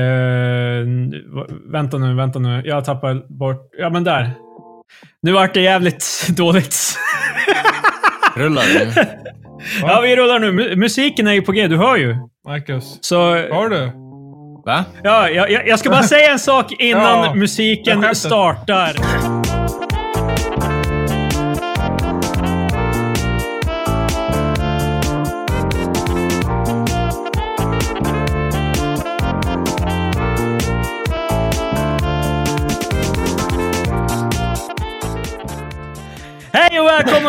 V- 0.00 1.54
vänta 1.72 1.98
nu, 1.98 2.14
vänta 2.14 2.38
nu. 2.38 2.62
Jag 2.64 2.84
tappar 2.84 3.14
bort... 3.38 3.70
Ja, 3.78 3.90
men 3.90 4.04
där. 4.04 4.30
Nu 5.22 5.32
vart 5.32 5.54
det 5.54 5.60
jävligt 5.60 6.26
dåligt. 6.36 6.76
Rullar 8.36 8.62
det? 8.62 9.08
ja, 9.82 10.00
vi 10.00 10.16
rullar 10.16 10.38
nu. 10.38 10.52
Mu- 10.52 10.76
Musiken 10.76 11.26
är 11.26 11.32
ju 11.32 11.42
på 11.42 11.52
G, 11.52 11.68
du 11.68 11.76
hör 11.76 11.96
ju. 11.96 12.16
Marcus. 12.46 12.98
Så... 13.00 13.16
Har 13.52 13.68
du? 13.68 13.90
Va? 14.66 14.84
Ja, 15.02 15.28
jag, 15.28 15.68
jag 15.68 15.78
ska 15.78 15.90
bara 15.90 16.02
säga 16.02 16.32
en 16.32 16.38
sak 16.38 16.72
innan 16.78 17.24
Ja, 17.24 17.34
musiken 17.34 18.14
startar. 18.14 18.92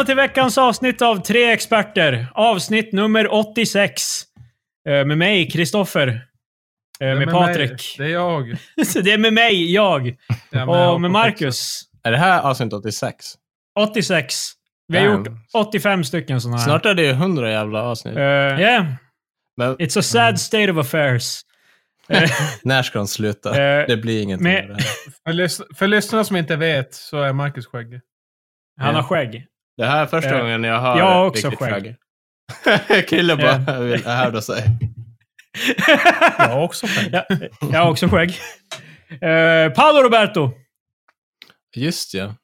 Välkomna 0.04 0.24
till 0.24 0.30
veckans 0.30 0.58
avsnitt 0.58 1.02
av 1.02 1.18
Tre 1.24 1.52
Experter. 1.52 2.28
Avsnitt 2.34 2.94
nummer 2.94 3.34
86. 3.34 4.24
Eh, 4.90 5.06
Med 5.06 5.18
mig, 5.18 5.50
Kristoffer. 5.50 6.08
Eh, 6.08 7.08
Med 7.08 7.18
mig. 7.18 7.28
Patrik. 7.28 7.96
Det 7.98 8.04
är 8.04 8.08
jag. 8.10 8.56
Det 9.04 9.12
är 9.12 9.18
med 9.18 9.34
mig, 9.34 9.74
jag. 9.74 10.08
Ja, 10.08 10.16
jag 10.52 10.94
Och 10.94 11.02
med 11.02 11.12
Marcus. 11.12 11.82
Är 12.04 12.12
det 12.12 12.18
här 12.18 12.42
avsnitt 12.42 12.74
86? 12.74 13.26
86. 13.80 14.36
Vi 14.88 14.98
har 14.98 15.06
Damn. 15.08 15.18
gjort 15.26 15.34
85 15.54 16.04
stycken 16.04 16.42
sådana 16.42 16.58
här. 16.58 16.66
Snart 16.66 16.86
är 16.86 16.94
det 16.94 17.04
ju 17.04 17.10
100 17.12 17.52
jävla 17.52 17.82
avsnitt. 17.84 18.16
Uh, 18.18 18.22
yeah, 18.22 18.86
Men 19.58 19.76
it's 19.78 20.00
a 20.00 20.02
sad 20.02 20.40
state 20.40 20.72
of 20.72 20.78
affairs. 20.78 21.42
När 22.64 22.84
ska 22.84 23.00
de 23.00 23.08
sluta? 23.08 23.50
Eh, 23.50 23.88
det 23.88 23.98
blir 23.98 24.22
ingenting 24.24 24.44
med- 24.44 24.68
med 24.68 24.78
det 24.78 24.84
här. 24.84 25.14
För, 25.26 25.34
lys- 25.34 25.76
för 25.76 25.88
lyssnarna 25.88 26.24
som 26.24 26.36
inte 26.38 26.56
vet 26.56 26.94
så 26.94 27.22
är 27.22 27.34
Marcus 27.34 27.66
skäggig. 27.68 28.02
han 28.82 28.96
har 28.96 29.04
skägg. 29.04 29.46
Det 29.78 29.86
här 29.86 30.02
är 30.02 30.06
första 30.06 30.36
Eh, 30.36 30.40
gången 30.42 30.64
jag 30.64 30.80
har 30.80 30.98
jag 31.00 31.06
har 31.06 31.26
också 31.26 31.50
riktigt 31.50 31.70
skägg. 31.70 31.96
skägg. 32.64 33.08
Krille 33.10 33.36
bara 33.38 33.80
vill 33.80 34.06
hävda 34.06 34.42
sig. 34.42 34.64
Jag 36.38 36.48
har 36.50 36.62
också 36.64 36.88
skägg. 36.88 37.10
Ja, 37.14 37.26
jag 37.72 37.80
har 37.80 37.92
också 37.92 38.08
skägg. 38.08 38.30
Uh, 39.12 39.74
Paolo 39.74 40.02
Roberto. 40.04 40.52
Just 41.76 42.14
ja. 42.14 42.36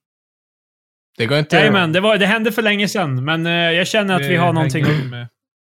Det 1.17 1.25
går 1.25 1.37
inte... 1.37 1.55
Jajamän, 1.55 1.93
det, 1.93 1.99
var, 1.99 2.17
det 2.17 2.25
hände 2.25 2.51
för 2.51 2.61
länge 2.61 2.87
sedan, 2.87 3.25
men 3.25 3.45
eh, 3.45 3.51
jag 3.53 3.87
känner 3.87 4.15
att 4.15 4.21
vi 4.21 4.35
har 4.35 4.53
någonting 4.53 4.83
att 4.85 5.05
med. 5.09 5.27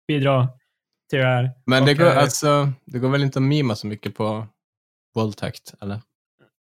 bidra 0.08 0.48
till 1.10 1.18
det 1.18 1.24
här. 1.24 1.50
Men 1.66 1.84
det, 1.84 1.94
går, 1.94 2.06
Okej. 2.06 2.18
alltså, 2.18 2.72
det 2.86 2.98
går 2.98 3.08
väl 3.08 3.22
inte 3.22 3.38
att 3.38 3.42
mima 3.42 3.74
så 3.74 3.86
mycket 3.86 4.14
på 4.14 4.46
våldtäkt, 5.14 5.74
eller? 5.82 6.00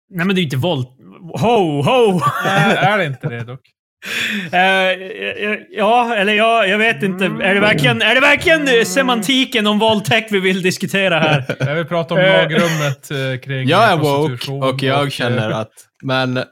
Nej, 0.09 0.25
men 0.25 0.27
det 0.27 0.33
är 0.39 0.43
ju 0.43 0.43
inte 0.43 0.57
våld. 0.57 0.87
Ho, 1.41 1.81
ho! 1.81 2.19
Nej, 2.45 2.75
är 2.77 2.97
det 2.97 3.05
inte 3.05 3.29
det 3.29 3.43
dock? 3.43 3.61
Eh, 4.51 4.59
ja, 5.69 6.15
eller 6.15 6.33
ja, 6.33 6.65
jag 6.65 6.77
vet 6.77 7.03
inte. 7.03 7.25
Är 7.25 7.53
det 7.53 7.59
verkligen, 7.59 8.01
är 8.01 8.15
det 8.15 8.21
verkligen 8.21 8.67
eh, 8.67 8.83
semantiken 8.83 9.67
om 9.67 9.79
våldtäkt 9.79 10.31
vi 10.31 10.39
vill 10.39 10.61
diskutera 10.61 11.19
här? 11.19 11.43
Jag 11.59 11.75
vill 11.75 11.85
prata 11.85 12.13
om 12.13 12.19
Eh. 12.19 12.33
lagrummet 12.41 13.11
eh, 13.11 13.39
kring 13.39 13.67
Jag 13.67 13.83
är 13.91 13.97
woke 13.97 14.27
prostitution 14.29 14.63
och 14.63 14.83
jag 14.83 15.03
eh, 15.03 15.09
känner 15.09 15.49
att... 15.49 15.71
Men... 16.03 16.37
Eh, 16.37 16.43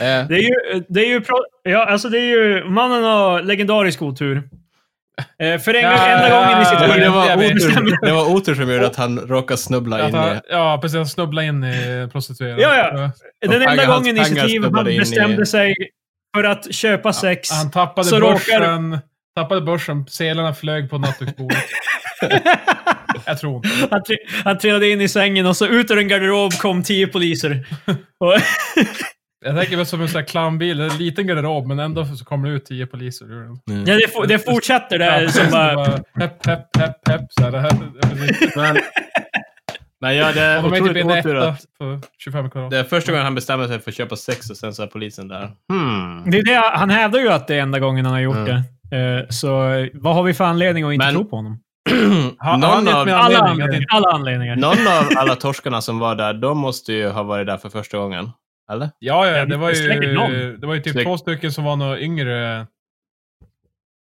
Det 0.00 0.34
är 0.34 0.42
ju, 0.42 0.82
det 0.88 1.00
är 1.00 1.08
ju, 1.08 1.22
ja, 1.62 1.84
alltså 1.84 2.08
det 2.08 2.18
är 2.18 2.24
ju, 2.26 2.64
mannen 2.64 3.04
har 3.04 3.42
legendarisk 3.42 4.02
otur. 4.02 4.42
Eh, 5.38 5.58
för 5.60 5.74
en, 5.74 5.82
Ja, 5.82 6.06
enda 6.06 6.30
gången 6.30 6.62
i 6.62 6.64
sitt 6.64 6.80
liv. 6.80 7.00
det, 7.00 7.08
var 7.08 7.36
otur, 7.36 8.06
det 8.06 8.12
var 8.12 8.30
otur 8.34 8.54
som 8.54 8.70
gjorde 8.72 8.86
att 8.86 8.96
han 8.96 9.18
råkade 9.18 9.58
snubbla 9.58 10.08
in 10.08 10.14
han, 10.14 10.36
i... 10.36 10.40
ja, 10.50 10.78
precis. 10.82 10.96
Han 10.96 11.06
snubblade 11.06 11.46
in 11.46 11.64
i 11.64 12.08
prostituerad. 12.12 12.60
Ja, 12.60 12.76
ja. 12.76 13.10
Den 13.48 13.62
enda 13.62 13.84
gången 13.86 14.16
i 14.18 14.24
sitt 14.24 14.44
liv 14.44 14.62
han 14.72 14.84
bestämde 14.84 15.46
sig 15.46 15.74
för 16.36 16.44
att 16.44 16.74
köpa 16.74 17.12
sex. 17.12 17.50
Han 17.50 17.70
tappade 17.70 18.08
Så 18.08 18.18
råkar- 18.18 18.58
börsen. 18.60 18.98
Tappade 19.36 19.60
börsen. 19.60 20.06
Sedlarna 20.08 20.54
flög 20.54 20.90
på 20.90 20.98
nattduksbordet. 20.98 21.64
jag 23.26 23.38
tror 23.38 23.56
inte. 23.56 23.68
Han, 23.90 24.00
tri- 24.00 24.42
han 24.44 24.58
trillade 24.58 24.90
in 24.90 25.00
i 25.00 25.08
sängen 25.08 25.46
och 25.46 25.56
så 25.56 25.66
ut 25.66 25.90
ur 25.90 25.98
en 25.98 26.08
garderob 26.08 26.52
kom 26.52 26.82
tio 26.82 27.06
poliser. 27.06 27.66
Jag 29.44 29.56
tänker 29.56 29.76
väl 29.76 29.86
som 29.86 30.00
en 30.00 30.08
sån 30.08 30.18
här 30.20 30.26
clownbil. 30.26 30.80
En 30.80 30.96
liten 30.98 31.26
garderob, 31.26 31.66
men 31.66 31.78
ändå 31.78 32.04
så 32.04 32.24
kommer 32.24 32.48
det 32.48 32.54
ut 32.54 32.64
tio 32.66 32.86
poliser 32.86 33.24
ur 33.32 33.40
den. 33.42 33.58
Mm. 33.70 33.84
ja, 33.88 33.94
det, 34.22 34.26
det 34.26 34.38
fortsätter 34.38 34.98
där. 34.98 35.22
Ja, 35.22 35.28
som 35.30 35.50
bara, 35.50 35.86
Hepp, 36.20 36.46
hepp, 36.46 36.76
hepp, 36.78 37.08
hepp. 37.08 37.20
Så 37.30 37.42
här, 37.44 37.50
det 37.50 37.60
här, 37.60 37.72
Men, 38.56 38.82
men 40.02 40.16
ja, 40.16 40.32
det 40.32 40.40
är 40.40 40.64
och 40.64 40.70
de 40.70 40.76
är 40.76 40.80
typ 40.80 40.90
otroligt 41.04 41.06
otur 41.26 41.36
etta 41.36 41.48
att 41.48 41.60
på 41.78 42.00
25 42.18 42.50
kvadrat. 42.50 42.70
det 42.70 42.78
är 42.78 42.84
första 42.84 43.12
gången 43.12 43.24
han 43.24 43.34
bestämmer 43.34 43.66
sig 43.66 43.78
för 43.80 43.90
att 43.90 43.96
köpa 43.96 44.16
sex 44.16 44.50
och 44.50 44.56
sen 44.56 44.74
så 44.74 44.82
är 44.82 44.86
polisen 44.86 45.28
där. 45.28 45.50
Hmm. 45.72 46.30
det 46.30 46.38
är 46.38 46.44
det, 46.44 46.70
han 46.78 46.90
hävdar 46.90 47.20
ju 47.20 47.28
att 47.28 47.46
det 47.48 47.54
är 47.56 47.60
enda 47.62 47.78
gången 47.78 48.04
han 48.04 48.14
har 48.14 48.20
gjort 48.20 48.36
Mm. 48.36 48.62
det. 48.90 48.96
Eh, 48.96 49.28
så 49.28 49.48
vad 49.94 50.14
har 50.14 50.22
vi 50.22 50.34
för 50.34 50.44
anledning 50.44 50.84
att 50.84 50.92
inte 50.94 51.06
Men- 51.06 51.14
tro 51.14 51.24
på 51.24 51.36
honom? 51.36 51.58
Har- 52.38 52.58
någon, 52.58 52.88
av, 52.88 53.08
Alla 53.08 53.38
anledningar. 53.38 53.86
Alla 53.92 54.10
anledningar. 54.10 54.56
någon 54.56 54.86
av 54.88 55.08
alla 55.18 55.34
torskarna 55.34 55.80
som 55.80 55.98
var 55.98 56.14
där, 56.14 56.34
de 56.34 56.58
måste 56.58 56.92
ju 56.92 57.08
ha 57.08 57.22
varit 57.22 57.46
där 57.46 57.56
för 57.56 57.68
första 57.68 57.98
gången. 57.98 58.30
Eller? 58.72 58.90
Ja, 58.98 59.26
ja, 59.26 59.44
det 59.46 59.56
var 59.56 59.70
ju, 59.70 60.56
det 60.56 60.66
var 60.66 60.74
ju 60.74 60.80
typ 60.80 60.92
Säkert. 60.92 61.06
två 61.06 61.18
stycken 61.18 61.52
som 61.52 61.64
var 61.64 61.76
några 61.76 62.00
yngre, 62.00 62.66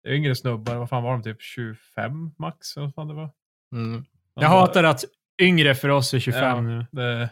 yngre 0.08 0.34
snubbar. 0.34 0.74
Vad 0.74 0.88
fan 0.88 1.02
var 1.02 1.12
de? 1.12 1.22
Typ 1.22 1.42
25 1.42 2.30
max? 2.38 2.76
Vad 2.76 2.94
fan 2.94 3.08
det 3.08 3.14
var. 3.14 3.30
Mm. 3.74 4.04
Jag 4.34 4.48
hatar 4.48 4.84
att 4.84 5.04
yngre 5.40 5.74
för 5.74 5.88
oss 5.88 6.14
är 6.14 6.18
25 6.18 6.42
Ja, 6.44 6.60
nu. 6.60 6.86
det, 6.92 7.28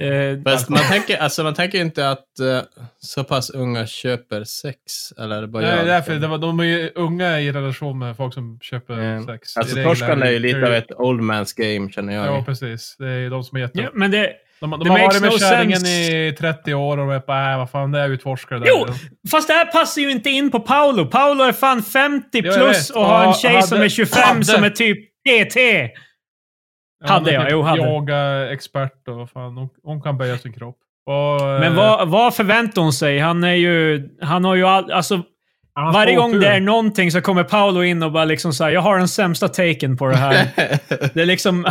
Eh, 0.00 0.42
Fast 0.44 0.68
man 0.68 0.78
tänker, 0.90 1.16
alltså 1.18 1.42
man 1.42 1.54
tänker 1.54 1.80
inte 1.80 2.10
att 2.10 2.38
eh, 2.40 2.60
så 2.98 3.24
pass 3.24 3.50
unga 3.50 3.86
köper 3.86 4.44
sex, 4.44 4.78
eller 5.18 5.36
är 5.36 5.40
det 5.40 5.46
bara 5.48 5.62
nej, 5.62 5.76
jag? 5.76 5.86
därför, 5.86 6.14
det 6.14 6.26
var, 6.26 6.38
de 6.38 6.60
är 6.60 6.64
ju 6.64 6.90
unga 6.94 7.40
i 7.40 7.52
relation 7.52 7.98
med 7.98 8.16
folk 8.16 8.34
som 8.34 8.58
köper 8.62 8.94
Mm. 8.94 9.26
sex. 9.26 9.56
Alltså 9.56 9.82
torskarna 9.82 10.26
är 10.26 10.30
ju 10.30 10.38
lite 10.38 10.66
av 10.66 10.74
ett 10.74 10.92
old 10.92 11.20
man's 11.20 11.52
game, 11.56 11.90
känner 11.92 12.14
jag. 12.14 12.26
Ja, 12.26 12.42
precis. 12.46 12.96
Det 12.98 13.06
är 13.08 13.30
de 13.30 13.44
som 13.44 13.56
har 13.56 13.60
gett 13.62 13.70
ja, 13.74 13.90
men 13.94 14.10
det, 14.10 14.32
De, 14.60 14.70
de 14.70 14.90
har 14.90 14.98
varit 14.98 15.20
med 15.20 15.32
no 15.32 15.38
kärringen 15.38 15.86
i 15.86 16.34
30 16.38 16.74
år 16.74 16.90
och 16.98 17.06
de 17.06 17.10
är 17.10 17.20
bara, 17.26 17.52
äh, 17.52 17.58
vad 17.58 17.70
fan, 17.70 17.92
det 17.92 18.00
är 18.00 18.08
utforskare 18.08 18.58
där. 18.58 18.66
Jo! 18.68 18.86
Fast 19.30 19.48
det 19.48 19.54
här 19.54 19.64
passar 19.72 20.02
ju 20.02 20.10
inte 20.10 20.30
in 20.30 20.50
på 20.50 20.60
Paolo. 20.60 21.06
Paolo 21.06 21.44
är 21.44 21.52
fan 21.52 21.82
50 21.82 22.26
jag 22.32 22.54
plus 22.54 22.90
och 22.90 23.04
har 23.06 23.24
en 23.26 23.34
tjej 23.34 23.50
hade- 23.54 23.66
som 23.66 23.80
är 23.80 23.88
25 23.88 24.22
hade- 24.22 24.44
som 24.44 24.64
är 24.64 24.70
typ 24.70 24.98
DT. 25.24 25.88
Ja, 27.04 27.08
Hade 27.08 27.32
jag, 27.32 27.42
typ 27.42 27.52
jo, 27.52 27.62
hade. 27.62 27.82
Yoga-expert 27.82 29.08
och 29.08 29.14
vad 29.16 29.30
fan, 29.30 29.56
hon, 29.56 29.68
hon 29.84 30.02
kan 30.02 30.18
böja 30.18 30.38
sin 30.38 30.52
kropp. 30.52 30.76
Och, 31.06 31.40
Men 31.42 31.62
eh, 31.62 31.74
vad, 31.74 32.08
vad 32.08 32.34
förväntar 32.34 32.82
hon 32.82 32.92
sig? 32.92 33.18
Han 33.18 33.44
är 33.44 33.54
ju... 33.54 34.08
Han 34.22 34.44
har 34.44 34.54
ju 34.54 34.64
all, 34.66 34.92
alltså, 34.92 35.22
han 35.74 35.92
varje 35.92 36.14
gång 36.16 36.32
tur. 36.32 36.40
det 36.40 36.48
är 36.48 36.60
någonting 36.60 37.10
så 37.10 37.20
kommer 37.20 37.44
Paolo 37.44 37.82
in 37.82 38.02
och 38.02 38.12
bara 38.12 38.24
liksom 38.24 38.52
såhär, 38.52 38.70
jag 38.70 38.80
har 38.80 38.98
den 38.98 39.08
sämsta 39.08 39.48
taken 39.48 39.96
på 39.96 40.06
det 40.06 40.16
här. 40.16 40.48
det 41.14 41.22
är 41.22 41.26
liksom... 41.26 41.66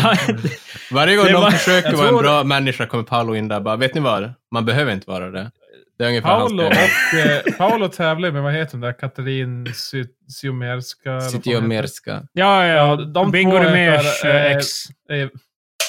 Varje 0.92 1.16
gång 1.16 1.26
Det 1.26 1.32
någon 1.32 1.42
var- 1.42 1.52
försöker 1.52 1.94
vara 1.94 2.10
en 2.10 2.18
bra 2.18 2.44
människa 2.44 2.86
kommer 2.86 3.04
Paolo 3.04 3.36
in 3.36 3.48
där 3.48 3.60
bara, 3.60 3.76
vet 3.76 3.96
ni 3.96 4.02
vad? 4.02 4.34
Man 4.52 4.66
behöver 4.66 4.92
inte 4.94 5.10
vara 5.10 5.30
det. 5.32 5.52
Det 6.00 6.06
är 6.06 6.10
ungefär 6.10 6.30
Paolo 6.30 6.64
och 6.64 7.20
eh, 7.20 7.58
Paolo 7.58 7.88
tävlar 7.88 8.32
med, 8.32 8.44
vad 8.44 8.54
heter 8.54 8.72
hon 8.72 8.82
där, 8.82 8.94
Katarin 8.94 9.66
heter 9.68 11.30
Cityomerska. 11.32 12.22
ja, 12.34 12.66
ja. 12.66 12.66
Ja, 12.66 12.96
de 12.96 13.32
Bingo 13.32 13.58
Rimérs 13.58 14.22
där, 14.22 14.46
eh, 14.50 14.56
ex. 14.58 14.68
det? 15.08 15.22
Eh, 15.22 15.30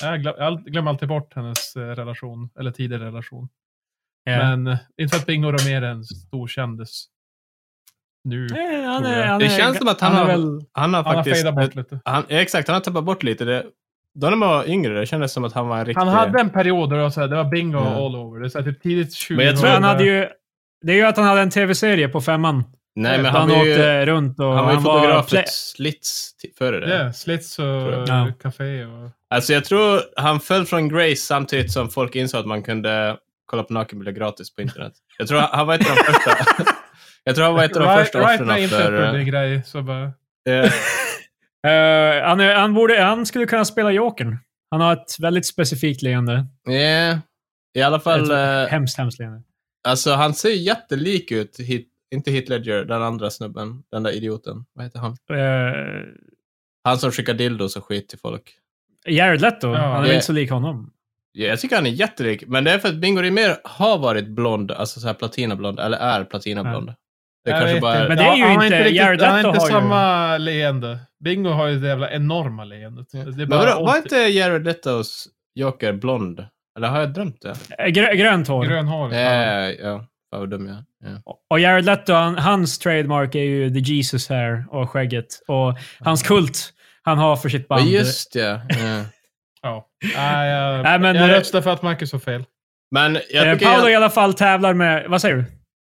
Jag 0.03 0.21
glöm- 0.21 0.35
jag 0.39 0.65
glömmer 0.65 0.91
alltid 0.91 1.09
bort 1.09 1.35
hennes 1.35 1.77
eh, 1.77 1.81
relation, 1.81 2.51
eller 2.59 2.71
tidigare 2.71 3.05
relation. 3.05 3.49
Ja. 4.25 4.39
Men 4.39 4.67
eh, 4.67 4.79
inte 5.01 5.17
för 5.17 5.21
att 5.23 5.27
Bingo 5.27 5.51
Rimér 5.53 5.83
är 5.83 5.91
en 5.91 6.05
stor 6.05 6.49
kändis. 6.49 7.07
Nu. 8.25 8.47
Eh, 8.47 8.91
han 8.91 9.05
är, 9.07 9.27
han 9.27 9.39
Det 9.41 9.47
är, 9.47 9.59
känns 9.59 9.79
som 9.79 9.89
att 9.89 10.01
han, 10.01 10.13
är 10.13 10.19
har, 10.19 10.27
väl... 10.27 10.41
han 10.73 10.95
har 10.95 11.05
Han 11.05 11.17
har 11.17 11.25
faktiskt... 11.25 11.55
bort 11.55 11.75
lite. 11.75 12.01
han, 12.05 12.25
exakt, 12.29 12.69
han 12.69 12.75
har 12.75 12.81
tappat 12.81 13.05
bort 13.05 13.23
lite. 13.23 13.45
Det, 13.45 13.67
då 14.15 14.31
när 14.31 14.37
man 14.37 14.49
var 14.49 14.69
yngre, 14.69 15.01
det 15.01 15.07
kändes 15.07 15.33
som 15.33 15.45
att 15.45 15.53
han 15.53 15.69
var 15.69 15.79
en 15.79 15.85
riktig... 15.87 15.99
Han 16.01 16.09
hade 16.09 16.41
en 16.41 16.51
period 16.51 16.91
där 16.91 16.97
det 16.97 17.03
var, 17.03 17.11
så 17.11 17.21
här, 17.21 17.29
det 17.29 17.37
var 17.37 17.45
bingo 17.45 17.79
Ja. 17.79 18.07
all 18.07 18.17
over. 18.17 18.41
Det 18.41 18.47
är 18.47 18.49
så 18.49 18.59
här, 18.59 18.65
typ 18.65 18.83
tidigt 18.83 19.15
20 19.15 19.37
Men 19.37 19.47
jag 19.47 19.57
tror 19.61 19.69
han 19.71 19.85
hade 19.85 20.05
ju... 20.05 20.27
Det 20.83 20.93
är 20.93 20.97
ju 20.97 21.03
att 21.05 21.17
han 21.17 21.27
hade 21.27 21.41
en 21.41 21.51
tv-serie 21.51 22.09
på 22.09 22.21
femman. 22.21 22.65
Nej, 22.97 23.17
men 23.17 23.27
han 23.27 23.41
han 23.41 23.49
var 23.59 23.65
ju, 23.65 23.71
åkte 23.73 24.07
runt 24.07 24.39
och 24.41 24.47
han 24.55 24.65
var 24.65 24.73
ju 24.73 24.79
fotograf 24.81 25.29
för 25.31 25.45
Slits 25.47 26.31
före 26.59 26.81
det. 26.81 26.95
Ja, 27.05 27.13
Slits 27.13 27.59
och 27.59 27.65
Ja. 27.65 28.33
café 28.43 28.85
och... 28.85 29.11
Alltså 29.31 29.53
jag 29.53 29.65
tror 29.65 30.01
han 30.17 30.41
föll 30.41 30.67
från 30.67 30.89
Grace 30.89 31.17
samtidigt 31.17 31.73
som 31.73 31.89
folk 31.89 32.17
insåg 32.17 32.41
att 32.41 32.47
man 32.47 32.63
kunde 32.63 33.17
kolla 33.47 33.63
på 33.63 33.73
nakenbilder 33.73 34.13
gratis 34.13 34.55
på 34.55 34.63
internet. 34.63 34.93
Jag 35.19 35.29
tror 35.29 35.39
han 35.41 35.67
var 35.67 35.75
ett 35.75 35.91
av 35.91 35.97
de 35.97 36.03
första. 36.13 36.31
jag 37.25 37.35
tror 37.35 37.45
han 37.45 37.55
var 37.55 37.65
ett 37.65 37.77
av 37.77 37.83
de 37.83 37.89
Right, 37.89 38.01
första 38.01 38.19
right 38.19 38.35
offren 38.41 38.47
när 38.49 38.57
internet 38.59 38.85
för... 38.87 38.91
blev 38.93 39.05
en 39.05 39.17
eh, 39.17 39.23
grej 39.23 39.63
så 39.67 39.83
bara... 39.83 40.03
eh, 40.49 40.73
Eh, 41.67 42.27
han, 42.29 42.41
är, 42.41 42.55
han, 42.55 42.75
borde, 42.75 43.01
han 43.03 43.27
skulle 43.27 43.47
kunna 43.47 43.65
spela 43.65 43.91
Jokern. 43.93 44.37
Han 44.71 44.81
har 44.81 44.93
ett 44.93 45.17
väldigt 45.21 45.47
specifikt 45.47 46.03
leende. 46.03 46.47
yeah. 46.71 47.19
I 47.79 47.83
alla 47.83 48.01
fall, 48.01 48.25
Ett 48.25 48.31
eh, 48.67 48.73
hemskt, 48.73 48.99
hemskt 48.99 49.19
leende. 49.19 49.43
alltså 49.89 50.13
han 50.13 50.35
ser 50.35 50.51
jättelik 50.51 51.33
ut. 51.33 51.61
Hit, 51.61 51.89
inte 52.15 52.31
Heath 52.31 52.51
Ledger, 52.51 52.85
den 52.85 53.03
andra 53.03 53.31
snubben. 53.31 53.83
Den 53.93 54.03
där 54.03 54.11
idioten. 54.13 54.65
Vad 54.75 54.85
heter 54.85 54.99
han? 54.99 55.11
Uh, 55.39 56.05
Han 56.85 56.99
som 56.99 57.11
skickar 57.13 57.35
dildos 57.35 57.77
och 57.77 57.85
skit 57.85 58.09
till 58.09 58.19
folk. 58.19 58.43
Jared 59.07 59.41
Leto, 59.41 59.69
Ja. 59.69 59.79
han 59.79 60.05
är 60.05 60.09
Det- 60.09 60.15
inte 60.15 60.27
så 60.27 60.33
lik 60.33 60.51
honom. 60.51 60.93
Ja, 61.33 61.47
jag 61.47 61.61
tycker 61.61 61.77
han 61.77 61.87
är 61.87 61.91
jättelik, 61.91 62.45
men 62.47 62.65
det 62.65 62.73
är 62.73 62.79
för 62.79 62.89
att 62.89 62.95
Bingo 63.01 63.21
Rimér 63.23 63.57
har 63.65 63.99
varit 63.99 64.29
blond, 64.29 64.71
alltså 64.71 65.01
så 65.01 65.07
här 65.07 65.15
platinablond, 65.15 65.81
eller 65.81 65.99
är 65.99 66.25
platinablond. 66.25 66.93
Det 67.45 67.51
Jag 67.51 67.61
kanske 67.61 67.81
bara 67.81 67.93
inte. 67.93 68.05
är... 68.05 68.09
Men 68.09 68.17
det 68.17 68.25
är 68.25 68.37
ju 68.37 68.45
har 68.45 68.65
inte- 68.65 68.79
riktigt- 68.79 68.97
Jared 68.97 69.23
Han 69.23 69.31
har 69.31 69.37
Leto 69.39 69.49
inte 69.49 69.61
har 69.61 69.67
ju- 69.69 69.73
samma 69.73 70.39
leende. 70.39 70.99
Bingo 71.25 71.51
har 71.51 71.67
ju 71.67 71.79
det 71.81 71.89
jävla 71.89 72.11
enorma 72.11 72.65
leendet. 72.65 73.07
Det 73.13 73.19
är 73.19 73.25
Men 73.25 73.49
bara 73.49 73.59
vadå, 73.59 73.85
var 73.87 73.91
80 73.91 73.99
inte 73.99 74.17
Jared 74.17 74.65
Letos 74.65 75.27
Joker 75.55 75.93
blond? 75.93 76.45
Eller 76.77 76.89
har 76.89 77.01
jag 77.01 77.13
drömt 77.13 77.43
det? 77.43 77.55
Eh, 77.79 77.87
Grö, 77.89 78.15
grönt 78.15 78.49
hår. 78.49 78.65
grönhårig. 78.65 79.19
Ja, 79.19 79.21
Ja. 79.21 79.63
ja, 79.63 79.71
ja. 79.83 79.99
Fan 80.31 80.41
vad 80.41 80.51
dum 80.51 80.67
jag 80.67 80.77
ja. 81.27 81.35
Och 81.51 81.61
Jared 81.61 81.85
Leto, 81.85 82.13
han, 82.13 82.39
hans 82.39 82.79
trademark 82.79 83.35
är 83.35 83.39
ju 83.43 83.71
the 83.71 83.79
Jesus 83.79 84.29
hair 84.29 84.65
och 84.71 84.91
skägget. 84.91 85.27
Och 85.49 85.75
hans 86.01 86.23
kult 86.23 86.71
han 87.03 87.19
har 87.19 87.37
för 87.37 87.49
sitt 87.49 87.67
Ja, 87.69 87.77
band. 87.77 87.89
just 87.89 88.35
ja. 88.35 88.43
ja. 88.69 89.05
Ja. 89.63 89.87
Nej, 90.17 90.51
jag, 90.51 90.83
Nej, 90.83 90.99
men, 90.99 91.17
jag 91.17 91.31
eh, 91.31 91.35
röstar 91.35 91.61
för 91.61 91.71
att 91.73 91.83
Marcus 91.83 92.13
har 92.13 92.19
fel. 92.19 92.45
Men 92.91 93.19
jag 93.31 93.49
Eh. 93.49 93.59
Paolo 93.59 93.89
i 93.89 93.93
jag, 93.93 94.03
alla 94.03 94.11
fall 94.11 94.35
tävlar 94.35 94.75
med... 94.75 95.05
Vad 95.09 95.21
säger 95.21 95.37
du? 95.37 95.45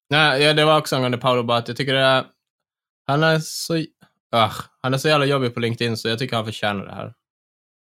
Nej, 0.09 0.41
ja, 0.43 0.53
det 0.53 0.65
var 0.65 0.77
också 0.77 0.95
angående 0.95 1.17
Paolo 1.17 1.43
bara 1.43 1.57
att 1.57 1.67
jag 1.67 1.77
tycker 1.77 1.93
det 1.93 1.99
är... 1.99 2.25
Han 3.07 3.23
är 3.23 3.39
så... 3.39 3.83
Ah, 4.31 4.51
han 4.81 4.93
är 4.93 4.97
så 4.97 5.07
jävla 5.07 5.25
jobbig 5.25 5.53
på 5.53 5.59
LinkedIn 5.59 5.97
så 5.97 6.09
jag 6.09 6.19
tycker 6.19 6.35
han 6.35 6.45
förtjänar 6.45 6.85
det 6.85 6.93
här. 6.93 7.13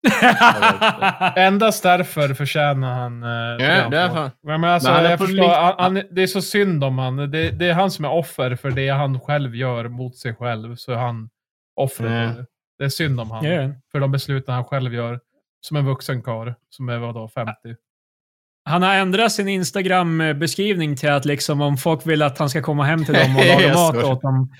Endast 1.35 1.83
därför 1.83 2.33
förtjänar 2.33 2.93
han... 2.93 3.23
Eh, 3.23 3.29
Ja, 3.65 3.89
det 3.89 3.97
är 3.97 4.09
fan. 4.09 4.31
Men, 4.43 4.61
men 4.61 4.69
alltså, 4.69 4.89
Men 4.89 4.95
han 4.95 5.05
är 5.05 5.09
jag 5.09 5.19
förstår, 5.19 5.35
link- 5.35 5.53
han, 5.55 5.75
han, 5.77 6.03
det 6.11 6.23
är 6.23 6.27
så 6.27 6.41
synd 6.41 6.83
om 6.83 6.97
han. 6.99 7.15
Det, 7.17 7.51
det 7.51 7.69
är 7.69 7.73
han 7.73 7.91
som 7.91 8.05
är 8.05 8.11
offer 8.11 8.55
för 8.55 8.71
det 8.71 8.89
han 8.89 9.19
själv 9.19 9.55
gör 9.55 9.87
mot 9.87 10.17
sig 10.17 10.35
själv. 10.35 10.75
Så 10.75 10.91
är 10.91 10.95
han 10.95 11.29
offret. 11.75 12.11
Mm. 12.11 12.45
det. 12.79 12.85
Är 12.85 12.89
synd 12.89 13.19
om 13.19 13.31
han. 13.31 13.45
Ja. 13.45 13.69
För 13.91 13.99
de 13.99 14.11
besluten 14.11 14.53
han 14.53 14.63
själv 14.65 14.93
gör. 14.93 15.19
Som 15.61 15.77
en 15.77 15.85
vuxen 15.85 16.21
karl 16.21 16.51
Som 16.69 16.89
är 16.89 16.97
vadå, 16.97 17.27
50? 17.27 17.53
Han 18.67 18.81
har 18.81 18.93
ändrat 18.95 19.31
sin 19.31 19.47
Instagram-beskrivning 19.47 20.95
till 20.95 21.09
att 21.09 21.25
liksom 21.25 21.61
om 21.61 21.77
folk 21.77 22.07
vill 22.07 22.21
att 22.21 22.37
han 22.37 22.49
ska 22.49 22.61
komma 22.61 22.83
hem 22.83 23.05
till 23.05 23.13
dem 23.13 23.35
och 23.35 23.45
laga 23.61 23.73
mat 23.73 23.95
åt 23.95 24.21
dem 24.21 24.51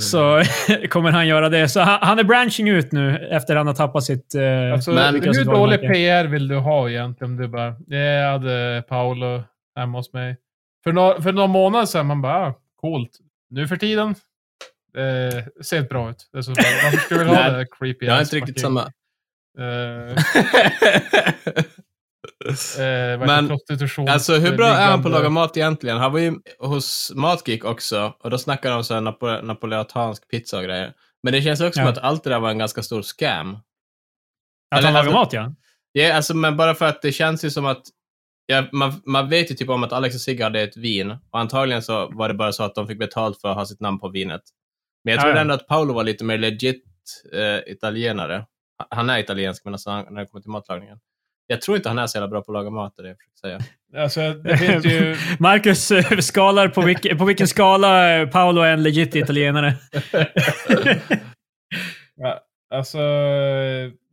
så 0.00 0.42
kommer 0.90 1.10
han 1.10 1.26
göra 1.26 1.48
det. 1.48 1.68
Så 1.68 1.80
han, 1.80 1.98
han 2.02 2.18
är 2.18 2.24
branching 2.24 2.68
ut 2.68 2.92
nu 2.92 3.28
efter 3.30 3.56
han 3.56 3.66
har 3.66 3.74
tappat 3.74 4.04
sitt... 4.04 4.34
Eh, 4.34 4.72
Alltså, 4.72 4.92
Men- 4.92 5.14
hur 5.14 5.44
dålig. 5.44 5.80
PR 5.80 6.24
vill 6.24 6.48
du 6.48 6.56
ha 6.56 6.90
egentligen? 6.90 7.36
Du 7.36 7.48
bara, 7.48 7.74
jag 7.86 8.30
hade 8.32 8.84
Paolo 8.88 9.42
hemma 9.76 9.98
hos 9.98 10.12
mig. 10.12 10.36
För, 10.84 10.92
no 10.92 11.22
för 11.22 11.32
några 11.32 11.48
månader 11.48 11.86
sedan, 11.86 12.06
man 12.06 12.22
bara, 12.22 12.46
ah, 12.46 12.54
coolt. 12.80 13.10
Nu 13.50 13.68
för 13.68 13.76
tiden, 13.76 14.14
eh, 14.96 15.44
ser 15.64 15.76
inte 15.78 15.88
bra 15.88 16.10
ut. 16.10 16.28
Det 16.32 16.38
är 16.38 16.42
så, 16.42 16.50
bara, 16.50 16.64
varför 16.84 16.98
skulle 16.98 17.20
du 17.24 17.26
ha 17.30 17.34
Nej, 17.34 17.52
det 17.52 17.66
creepy 17.78 18.06
Jag 18.06 18.12
har 18.14 18.20
ass 18.22 18.34
inte 18.34 18.36
riktigt 18.46 18.60
samma... 18.60 18.80
Eh, 19.58 20.22
eh, 22.78 23.26
Men. 23.26 23.58
Alltså 24.08 24.34
hur 24.34 24.56
bra 24.56 24.66
är 24.66 24.86
han 24.90 25.02
på 25.02 25.08
att 25.08 25.14
laga 25.14 25.28
mat 25.30 25.56
egentligen? 25.56 25.96
Han 25.98 26.12
var 26.12 26.18
ju 26.20 26.34
hos 26.58 27.12
Matgeek 27.14 27.64
också 27.64 28.14
och 28.20 28.30
då 28.30 28.38
snackade 28.38 28.74
de 28.74 28.76
om 28.78 28.84
så 28.84 28.94
här 28.94 29.00
napo 29.00 29.26
napoletansk 29.42 30.28
pizza 30.28 30.56
och 30.58 30.64
grejer. 30.64 30.92
Men 31.22 31.32
det 31.32 31.42
känns 31.42 31.60
också 31.60 31.80
Ja. 31.80 31.86
som 31.86 31.92
att 31.92 31.98
allt 31.98 32.24
det 32.24 32.30
där 32.30 32.40
var 32.40 32.50
en 32.50 32.58
ganska 32.58 32.82
stor 32.82 33.02
scam. 33.02 33.54
att 33.54 33.62
han 34.70 34.78
eller 34.78 34.92
lagar 34.92 34.98
alltså- 35.20 35.38
mat, 35.38 35.54
ja. 35.92 36.02
Ja, 36.02 36.14
alltså, 36.16 36.36
men 36.36 36.56
bara 36.56 36.74
för 36.74 36.86
att 36.86 37.02
det 37.02 37.12
känns 37.12 37.44
ju 37.44 37.50
som 37.50 37.66
att 37.66 37.82
ja, 38.46 38.64
man, 38.72 39.02
man 39.04 39.28
vet 39.28 39.50
ju 39.50 39.54
typ 39.54 39.68
om 39.68 39.82
att 39.84 39.92
Alex 39.92 40.14
och 40.14 40.20
Sigge 40.20 40.44
hade 40.44 40.60
ett 40.60 40.76
vin 40.76 41.10
och 41.30 41.38
antagligen 41.40 41.82
så 41.82 42.08
var 42.12 42.28
det 42.28 42.34
bara 42.34 42.52
så 42.52 42.62
att 42.62 42.74
de 42.74 42.86
fick 42.86 42.98
betalt 42.98 43.40
för 43.40 43.48
att 43.48 43.56
ha 43.56 43.66
sitt 43.66 43.80
namn 43.80 43.98
på 44.00 44.08
vinet. 44.08 44.42
Men 45.04 45.12
jag 45.12 45.18
Ja, 45.18 45.22
tror 45.22 45.34
ja. 45.34 45.40
ändå 45.40 45.54
att 45.54 45.66
Paolo 45.66 45.94
var 45.94 46.04
lite 46.04 46.24
mer 46.24 46.38
legit 46.38 46.84
eh, 47.32 47.72
italienare. 47.72 48.46
Han 48.90 49.10
är 49.10 49.18
italiensk, 49.18 49.64
men 49.64 49.74
alltså 49.74 49.90
han, 49.90 50.06
när 50.10 50.20
det 50.20 50.26
kommer 50.26 50.42
till 50.42 50.50
matlagningen. 50.50 50.98
Jag 51.50 51.60
tror 51.60 51.76
inte 51.76 51.88
han 51.88 51.98
är 51.98 52.06
så 52.06 52.16
jävla 52.18 52.28
bra 52.28 52.42
på 52.42 52.52
att 52.52 52.54
laga 52.54 52.70
mat, 52.70 52.94
det 52.96 53.08
är 53.48 53.50
jag. 53.52 53.62
Alltså, 54.02 54.20
det 54.20 54.84
ju... 54.84 55.16
Marcus 55.38 55.90
eh, 55.90 56.18
skalar 56.18 56.68
på, 56.68 56.80
vilk, 56.80 57.18
på 57.18 57.24
vilken 57.24 57.48
skala 57.48 58.16
eh, 58.16 58.28
Paolo 58.28 58.60
är 58.62 58.72
en 58.72 58.82
legit 58.82 59.14
italienare. 59.16 59.74
Ja, 62.20 62.40
alltså 62.74 62.98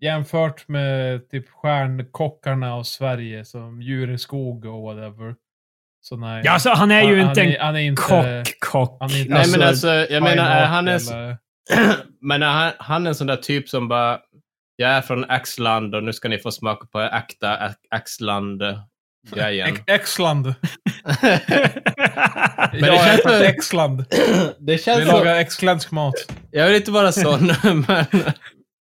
jämfört 0.01 0.67
med 0.67 1.29
typ 1.29 1.49
stjärnkockarna 1.49 2.73
av 2.73 2.83
Sverige 2.83 3.45
som 3.45 3.81
Djureskog 3.81 4.65
och 4.65 4.81
whatever. 4.81 5.35
Så 6.01 6.17
nej. 6.17 6.41
ja, 6.45 6.51
alltså, 6.51 6.69
han 6.69 6.91
är 6.91 7.01
ju 7.01 7.19
Han- 7.21 7.29
inte 7.29 7.41
han 7.41 7.47
en 7.49 7.55
är- 7.55 7.59
han 7.59 7.75
är 7.75 7.79
inte- 7.79 8.01
kock-kock. 8.01 8.97
han 8.99 9.09
är 9.09 9.19
inte- 9.21 9.33
Nej, 9.33 9.45
men 9.51 9.61
alltså, 9.67 9.87
jag 9.87 10.23
menar, 10.23 10.51
är 10.51 10.65
han 10.65 10.87
en, 10.87 10.95
eller- 10.95 11.37
men 12.21 12.43
är 12.43 12.47
han, 12.47 12.71
han 12.77 13.05
är 13.05 13.09
en 13.09 13.15
sån 13.15 13.27
där 13.27 13.35
typ 13.35 13.69
som 13.69 13.87
bara, 13.87 14.19
jag 14.75 14.91
är 14.91 15.01
från 15.01 15.25
Axland 15.29 15.95
och 15.95 16.03
nu 16.03 16.13
ska 16.13 16.29
ni 16.29 16.39
få 16.39 16.51
smaka 16.51 16.87
på 16.91 16.99
äkta 17.01 17.57
Ax- 17.57 17.87
Axland-grejen. 17.89 19.67
Ex- 19.67 19.81
Exland. 19.87 20.45
det 22.71 22.79
jag 22.79 23.07
är 23.07 23.17
från 23.17 23.33
det 24.59 24.71
Vi 24.73 24.77
känns 24.77 25.07
lagar 25.07 25.35
exländsk 25.35 25.91
mat. 25.91 26.13
jag 26.51 26.67
vill 26.67 26.75
inte 26.75 26.91
vara 26.91 27.11
sån, 27.11 27.47
men... 27.63 27.85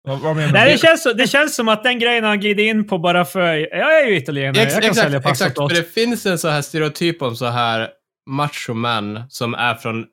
Vad, 0.08 0.20
vad 0.20 0.36
menar 0.36 0.54
Nej, 0.54 0.72
det 0.72 0.78
känns, 0.78 1.08
det 1.18 1.28
känns 1.28 1.56
som 1.56 1.68
att 1.68 1.84
den 1.84 2.00
grejen 2.00 2.24
han 2.24 2.40
glider 2.40 2.64
in 2.64 2.88
på 2.88 2.98
bara 2.98 3.26
för... 3.26 3.56
Jag 3.78 4.02
är 4.02 4.08
ju 4.08 4.18
italienare. 4.18 4.64
Ex, 4.64 4.74
jag 4.74 4.84
kan 4.84 4.96
sälja 4.96 5.18
exakt, 5.18 5.30
pasta 5.30 5.46
exakt. 5.46 5.60
åt 5.60 5.72
För 5.72 5.78
det 5.82 5.94
finns 5.94 6.26
en 6.26 6.40
så 6.40 6.48
här 6.48 6.62
stereotyp 6.62 7.22
om 7.22 7.36
så 7.36 7.46
här 7.46 7.90
machomän 8.30 9.24
som 9.30 9.54
är 9.54 9.76
från 9.76 10.06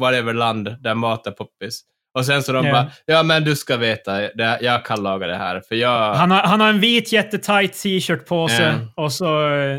whatever 0.00 0.34
land 0.34 0.76
där 0.82 0.94
mat 0.94 1.26
är 1.26 1.30
poppis. 1.30 1.82
Och 2.16 2.26
sen 2.26 2.42
så 2.42 2.52
de 2.52 2.66
Ja. 2.66 2.72
bara, 2.72 2.90
ja 3.06 3.22
men 3.22 3.44
du 3.44 3.56
ska 3.56 3.76
veta, 3.76 4.12
det, 4.12 4.58
jag 4.60 4.84
kan 4.84 5.02
laga 5.02 5.26
det 5.26 5.36
här. 5.36 5.62
För 5.68 5.74
jag... 5.74 6.14
Han 6.14 6.30
har, 6.30 6.38
han 6.42 6.60
har 6.60 6.68
en 6.68 6.80
vit 6.80 7.12
jättetight 7.12 7.72
t-shirt 7.82 8.26
på 8.26 8.48
sig 8.48 8.66
Ja. 8.96 9.02
och 9.04 9.12
så 9.12 9.48
eh, 9.56 9.78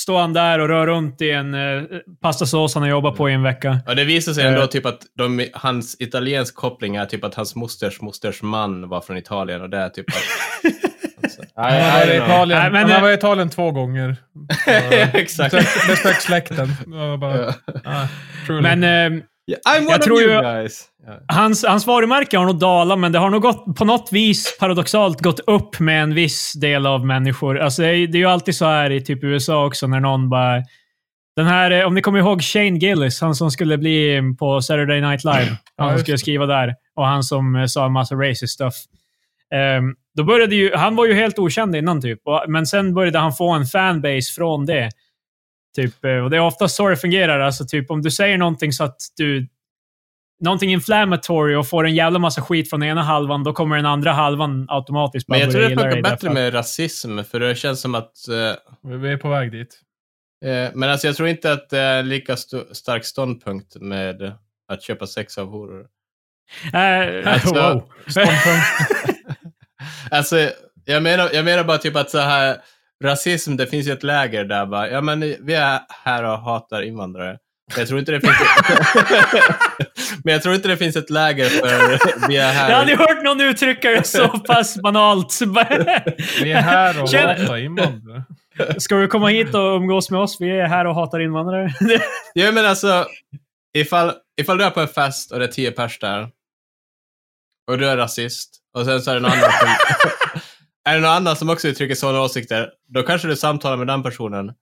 står 0.00 0.20
han 0.20 0.32
där 0.32 0.58
och 0.58 0.68
rör 0.68 0.86
runt 0.86 1.22
i 1.22 1.30
en 1.30 1.54
eh, 1.54 1.82
pastasås 2.22 2.74
han 2.74 2.82
har 2.82 2.90
jobbat 2.90 3.16
på 3.16 3.30
i 3.30 3.32
en 3.32 3.42
vecka. 3.42 3.78
Och 3.86 3.96
det 3.96 4.04
visar 4.04 4.32
sig 4.32 4.46
ändå 4.46 4.60
Eh. 4.60 4.66
typ 4.66 4.86
att 4.86 5.00
de, 5.18 5.46
hans 5.54 5.96
italiensk 6.00 6.54
koppling 6.56 6.96
är 6.96 7.06
typ 7.06 7.24
att 7.24 7.34
hans 7.34 7.54
mosters 7.54 8.00
mosters 8.00 8.42
man 8.42 8.88
var 8.88 9.00
från 9.00 9.16
Italien 9.16 9.62
och 9.62 9.70
det 9.70 9.78
är 9.78 9.88
typ 9.88 10.06
att... 10.08 10.14
alltså, 11.24 11.42
Han 11.56 11.72
varit 11.92 12.08
i 12.08 12.16
Italien, 12.16 12.60
Nej, 12.60 12.70
men- 12.70 12.82
han 12.82 12.90
har 12.90 13.00
varit 13.00 13.14
i 13.16 13.18
Italien 13.18 13.50
två 13.50 13.70
gånger. 13.70 14.16
Exakt. 15.14 15.54
Besök- 15.88 16.20
släkten. 16.20 16.68
Bara, 17.20 17.36
Ja. 17.44 17.52
ah. 17.84 18.06
Men 18.62 18.84
eh, 18.84 19.22
I'm 19.54 19.78
one 19.78 19.90
Jag 19.90 19.98
of 19.98 20.04
tror 20.04 20.20
you 20.20 20.42
guys. 20.42 20.88
Hans, 21.28 21.64
hans 21.64 21.86
varumärke 21.86 22.38
har 22.38 22.46
nog 22.46 22.58
dalat, 22.58 22.98
men 22.98 23.12
det 23.12 23.18
har 23.18 23.30
nog 23.30 23.42
gått, 23.42 23.76
på 23.76 23.84
något 23.84 24.08
vis 24.12 24.58
paradoxalt 24.60 25.20
gått 25.20 25.40
upp 25.40 25.80
med 25.80 26.02
en 26.02 26.14
viss 26.14 26.52
del 26.52 26.86
av 26.86 27.06
människor. 27.06 27.58
Alltså, 27.58 27.82
det, 27.82 27.88
är, 27.88 28.06
det 28.06 28.18
är 28.18 28.20
ju 28.20 28.26
alltid 28.26 28.56
så 28.56 28.64
här 28.64 28.90
i 28.90 29.04
typ 29.04 29.24
USA 29.24 29.66
också, 29.66 29.86
när 29.86 30.00
någon 30.00 30.30
bara... 30.30 30.62
Den 31.36 31.46
här, 31.46 31.70
eh, 31.70 31.86
om 31.86 31.94
ni 31.94 32.02
kommer 32.02 32.18
ihåg 32.18 32.42
Shane 32.42 32.78
Gillis, 32.78 33.20
han 33.20 33.34
som 33.34 33.50
skulle 33.50 33.78
bli 33.78 34.22
på 34.38 34.62
Saturday 34.62 35.00
Night 35.00 35.24
Live. 35.24 35.56
Han 35.76 35.90
som 35.90 35.98
skulle 35.98 36.18
skriva 36.18 36.46
där. 36.46 36.74
Och 36.96 37.06
han 37.06 37.22
som 37.22 37.56
eh, 37.56 37.66
sa 37.66 37.86
en 37.86 37.92
massa 37.92 38.14
racist 38.14 38.54
stuff. 38.54 38.74
Ehm, 39.54 39.94
då 40.16 40.24
började 40.24 40.54
ju, 40.54 40.74
han 40.74 40.96
var 40.96 41.06
ju 41.06 41.14
helt 41.14 41.38
okänd 41.38 41.76
innan, 41.76 42.00
typ. 42.00 42.20
Men 42.48 42.66
sen 42.66 42.94
började 42.94 43.18
han 43.18 43.32
få 43.32 43.50
en 43.50 43.64
fanbase 43.64 44.32
från 44.34 44.66
det. 44.66 44.90
Typ, 45.76 46.04
eh, 46.04 46.10
och 46.16 46.30
det 46.30 46.36
är 46.36 46.40
ofta 46.40 46.68
så 46.68 46.88
det 46.88 46.96
fungerar. 46.96 47.40
Alltså, 47.40 47.64
typ, 47.66 47.90
om 47.90 48.02
du 48.02 48.10
säger 48.10 48.38
någonting 48.38 48.72
så 48.72 48.84
att 48.84 48.96
du... 49.16 49.48
Någonting 50.40 50.72
inflammatory 50.72 51.54
och 51.54 51.68
får 51.68 51.86
en 51.86 51.94
jävla 51.94 52.18
massa 52.18 52.42
skit 52.42 52.70
från 52.70 52.82
ena 52.82 53.02
halvan, 53.02 53.44
då 53.44 53.52
kommer 53.52 53.76
den 53.76 53.86
andra 53.86 54.12
halvan 54.12 54.66
automatiskt 54.68 55.28
Men 55.28 55.40
jag 55.40 55.50
tror 55.50 55.60
det 55.62 55.68
funkar 55.68 56.02
bättre 56.02 56.28
att- 56.28 56.34
med 56.34 56.54
rasism, 56.54 57.18
för 57.22 57.40
det 57.40 57.54
känns 57.54 57.80
som 57.80 57.94
att... 57.94 58.28
eh, 58.28 58.90
Vi 59.00 59.12
är 59.12 59.16
på 59.16 59.28
väg 59.28 59.52
dit. 59.52 59.80
Eh, 60.44 60.70
Men 60.74 60.90
alltså 60.90 61.06
jag 61.06 61.16
tror 61.16 61.28
inte 61.28 61.52
att 61.52 61.68
det 61.70 61.78
är 61.78 61.98
en 62.00 62.08
lika 62.08 62.32
st- 62.32 62.74
stark 62.74 63.04
ståndpunkt 63.04 63.76
med 63.80 64.32
att 64.68 64.82
köpa 64.82 65.06
sex 65.06 65.38
av 65.38 65.46
horor. 65.50 65.86
Eh, 66.74 67.32
Alltså- 67.32 67.54
wow. 67.54 67.88
alltså, 70.10 70.50
jag 70.84 71.02
menar, 71.02 71.30
jag 71.32 71.44
menar 71.44 71.64
bara 71.64 71.78
typ 71.78 71.96
att 71.96 72.10
så 72.10 72.18
här, 72.18 72.56
rasism, 73.02 73.56
det 73.56 73.66
finns 73.66 73.86
ju 73.88 73.92
ett 73.92 74.02
läger 74.02 74.44
där 74.44 74.66
bara, 74.66 74.88
ja 74.90 75.00
men 75.00 75.20
vi 75.20 75.54
är 75.54 75.80
här 76.04 76.24
och 76.24 76.38
hatar 76.38 76.82
invandrare. 76.82 77.38
Men 77.70 77.78
Jag 77.78 77.88
tror 77.88 78.00
inte 78.00 78.12
det 78.12 78.20
finns 78.20 78.34
Men 80.24 80.32
jag 80.32 80.42
tror 80.42 80.54
inte 80.54 80.68
det 80.68 80.76
finns 80.76 80.96
ett 80.96 81.10
läger 81.10 81.44
för 81.48 81.98
vi 82.28 82.36
är 82.36 82.40
Jag 82.40 82.46
har 82.46 82.52
här. 82.52 82.72
aldrig 82.72 82.98
hört 82.98 83.22
någon 83.24 83.40
uttrycka 83.40 83.90
det 83.90 84.04
så 84.06 84.28
pass 84.28 84.76
banalt. 84.76 85.38
Vi 86.42 86.52
är 86.52 86.60
här 86.62 87.02
och 87.02 87.08
Tjena. 87.08 87.28
hatar 87.32 87.56
invandrare. 87.56 88.24
Ska 88.78 88.96
du 88.96 89.08
komma 89.08 89.28
hit 89.28 89.54
och 89.54 89.76
umgås 89.76 90.10
med 90.10 90.20
oss? 90.20 90.36
Vi 90.40 90.50
är 90.60 90.66
här 90.66 90.84
och 90.86 90.94
hatar 90.94 91.20
invandrare. 91.20 91.72
Ja 92.34 92.52
men 92.52 92.66
alltså, 92.66 93.06
ifall, 93.76 94.12
ifall 94.40 94.58
du 94.58 94.64
är 94.64 94.70
på 94.70 94.80
en 94.80 94.88
fest 94.88 95.32
och 95.32 95.38
det 95.38 95.44
är 95.44 95.48
tio 95.48 95.70
pers 95.70 95.98
där 95.98 96.28
och 97.70 97.78
du 97.78 97.86
är 97.88 97.96
rasist 97.96 98.50
och 98.76 98.84
sen 98.84 99.00
så 99.02 99.10
är 99.10 99.14
det 99.14 99.20
någon 99.20 99.30
annan 99.32 99.50
som, 99.50 99.68
är 100.88 100.94
det 100.94 101.00
någon 101.00 101.10
annan 101.10 101.36
som 101.36 101.50
också 101.50 101.68
uttrycker 101.68 101.94
sådana 101.94 102.20
åsikter, 102.20 102.70
då 102.88 103.02
kanske 103.02 103.28
du 103.28 103.36
samtalar 103.36 103.76
med 103.76 103.86
den 103.86 104.02
personen. 104.02 104.52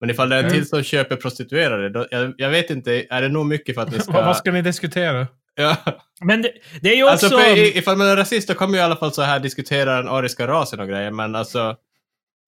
Men 0.00 0.10
ifall 0.10 0.28
det 0.28 0.36
är 0.36 0.38
en 0.40 0.44
Mm. 0.44 0.56
till 0.58 0.68
som 0.68 0.82
köper 0.82 1.16
prostituerade, 1.16 1.88
då, 1.88 2.06
jag, 2.10 2.34
jag 2.36 2.50
vet 2.50 2.70
inte, 2.70 3.04
är 3.10 3.22
det 3.22 3.28
nog 3.28 3.46
mycket 3.46 3.74
för 3.74 3.82
att 3.82 3.92
ni 3.92 3.98
ska... 4.00 4.12
Vad 4.12 4.36
ska 4.36 4.50
ni 4.52 4.62
diskutera? 4.62 5.26
ja. 5.54 5.76
Men 6.24 6.42
det, 6.42 6.52
det 6.80 6.92
är 6.92 6.96
ju 6.96 7.02
också... 7.04 7.12
Alltså 7.12 7.38
för 7.38 7.56
i- 7.56 7.78
ifall 7.78 7.96
man 7.96 8.06
är 8.06 8.16
rasist 8.16 8.48
då 8.48 8.54
kommer 8.54 8.74
ju 8.74 8.80
i 8.80 8.82
alla 8.82 8.96
fall 8.96 9.12
så 9.12 9.22
här 9.22 9.40
diskutera 9.40 9.96
den 9.96 10.08
ariska 10.08 10.46
rasen 10.46 10.80
och 10.80 10.88
grejer, 10.88 11.10
men 11.10 11.34
alltså 11.36 11.76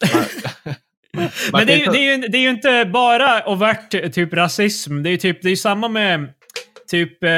Men 1.52 1.66
det 1.66 1.72
är, 1.72 1.78
ju, 1.78 1.86
det, 1.86 1.98
är 1.98 2.16
ju, 2.16 2.28
det 2.28 2.38
är 2.38 2.42
ju 2.42 2.50
inte 2.50 2.90
bara 2.92 3.48
overt 3.48 4.14
typ 4.14 4.34
rasism. 4.34 5.02
Det 5.02 5.08
är 5.08 5.10
ju 5.10 5.16
typ, 5.16 5.42
det 5.42 5.50
är 5.50 5.56
samma 5.56 5.88
med 5.88 6.28
typ, 6.90 7.22
eh, 7.24 7.30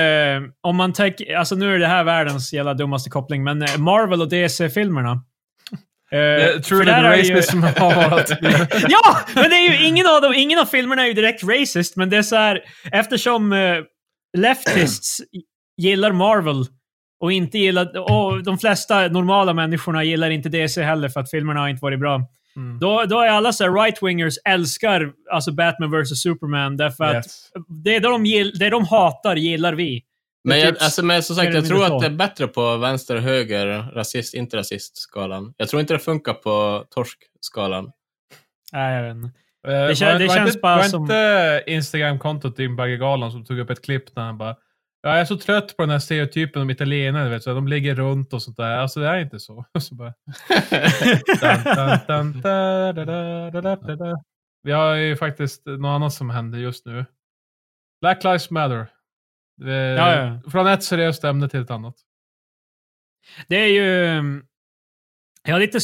om 0.60 0.76
man 0.76 0.92
tänker, 0.92 1.36
alltså 1.36 1.54
nu 1.54 1.74
är 1.74 1.78
det 1.78 1.86
här 1.86 2.04
världens 2.04 2.52
jävla 2.52 2.74
dummaste 2.74 3.10
koppling, 3.10 3.44
men 3.44 3.62
eh, 3.62 3.78
Marvel 3.78 4.20
och 4.20 4.28
DC-filmerna. 4.28 5.24
Uh, 6.12 6.18
är 6.18 7.12
det 7.12 7.22
ju- 7.26 7.34
racism 7.34 7.62
har 7.62 8.10
varit... 8.10 8.30
ja! 8.88 9.18
Men 9.34 9.50
det 9.50 9.56
är 9.56 9.70
ju 9.72 9.86
ingen 9.86 10.06
av 10.06 10.20
dem, 10.22 10.34
ingen 10.36 10.58
av 10.58 10.64
filmerna 10.66 11.02
är 11.02 11.06
ju 11.06 11.12
direkt 11.12 11.44
racist, 11.44 11.96
men 11.96 12.10
det 12.10 12.16
är 12.16 12.22
så 12.22 12.36
här, 12.36 12.60
eftersom 12.92 13.52
eh, 13.52 13.76
leftists 14.38 15.20
gillar 15.76 16.12
Marvel 16.12 16.64
och 17.20 17.32
inte 17.32 17.58
gillar, 17.58 17.98
och 18.12 18.42
de 18.42 18.58
flesta 18.58 19.08
normala 19.08 19.54
människorna 19.54 20.04
gillar 20.04 20.30
inte 20.30 20.48
DC 20.48 20.82
heller 20.82 21.08
för 21.08 21.20
att 21.20 21.30
filmerna 21.30 21.60
har 21.60 21.68
inte 21.68 21.82
varit 21.82 22.00
bra. 22.00 22.20
Mm. 22.56 22.78
Då, 22.78 23.04
då 23.04 23.20
är 23.20 23.28
alla 23.28 23.52
så 23.52 23.64
här 23.64 23.70
right-wingers 23.70 24.34
älskar 24.48 25.12
alltså 25.32 25.52
Batman 25.52 25.90
vs 25.90 26.22
Superman 26.22 26.76
därför 26.76 27.04
att 27.04 27.14
Yes. 27.14 27.50
det, 27.84 27.98
de 27.98 28.26
gill, 28.26 28.58
det 28.58 28.70
de 28.70 28.84
hatar 28.84 29.36
gillar 29.36 29.72
vi. 29.72 30.02
Men, 30.48 30.60
jag, 30.60 30.68
alltså, 30.78 31.04
men 31.04 31.22
som 31.22 31.36
sagt, 31.36 31.54
jag 31.54 31.66
tror 31.66 31.84
att 31.84 32.00
det 32.00 32.06
är 32.06 32.10
bättre 32.10 32.46
på 32.48 32.76
vänster, 32.76 33.16
höger, 33.16 33.66
rasist, 33.94 34.34
inte 34.34 34.56
rasist-skalan. 34.56 35.54
Jag 35.56 35.68
tror 35.68 35.80
inte 35.80 35.92
det 35.94 35.98
funkar 35.98 36.34
på 36.34 36.84
torsk-skalan. 36.90 37.92
Nej, 38.72 38.94
jag 38.96 39.02
vet 39.02 39.14
inte. 39.24 39.38
Eh, 39.68 39.72
Det 39.72 39.92
kän- 39.92 40.12
var- 40.12 40.18
det 40.18 40.26
var 40.26 40.34
känns 40.36 40.48
inte, 40.50 40.60
bara 40.60 40.76
var 40.76 40.82
som- 40.82 41.02
inte 41.02 41.62
Instagram-kontot 41.66 42.56
din 42.56 42.76
Baggegalan 42.76 43.32
som 43.32 43.44
tog 43.44 43.58
upp 43.58 43.70
ett 43.70 43.84
klipp 43.84 44.16
när 44.16 44.22
han 44.24 44.38
bara 44.38 44.56
Ja, 45.02 45.10
jag 45.12 45.20
är 45.20 45.24
så 45.24 45.36
trött 45.38 45.76
på 45.76 45.82
den 45.82 45.90
här 45.90 45.98
stereotypen 45.98 46.62
om 46.62 46.70
italienare, 46.70 47.28
vet 47.28 47.44
du. 47.44 47.54
De 47.54 47.68
ligger 47.68 47.94
runt 47.94 48.32
och 48.32 48.42
sånt 48.42 48.56
där. 48.56 48.76
Alltså 48.78 49.00
det 49.00 49.06
är 49.08 49.18
inte 49.18 49.40
så. 49.40 49.64
så 49.80 49.94
bara. 49.94 50.12
Vi 54.62 54.72
har 54.72 54.94
ju 54.94 55.16
faktiskt 55.16 55.66
något 55.66 55.88
annat 55.88 56.12
som 56.12 56.30
händer 56.30 56.58
just 56.58 56.86
nu. 56.86 57.04
Black 58.00 58.24
Lives 58.24 58.50
Matter. 58.50 58.86
Det, 59.56 59.72
Ja, 59.75 60.16
ja. 60.16 60.50
Från 60.50 60.66
ett 60.66 60.84
seriöst 60.84 61.25
ämne 61.25 61.48
till 61.48 61.60
ett 61.60 61.70
annat. 61.70 61.94
Det 63.48 63.56
är 63.56 63.66
ju... 63.68 64.06
mm, 64.06 64.42
Jag 65.46 65.54
har 65.54 65.60
lite, 65.60 65.78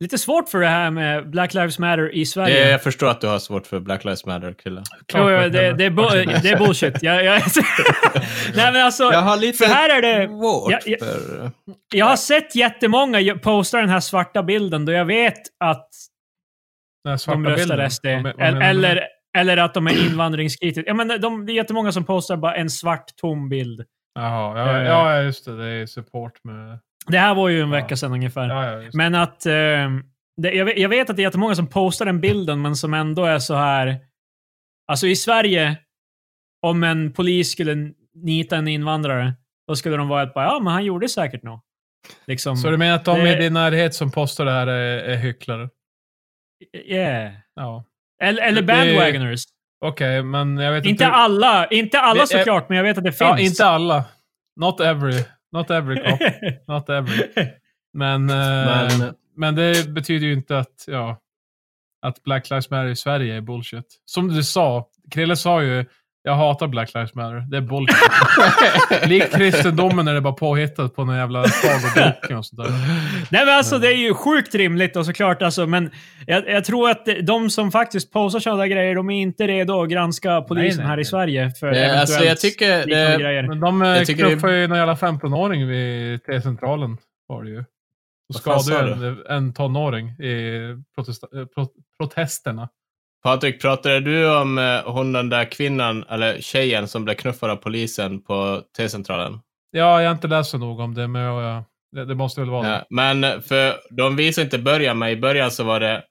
lite 0.00 0.18
svårt 0.18 0.48
för 0.48 0.60
det 0.60 0.66
här 0.66 0.90
med 0.90 1.30
Black 1.30 1.54
Lives 1.54 1.78
Matter 1.78 2.14
i 2.14 2.26
Sverige. 2.26 2.64
Det, 2.64 2.70
jag 2.70 2.82
förstår 2.82 3.10
att 3.10 3.20
du 3.20 3.26
har 3.26 3.38
svårt 3.38 3.66
för 3.66 3.80
Black 3.80 4.04
Lives 4.04 4.26
Matter, 4.26 4.52
Krille. 4.52 4.82
Jo, 5.14 5.30
jo, 5.30 5.36
det, 5.48 5.48
det, 5.72 5.84
är 5.84 5.90
bu- 5.90 6.40
det 6.42 6.48
är 6.50 6.58
bullshit. 6.58 7.02
Jag, 7.02 7.24
jag, 7.24 7.42
Nej, 8.54 8.72
men 8.72 8.84
alltså, 8.84 9.04
har 9.10 9.36
lite 9.36 9.58
för 9.58 9.74
här 9.74 9.90
är 9.90 10.02
det... 10.02 10.26
svårt 10.28 10.70
Ja, 10.72 10.78
ja. 10.86 10.96
för... 11.00 11.50
Jag 11.94 12.06
har 12.06 12.16
sett 12.16 12.54
jättemånga 12.56 13.38
posta 13.42 13.80
den 13.80 13.88
här 13.90 14.00
svarta 14.00 14.42
bilden 14.42 14.84
då 14.84 14.92
jag 14.92 15.04
vet 15.04 15.40
att 15.60 15.88
Den 17.04 17.18
svarta 17.18 17.40
de 17.40 17.46
röstar 17.48 17.68
bilden. 17.76 17.90
SD. 17.90 18.06
Vad 18.06 18.22
vad 18.52 18.62
Eller? 18.62 19.02
Eller, 19.36 19.56
att 19.56 19.74
de 19.74 19.86
är 19.86 20.06
invandringskritiska. 20.10 20.88
Ja, 20.90 20.94
men 20.94 21.20
de, 21.20 21.46
det 21.46 21.52
är 21.52 21.54
jättemånga 21.54 21.92
som 21.92 22.04
postar 22.04 22.36
bara 22.36 22.54
en 22.54 22.70
svart 22.70 23.16
tom 23.16 23.48
bild. 23.48 23.84
Jaha, 24.14 24.58
ja, 24.58 24.78
Eh. 24.80 24.86
ja, 24.86 25.22
just 25.22 25.44
det. 25.44 25.56
Det 25.56 25.66
är 25.68 25.86
support 25.86 26.44
med... 26.44 26.78
Det 27.06 27.18
här 27.18 27.34
var 27.34 27.48
ju 27.48 27.60
en 27.60 27.70
Ja. 27.72 27.80
vecka 27.80 27.96
sedan 27.96 28.12
ungefär. 28.12 28.48
Ja, 28.48 28.82
ja. 28.82 28.90
Men 28.94 29.14
att... 29.14 29.46
Eh, 29.46 29.52
det, 30.36 30.52
jag, 30.52 30.64
vet, 30.64 30.78
jag 30.78 30.88
vet 30.88 31.10
att 31.10 31.16
det 31.16 31.22
är 31.22 31.24
jättemånga 31.24 31.54
som 31.54 31.66
postar 31.66 32.06
den 32.06 32.20
bilden, 32.20 32.62
men 32.62 32.76
som 32.76 32.94
ändå 32.94 33.24
är 33.24 33.38
så 33.38 33.54
här... 33.54 33.98
Alltså 34.92 35.06
i 35.06 35.16
Sverige, 35.16 35.76
om 36.66 36.84
en 36.84 37.12
polis 37.12 37.50
skulle 37.52 37.92
nita 38.14 38.56
en 38.56 38.68
invandrare, 38.68 39.34
då 39.68 39.76
skulle 39.76 39.96
de 39.96 40.08
vara 40.08 40.22
ett 40.22 40.34
bara, 40.34 40.44
ja 40.44 40.60
men 40.60 40.72
han 40.72 40.84
gjorde 40.84 41.08
säkert 41.08 41.42
nog. 41.42 41.60
Liksom, 42.26 42.56
Så 42.56 42.70
du 42.70 42.76
menar 42.76 42.96
att 42.96 43.04
de 43.04 43.18
det- 43.18 43.32
i 43.38 43.42
din 43.42 43.52
närhet 43.52 43.94
som 43.94 44.10
postar 44.10 44.44
det 44.44 44.50
här 44.50 44.66
är, 44.66 44.98
är 44.98 45.16
hycklare? 45.16 45.68
yeah. 46.74 47.32
Ja. 47.54 47.84
Eller, 48.22 48.42
eller 48.42 48.62
bandwagoners. 48.62 49.44
Okej, 49.84 50.22
men 50.22 50.56
jag 50.56 50.72
vet 50.72 50.84
Inte 50.84 51.04
hur- 51.04 51.12
alla, 51.12 51.66
inte 51.66 52.00
alla 52.00 52.14
Det 52.14 52.34
är- 52.34 52.38
såklart, 52.38 52.68
men 52.68 52.76
jag 52.76 52.84
vet 52.84 52.98
att 52.98 53.04
det 53.04 53.12
finns. 53.12 53.20
Ja, 53.20 53.38
inte 53.38 53.64
alla. 53.66 54.04
Not 54.60 54.80
every. 54.80 55.22
Not 55.52 55.70
every 55.70 55.96
cop. 55.96 56.20
Not 56.68 56.88
every. 56.88 57.28
Men, 57.92 58.30
eh, 58.30 58.36
men, 58.98 59.14
Men 59.36 59.54
det 59.54 59.88
betyder 59.88 60.26
ju 60.26 60.32
inte 60.32 60.58
att, 60.58 60.84
ja, 60.86 61.20
att 62.06 62.22
Black 62.22 62.50
Lives 62.50 62.70
Matter 62.70 62.86
i 62.88 62.96
Sverige 62.96 63.36
är 63.36 63.40
bullshit. 63.40 64.02
Som 64.04 64.28
du 64.28 64.42
sa, 64.42 64.88
Krille 65.10 65.36
sa 65.36 65.62
ju, 65.62 65.84
jag 66.26 66.34
hatar 66.34 66.66
Black 66.68 66.94
Lives 66.94 67.14
Matter. 67.14 67.40
Det 67.50 67.56
är 67.56 67.60
bullshit. 67.60 67.96
Likt 69.08 69.36
kristendomen 69.36 70.08
är 70.08 70.14
det 70.14 70.20
bara 70.20 70.32
påhittat 70.32 70.94
på 70.96 71.04
någon 71.04 71.16
jävla 71.16 71.44
sagoboken 71.48 72.36
och 72.36 72.46
sånt 72.46 72.62
där. 72.62 72.70
Nej 73.30 73.44
men 73.46 73.48
alltså 73.56 73.78
det 73.78 73.88
är 73.88 73.96
ju 73.96 74.14
sjukt 74.14 74.54
rimligt 74.54 74.96
och 74.96 75.06
såklart 75.06 75.42
alltså, 75.42 75.66
men 75.66 75.90
jag, 76.26 76.48
jag 76.48 76.64
tror 76.64 76.90
att 76.90 77.08
de 77.22 77.50
som 77.50 77.72
faktiskt 77.72 78.12
postar 78.12 78.40
sådana 78.40 78.60
där 78.60 78.66
grejer, 78.66 78.94
de 78.94 79.10
är 79.10 79.20
inte 79.22 79.46
redo 79.46 79.82
att 79.82 79.88
granska 79.90 80.40
polisen 80.42 80.78
nej, 80.78 80.86
här 80.86 80.94
i 80.94 80.96
nej. 80.96 81.04
Sverige 81.04 81.50
för 81.50 81.70
Nej, 81.70 81.78
eventuellt 81.78 82.00
alltså, 82.00 82.24
jag 82.24 82.40
tycker 82.40 82.86
det- 82.86 83.18
grejer. 83.20 83.42
Men 83.48 83.60
de 83.60 83.82
eh, 83.82 84.02
tycker 84.02 84.24
det- 84.24 84.30
knuffar 84.30 84.48
ju 84.48 84.66
någon 84.66 84.78
jävla 84.78 84.94
15-åring 84.94 85.66
vid 85.68 86.24
T-centralen. 86.24 86.96
Var 87.28 87.42
det 87.42 87.50
ju. 87.50 87.64
Och 88.28 88.34
skadade 88.34 89.06
en, 89.08 89.36
en 89.36 89.52
tonåring 89.54 90.08
i 90.08 90.60
protesta, 90.94 91.26
eh, 91.38 91.44
pro, 91.46 91.66
protesterna. 91.98 92.68
Patrik, 93.24 93.60
pratade 93.60 94.00
du 94.00 94.36
om 94.36 94.58
eh, 94.58 94.92
hon 94.92 95.12
den 95.12 95.28
där 95.28 95.44
kvinnan, 95.44 96.04
eller 96.08 96.40
tjejen, 96.40 96.88
som 96.88 97.04
blev 97.04 97.14
knuffad 97.14 97.50
av 97.50 97.56
polisen 97.56 98.22
på 98.22 98.62
T-centralen? 98.76 99.40
Ja, 99.70 100.02
jag 100.02 100.08
har 100.08 100.14
inte 100.14 100.28
läst 100.28 100.50
så 100.50 100.58
nog 100.58 100.80
om 100.80 100.94
det, 100.94 101.08
men 101.08 101.22
jag, 101.22 101.64
det, 101.92 102.04
det 102.04 102.14
måste 102.14 102.40
väl 102.40 102.50
vara 102.50 102.68
det. 102.68 102.74
Ja, 102.74 102.86
men 102.90 103.24
eh, 103.24 103.40
för 103.40 103.74
de 103.90 104.16
visar 104.16 104.42
inte 104.42 104.58
början, 104.58 104.98
men 104.98 105.08
i 105.08 105.16
början 105.16 105.50
så 105.50 105.64
var 105.64 105.80
det... 105.80 106.04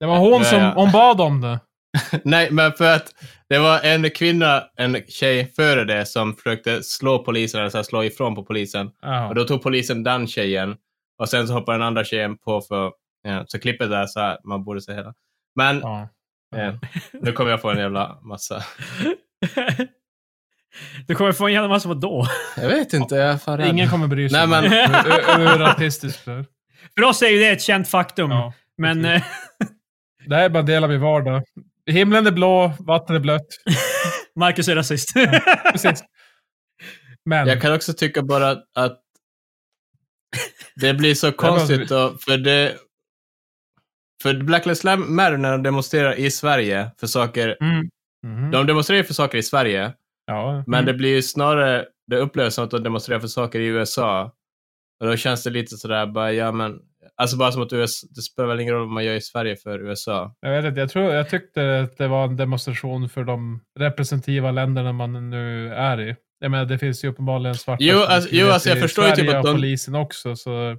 Det 0.00 0.06
var 0.06 0.18
hon 0.18 0.44
som, 0.44 0.62
hon 0.62 0.92
bad 0.92 1.20
om 1.20 1.40
det. 1.40 1.60
Nej, 2.24 2.50
men 2.50 2.72
för 2.72 2.94
att 2.94 3.14
det 3.48 3.58
var 3.58 3.80
en 3.80 4.10
kvinna, 4.10 4.62
en 4.76 4.96
tjej 5.08 5.52
före 5.56 5.84
det, 5.84 6.06
som 6.06 6.34
försökte 6.34 6.82
slå 6.82 7.18
polisen, 7.18 7.60
eller 7.60 7.70
så 7.70 7.78
här, 7.78 7.82
slå 7.82 8.04
ifrån 8.04 8.34
på 8.34 8.44
polisen. 8.44 8.90
Jaha. 9.02 9.28
Och 9.28 9.34
då 9.34 9.44
tog 9.44 9.62
polisen 9.62 10.02
den 10.02 10.26
tjejen. 10.26 10.76
Och 11.18 11.28
sen 11.28 11.48
så 11.48 11.54
hoppade 11.54 11.78
den 11.78 11.86
andra 11.86 12.04
tjejen 12.04 12.38
på 12.38 12.60
för... 12.60 12.92
Ja, 13.22 13.44
så 13.46 13.58
klippet 13.58 13.90
är 13.90 14.06
så 14.06 14.20
här, 14.20 14.38
man 14.44 14.64
borde 14.64 14.80
se 14.80 14.94
hela. 14.94 15.14
Men 15.56 15.80
Ja. 15.80 16.08
ja, 16.56 16.78
nu 17.12 17.32
kommer 17.32 17.50
jag 17.50 17.60
få 17.60 17.70
en 17.70 17.78
jävla 17.78 18.20
massa... 18.22 18.64
du 21.06 21.14
kommer 21.14 21.32
få 21.32 21.46
en 21.46 21.52
jävla 21.52 21.68
massa 21.68 21.88
vadå? 21.88 22.26
Jag 22.56 22.68
vet 22.68 22.92
inte, 22.92 23.14
jag 23.14 23.30
är 23.30 23.36
fan 23.38 23.58
rädd. 23.58 23.68
Ingen 23.68 23.88
kommer 23.88 24.06
bry 24.06 24.28
sig 24.28 24.38
Nej, 24.38 24.48
men-. 24.48 24.72
Hur- 24.72 25.38
hur- 25.38 26.36
hur. 26.36 26.44
För 26.94 27.02
oss 27.04 27.22
är 27.22 27.28
ju 27.28 27.38
det 27.38 27.48
ett 27.50 27.62
känt 27.62 27.88
faktum. 27.88 28.30
Ja. 28.30 28.52
men 28.78 29.04
eh, 29.04 29.22
Det 30.26 30.34
här 30.36 30.44
är 30.44 30.48
bara 30.48 30.58
en 30.58 30.66
del 30.66 30.84
av 30.84 30.90
min 30.90 31.00
vardag. 31.00 31.42
Himlen 31.86 32.26
är 32.26 32.30
blå, 32.30 32.72
vattnet 32.78 33.16
är 33.16 33.20
blött. 33.20 33.46
Marcus 34.36 34.68
är 34.68 34.76
rasist. 34.76 35.08
Precis. 35.72 36.04
Men, 37.24 37.48
Jag 37.48 37.62
kan 37.62 37.74
också 37.74 37.92
tycka 37.92 38.22
bara 38.22 38.50
att, 38.50 38.64
att 38.74 39.00
det 40.76 40.94
blir 40.94 41.14
så 41.14 41.32
konstigt 41.32 41.88
då, 41.88 42.16
för 42.24 42.38
det... 42.38 42.76
För 44.22 44.34
Black 44.42 44.66
Lives 44.66 44.84
Matter 44.84 45.36
när 45.36 45.52
de 45.52 45.62
demonstrerar 45.62 46.14
i 46.18 46.30
Sverige 46.30 46.90
för 47.00 47.06
saker... 47.06 47.56
mm. 47.60 47.88
Mhm. 48.26 48.50
De 48.50 48.66
demonstrerar 48.66 49.02
för 49.02 49.14
saker 49.14 49.38
i 49.38 49.42
Sverige, 49.42 49.92
ja. 50.26 50.64
men 50.66 50.74
Mm. 50.80 50.86
det 50.86 50.94
blir 50.94 51.14
ju 51.14 51.22
snarare... 51.22 51.86
Det 52.10 52.16
upplevs 52.16 52.54
som 52.54 52.64
att 52.64 52.70
de 52.70 52.82
demonstrerar 52.82 53.20
för 53.20 53.28
saker 53.28 53.60
i 53.60 53.66
USA. 53.66 54.32
Och 55.00 55.06
då 55.06 55.16
känns 55.16 55.44
det 55.44 55.50
lite 55.50 55.76
sådär 55.76 56.06
bara, 56.06 56.32
ja 56.32 56.52
men... 56.52 56.78
Alltså 57.16 57.36
bara 57.36 57.52
som 57.52 57.62
att 57.62 57.72
USA, 57.72 58.06
det 58.10 58.22
spelar 58.22 58.48
väl 58.48 58.60
ingen 58.60 58.74
roll 58.74 58.80
vad 58.82 58.90
man 58.94 59.04
gör 59.04 59.14
i 59.14 59.20
Sverige 59.20 59.56
för 59.56 59.78
USA. 59.88 60.34
Jag 60.40 60.50
vet 60.56 60.64
inte, 60.64 60.80
jag, 60.80 60.90
tror, 60.90 61.04
jag 61.12 61.30
tyckte 61.30 61.80
att 61.80 61.96
det 61.98 62.08
var 62.08 62.24
en 62.24 62.36
demonstration 62.36 63.08
för 63.08 63.24
de 63.24 63.60
representativa 63.78 64.50
länderna 64.50 64.92
man 64.92 65.30
nu 65.30 65.74
är 65.74 66.00
i. 66.00 66.16
Jag 66.38 66.50
menar, 66.50 66.64
det 66.64 66.78
finns 66.78 67.04
ju 67.04 67.08
uppenbarligen 67.08 67.54
svarta 67.54 67.84
Jo, 67.84 67.98
alltså- 67.98 68.28
jo, 68.32 68.48
alltså, 68.48 68.68
jag 68.68 68.80
förstår 68.80 69.04
ju 69.06 69.10
typ 69.14 69.28
att 69.30 69.36
och 69.36 69.44
de- 69.44 69.52
polisen 69.54 69.94
också, 69.94 70.36
så 70.36 70.76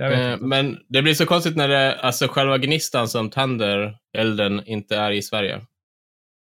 Eh, 0.00 0.36
men 0.40 0.78
det 0.88 1.02
blir 1.02 1.14
så 1.14 1.26
konstigt 1.26 1.56
när 1.56 1.68
det, 1.68 2.00
alltså 2.00 2.28
själva 2.28 2.58
gnistan 2.58 3.08
som 3.08 3.30
tänder 3.30 3.96
elden 4.18 4.62
inte 4.66 4.96
är 4.96 5.10
i 5.10 5.22
Sverige. 5.22 5.60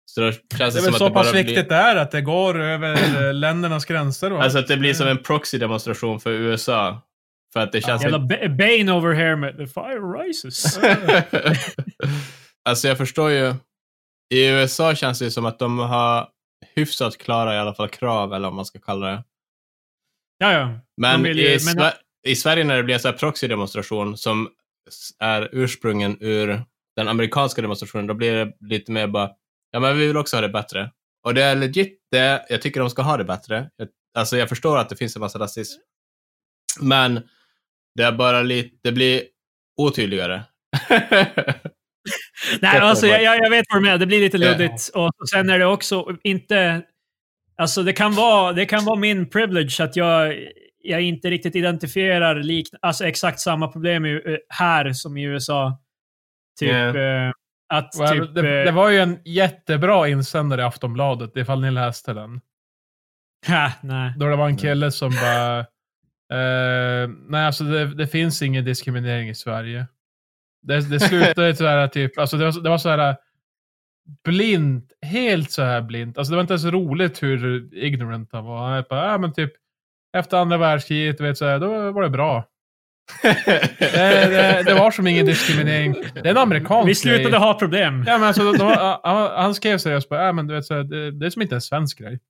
Så 0.06 0.20
då 0.20 0.26
det, 0.30 0.36
Det 0.48 0.64
är 0.64 0.84
väl 0.84 0.94
så 0.94 1.10
pass 1.10 1.32
blir... 1.32 1.44
viktigt 1.44 1.68
det 1.68 1.74
är 1.74 1.96
att 1.96 2.10
det 2.10 2.20
går 2.20 2.60
över 2.60 3.32
ländernas 3.32 3.84
gränser. 3.84 4.32
Och 4.32 4.42
Alltså 4.42 4.58
allt. 4.58 4.64
att 4.64 4.68
det 4.68 4.76
blir 4.76 4.94
som 4.94 5.08
en 5.08 5.18
proxy-demonstration 5.18 6.20
för 6.20 6.30
USA. 6.30 7.00
För 7.52 7.60
att 7.60 7.72
det 7.72 7.80
känns... 7.80 8.02
Jävla 8.02 8.18
Ba- 8.18 8.48
Bane 8.48 8.92
over 8.92 9.14
here 9.14 9.36
med 9.36 9.56
The 9.58 9.66
Fire 9.66 9.98
Rises. 9.98 10.78
alltså 12.64 12.88
jag 12.88 12.98
förstår 12.98 13.30
ju. 13.30 13.54
I 14.34 14.46
USA 14.48 14.94
känns 14.94 15.18
det 15.18 15.30
som 15.30 15.46
att 15.46 15.58
de 15.58 15.78
har 15.78 16.28
hyfsat 16.74 17.18
klara 17.18 17.54
i 17.54 17.58
alla 17.58 17.74
fall 17.74 17.88
krav, 17.88 18.34
eller 18.34 18.46
vad 18.48 18.54
man 18.54 18.64
ska 18.64 18.78
kalla 18.80 19.06
det. 19.06 19.24
ja, 20.38 20.52
ja. 20.52 20.78
Men, 20.96 21.22
De 21.22 21.28
ju- 21.28 21.34
i, 21.48 21.58
men- 21.76 21.92
i 22.24 22.36
Sverige 22.36 22.64
när 22.64 22.76
det 22.76 22.82
blir 22.82 22.94
en 22.94 23.00
sån 23.00 23.10
här 23.10 23.18
proxy-demonstration 23.18 24.16
som 24.16 24.48
är 25.18 25.48
ursprungen 25.52 26.16
ur 26.20 26.62
den 26.96 27.08
amerikanska 27.08 27.62
demonstrationen, 27.62 28.06
då 28.06 28.14
blir 28.14 28.32
det 28.32 28.52
lite 28.60 28.92
mer 28.92 29.06
bara, 29.06 29.30
ja 29.70 29.80
men 29.80 29.98
vi 29.98 30.06
vill 30.06 30.16
också 30.16 30.36
ha 30.36 30.40
det 30.40 30.48
bättre. 30.48 30.90
Och 31.24 31.34
det 31.34 31.42
är 31.42 31.54
legit 31.54 31.98
det, 32.10 32.46
jag 32.48 32.62
tycker 32.62 32.80
de 32.80 32.90
ska 32.90 33.02
ha 33.02 33.16
det 33.16 33.24
bättre. 33.24 33.70
Jag, 33.76 33.88
alltså 34.14 34.36
jag 34.36 34.48
förstår 34.48 34.78
att 34.78 34.88
det 34.88 34.96
finns 34.96 35.16
en 35.16 35.20
massa 35.20 35.38
rasism. 35.38 35.80
Men 36.80 37.22
det 37.94 38.02
är 38.02 38.12
bara 38.12 38.42
lite, 38.42 38.76
det 38.82 38.92
blir 38.92 39.22
otydligare. 39.76 40.42
Nej, 42.60 42.78
alltså, 42.78 43.06
jag, 43.06 43.38
jag 43.38 43.50
vet 43.50 43.64
vad 43.70 43.78
du 43.78 43.82
menar. 43.82 43.98
Det 43.98 44.06
blir 44.06 44.20
lite 44.20 44.38
luddigt. 44.38 44.90
Och 44.94 45.10
sen 45.30 45.50
är 45.50 45.58
det 45.58 45.66
också 45.66 46.16
inte... 46.22 46.82
Alltså 47.56 47.82
det 47.82 47.92
kan 47.92 48.14
vara, 48.14 48.52
det 48.52 48.66
kan 48.66 48.84
vara 48.84 48.98
min 48.98 49.30
privilege 49.30 49.84
att 49.84 49.96
jag, 49.96 50.34
jag 50.84 51.02
inte 51.02 51.30
riktigt 51.30 51.56
identifierar 51.56 52.34
lik, 52.34 52.68
alltså 52.80 53.04
exakt 53.04 53.40
samma 53.40 53.68
problem 53.68 54.06
i, 54.06 54.38
här 54.48 54.92
som 54.92 55.16
i 55.16 55.22
USA. 55.22 55.78
Typ 56.58 56.70
eh, 56.72 57.30
att 57.68 57.96
Well, 57.98 58.26
typ... 58.26 58.34
det, 58.34 58.58
eh, 58.58 58.64
det 58.64 58.72
var 58.72 58.90
ju 58.90 58.98
en 58.98 59.18
jättebra 59.24 60.08
insändare 60.08 60.60
i 60.60 60.64
Aftonbladet, 60.64 61.36
ifall 61.36 61.60
ni 61.60 61.70
läste 61.70 62.12
den. 62.12 62.40
ha, 63.46 63.72
nej. 63.82 64.12
Då 64.16 64.28
det 64.28 64.36
var 64.36 64.48
en 64.48 64.56
kille 64.56 64.90
som 64.90 65.10
bara... 65.10 65.58
Eh, 66.32 67.08
nej, 67.28 67.46
alltså 67.46 67.64
det, 67.64 67.94
det 67.94 68.06
finns 68.06 68.42
ingen 68.42 68.64
diskriminering 68.64 69.28
i 69.28 69.34
Sverige. 69.34 69.86
Det, 70.62 70.90
det 70.90 71.00
slutade 71.00 71.56
sådär 71.56 71.88
typ, 71.88 72.18
alltså 72.18 72.36
det 72.36 72.44
var, 72.44 72.62
det 72.62 72.70
var 72.70 72.78
så 72.78 72.88
här 72.88 73.16
blint, 74.24 74.92
helt 75.02 75.50
så 75.50 75.62
här 75.62 75.82
blint. 75.82 76.18
Alltså 76.18 76.30
det 76.30 76.36
var 76.36 76.40
inte 76.40 76.52
ens 76.52 76.64
roligt 76.64 77.22
hur 77.22 77.68
ignorant 77.74 78.28
han 78.32 78.44
var. 78.44 78.68
Han 78.68 78.84
bara, 78.90 79.12
ja 79.12 79.18
men 79.18 79.32
typ 79.32 79.52
efter 80.14 80.36
andra 80.36 80.56
världskriget, 80.56 81.18
du 81.18 81.24
vet 81.24 81.38
så 81.38 81.44
här, 81.46 81.58
då 81.58 81.92
var 81.92 82.02
det 82.02 82.10
bra. 82.10 82.44
Det, 83.22 83.76
det, 83.78 84.62
det 84.66 84.74
var 84.74 84.90
som 84.90 85.06
ingen 85.06 85.26
diskriminering. 85.26 85.92
Det 86.14 86.20
är 86.20 86.26
en 86.26 86.36
amerikansk 86.38 86.88
Vi 86.88 86.94
slutade 86.94 87.30
grej. 87.30 87.38
ha 87.38 87.54
problem. 87.58 88.04
Ja, 88.06 88.18
men 88.18 88.28
alltså, 88.28 88.52
då, 88.52 88.64
han, 89.02 89.30
han 89.30 89.54
skrev 89.54 89.78
seriöst 89.78 90.08
bara, 90.08 90.26
ja 90.26 90.32
men 90.32 90.46
du 90.46 90.54
vet 90.54 90.64
så 90.66 90.74
här, 90.74 90.82
det, 90.82 91.10
det 91.10 91.26
är 91.26 91.30
som 91.30 91.42
inte 91.42 91.54
en 91.54 91.60
svensk 91.60 91.98
grej. 91.98 92.20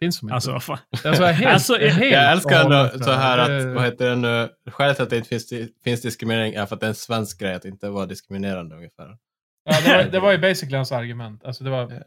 Finns 0.00 0.18
som 0.18 0.26
inte. 0.28 0.34
Alltså, 0.34 0.52
vad 0.52 0.62
fan. 0.62 0.78
Det 1.02 1.08
är 1.08 1.12
så 1.14 1.24
här 1.24 1.32
helt, 1.32 1.52
Alltså, 1.52 1.80
jag 1.80 1.90
helt 1.90 2.12
Jag 2.12 2.32
älskar 2.32 2.60
ändå 2.64 3.04
så 3.04 3.10
här 3.12 3.48
det- 3.48 3.58
att, 3.70 3.74
vad 3.74 3.84
heter 3.84 4.08
det 4.10 4.16
nu, 4.16 4.48
skälet 4.70 4.96
till 4.96 5.02
att 5.02 5.10
det 5.10 5.16
inte 5.16 5.28
finns, 5.28 5.52
finns 5.84 6.02
diskriminering 6.02 6.54
är 6.54 6.66
för 6.66 6.74
att 6.74 6.80
det 6.80 6.86
är 6.86 6.88
en 6.88 6.94
svensk 6.94 7.40
grej 7.40 7.54
att 7.54 7.64
inte 7.64 7.88
vara 7.88 8.06
diskriminerande 8.06 8.76
ungefär. 8.76 9.16
Ja, 9.64 9.76
det, 9.84 9.96
var, 9.96 10.02
det 10.12 10.20
var 10.20 10.32
ju 10.32 10.38
basically 10.38 10.76
hans 10.76 10.92
argument. 10.92 11.44
Alltså 11.44 11.64
det 11.64 11.70
var 11.70 12.02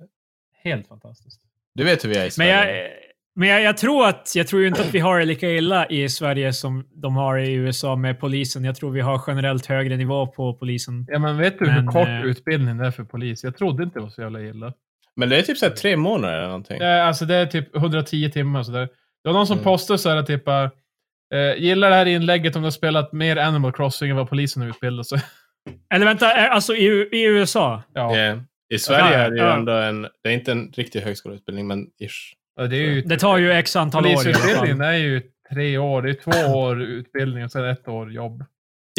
helt 0.63 0.87
fantastiskt. 0.87 1.41
Du 1.75 1.83
vet 1.83 2.03
hur 2.05 2.09
vi 2.09 2.15
är 2.15 2.19
i 2.21 2.23
Men, 2.23 2.31
Sverige. 2.31 2.81
jag, 2.83 2.89
men 3.35 3.49
jag, 3.49 3.61
jag 3.61 3.77
tror 3.77 4.07
att 4.07 4.31
jag 4.35 4.47
tror 4.47 4.61
ju 4.61 4.67
inte 4.67 4.81
att 4.81 4.93
vi 4.93 4.99
har 4.99 5.19
det 5.19 5.25
lika 5.25 5.49
illa 5.49 5.87
i 5.87 6.09
Sverige 6.09 6.53
som 6.53 6.87
de 6.93 7.15
har 7.15 7.37
i 7.37 7.53
USA 7.53 7.95
med 7.95 8.19
polisen. 8.19 8.63
Jag 8.63 8.75
tror 8.75 8.91
vi 8.91 9.01
har 9.01 9.21
generellt 9.27 9.65
högre 9.65 9.97
nivå 9.97 10.27
på 10.27 10.53
polisen. 10.53 11.05
Ja, 11.09 11.19
men 11.19 11.37
vet 11.37 11.59
du 11.59 11.65
Men, 11.65 11.73
hur 11.75 11.87
kort 11.87 12.07
eh, 12.07 12.23
utbildningen 12.25 12.79
är 12.79 12.91
för 12.91 13.03
polis? 13.03 13.43
Jag 13.43 13.57
trodde 13.57 13.83
inte 13.83 13.99
det 13.99 14.03
var 14.03 14.09
så 14.09 14.21
jävla 14.21 14.41
illa. 14.41 14.73
Men 15.15 15.29
det 15.29 15.37
är 15.37 15.41
typ 15.41 15.57
så 15.57 15.65
här 15.65 15.73
tre 15.73 15.97
månader 15.97 16.33
eller 16.37 16.45
någonting. 16.47 16.81
Eh, 16.81 17.07
alltså 17.07 17.25
det 17.25 17.35
är 17.35 17.45
typ 17.45 17.75
110 17.75 18.29
timmar 18.31 18.59
och 18.59 18.65
sådär. 18.65 18.89
Det 19.23 19.29
var 19.29 19.33
någon 19.33 19.47
som 19.47 19.53
Mm. 19.57 19.63
postade 19.63 19.97
så 19.99 20.09
här 20.09 20.23
typ 20.23 20.47
eh, 20.47 21.53
gillar 21.57 21.89
det 21.89 21.95
här 21.95 22.05
inlägget 22.05 22.55
om 22.55 22.61
du 22.61 22.65
har 22.65 22.71
spelat 22.71 23.13
mer 23.13 23.37
Animal 23.37 23.71
Crossing 23.73 24.09
än 24.09 24.15
vad 24.17 24.29
polisen 24.29 24.61
har 24.61 24.69
utbildat 24.69 25.05
sig. 25.07 25.19
Eller 25.93 26.05
vänta, 26.05 26.31
är- 26.33 26.49
alltså 26.49 26.75
i, 26.75 26.85
i 27.11 27.23
USA? 27.25 27.83
ja, 27.93 28.17
Eh, 28.17 28.37
I 28.69 28.79
Sverige 28.79 29.17
Ja, 29.17 29.23
är 29.23 29.29
det 29.29 29.37
ju 29.37 29.43
ja. 29.43 29.53
ändå 29.57 29.71
en, 29.71 30.01
det 30.23 30.29
är 30.29 30.33
inte 30.33 30.51
en 30.51 30.71
riktig 30.75 30.99
högskoleutbildning, 31.01 31.67
men 31.67 31.85
ish. 31.99 32.33
Det 32.55 32.63
är 32.63 32.81
ju... 32.81 33.01
Det 33.01 33.17
tar 33.19 33.37
ju 33.37 33.51
x 33.51 33.75
antal 33.75 34.05
år 34.05 34.09
i 34.09 34.13
alla 34.13 34.23
Polisutbildningen 34.23 34.81
är 34.81 34.93
ju 34.93 35.21
tre 35.53 35.77
år. 35.77 36.01
Det 36.01 36.09
är 36.09 36.13
två 36.13 36.53
år 36.59 36.81
utbildning 36.81 37.43
och 37.43 37.51
sen 37.51 37.65
ett 37.65 37.87
år 37.87 38.11
jobb. 38.11 38.45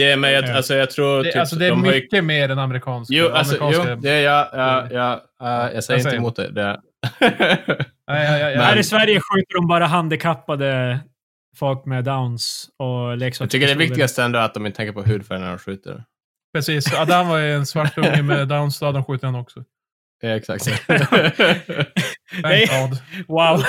Ja, 0.00 0.16
men 0.16 0.32
jag, 0.32 0.44
Ja. 0.44 0.56
alltså 0.56 0.75
jag 0.75 0.90
tror 0.90 1.18
Det, 1.25 1.30
typ, 1.32 1.40
alltså 1.40 1.56
det 1.56 1.66
är 1.66 1.70
de 1.70 1.84
har 1.84 1.92
ju 1.92 2.00
mycket 2.00 2.25
mer 2.25 2.49
än 2.49 2.58
amerikanska. 2.58 3.14
Jo, 3.14 3.28
alltså, 3.28 3.56
jo 3.56 3.62
amerikanska 3.64 3.96
det 3.96 4.11
är 4.11 4.23
jag, 4.23 4.49
jag, 4.52 4.92
jag, 4.92 5.12
äh, 5.12 5.75
jag 5.75 5.84
säger 5.84 5.99
Jag 5.99 5.99
inte 5.99 6.02
säger- 6.11 6.16
emot 6.16 6.37
det. 6.37 6.50
det. 6.50 6.80
Nej, 8.08 8.25
ja, 8.30 8.38
ja, 8.38 8.50
ja. 8.50 8.61
Här 8.62 8.76
i 8.76 8.84
Sverige 8.84 9.20
skjuter 9.20 9.54
de 9.54 9.66
bara 9.68 9.87
handikappade 9.87 10.99
folk 11.56 11.84
med 11.84 12.04
downs 12.04 12.68
och 12.78 13.16
leksaker. 13.16 13.44
jag 13.44 13.50
tycker 13.50 13.66
det 13.66 13.75
viktigaste 13.75 14.23
ändå 14.23 14.38
är 14.38 14.42
att 14.42 14.54
de 14.54 14.66
inte 14.66 14.76
tänker 14.76 14.92
på 14.92 15.02
hudfärg 15.02 15.40
när 15.40 15.49
de 15.49 15.58
skjuter. 15.58 16.04
Precis. 16.54 16.94
Adam 16.94 17.28
var 17.28 17.38
ju 17.38 17.52
en 17.54 17.66
svart 17.66 17.99
unge 17.99 18.23
med 18.23 18.49
Downs, 18.49 18.78
då 18.78 18.87
hade 18.87 18.99
de 18.99 19.04
skjutit 19.04 19.25
han 19.25 19.34
också. 19.34 19.64
Ja, 20.23 20.28
exakt. 20.28 20.64
Nej. 22.43 22.67
Thank 22.67 22.91
God. 22.91 22.99
Wow! 23.28 23.63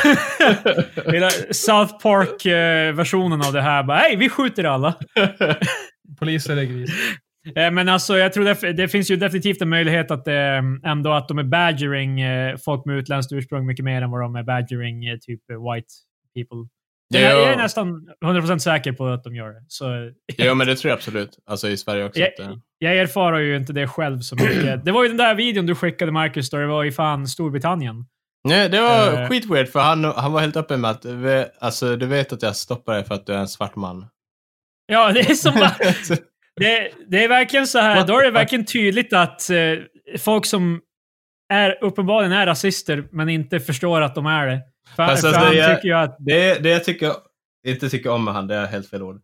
Hela 1.13 1.30
South 1.52 1.94
Park-versionen 2.04 3.41
av 3.41 3.54
det 3.54 3.62
här. 3.62 3.84
Bara, 3.84 3.98
Hej, 3.98 4.15
vi 4.15 4.30
skjuter 4.30 4.63
alla. 4.63 4.96
Poliser 6.20 6.58
är 6.58 6.63
gris. 6.63 6.89
Eh, 7.56 7.72
Men 7.72 7.89
alltså, 7.89 8.18
jag 8.18 8.34
tror 8.34 8.46
det, 8.46 8.74
det 8.74 8.88
finns 8.88 9.12
ju 9.12 9.15
definitivt 9.15 9.62
en 9.62 9.70
möjlighet 9.70 10.12
att 10.12 10.28
eh, 10.28 10.34
ändå 10.86 11.12
att 11.13 11.28
de 11.28 11.38
är 11.39 11.44
badgering 11.44 12.22
eh, 12.22 12.58
folk 12.65 12.86
med 12.86 12.98
utländskt 12.98 13.34
ursprung 13.34 13.65
mycket 13.65 13.86
mer 13.86 14.02
än 14.02 14.12
vad 14.12 14.22
de 14.22 14.36
är 14.36 14.44
badgering 14.44 15.06
eh, 15.06 15.18
typ 15.22 15.41
eh, 15.52 15.74
white 15.74 15.88
people. 16.36 16.70
Det, 17.10 17.20
Jo. 17.22 17.26
jag 17.28 17.54
är 17.54 17.58
nästan 17.58 18.08
100% 18.26 18.58
säker 18.58 18.91
på 18.91 19.08
att 19.08 19.24
de 19.24 19.36
gör 19.36 19.50
det. 19.50 19.63
Så, 19.68 20.12
jo, 20.38 20.56
men 20.56 20.68
det 20.68 20.76
tror 20.76 20.89
jag 20.89 20.98
absolut. 20.98 21.30
Alltså 21.46 21.68
i 21.70 21.78
Sverige 21.78 22.06
också. 22.06 22.20
Ja, 22.20 22.28
att 22.28 22.38
det- 22.38 22.60
jag 22.80 22.98
erfarar 22.98 23.38
ju 23.39 23.56
inte 23.58 23.74
det 23.74 23.88
själv 23.88 24.20
så 24.20 24.36
mycket. 24.36 24.86
Det 24.86 24.91
var 24.91 25.04
ju 25.04 25.08
den 25.08 25.18
där 25.18 25.36
videon 25.36 25.65
du 25.65 25.76
skickade 25.76 26.12
Marcus, 26.12 26.50
då 26.50 26.58
det 26.58 26.68
var 26.68 26.86
i 26.86 26.91
fan 26.91 27.28
Storbritannien. 27.28 28.06
Nej, 28.46 28.70
det 28.70 28.82
var 28.82 29.22
Eh. 29.22 29.30
skitweird 29.30 29.68
för 29.70 29.80
han, 29.80 30.04
han 30.04 30.32
var 30.32 30.42
helt 30.42 30.58
öppen 30.58 30.82
med 30.82 30.92
att 30.92 31.06
alltså, 31.60 31.96
du 31.96 32.06
vet 32.06 32.34
att 32.34 32.42
jag 32.42 32.56
stoppar 32.56 32.94
dig 32.94 33.04
för 33.06 33.16
att 33.16 33.26
du 33.26 33.34
är 33.34 33.38
en 33.38 33.48
svart 33.48 33.76
man. 33.76 34.06
Ja, 34.88 35.12
det 35.12 35.20
är 35.20 35.34
som 35.34 35.54
det, 36.60 36.92
det 37.08 37.24
är 37.24 37.28
verkligen 37.30 37.68
så 37.68 37.80
här, 37.80 38.08
då 38.08 38.20
är 38.20 38.24
det 38.24 38.32
verkligen 38.32 38.66
tydligt 38.66 39.14
att 39.14 39.50
eh, 39.50 39.58
folk 40.20 40.46
som 40.46 40.82
är 41.54 41.84
uppenbarligen 41.84 42.32
är 42.32 42.46
rasister, 42.46 43.08
men 43.12 43.30
inte 43.30 43.60
förstår 43.60 44.02
att 44.02 44.16
de 44.16 44.26
är 44.26 44.48
det. 44.48 44.62
För, 44.96 45.08
Fast 45.08 45.22
för 45.22 45.28
alltså, 45.28 45.44
han 45.46 45.58
jag- 45.58 45.76
tycker 45.76 45.88
ju 45.88 45.94
att... 45.96 46.16
det, 46.20 46.64
det 46.64 46.70
jag 46.70 46.84
tycker, 46.84 47.12
inte 47.68 47.90
tycker 47.90 48.10
om 48.10 48.26
med 48.26 48.34
han, 48.34 48.48
det 48.48 48.56
är 48.56 48.66
helt 48.66 48.90
fel 48.90 49.04
ord. 49.04 49.22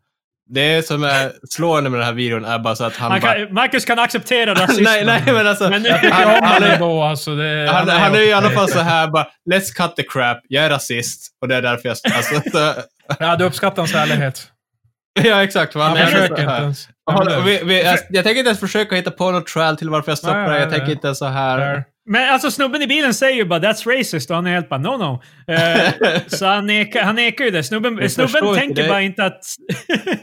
Det 0.54 0.88
som 0.88 1.04
är 1.04 1.32
slående 1.50 1.90
med 1.90 2.00
den 2.00 2.06
här 2.06 2.14
videon 2.14 2.46
är 2.46 2.60
bara 2.60 2.76
så 2.76 2.84
att 2.84 2.96
han, 2.98 3.12
Han 3.12 3.22
bara... 3.22 3.34
kan, 3.34 3.54
Marcus 3.54 3.86
kan 3.86 4.00
acceptera 4.00 4.54
rasismen. 4.56 4.84
nej, 4.84 5.06
nej, 5.06 5.24
men 5.34 5.48
alltså. 5.48 5.70
Men- 5.70 5.84
tycker 5.84 6.12
han, 6.12 6.28
han, 6.34 6.44
han 6.44 6.64
är, 6.64 6.74
ändå. 6.74 7.02
Alltså, 7.04 7.36
det, 7.36 7.70
han, 7.72 7.90
han 7.90 8.16
är 8.16 8.20
ju 8.20 8.26
i 8.28 8.34
alla 8.34 8.50
fall 8.50 8.70
så 8.70 8.80
här 8.80 9.08
bara, 9.08 9.28
let's 9.54 9.74
cut 9.76 9.96
the 9.96 10.04
crap, 10.04 10.38
jag 10.48 10.66
är 10.66 10.70
rasist 10.70 11.28
och 11.42 11.48
det 11.48 11.56
är 11.56 11.62
därför 11.62 11.90
jag... 11.90 11.98
Alltså, 12.16 12.50
så, 12.52 12.74
Ja, 13.20 13.36
du 13.36 13.46
uppskattar 13.46 13.78
hans 13.82 13.96
ärlighet. 13.96 14.48
ja, 15.24 15.44
exakt. 15.44 15.74
Han 15.74 15.84
Han 15.84 15.98
är 15.98 16.06
försöker 16.06 16.28
så 16.28 16.34
inte 16.42 16.52
här. 16.52 16.62
ens. 16.62 16.88
Han, 17.12 17.46
vi, 17.46 17.62
vi, 17.64 17.84
jag, 17.84 18.00
jag 18.10 18.24
tänker 18.24 18.40
inte 18.40 18.50
ens 18.50 18.60
försöka 18.60 18.96
hitta 18.96 19.12
på 19.12 19.32
något 19.32 19.48
trial 19.48 19.78
till 19.78 19.90
varför 19.90 20.12
jag 20.12 20.18
stoppar 20.18 20.38
Nej, 20.42 20.50
dig. 20.50 20.60
Jag 20.60 20.68
nej, 20.68 20.72
tänker 20.72 20.86
nej. 20.86 20.94
inte 20.96 21.08
ens 21.08 21.18
så 21.18 21.26
här... 21.26 21.84
Men 22.06 22.30
alltså 22.34 22.52
snubben 22.52 22.82
i 22.82 22.88
bilen 22.88 23.14
säger 23.14 23.36
ju 23.38 23.46
bara 23.46 23.60
“That's 23.60 23.98
racist” 23.98 24.30
och 24.30 24.36
han 24.36 24.48
är 24.48 24.52
helt 24.52 24.70
bara 24.70 24.80
“No, 24.80 24.98
no”. 24.98 25.22
Eh, 25.54 25.92
så 26.28 26.46
han 26.46 26.68
nekar, 26.68 27.02
han 27.04 27.16
nekar 27.16 27.46
ju 27.46 27.52
det. 27.52 27.64
Snubben, 27.64 27.98
Jag 27.98 28.12
snubben 28.12 28.56
tänker 28.56 28.84
det. 28.84 28.90
bara 28.90 29.02
inte 29.02 29.26
att... 29.26 29.42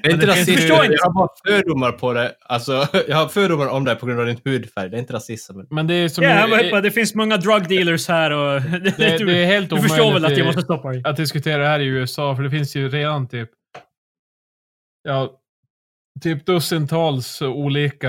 Det 0.03 0.09
är 0.09 0.15
inte 0.15 0.27
rasism. 0.31 0.53
förstår 0.55 0.85
inte. 0.85 0.97
Jag 1.01 1.05
har 1.05 1.13
bara 1.15 1.29
fördomar 1.49 1.93
på 1.93 2.13
det. 2.13 2.33
Alltså, 2.45 2.87
jag 3.09 3.17
har 3.17 3.29
fördomar 3.29 3.67
om 3.69 3.85
det 3.85 3.95
på 3.95 4.07
grund 4.07 4.21
av 4.21 4.27
din 4.27 4.41
hudfärg. 4.45 4.91
Det 4.91 4.97
är 4.97 4.99
inte 4.99 5.13
rasism. 5.13 5.53
Men 5.71 5.87
det 5.87 5.95
är 5.95 6.09
som... 6.09 6.25
Ja, 6.25 6.31
han 6.31 6.49
i- 6.49 6.51
bara, 6.51 6.71
bara, 6.71 6.81
det 6.81 6.91
finns 6.91 7.15
många 7.15 7.37
drug 7.37 7.69
dealers 7.69 8.09
här 8.09 8.31
och... 8.31 8.61
det, 8.99 9.19
du, 9.19 9.25
det 9.25 9.39
är 9.39 9.47
helt 9.47 9.71
du 9.71 9.77
förstår 9.83 10.13
väl 10.13 10.25
att 10.25 10.37
jag 10.37 10.47
måste 10.47 10.63
stoppa 10.63 10.89
dig? 10.89 11.03
att 11.05 11.17
diskutera 11.17 11.63
det 11.63 11.69
här 11.69 11.81
i 11.81 11.87
USA, 11.87 12.37
för 12.37 12.43
det 12.43 12.51
finns 12.51 12.77
ju 12.77 12.89
redan 12.89 13.29
typ 13.29 13.51
ja, 15.09 15.31
typ 16.23 16.47
dussintals 16.47 17.43
olika 17.43 18.09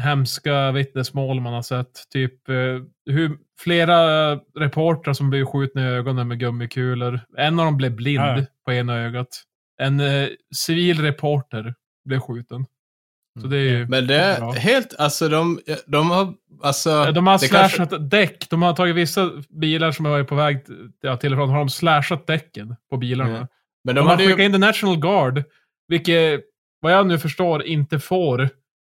hemska 0.00 0.72
vittnesmål 0.72 1.40
man 1.40 1.52
har 1.52 1.62
sett. 1.62 2.10
Typ 2.12 2.48
eh, 2.48 2.54
hur 3.10 3.36
flera 3.60 4.32
reportrar 4.58 5.14
som 5.14 5.30
blev 5.30 5.44
skjutna 5.44 5.82
i 5.82 5.84
ögonen 5.84 6.28
med 6.28 6.38
gummikulor. 6.38 7.20
En 7.38 7.58
av 7.58 7.64
dem 7.64 7.76
blev 7.76 7.92
blind 7.96 8.22
Ja. 8.24 8.44
på 8.64 8.72
ena 8.72 8.98
ögat. 8.98 9.28
En 9.80 10.00
eh, 10.00 10.28
civil 10.56 11.00
reporter 11.02 11.74
blev 12.04 12.20
skjuten. 12.20 12.66
Så 13.40 13.46
det 13.46 13.56
är 13.56 13.60
ju... 13.78 13.86
Men 13.86 14.06
det 14.06 14.14
är 14.16 14.40
bra. 14.40 14.52
helt, 14.52 14.94
alltså 14.98 15.28
de, 15.28 15.60
de 15.86 16.10
har, 16.10 16.34
alltså... 16.62 17.12
De 17.12 17.26
har 17.26 17.38
slashat 17.38 17.76
kanske- 17.90 17.98
däck. 17.98 18.46
De 18.50 18.62
har 18.62 18.72
tagit 18.74 18.96
vissa 18.96 19.30
bilar 19.60 19.92
som 19.92 20.04
har 20.04 20.12
varit 20.12 20.28
på 20.28 20.34
väg 20.34 20.64
ja, 21.00 21.16
till 21.16 21.32
och 21.32 21.38
från, 21.38 21.50
har 21.50 21.58
de 21.58 21.68
slashat 21.68 22.26
däcken 22.26 22.76
på 22.90 22.96
bilarna. 22.96 23.30
Ja. 23.38 23.46
Men 23.84 23.94
De, 23.94 24.00
de 24.00 24.06
har 24.06 24.16
skickat 24.16 24.38
ju... 24.38 24.44
in 24.44 24.52
The 24.52 24.58
National 24.58 24.96
Guard, 25.00 25.42
vilket 25.88 26.40
vad 26.80 26.92
jag 26.92 27.06
nu 27.06 27.18
förstår 27.18 27.62
inte 27.62 27.98
får 27.98 28.48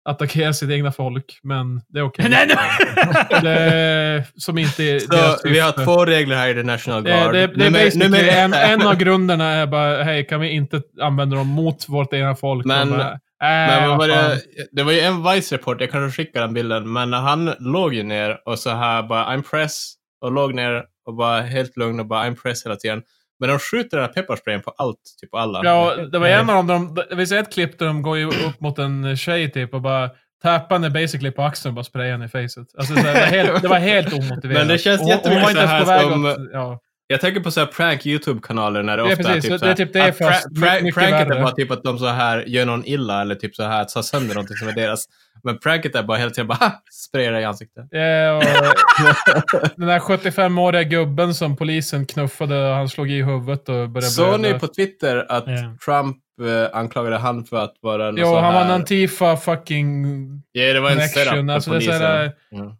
attackera 0.08 0.52
sitt 0.52 0.70
egna 0.70 0.92
folk, 0.92 1.40
men 1.42 1.80
det 1.88 1.98
är 1.98 2.02
okej. 2.02 2.26
nej, 2.28 2.46
nej. 2.46 3.40
Det 3.42 3.50
är, 3.50 4.24
som 4.36 4.58
inte 4.58 4.84
är 4.84 4.98
Så 4.98 5.48
vi 5.48 5.58
har 5.58 5.84
två 5.84 6.04
regler 6.04 6.36
här 6.36 6.48
i 6.48 6.54
The 6.54 6.62
National 6.62 7.04
Det, 7.04 7.10
Guard. 7.10 7.32
det, 7.34 7.46
det 7.46 7.66
är 7.66 7.98
Nummer- 7.98 8.28
en, 8.28 8.54
en 8.54 8.82
av 8.86 8.96
grunderna 8.96 9.44
är 9.50 9.66
bara, 9.66 10.02
hej, 10.02 10.26
kan 10.26 10.40
vi 10.40 10.48
inte 10.50 10.82
använda 11.00 11.36
dem 11.36 11.46
mot 11.46 11.88
vårt 11.88 12.12
egna 12.12 12.34
folk? 12.36 12.66
Men- 12.66 12.90
bara, 12.90 13.10
äh, 13.12 13.18
Men 13.40 13.88
vad 13.88 13.98
var 13.98 14.08
det, 14.08 14.40
det 14.72 14.82
var 14.82 14.92
ju 14.92 15.00
en 15.00 15.22
Vice-report, 15.22 15.80
jag 15.80 15.90
kanske 15.90 16.16
skickar 16.22 16.40
den 16.40 16.54
bilden, 16.54 16.92
men 16.92 17.12
han 17.12 17.54
låg 17.58 17.94
ju 17.94 18.02
ner 18.02 18.38
och 18.48 18.58
så 18.58 18.70
här 18.70 19.02
bara 19.02 19.24
I'm 19.36 19.42
press 19.50 19.92
och 20.24 20.32
låg 20.32 20.54
ner 20.54 20.84
och 21.06 21.14
bara 21.16 21.40
helt 21.40 21.76
lugn 21.76 22.00
och 22.00 22.06
bara 22.06 22.24
I'm 22.26 22.36
press 22.42 22.64
hela 22.66 22.76
tiden. 22.76 23.02
Men 23.40 23.48
de 23.48 23.58
skjuter 23.58 23.96
den 23.96 24.06
här 24.06 24.12
pepparsprayen 24.12 24.62
på 24.62 24.70
allt, 24.78 24.98
typ 25.20 25.30
på 25.30 25.38
alla. 25.38 25.60
Ja, 25.64 25.96
det 26.12 26.18
var 26.18 26.26
en 26.26 26.50
av 26.50 26.64
dem, 26.66 26.94
de, 26.94 27.04
det 27.10 27.16
finns 27.16 27.32
ett 27.32 27.52
klipp 27.52 27.78
där 27.78 27.86
de 27.86 28.02
går 28.02 28.18
upp 28.24 28.60
mot 28.60 28.78
en 28.78 29.16
tjej 29.16 29.50
typ 29.52 29.74
och 29.74 29.80
bara 29.82 30.10
tappar 30.42 30.74
henne 30.76 30.90
basically 30.90 31.30
på 31.30 31.42
axeln 31.42 31.70
och 31.70 31.74
bara 31.74 31.84
sprayar 31.84 32.12
henne 32.12 32.24
i 32.24 32.28
facet. 32.28 32.66
Alltså, 32.78 32.94
det, 32.94 33.02
var 33.02 33.12
helt, 33.14 33.62
det 33.62 33.68
var 33.68 33.78
helt 33.78 34.12
omotiverat. 34.12 34.60
Men 34.60 34.68
det 34.68 34.78
känns 34.78 35.08
jättemycket 35.08 35.48
inte 35.50 35.52
så 35.52 35.58
ens 35.58 35.70
här 35.70 35.80
på 35.80 35.86
väg 35.90 36.34
som- 36.34 36.50
ja. 36.52 36.80
Jag 37.10 37.20
tänker 37.20 37.40
på 37.40 37.50
så 37.50 37.60
här 37.60 37.66
prank 37.66 38.06
YouTube-kanaler 38.06 38.82
när 38.82 38.96
det 38.96 39.02
Ja, 39.02 39.12
ofta 39.12 39.22
precis. 39.24 39.34
är 39.36 39.40
typ 39.40 39.50
Det 39.52 39.58
så 39.58 39.64
är 39.64 39.68
här, 39.68 39.76
typ 39.76 39.92
det 39.92 40.02
att 40.08 40.18
fast 40.18 40.46
pra- 40.48 40.80
pra- 40.80 40.92
Pranket 40.94 41.36
är 41.36 41.42
bara 41.42 41.50
typ 41.52 41.70
att 41.70 41.82
de 41.82 41.98
så 41.98 42.06
här 42.06 42.44
gör 42.46 42.66
någon 42.66 42.84
illa 42.86 43.20
eller 43.22 43.34
typ 43.34 43.54
så 43.54 43.62
här 43.62 43.84
tar 43.84 44.02
sönder 44.02 44.34
någonting 44.34 44.56
som 44.56 44.68
är 44.68 44.72
deras. 44.72 45.04
Men 45.42 45.58
pranket 45.58 45.94
är 45.94 46.02
bara 46.02 46.18
hela 46.18 46.30
tiden 46.30 46.46
bara 46.48 46.72
sprayar 46.92 47.40
i 47.40 47.44
ansiktet. 47.44 47.86
Ja, 47.90 48.36
och 48.36 48.42
den 49.76 49.88
där 49.88 49.98
75-åriga 49.98 50.82
gubben 50.82 51.34
som 51.34 51.56
polisen 51.56 52.06
knuffade 52.06 52.68
och 52.70 52.74
han 52.74 52.88
slog 52.88 53.10
i 53.10 53.22
huvudet 53.22 53.68
och 53.68 53.74
började 53.88 54.02
Såg 54.10 54.40
ni 54.40 54.58
på 54.58 54.66
Twitter 54.66 55.26
att 55.28 55.44
Ja. 55.46 55.76
Trump 55.84 56.16
eh, 56.42 56.78
anklagade 56.78 57.16
han 57.16 57.44
för 57.44 57.56
att 57.64 57.74
vara 57.80 58.04
någon 58.06 58.16
Jo, 58.20 58.34
han 58.34 58.54
var 58.54 58.60
en 58.60 58.66
här... 58.66 58.74
Antifa 58.74 59.36
fucking 59.36 60.04
Ja, 60.52 60.72
det 60.72 60.80
var 60.80 60.90
en 60.90 61.08
setup 61.08 61.50
Alltså 61.50 61.70
det, 61.70 61.86
är 61.86 62.00
här, 62.00 62.32
Ja. 62.50 62.76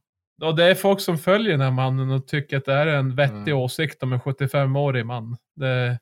och 0.49 0.57
det 0.57 0.65
är 0.65 0.75
folk 0.75 1.01
som 1.01 1.19
följer 1.19 1.53
den 1.53 1.61
här 1.61 1.71
mannen 1.71 2.11
och 2.11 2.27
tycker 2.27 2.57
att 2.57 2.65
det 2.65 2.73
här 2.73 2.87
är 2.87 2.97
en 2.97 3.15
vettig 3.17 3.35
Mm. 3.53 3.59
åsikt 3.59 4.03
om 4.03 4.13
en 4.13 4.21
75-årig 4.21 5.07
man. 5.07 5.37
Det, 5.57 5.99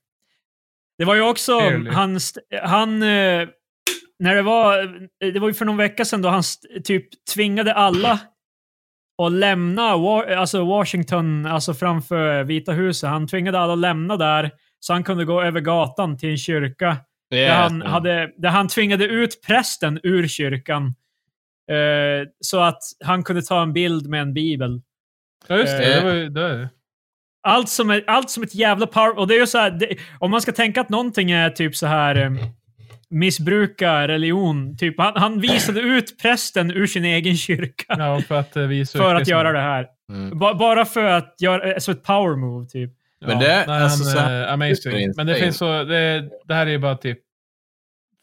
Det 0.98 1.04
var 1.04 1.14
ju 1.14 1.20
också 1.22 1.52
han, 1.90 2.16
st- 2.16 2.40
han 2.62 3.02
eh, 3.02 3.48
när 4.18 4.35
det 4.35 4.42
var, 4.42 4.98
det 5.33 5.38
var 5.38 5.48
ju 5.48 5.55
för 5.55 5.64
någon 5.64 5.76
vecka 5.76 6.05
sedan 6.05 6.22
då 6.22 6.29
han 6.29 6.42
typ 6.85 7.26
tvingade 7.35 7.74
alla 7.74 8.20
att 9.22 9.33
lämna 9.33 9.83
Wa- 9.96 10.35
alltså 10.35 10.64
Washington, 10.64 11.46
alltså 11.46 11.74
framför 11.74 12.44
Vita 12.44 12.72
huset. 12.72 13.11
Han 13.11 13.26
tvingade 13.29 13.59
alla 13.59 13.72
att 13.72 13.79
lämna 13.79 14.16
där 14.16 14.50
så 14.81 14.92
han 14.92 15.05
kunde 15.05 15.24
gå 15.24 15.42
över 15.42 15.61
gatan 15.61 16.18
till 16.18 16.31
en 16.31 16.37
kyrka. 16.37 16.96
Där, 17.31 17.38
Ja, 17.38 17.55
han, 17.55 17.83
hade, 17.83 18.33
där 18.37 18.48
han 18.48 18.68
tvingade 18.68 19.05
ut 19.05 19.42
prästen 19.46 20.00
ur 20.02 20.29
kyrkan. 20.29 20.94
Eh, 21.70 22.29
så 22.40 22.61
att 22.61 22.83
han 23.05 23.22
kunde 23.24 23.42
ta 23.42 23.62
en 23.62 23.72
bild 23.72 24.09
med 24.09 24.20
en 24.22 24.35
bibel. 24.35 24.83
ja, 25.46 25.57
just 25.57 25.79
det. 25.79 25.94
Eh. 25.94 25.98
det, 25.98 26.05
var 26.09 26.14
ju, 26.14 26.29
det. 26.29 26.68
Allt 27.42 27.68
som, 27.68 27.90
är, 27.90 28.05
allt 28.07 28.31
som 28.31 28.42
ett 28.42 28.55
jävla 28.55 28.87
power... 28.87 29.18
Och 29.18 29.29
det 29.29 29.35
är 29.35 29.40
ju 29.40 29.46
så 29.46 29.59
här, 29.59 29.70
det, 29.70 29.96
om 30.20 30.31
man 30.31 30.40
ska 30.40 30.52
tänka 30.52 30.81
att 30.81 30.88
någonting 30.88 31.31
är 31.31 31.50
typ 31.50 31.76
så 31.76 31.87
här 31.87 32.16
eh, 32.16 32.31
missbruka 33.18 34.09
religion. 34.09 34.76
Typ, 34.76 34.94
han, 35.00 35.12
han 35.16 35.40
visade 35.40 35.81
ut 35.81 36.18
prästen 36.22 36.70
ur 36.70 36.87
sin 36.87 37.05
egen 37.05 37.37
kyrka 37.37 37.85
Ja, 37.98 38.20
för 38.29 38.35
att 38.35 38.57
eh, 38.57 38.62
visa 38.62 38.98
för 38.98 39.14
att 39.14 39.29
göra 39.29 39.52
det 39.52 39.61
här. 39.61 39.87
Mm. 40.12 40.38
Ba, 40.38 40.55
bara 40.55 40.85
för 40.85 41.05
att 41.05 41.35
göra 41.40 41.72
eh, 41.72 41.79
så 41.79 41.90
ett 41.92 42.02
power 42.02 42.37
move, 42.37 42.66
typ. 42.66 42.90
Ja, 43.18 43.26
Men 43.26 43.38
det- 43.38 43.64
nej, 43.66 43.83
alltså, 43.83 44.05
han, 44.05 44.12
så 44.12 44.18
här- 44.18 44.46
eh, 44.46 44.52
amazing. 44.52 45.12
Men 45.16 45.26
det 45.26 45.35
finns 45.35 45.57
så, 45.57 45.85
det, 45.85 46.29
det 46.44 46.55
här 46.55 46.66
är 46.66 46.70
ju 46.70 46.79
bara 46.79 46.96
typ 46.96 47.18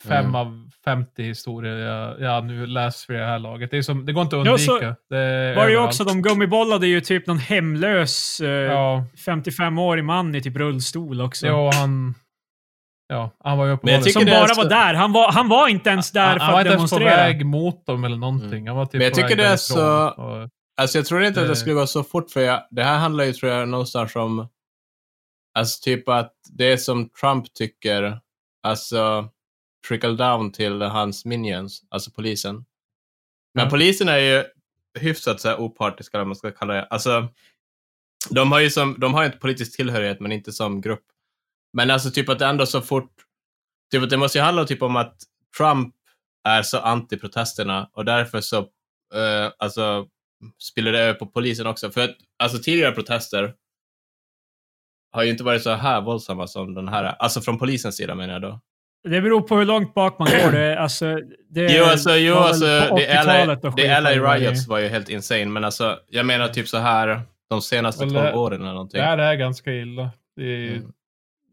fem 0.07 0.25
Mm. 0.25 0.35
av 0.35 0.69
50 0.85 1.23
historier 1.23 1.75
jag, 1.77 2.21
jag 2.21 2.45
nu 2.45 2.65
läst 2.67 3.05
för 3.05 3.13
det 3.13 3.25
här 3.25 3.39
laget. 3.39 3.71
Det, 3.71 3.77
är 3.77 3.81
som, 3.81 4.05
det 4.05 4.13
går 4.13 4.23
inte 4.23 4.39
att 4.39 4.45
Ja, 4.45 4.51
undvika. 4.51 4.95
så 5.09 5.13
det 5.15 5.53
Var 5.55 5.69
ju 5.69 5.77
också, 5.77 6.03
de 6.03 6.21
gummibollade 6.21 6.87
ju 6.87 7.01
typ 7.01 7.27
någon 7.27 7.37
hemlös 7.39 8.39
eh, 8.39 8.47
Ja, 8.49 9.05
55-årig 9.25 10.03
man 10.03 10.35
i 10.35 10.41
typ 10.41 10.55
rullstol 10.57 11.21
också. 11.21 11.47
ja, 11.47 11.71
han... 11.73 12.15
Ja, 13.07 13.31
han 13.39 13.57
var 13.57 13.65
ju 13.65 13.77
tycker 13.77 14.11
som 14.11 14.25
bara 14.25 14.53
var 14.53 14.69
där. 14.69 14.93
Han 14.93 15.11
var, 15.13 15.31
han 15.31 15.49
var 15.49 15.67
inte 15.67 15.89
ens 15.89 16.11
där 16.11 16.21
han, 16.27 16.33
för 16.39 16.45
han 16.45 16.53
var 16.53 16.59
att 16.61 16.65
inte 16.65 16.77
ens 16.77 16.91
på 16.91 16.99
demonstrera. 16.99 17.23
väg 17.27 17.45
mot 17.45 17.85
dem 17.85 18.03
eller 18.03 18.17
någonting. 18.17 18.67
Han 18.67 18.77
var 18.77 18.85
typ 18.85 18.93
Men 18.93 19.01
jag 19.01 19.13
tycker 19.13 19.35
det 19.35 19.45
är 19.45 19.57
så- 19.57 20.07
Och, 20.09 20.49
Alltså 20.77 20.97
jag 20.97 21.05
tror 21.05 21.23
inte 21.23 21.41
att 21.41 21.47
det 21.47 21.51
Eh. 21.51 21.55
skulle 21.55 21.75
gå 21.75 21.87
så 21.87 22.03
fort 22.03 22.31
för 22.31 22.41
jag, 22.41 22.67
det 22.71 22.83
här 22.83 22.97
handlar 22.97 23.23
ju 23.23 23.33
tror 23.33 23.51
jag 23.51 23.69
någonstans 23.69 24.15
om 24.15 24.47
Alltså 25.59 25.83
typ 25.83 26.09
att 26.09 26.33
det 26.49 26.77
som 26.77 27.09
Trump 27.09 27.53
tycker, 27.53 28.19
alltså 28.63 29.29
trickle 29.87 30.09
down 30.15 30.51
till 30.51 30.81
hans 30.81 31.25
minions, 31.25 31.81
alltså 31.89 32.11
polisen. 32.11 32.65
Men 33.53 33.63
Ja. 33.63 33.69
polisen 33.69 34.09
är 34.09 34.17
ju 34.17 34.43
hyfsat 34.99 35.41
så 35.41 35.47
här 35.49 35.59
opartiska, 35.59 36.17
eller 36.17 36.21
vad 36.23 36.27
man 36.27 36.35
ska 36.35 36.51
kalla 36.51 36.73
det. 36.73 36.83
Alltså, 36.85 37.27
de 38.29 38.51
har 38.51 38.59
ju 38.59 38.69
som, 38.69 38.95
de 38.99 39.13
har 39.13 39.25
inte 39.25 39.37
politisk 39.37 39.75
tillhörighet, 39.75 40.19
men 40.19 40.31
inte 40.31 40.51
som 40.51 40.81
grupp. 40.81 41.03
Men 41.73 41.91
alltså 41.91 42.11
typ 42.11 42.29
att 42.29 42.39
det 42.39 42.45
ändå 42.45 42.65
så 42.65 42.81
fort, 42.81 43.11
typ 43.91 44.03
att 44.03 44.09
det 44.09 44.17
måste 44.17 44.37
ju 44.37 44.43
handla 44.43 44.65
typ 44.65 44.81
om 44.81 44.95
att 44.95 45.15
Trump 45.57 45.95
är 46.47 46.61
så 46.61 46.77
anti-protesterna 46.79 47.87
och 47.93 48.05
därför 48.05 48.41
så, 48.41 48.57
eh, 49.13 49.51
alltså, 49.57 50.05
spiller 50.71 50.91
det 50.91 50.99
över 50.99 51.13
på 51.13 51.25
polisen 51.25 51.67
också. 51.67 51.91
För 51.91 52.01
att, 52.01 52.15
alltså 52.43 52.57
tidigare 52.57 52.91
protester 52.91 53.53
har 55.11 55.23
ju 55.23 55.29
inte 55.29 55.43
varit 55.43 55.63
så 55.63 55.71
här 55.71 56.01
våldsamma 56.01 56.47
som 56.47 56.73
den 56.73 56.87
här, 56.87 57.03
alltså 57.03 57.41
från 57.41 57.59
polisens 57.59 57.97
sida 57.97 58.15
menar 58.15 58.33
jag 58.33 58.41
då. 58.41 58.59
Det 59.09 59.21
beror 59.21 59.41
på 59.41 59.57
hur 59.57 59.65
långt 59.65 59.93
bak 59.93 60.19
man 60.19 60.27
går. 60.27 60.51
Det, 60.51 60.79
alltså, 60.79 61.19
det 61.49 61.77
Jo, 61.77 61.83
alltså, 61.83 62.15
jo, 62.15 62.35
alltså 62.35 62.65
det 62.65 63.23
LA, 63.23 63.23
80-talet 63.23 63.65
och 63.65 63.75
det 63.75 63.99
LA. 63.99 64.35
Riots 64.35 64.67
var 64.67 64.79
ju 64.79 64.87
helt 64.87 65.09
insane, 65.09 65.45
men 65.45 65.63
alltså, 65.63 65.99
jag 66.07 66.25
menar 66.25 66.47
typ 66.47 66.67
så 66.67 66.77
här 66.77 67.21
de 67.49 67.61
senaste 67.61 68.03
12 68.03 68.15
åren 68.35 68.61
eller 68.61 68.71
någonting. 68.71 68.99
det 68.99 69.05
här 69.05 69.17
är 69.17 69.35
ganska 69.35 69.73
illa. 69.73 70.09
Det 70.35 70.43
är 70.43 70.71
Mm. 70.71 70.91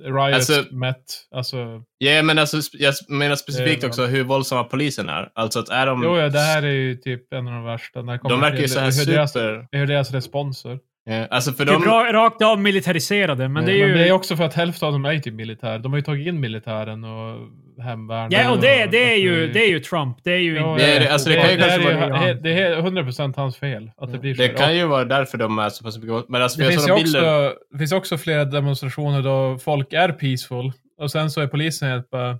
Riot 0.05 0.35
Alltså- 0.35 0.65
mätt. 0.75 1.05
Alltså, 1.31 1.83
Ja, 1.99 2.23
men 2.23 2.39
alltså, 2.39 2.61
jag 2.73 2.95
menar 3.09 3.37
specifikt 3.37 3.85
också 3.85 4.07
hur 4.07 4.25
våldsamma 4.25 4.65
polisen 4.65 5.09
är. 5.09 5.33
Alltså 5.35 5.59
att 5.59 5.69
är 5.69 5.87
de... 5.87 6.03
jo, 6.05 6.17
ja, 6.17 6.29
det 6.29 6.39
här 6.39 6.63
är 6.63 6.73
ju 6.73 6.97
typ 6.97 7.33
en 7.33 7.47
av 7.49 7.53
de 7.55 7.65
värsta. 7.65 8.03
De 8.03 8.41
verkar 8.41 8.59
ju 8.59 8.69
så 8.69 8.81
här 8.81 8.99
hur 8.99 9.13
deras, 9.13 9.37
hur 9.73 9.87
deras 9.87 10.11
responser. 10.11 10.79
Ja, 11.05 11.27
alltså 11.31 11.53
för 11.53 11.65
Typ 11.65 11.73
de... 11.75 11.83
ra- 11.85 12.13
rakt 12.13 12.43
av 12.43 12.61
militariserade, 12.61 13.49
men 13.49 13.65
det 13.65 13.73
är 13.73 13.77
ju... 13.77 13.87
Men 13.87 13.99
det 13.99 14.09
är 14.09 14.13
också 14.13 14.37
för 14.37 14.45
att 14.45 14.55
hälften 14.55 14.87
av 14.87 14.93
dem 14.93 15.05
är 15.05 15.19
typ 15.19 15.35
militär. 15.35 15.79
De 15.79 15.93
har 15.93 15.99
ju 15.99 16.03
tagit 16.03 16.27
in 16.27 16.41
militären 16.41 17.05
och 17.05 17.49
hemvärnet. 17.85 18.33
Ja, 18.33 18.51
och 18.51 18.61
det, 18.61 18.87
det, 18.87 19.13
är 19.13 19.17
ju, 19.17 19.53
det 19.53 19.65
är 19.65 19.69
ju 19.69 19.81
Trump. 19.81 20.17
Det 20.25 20.33
är 20.33 20.37
ju 20.39 20.57
Ja, 20.57 20.73
inte... 20.73 20.87
Det 20.87 20.97
är- 21.07 21.13
alltså, 21.13 21.29
det 21.29 21.35
det, 21.35 21.41
kan 21.43 21.51
ju 21.51 21.57
det, 21.57 21.63
kanske 21.69 21.89
är 21.89 21.93
ju, 21.95 22.01
vara- 22.11 22.19
he- 22.21 22.41
det 22.43 22.53
är 22.53 22.77
100% 22.77 23.33
hans 23.37 23.57
fel 23.57 23.91
att 23.97 24.13
det 24.13 24.19
blir 24.19 24.35
så. 24.35 24.43
Det 24.43 24.49
kan 24.49 24.77
ju 24.77 24.87
vara 24.87 25.05
därför 25.05 25.39
de 25.39 25.59
är 25.59 25.69
så 25.69 25.85
pass 25.85 25.99
mycket... 25.99 26.29
Men 26.29 26.43
alltså, 26.43 26.61
Det 26.61 26.69
finns, 26.69 26.89
ju 26.89 26.93
de 26.95 27.03
bilder... 27.03 27.47
också, 27.49 27.59
det 27.73 27.79
finns 27.79 27.93
också 27.93 28.19
flera 28.19 28.45
demonstrationer 28.45 29.23
då 29.23 29.59
folk 29.59 29.93
är 29.93 30.09
peaceful 30.13 30.73
och 30.99 31.11
sen 31.11 31.31
så 31.31 31.41
är 31.41 31.47
polisen 31.47 31.89
helt 31.91 32.11
bara 32.11 32.39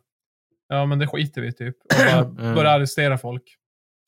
ja 0.69 0.87
men 0.87 0.99
det 0.99 1.07
skiter 1.07 1.41
vi 1.41 1.53
typ. 1.53 1.75
Och 1.85 2.13
bara 2.13 2.45
Mm. 2.45 2.55
börjar 2.55 2.75
arrestera 2.77 3.19
folk 3.19 3.43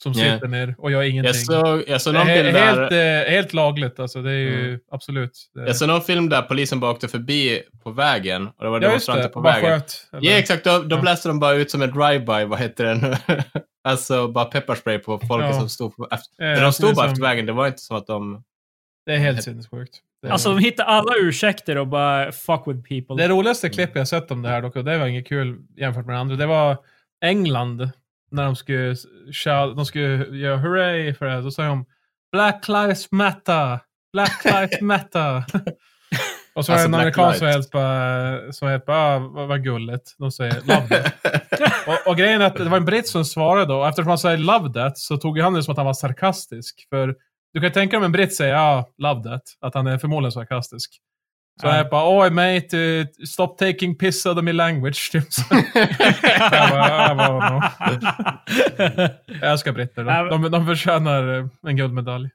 som 0.02 0.12
Ja. 0.12 0.34
sitter 0.34 0.48
ner 0.48 0.74
och 0.78 0.90
gör 0.90 1.02
ingenting. 1.02 1.32
Jag 1.48 1.66
såg, 1.66 1.82
jag 1.86 2.00
såg 2.00 2.14
det 2.14 2.18
någon 2.18 2.28
är 2.28 2.42
bild 2.42 2.56
he- 2.56 2.60
där... 2.60 2.76
helt, 2.80 3.26
eh, 3.28 3.32
helt 3.34 3.52
lagligt 3.52 4.00
alltså. 4.00 4.22
Det 4.22 4.30
är 4.30 4.34
ju 4.34 4.64
Mm. 4.68 4.80
absolut. 4.90 5.50
Det, 5.54 5.60
Jag 5.66 5.76
såg 5.76 5.88
någon 5.88 6.02
film 6.02 6.28
där 6.28 6.42
polisen 6.42 6.80
bara 6.80 6.90
åkte 6.90 7.08
förbi 7.08 7.62
på 7.82 7.90
vägen 7.90 8.46
och 8.46 8.64
det 8.64 8.68
var 8.70 8.80
ja 8.80 8.86
demonstranter 8.88 9.22
det, 9.22 9.28
på 9.28 9.40
vägen. 9.40 9.70
sköt. 9.80 10.06
eller- 10.12 10.30
Ja, 10.30 10.36
exakt. 10.38 10.64
Då, 10.64 10.78
då 10.78 10.96
Ja. 10.96 11.00
bläste 11.00 11.28
de 11.28 11.40
bara 11.40 11.52
ut 11.54 11.70
som 11.70 11.82
en 11.82 11.90
drive-by, 11.92 12.44
vad 12.44 12.58
heter 12.58 12.84
den? 12.84 13.16
alltså 13.88 14.28
bara 14.28 14.44
pepparspray 14.44 14.98
på 14.98 15.18
folk 15.18 15.44
Ja. 15.44 15.52
som 15.52 15.68
stod 15.68 15.96
på... 15.96 16.08
Efter, 16.10 16.44
Eh, 16.44 16.50
men 16.54 16.62
de 16.62 16.72
stod 16.72 16.88
det 16.88 16.92
är 16.92 16.94
bara 16.94 17.06
som- 17.06 17.12
efter 17.12 17.22
vägen, 17.22 17.46
det 17.46 17.52
var 17.52 17.66
inte 17.66 17.78
som 17.82 17.96
att 17.96 18.06
de... 18.06 18.42
Det 19.06 19.12
är 19.12 19.18
helt 19.18 19.42
sinnessjukt. 19.42 19.98
Det 20.22 20.28
är- 20.28 20.32
Alltså, 20.32 20.48
de 20.48 20.58
hittar 20.58 20.84
alla 20.84 21.12
ursäkter 21.20 21.78
och 21.78 21.86
bara 21.86 22.32
fuck 22.32 22.62
with 22.66 22.80
people. 22.88 23.22
Det 23.24 23.28
roligaste 23.28 23.68
klipp 23.68 23.90
jag 23.96 24.08
sett 24.08 24.30
om 24.30 24.42
det 24.42 24.48
här 24.48 24.62
dock, 24.62 24.76
och 24.76 24.84
det 24.84 24.98
var 24.98 25.06
inget 25.06 25.28
kul 25.28 25.58
jämfört 25.76 26.06
med 26.06 26.14
det 26.14 26.18
andra, 26.20 26.36
det 26.36 26.46
var 26.46 26.76
England. 27.24 27.90
När 28.32 28.44
de 28.44 28.56
skulle, 28.56 28.96
shout, 29.32 29.76
de 29.76 29.86
skulle 29.86 30.36
göra 30.36 30.56
hurray 30.56 31.14
för 31.14 31.26
det. 31.26 31.40
Då 31.40 31.50
sa 31.50 31.62
de 31.62 31.84
Black 32.32 32.68
Lives 32.68 33.12
Matter! 33.12 33.78
Black 34.12 34.44
Lives 34.44 34.80
Matter! 34.80 35.36
och 36.54 36.64
så 36.64 36.72
var 36.72 36.78
Alltså, 36.78 36.88
det 36.88 36.94
en 36.94 36.94
amerikan 36.94 37.34
som 37.34 37.46
helt 37.46 37.70
bara, 37.70 38.52
som 38.52 38.68
helt 38.68 38.86
bara 38.86 39.16
ah, 39.16 39.18
vad, 39.18 39.48
vad 39.48 39.64
gulligt. 39.64 40.14
De 40.18 40.32
säger 40.32 40.54
love 40.54 40.88
that. 40.88 41.14
och, 41.86 42.10
och 42.10 42.16
grejen 42.16 42.40
är 42.40 42.46
att 42.46 42.56
det 42.56 42.68
var 42.68 42.76
en 42.76 42.84
britt 42.84 43.08
som 43.08 43.24
svarade 43.24 43.66
då, 43.66 43.84
eftersom 43.84 44.08
han 44.08 44.18
säger 44.18 44.38
love 44.38 44.72
that 44.72 44.98
så 44.98 45.16
tog 45.16 45.36
ju 45.38 45.42
han 45.42 45.54
det 45.54 45.62
som 45.62 45.72
att 45.72 45.78
han 45.78 45.86
var 45.86 45.94
sarkastisk. 45.94 46.86
För 46.90 47.14
du 47.52 47.60
kan 47.60 47.72
tänka 47.72 47.90
dig 47.90 47.98
om 47.98 48.04
en 48.04 48.12
britt 48.12 48.34
säger 48.34 48.54
ja, 48.54 48.60
ah, 48.60 48.86
love 48.98 49.22
that, 49.22 49.42
att 49.60 49.74
han 49.74 49.86
är 49.86 49.98
förmodligen 49.98 50.32
sarkastisk. 50.32 50.98
Så 51.60 51.66
Ja. 51.66 51.76
jag 51.76 51.90
bara, 51.90 52.18
oj 52.24 52.30
mate, 52.30 52.76
uh, 52.76 53.06
stop 53.26 53.56
taking 53.58 53.98
piss 53.98 54.26
out 54.26 54.38
of 54.38 54.44
my 54.44 54.52
language. 54.52 55.08
Typ 55.12 55.24
jag 59.40 59.50
älskar 59.52 59.72
britter. 59.72 60.04
De, 60.04 60.42
de, 60.42 60.50
de 60.50 60.66
förtjänar 60.66 61.38
eh, 61.38 61.46
en 61.66 61.76
guldmedalj. 61.76 62.28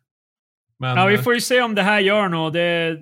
Men, 0.80 0.97
Ja, 0.97 1.06
vi 1.06 1.15
eh, 1.15 1.21
får 1.21 1.34
ju 1.34 1.41
se 1.41 1.62
om 1.62 1.75
det 1.75 1.82
här 1.82 1.99
gör 1.99 2.30
något. 2.30 2.53
Det, 2.53 2.97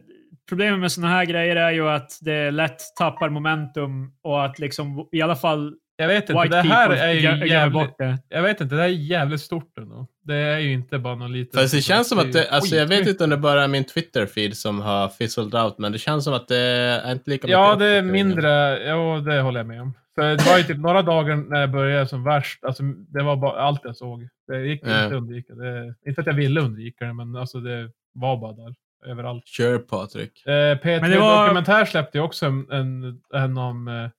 problemet 0.50 0.80
med 0.80 0.92
såna 0.92 1.08
här 1.08 1.26
grejer 1.26 1.56
är 1.56 1.72
ju 1.72 1.90
att 1.90 2.18
det 2.22 2.52
lätt 2.52 2.80
tappar 2.98 3.30
momentum 3.30 4.12
och 4.24 4.46
att 4.46 4.60
liksom 4.60 5.08
i 5.12 5.22
alla 5.22 5.36
fall 5.36 5.74
jag 5.98 6.08
vet 6.08 6.30
inte, 6.30 6.42
white 6.42 6.56
det 6.56 6.62
här 6.62 6.90
är 6.90 7.14
ju 7.14 7.48
jävligt, 7.48 7.96
jag 8.30 8.42
vet 8.42 8.62
inte, 8.62 8.76
det 8.76 8.82
här 8.82 8.90
är 8.90 8.94
jävligt 8.94 9.42
stort 9.42 9.78
ändå. 9.78 10.08
Det 10.28 10.36
är 10.36 10.60
ju 10.60 10.72
inte 10.74 11.00
bara 11.00 11.16
någon 11.16 11.32
liten... 11.34 11.62
Fast 11.62 11.74
det 11.74 11.82
känns 11.82 12.10
som 12.10 12.20
att 12.20 12.34
det, 12.34 12.50
alltså 12.50 12.76
jag 12.76 12.88
vet 12.88 13.08
inte 13.08 13.24
om 13.24 13.30
det 13.30 13.38
bara 13.38 13.64
är 13.64 13.68
min 13.68 13.84
Twitter-feed 13.84 14.52
som 14.54 14.82
har 14.82 15.10
fizzled 15.10 15.56
out, 15.56 15.78
men 15.78 15.92
det 15.92 15.98
känns 16.00 16.24
som 16.24 16.34
att 16.34 16.48
det 16.48 16.58
är 16.58 17.12
inte 17.12 17.30
lika 17.30 17.48
Ja, 17.48 17.68
mycket 17.68 17.80
det 17.80 17.86
är 17.88 18.02
mindre, 18.02 18.50
ja 18.88 19.20
det 19.26 19.42
håller 19.42 19.60
jag 19.60 19.68
med 19.68 19.82
om. 19.82 19.94
För 20.16 20.22
det 20.36 20.46
var 20.50 20.58
ju 20.58 20.64
typ 20.64 20.78
några 20.78 21.02
dagar 21.02 21.36
när 21.36 21.62
det 21.62 21.68
började 21.68 22.08
som 22.08 22.24
värst, 22.24 22.64
alltså 22.64 22.84
det 22.84 23.24
var 23.24 23.36
bara 23.36 23.62
allt 23.62 23.82
jag 23.84 23.98
såg. 23.98 24.28
Det 24.48 24.66
gick 24.68 24.82
inte 24.82 24.94
Ja. 24.94 25.06
att 25.06 25.14
undvika. 25.14 25.54
Det, 25.54 25.96
inte 26.08 26.22
att 26.22 26.28
jag 26.28 26.34
ville 26.34 26.62
undvika 26.62 27.06
det, 27.06 27.14
men 27.14 27.36
alltså 27.36 27.60
det 27.60 27.92
var 28.14 28.38
bara 28.38 28.54
där. 28.54 28.76
Överallt. 29.06 29.48
Kör 29.48 29.78
Patrik. 29.80 30.46
Eh, 30.46 30.52
P3 30.52 31.02
Men 31.02 31.12
det 31.12 31.20
var- 31.20 31.44
Dokumentär 31.44 31.86
släppte 31.86 32.18
ju 32.18 32.24
också 32.24 32.46
en, 32.46 32.72
en, 32.72 33.22
en 33.34 33.58
om 33.58 33.88
eh, 33.88 34.10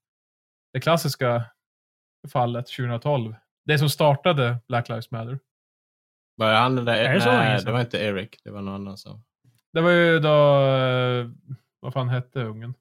det 0.72 0.80
klassiska 0.80 1.44
fallet 2.32 2.66
2012. 2.66 3.34
Det 3.64 3.78
som 3.78 3.88
startade 3.90 4.56
Black 4.68 4.88
Lives 4.88 5.10
Matter. 5.10 5.38
Var 6.36 6.50
det 6.50 6.56
han 6.58 6.78
eller? 6.78 6.94
Är 6.94 7.14
det 7.14 7.20
så 7.20 7.28
länge 7.28 7.38
Nej, 7.44 7.58
sedan? 7.58 7.66
det 7.66 7.72
var 7.72 7.80
inte 7.80 7.98
Eric. 7.98 8.28
Det 8.44 8.50
var 8.50 8.62
någon 8.62 8.74
annan 8.74 8.96
som... 8.96 9.22
Det 9.72 9.80
var 9.80 9.90
ju 9.90 10.18
då 10.18 10.28
eh, 10.66 11.26
Vad 11.80 11.92
fan 11.92 12.08
hette 12.08 12.40
ungen? 12.42 12.74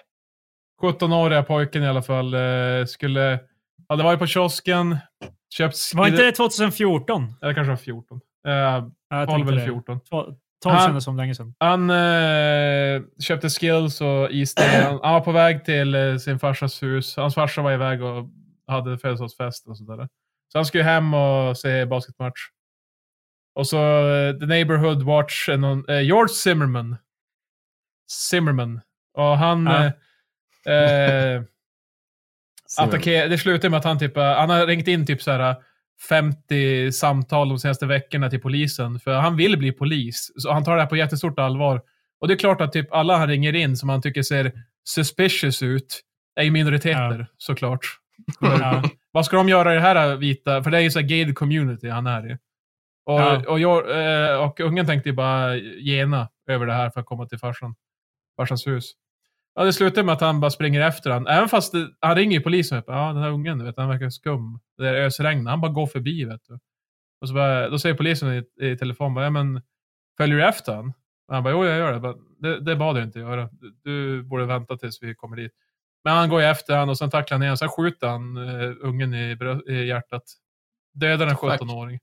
17-åriga 0.81 1.43
pojken 1.43 1.83
i 1.83 1.87
alla 1.87 2.01
fall. 2.01 2.33
Eh, 2.33 2.85
skulle... 2.87 3.39
Hade 3.89 4.03
varit 4.03 4.19
på 4.19 4.27
kiosken, 4.27 4.97
köpt... 5.53 5.75
Var 5.95 6.07
inte 6.07 6.23
det 6.23 6.31
2014? 6.31 7.33
Eller 7.41 7.53
kanske 7.53 7.69
var 7.69 7.77
14. 7.77 8.19
Eh, 8.47 8.53
Ja, 8.53 8.91
jag 9.09 9.27
12 9.27 9.37
tänkte 9.37 9.53
eller 9.53 9.61
det. 9.61 9.67
14. 9.67 9.99
12 10.09 10.35
Han- 10.65 10.85
kändes 10.87 11.03
som 11.03 11.17
länge 11.17 11.35
sedan. 11.35 11.53
Han 11.59 11.89
eh, 11.89 13.01
köpte 13.23 13.49
skills 13.49 14.01
och 14.01 14.31
issten. 14.31 14.83
Han 15.03 15.13
var 15.13 15.21
på 15.21 15.31
väg 15.31 15.65
till 15.65 15.95
eh, 15.95 16.17
sin 16.17 16.39
farsas 16.39 16.83
hus. 16.83 17.17
Hans 17.17 17.35
farsa 17.35 17.61
var 17.61 17.71
iväg 17.71 18.03
och 18.03 18.25
hade 18.67 18.97
födelsedagsfest 18.97 19.67
och 19.67 19.77
sådär. 19.77 20.09
Så 20.51 20.57
han 20.57 20.65
skulle 20.65 20.83
hem 20.83 21.13
och 21.13 21.57
se 21.57 21.85
basketmatch. 21.85 22.39
Och 23.55 23.67
så 23.67 23.77
eh, 24.09 24.39
The 24.39 24.45
Neighborhood 24.45 25.03
Watch, 25.03 25.47
någon, 25.49 25.89
eh, 25.89 26.01
George 26.01 26.33
Zimmerman. 26.33 26.95
Zimmerman. 28.29 28.81
Och 29.13 29.37
han... 29.37 29.65
Ja. 29.65 29.91
Eh, 30.71 31.35
eh, 31.35 31.41
attackerade, 32.79 33.27
det 33.29 33.37
slutade 33.37 33.69
med 33.69 33.77
att 33.77 33.83
han 33.85 33.99
typ, 33.99 34.17
eh, 34.17 34.23
han 34.23 34.49
har 34.49 34.67
ringt 34.67 34.87
in 34.87 35.05
typ 35.05 35.21
så 35.21 35.31
här 35.31 35.55
50 36.09 36.91
samtal 36.91 37.49
de 37.49 37.59
senaste 37.59 37.85
veckorna 37.85 38.29
till 38.29 38.41
polisen. 38.41 38.99
För 38.99 39.13
han 39.13 39.35
vill 39.37 39.57
bli 39.57 39.71
polis. 39.71 40.31
Så 40.35 40.51
han 40.51 40.63
tar 40.63 40.75
det 40.75 40.81
här 40.81 40.89
på 40.89 40.97
jättestort 40.97 41.39
allvar. 41.39 41.81
Och 42.19 42.27
det 42.27 42.33
är 42.33 42.37
klart 42.37 42.61
att 42.61 42.73
typ 42.73 42.93
alla 42.93 43.17
han 43.17 43.27
ringer 43.27 43.55
in 43.55 43.77
som 43.77 43.89
han 43.89 44.01
tycker 44.01 44.21
ser 44.23 44.51
suspicious 44.83 45.61
ut 45.63 46.01
är 46.35 46.43
ju 46.43 46.51
minoriteter, 46.51 47.19
Ja. 47.19 47.25
såklart. 47.37 47.85
Ja. 48.41 48.83
Vad 49.11 49.25
ska 49.25 49.37
de 49.37 49.49
göra 49.49 49.71
i 49.71 49.75
det 49.75 49.81
här 49.81 50.15
vita? 50.15 50.63
För 50.63 50.71
det 50.71 50.77
är 50.77 50.81
ju 50.81 50.91
så 50.91 51.01
gated 51.01 51.35
community 51.35 51.89
han 51.89 52.07
är 52.07 52.31
i. 52.31 52.37
Och, 53.05 53.19
Ja. 53.19 53.43
och, 53.47 53.59
jag, 53.59 53.89
eh, 54.31 54.43
och 54.43 54.59
ungen 54.59 54.85
tänkte 54.85 55.09
ju 55.09 55.15
bara 55.15 55.55
gena 55.57 56.29
över 56.47 56.65
det 56.65 56.73
här 56.73 56.89
för 56.89 56.99
att 56.99 57.05
komma 57.05 57.25
till 57.25 57.39
farsan. 57.39 57.75
Farsans 58.37 58.67
hus. 58.67 58.91
Ja, 59.55 59.63
det 59.63 59.73
slutar 59.73 60.03
med 60.03 60.13
att 60.13 60.21
han 60.21 60.39
bara 60.39 60.51
springer 60.51 60.81
efter 60.81 61.09
han. 61.09 61.27
Även 61.27 61.49
fast 61.49 61.71
det, 61.71 61.89
han 61.99 62.15
ringer 62.15 62.37
ju 62.37 62.43
polisen 62.43 62.77
och 62.77 62.83
ja, 62.87 63.07
den 63.13 63.23
här 63.23 63.29
ungen, 63.29 63.59
du 63.59 63.65
vet, 63.65 63.77
han 63.77 63.89
verkar 63.89 64.09
skum. 64.09 64.59
Det 64.77 64.89
är 64.89 64.93
ösregn. 65.05 65.47
Han 65.47 65.61
bara 65.61 65.71
går 65.71 65.87
förbi, 65.87 66.25
vet 66.25 66.41
du. 66.47 66.59
Och 67.21 67.27
så 67.27 67.33
bara, 67.33 67.69
då 67.69 67.79
säger 67.79 67.95
polisen 67.95 68.33
i, 68.33 68.65
i 68.65 68.77
telefon, 68.77 69.13
bara, 69.13 69.25
ja, 69.25 69.29
men 69.29 69.61
följer 70.17 70.37
du 70.37 70.45
efter 70.45 70.75
han? 70.75 70.93
Och 71.27 71.33
han 71.35 71.43
bara, 71.43 71.53
jo 71.53 71.65
jag 71.65 71.77
gör 71.77 71.93
det. 71.93 71.99
Bara, 71.99 72.15
det, 72.39 72.59
det 72.59 72.75
bad 72.75 72.97
jag 72.97 73.03
inte 73.03 73.19
göra. 73.19 73.49
Du, 73.51 73.75
du 73.83 74.23
borde 74.23 74.45
vänta 74.45 74.77
tills 74.77 75.03
vi 75.03 75.15
kommer 75.15 75.35
dit. 75.37 75.51
Men 76.03 76.13
han 76.13 76.29
går 76.29 76.41
ju 76.41 76.47
efter 76.47 76.77
han 76.77 76.89
och 76.89 76.97
sen 76.97 77.09
tacklar 77.09 77.37
han 77.37 77.41
honom. 77.41 77.57
Sen 77.57 77.69
skjuter 77.69 78.07
han 78.07 78.37
uh, 78.37 78.75
ungen 78.81 79.13
i, 79.13 79.37
i 79.67 79.87
hjärtat. 79.87 80.23
Dödar 80.93 81.27
en 81.27 81.37
Fuck. 81.37 81.61
17-åring. 81.61 81.99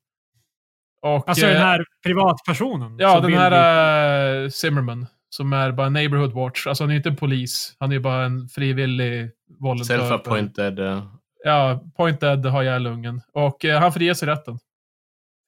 Och, 1.02 1.28
Alltså 1.28 1.46
eh, 1.46 1.52
den 1.52 1.62
här 1.62 1.84
privatpersonen. 2.04 2.96
Ja, 2.98 3.20
den 3.20 3.32
här 3.32 4.42
uh, 4.42 4.48
Zimmerman. 4.48 5.06
Som 5.28 5.52
är 5.52 5.72
bara 5.72 5.88
neighborhood 5.88 6.32
watch. 6.32 6.66
Alltså 6.66 6.84
han 6.84 6.90
är 6.90 6.94
inte 6.96 7.08
en 7.08 7.16
polis. 7.16 7.76
Han 7.78 7.92
är 7.92 7.98
bara 7.98 8.24
en 8.24 8.48
frivillig 8.48 9.30
volontär. 9.60 9.98
Self-appointed. 9.98 10.78
eh, 10.92 11.04
Ja, 11.44 11.84
Pointed 11.96 12.46
har 12.46 12.62
ihjäl 12.62 12.86
ungen. 12.86 13.20
Och 13.32 13.64
eh, 13.64 13.80
han 13.80 13.92
friges 13.92 14.22
i 14.22 14.26
rätten. 14.26 14.58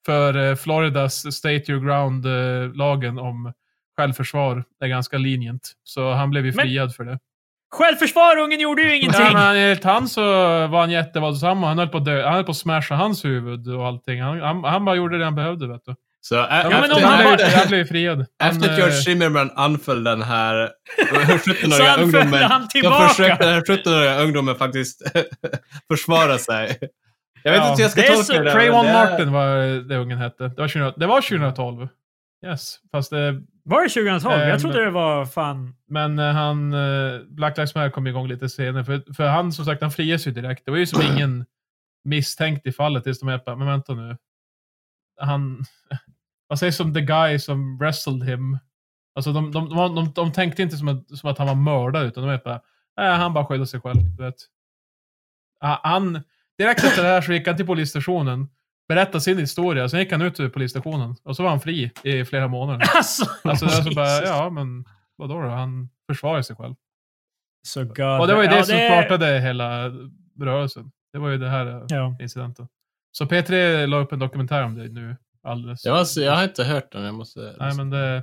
För 0.07 0.37
eh, 0.37 0.55
Floridas 0.55 1.35
State 1.35 1.73
Your 1.73 1.81
Ground-lagen 1.87 3.19
om 3.19 3.53
självförsvar 3.97 4.64
är 4.81 4.88
ganska 4.88 5.19
lenient. 5.19 5.73
Så 5.85 6.12
han 6.12 6.31
blev 6.31 6.47
ju 6.47 6.53
Men- 6.53 6.62
friad 6.67 6.95
för 6.95 7.05
det. 7.05 7.19
Självförsvar, 7.79 8.37
ungen 8.39 8.61
gjorde 8.61 8.83
ju 8.83 8.97
ingenting! 8.97 9.21
Ja, 9.27 9.33
men 9.33 9.57
enligt 9.57 9.85
han 9.85 10.09
så 10.09 10.23
var 10.67 10.81
han 10.81 10.91
jättevåldsam 10.91 11.63
och 11.63 11.69
han 11.69 11.79
höll 11.79 11.89
på 11.89 11.99
att 11.99 12.05
dö. 12.05 12.25
Han 12.25 12.35
höll 12.35 12.45
på 12.45 12.51
att 12.51 12.57
smasha 12.57 12.95
hans 12.95 13.25
huvud 13.25 13.69
och 13.75 13.87
allting. 13.87 14.23
Han, 14.23 14.41
han, 14.41 14.65
han 14.65 14.85
bara 14.85 14.97
gjorde 14.97 15.19
det 15.19 15.25
han 15.25 15.35
behövde, 15.35 15.67
vet 15.69 15.81
du. 15.85 15.95
Så 16.21 16.35
Ja, 16.35 16.47
men 16.51 16.73
efter, 16.73 16.97
om 16.97 17.03
han, 17.03 17.37
blev, 17.37 17.49
han 17.49 17.69
blev 17.69 17.85
friad. 17.85 18.27
Efter 18.43 18.71
att 18.71 18.79
George 18.79 18.95
eh, 18.95 19.01
Zimmerman 19.01 19.51
anföll 19.57 20.05
den 20.05 20.23
här 20.23 20.71
Så 20.99 21.05
17-åriga 21.15 21.91
anföll 21.91 22.03
ungdomen. 22.05 22.43
han 22.43 22.69
Då 22.83 22.91
försökte 23.09 23.45
den 23.45 23.55
här 23.55 23.61
17-åriga 23.61 24.19
ungdomen 24.21 24.55
faktiskt 24.57 25.03
försvara 25.91 26.39
sig. 26.39 26.79
Jag 27.43 27.53
vet 27.53 27.61
Ja, 27.61 27.71
inte 27.71 27.77
hur 27.77 27.85
jag 27.85 27.91
ska 27.91 28.01
det 28.01 28.07
är 28.07 28.11
tolka 28.15 28.25
så- 28.25 28.43
det. 28.43 28.53
Trayvon 28.53 28.85
det 28.85 28.91
är- 28.91 29.11
Martin 29.11 29.33
var 29.33 29.57
det 29.89 29.97
ungen 29.97 30.19
hette. 30.19 30.49
Det 30.49 30.61
var, 30.61 30.69
20, 30.69 30.93
det 30.97 31.07
var 31.07 31.21
2012. 31.21 31.89
Yes, 32.47 32.77
fast 32.93 33.11
det, 33.11 33.41
Var 33.64 33.83
det 33.83 33.88
2012? 33.88 34.35
Eh, 34.35 34.48
jag 34.48 34.61
trodde 34.61 34.85
det 34.85 34.90
var 34.90 35.27
fan... 35.27 35.74
Men 35.87 36.18
eh, 36.18 36.33
han, 36.33 36.72
eh, 36.72 37.20
Black 37.29 37.57
Lives 37.57 37.74
Matter 37.74 37.90
kom 37.90 38.07
igång 38.07 38.29
lite 38.29 38.48
senare. 38.48 38.85
För, 38.85 39.14
för 39.14 39.27
han, 39.27 39.53
som 39.53 39.64
sagt, 39.64 39.83
han 39.83 39.90
frias 39.90 40.27
ju 40.27 40.31
direkt. 40.31 40.64
Det 40.64 40.70
var 40.70 40.79
ju 40.79 40.87
som 40.87 41.03
ingen 41.03 41.46
misstänkt 42.05 42.66
i 42.66 42.72
fallet 42.72 43.05
tills 43.05 43.20
de 43.20 43.29
är 43.29 43.57
men 43.57 43.66
vänta 43.66 43.94
nu. 43.94 44.16
Han, 45.20 45.64
vad 46.48 46.59
sägs 46.59 46.81
om 46.81 46.94
the 46.94 47.00
guy 47.00 47.38
som 47.38 47.79
wrestled 47.79 48.24
him? 48.24 48.59
Alltså 49.14 49.33
de, 49.33 49.53
de, 49.53 49.68
de, 49.68 49.94
de, 49.94 50.12
de 50.14 50.33
tänkte 50.33 50.62
inte 50.62 50.77
som 50.77 50.88
att, 50.88 51.18
som 51.18 51.31
att 51.31 51.38
han 51.38 51.46
var 51.46 51.55
mördad, 51.55 52.07
utan 52.07 52.24
de 52.24 52.33
är 52.33 52.38
bara, 52.38 52.61
nej, 52.96 53.16
han 53.16 53.35
bara 53.35 53.46
skyddade 53.46 53.66
sig 53.66 53.81
själv. 53.81 54.00
Du 54.16 54.22
vet. 54.22 54.35
Ah, 55.61 55.79
Han, 55.83 56.22
direkt 56.59 56.85
efter 56.85 57.03
det 57.03 57.09
här 57.09 57.20
så 57.20 57.33
gick 57.33 57.46
han 57.46 57.57
till 57.57 57.66
polisstationen, 57.66 58.48
berättade 58.88 59.20
sin 59.20 59.38
historia, 59.38 59.88
sen 59.88 60.01
gick 60.01 60.12
han 60.12 60.23
ut 60.23 60.40
ur 60.40 60.49
polisstationen 60.49 61.16
och 61.23 61.37
så 61.37 61.42
var 61.42 61.51
han 61.51 61.61
fri 61.61 61.90
i 62.03 62.25
flera 62.25 62.49
månader. 62.49 62.87
Alltså, 62.97 63.25
Alltså 63.44 63.66
det 63.66 63.73
är 63.73 63.83
så 63.83 63.90
bara, 63.94 64.23
ja 64.23 64.51
men 64.51 64.85
vadå 65.16 65.42
då? 65.42 65.49
Han 65.49 65.88
försvarar 66.09 66.42
sig 66.42 66.57
själv. 66.57 66.75
Så 67.66 67.85
God. 67.85 68.20
Och 68.20 68.27
det 68.27 68.35
var 68.35 68.42
ju 68.42 68.49
det 68.49 68.57
ja, 68.57 68.62
som 68.64 68.77
startade 68.79 69.40
hela 69.40 69.88
rörelsen. 70.40 70.90
Det 71.12 71.18
var 71.18 71.29
ju 71.29 71.38
det 71.38 71.49
här 71.49 71.66
eh, 71.66 71.83
Ja. 71.88 72.16
incidenten. 72.20 72.68
Så 73.12 73.25
P3 73.25 73.87
la 73.87 73.97
upp 73.97 74.12
en 74.12 74.18
dokumentär 74.18 74.62
om 74.62 74.75
det 74.75 74.88
nu 74.88 75.16
alldeles. 75.42 75.85
Jag, 75.85 75.99
måste, 75.99 76.20
jag 76.20 76.37
har 76.37 76.44
inte 76.44 76.64
hört 76.64 76.92
den. 76.92 77.05
Jag 77.05 77.14
måste... 77.14 77.55
Nej 77.59 77.75
men 77.77 77.90
det... 77.90 78.23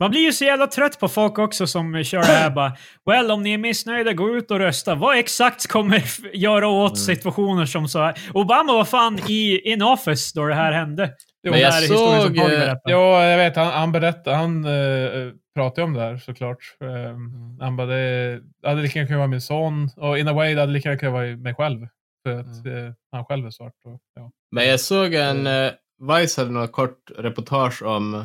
Man 0.00 0.10
blir 0.10 0.20
ju 0.20 0.32
så 0.32 0.44
jävla 0.44 0.66
trött 0.66 1.00
på 1.00 1.08
folk 1.08 1.38
också 1.38 1.66
som 1.66 2.04
kör 2.04 2.18
det 2.20 2.26
här 2.26 2.50
bara 2.50 2.76
Well, 3.06 3.30
om 3.30 3.42
ni 3.42 3.52
är 3.52 3.58
missnöjda, 3.58 4.12
gå 4.12 4.36
ut 4.36 4.50
och 4.50 4.58
rösta. 4.58 4.94
Vad 4.94 5.18
exakt 5.18 5.66
kommer 5.66 6.02
göra 6.36 6.68
åt 6.68 6.90
Mm. 6.92 6.96
situationer 6.96 7.66
som 7.66 7.88
så 7.88 7.98
här? 7.98 8.14
Obama 8.34 8.72
var 8.72 8.84
fan 8.84 9.18
i 9.28 9.60
in 9.72 9.82
office 9.82 10.32
då 10.34 10.46
det 10.46 10.54
här 10.54 10.72
hände. 10.72 11.12
Jo, 11.46 11.50
Men 11.50 11.60
jag 11.60 11.82
såg, 11.82 12.38
eh. 12.38 12.74
Ja, 12.84 13.24
jag 13.24 13.38
vet. 13.38 13.56
Han, 13.56 13.66
han 13.66 13.92
berättade, 13.92 14.36
han 14.36 14.64
uh, 14.64 15.32
pratade 15.54 15.84
om 15.84 15.92
det 15.92 16.00
här 16.00 16.16
såklart. 16.16 16.58
Um, 16.80 17.58
Han 17.60 17.76
bara, 17.76 17.86
det 17.86 18.40
det 18.62 18.68
hade 18.68 18.82
lika 18.82 18.98
gärna 18.98 19.06
kunnat 19.06 19.18
vara 19.18 19.28
min 19.28 19.40
son. 19.40 19.90
Och 19.96 20.18
in 20.18 20.28
a 20.28 20.32
way, 20.32 20.54
det 20.54 20.60
hade 20.60 20.72
lika 20.72 20.88
gärna 20.88 20.98
kunnat 21.00 21.12
vara 21.12 21.36
mig 21.36 21.54
själv. 21.54 21.86
För 22.26 22.40
att 22.40 22.66
eh, 22.66 22.92
han 23.12 23.24
själv 23.24 23.46
är 23.46 23.50
svart. 23.50 23.72
Och, 23.84 24.00
ja. 24.14 24.30
Men 24.52 24.68
jag 24.68 24.80
såg 24.80 25.14
en... 25.14 25.46
Uh, 25.46 25.70
Vice 26.12 26.40
hade 26.40 26.52
något 26.52 26.72
kort 26.72 27.10
reportage 27.18 27.82
om 27.82 28.24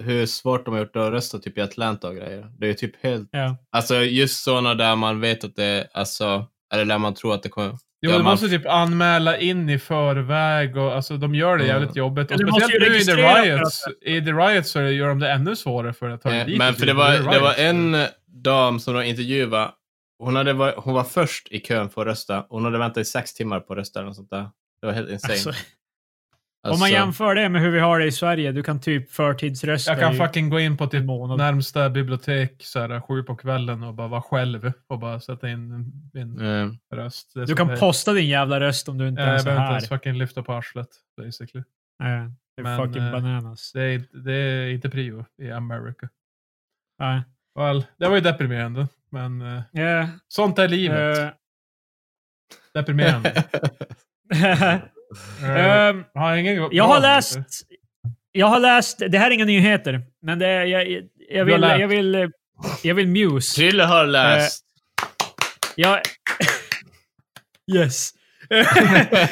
hur 0.00 0.26
svårt 0.26 0.64
de 0.64 0.74
har 0.74 0.80
gjort 0.80 0.96
att 0.96 1.12
rösta 1.12 1.38
typ 1.38 1.58
i 1.58 1.60
Atlanta 1.60 2.08
och 2.08 2.14
grejer. 2.16 2.46
Det 2.58 2.68
är 2.70 2.74
typ 2.74 3.02
helt... 3.04 3.28
Ja. 3.32 3.56
Alltså 3.72 3.96
just 3.96 4.42
sådana 4.44 4.74
där 4.74 4.96
man 4.96 5.20
vet 5.20 5.44
att 5.44 5.56
det 5.56 5.88
alltså... 5.94 6.46
Eller 6.74 6.84
där 6.84 6.98
man 6.98 7.14
tror 7.14 7.34
att 7.34 7.42
det 7.42 7.48
kommer... 7.48 7.68
Jo, 8.02 8.10
Ja, 8.10 8.16
du 8.16 8.22
man- 8.22 8.32
måste 8.32 8.48
typ 8.48 8.66
anmäla 8.66 9.38
in 9.38 9.68
i 9.70 9.78
förväg 9.78 10.76
och 10.76 10.94
alltså 10.94 11.16
de 11.16 11.34
gör 11.34 11.56
det 11.58 11.64
Mm. 11.64 11.76
jävligt 11.76 11.96
jobbigt. 11.96 12.30
Ja, 12.30 12.36
Och 12.36 12.40
speciellt 12.62 12.92
nu 12.92 12.96
i 12.98 13.04
the 13.04 13.12
riots. 13.12 13.84
I 14.02 14.20
the 14.20 14.30
riots 14.32 14.70
så 14.70 14.80
gör 14.82 15.08
de 15.08 15.18
det 15.18 15.30
ännu 15.30 15.56
svårare 15.56 15.92
för 15.92 16.08
att 16.10 16.22
ta 16.22 16.30
Eh, 16.32 16.46
dit 16.46 16.58
Men 16.58 16.72
för 16.74 16.80
så 16.80 16.86
det 16.86 16.92
var, 16.92 17.08
är 17.12 17.18
det 17.32 17.40
var 17.40 17.54
en 17.54 18.06
dam 18.42 18.80
som 18.80 18.94
de 18.94 19.02
intervjuade. 19.04 19.70
Hon, 20.18 20.36
hade 20.36 20.52
varit, 20.52 20.74
hon 20.78 20.94
var 20.94 21.04
först 21.04 21.48
i 21.50 21.60
kön 21.60 21.90
för 21.90 22.00
att 22.00 22.06
rösta. 22.06 22.44
Hon 22.48 22.64
hade 22.64 22.78
väntat 22.78 23.00
i 23.00 23.04
sex 23.04 23.34
timmar 23.34 23.60
på 23.60 23.72
att 23.72 23.78
rösta 23.78 23.98
eller 23.98 24.06
något 24.06 24.16
sånt 24.16 24.30
där. 24.30 24.48
Det 24.80 24.86
var 24.86 24.92
helt 24.92 25.10
insane. 25.10 25.32
Alltså, 25.34 25.52
Alltså, 26.62 26.74
Om 26.74 26.80
man 26.80 26.90
jämför 26.90 27.34
det 27.34 27.48
med 27.48 27.62
hur 27.62 27.70
vi 27.70 27.78
har 27.80 27.98
det 27.98 28.04
i 28.06 28.12
Sverige, 28.12 28.52
du 28.52 28.62
kan 28.62 28.80
typ 28.80 29.10
förtidsrösta 29.10 29.90
Jag 29.92 30.00
kan 30.00 30.14
i 30.14 30.18
fucking 30.18 30.50
gå 30.50 30.60
in 30.60 30.76
på 30.76 30.86
typ 30.86 31.04
månad. 31.04 31.38
närmsta 31.38 31.90
bibliotek 31.90 32.62
så 32.64 32.80
här, 32.80 33.00
sju 33.00 33.22
på 33.22 33.36
kvällen 33.36 33.82
och 33.82 33.94
bara 33.94 34.08
vara 34.08 34.22
själv 34.22 34.72
och 34.88 34.98
bara 34.98 35.20
sätta 35.20 35.48
in 35.48 35.92
min 36.12 36.40
eh, 36.40 36.68
röst. 36.96 37.32
Du 37.34 37.54
kan 37.54 37.68
det- 37.68 37.76
posta 37.76 38.12
din 38.12 38.28
jävla 38.28 38.60
röst 38.60 38.88
om 38.88 38.98
du 38.98 39.08
inte 39.08 39.20
Ja, 39.22 39.26
Jag 39.26 39.30
ens 39.32 39.42
är 39.42 39.46
behöver 39.46 39.62
inte 39.62 39.72
här. 39.72 39.78
ens 39.78 39.88
fucking 39.88 40.14
lyfta 40.18 40.42
på 40.42 40.52
arslet, 40.52 40.88
basically. 41.16 41.64
Nej, 41.98 42.30
det 42.56 42.60
är 42.60 42.64
Men, 42.64 42.78
fucking 42.86 43.02
eh, 43.02 43.12
bananas. 43.12 43.72
Det 43.72 43.82
är, 43.82 44.02
det 44.24 44.32
är 44.34 44.68
inte 44.68 44.90
prio 44.90 45.24
i 45.42 45.50
America. 45.50 46.08
Nej. 46.98 47.22
Well, 47.58 47.84
det 47.98 48.08
var 48.08 48.14
ju 48.14 48.20
deprimerande, 48.20 48.88
men 49.10 49.42
uh, 49.42 49.62
Ja, 49.72 50.08
sånt 50.28 50.58
är 50.58 50.68
livet. 50.68 51.18
eh, 51.18 51.28
Deprimerande. 52.74 53.44
Uh, 55.42 55.50
ehm, 55.50 56.04
har 56.14 56.36
ingen 56.36 56.68
jag 56.72 56.84
har 56.84 57.00
läst... 57.00 57.38
Jag 58.32 58.46
har 58.46 58.60
läst... 58.60 58.98
Det 59.08 59.18
här 59.18 59.26
är 59.30 59.34
inga 59.34 59.44
nyheter, 59.44 60.02
men 60.22 60.38
det 60.38 60.46
är, 60.46 60.64
jag, 60.64 60.90
jag, 60.90 61.02
jag, 61.30 61.46
Du 61.46 61.52
har 61.52 61.60
vill, 61.60 61.80
jag 61.80 61.88
vill... 61.88 62.30
Jag 62.82 62.94
vill 62.94 63.08
muse. 63.08 63.56
Trille 63.56 63.84
har 63.84 64.06
läst. 64.06 64.64
Jag... 65.76 66.00
yes. 67.76 68.10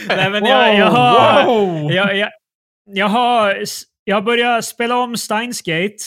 Nej, 0.08 0.30
men 0.30 0.44
jag, 0.44 0.76
jag 0.76 0.90
har... 0.90 1.44
Wow! 1.44 1.92
Jag, 1.92 2.16
jag, 2.16 2.30
jag, 2.84 3.08
har, 3.08 3.64
jag 4.04 4.16
har 4.16 4.22
börjat 4.22 4.64
spela 4.64 4.96
om 4.96 5.16
Steins 5.16 5.62
Gate. 5.62 6.04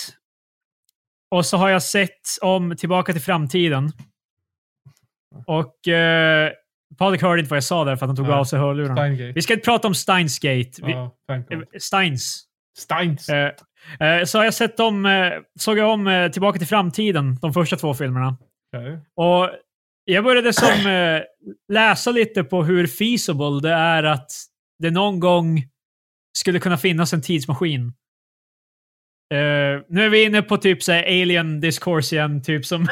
Och 1.32 1.46
så 1.46 1.58
har 1.58 1.70
jag 1.70 1.84
sett 1.84 2.22
om 2.42 2.76
Tillbaka 2.78 3.14
till 3.14 3.22
framtiden. 3.22 3.92
Och 5.48 5.88
eh, 5.88 6.52
Patrik 6.97 7.21
hörde 7.21 7.39
inte 7.39 7.49
vad 7.49 7.58
jag 7.58 7.63
sa 7.63 7.86
där 7.86 7.95
för 7.95 8.06
att 8.06 8.10
han 8.10 8.15
tog 8.15 8.27
Nej. 8.27 8.36
av 8.36 8.43
sig 8.43 8.60
hörlurarna. 8.60 9.08
Vi 9.34 9.41
ska 9.41 9.54
inte 9.54 9.65
prata 9.65 9.88
om 9.88 9.95
Steins 9.95 10.39
Gate. 10.39 10.71
Vi, 10.86 10.91
Ja, 10.91 11.15
eh, 11.27 11.60
Steins. 11.80 12.43
Steins. 12.77 13.30
Eh, 13.30 14.23
så 14.25 14.38
har 14.38 14.45
jag 14.45 14.54
sett 14.54 14.77
dem, 14.77 15.08
såg 15.60 15.77
jag 15.77 15.89
om 15.89 16.30
Tillbaka 16.34 16.58
till 16.60 16.67
framtiden, 16.67 17.38
de 17.41 17.54
första 17.54 17.75
två 17.75 17.93
filmerna. 17.93 18.38
Okej. 18.77 18.99
Och 19.15 19.49
jag 20.06 20.23
började 20.23 20.54
som 20.54 20.91
läsa 21.71 22.12
lite 22.12 22.43
på 22.43 22.63
hur 22.63 22.88
feasible 22.88 23.60
det 23.62 23.73
är 23.73 24.04
att 24.04 24.32
det 24.80 24.91
någon 24.91 25.19
gång 25.19 25.63
skulle 26.38 26.60
kunna 26.60 26.77
finnas 26.77 27.13
en 27.13 27.21
tidsmaskin. 27.21 27.93
Nu 29.88 30.06
är 30.06 30.10
vi 30.10 30.23
inne 30.23 30.41
på 30.41 30.58
typ 30.58 30.84
så 30.84 30.91
alien 30.91 31.62
discourse 31.62 32.15
igen, 32.15 32.43
typ 32.43 32.65
som... 32.65 32.88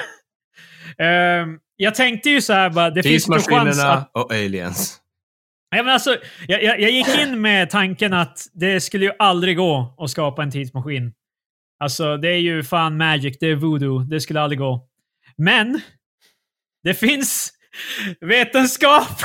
Jag 1.81 1.95
tänkte 1.95 2.29
ju 2.29 2.41
så 2.41 2.53
här 2.53 2.69
bara, 2.69 2.89
det 2.89 3.03
finns 3.03 3.27
inte 3.27 3.39
chans 3.39 3.49
att... 3.49 3.65
Tidsmaskinerna 3.65 4.09
och 4.13 4.31
aliens. 4.31 5.01
Ja, 5.69 5.83
men 5.83 5.93
alltså, 5.93 6.17
jag, 6.47 6.63
jag, 6.63 6.79
jag 6.81 6.91
gick 6.91 7.19
in 7.19 7.41
med 7.41 7.69
tanken 7.69 8.13
att 8.13 8.47
det 8.53 8.81
skulle 8.81 9.05
ju 9.05 9.11
aldrig 9.19 9.57
gå 9.57 9.95
att 9.97 10.09
skapa 10.09 10.43
en 10.43 10.51
tidsmaskin. 10.51 11.13
Alltså, 11.79 12.17
det 12.17 12.27
är 12.27 12.39
ju 12.39 12.63
fan 12.63 12.97
magic, 12.97 13.37
det 13.39 13.47
är 13.47 13.55
voodoo, 13.55 13.99
det 13.99 14.21
skulle 14.21 14.41
aldrig 14.41 14.59
gå. 14.59 14.87
Men, 15.37 15.81
det 16.83 16.93
finns 16.93 17.53
vetenskap 18.21 19.21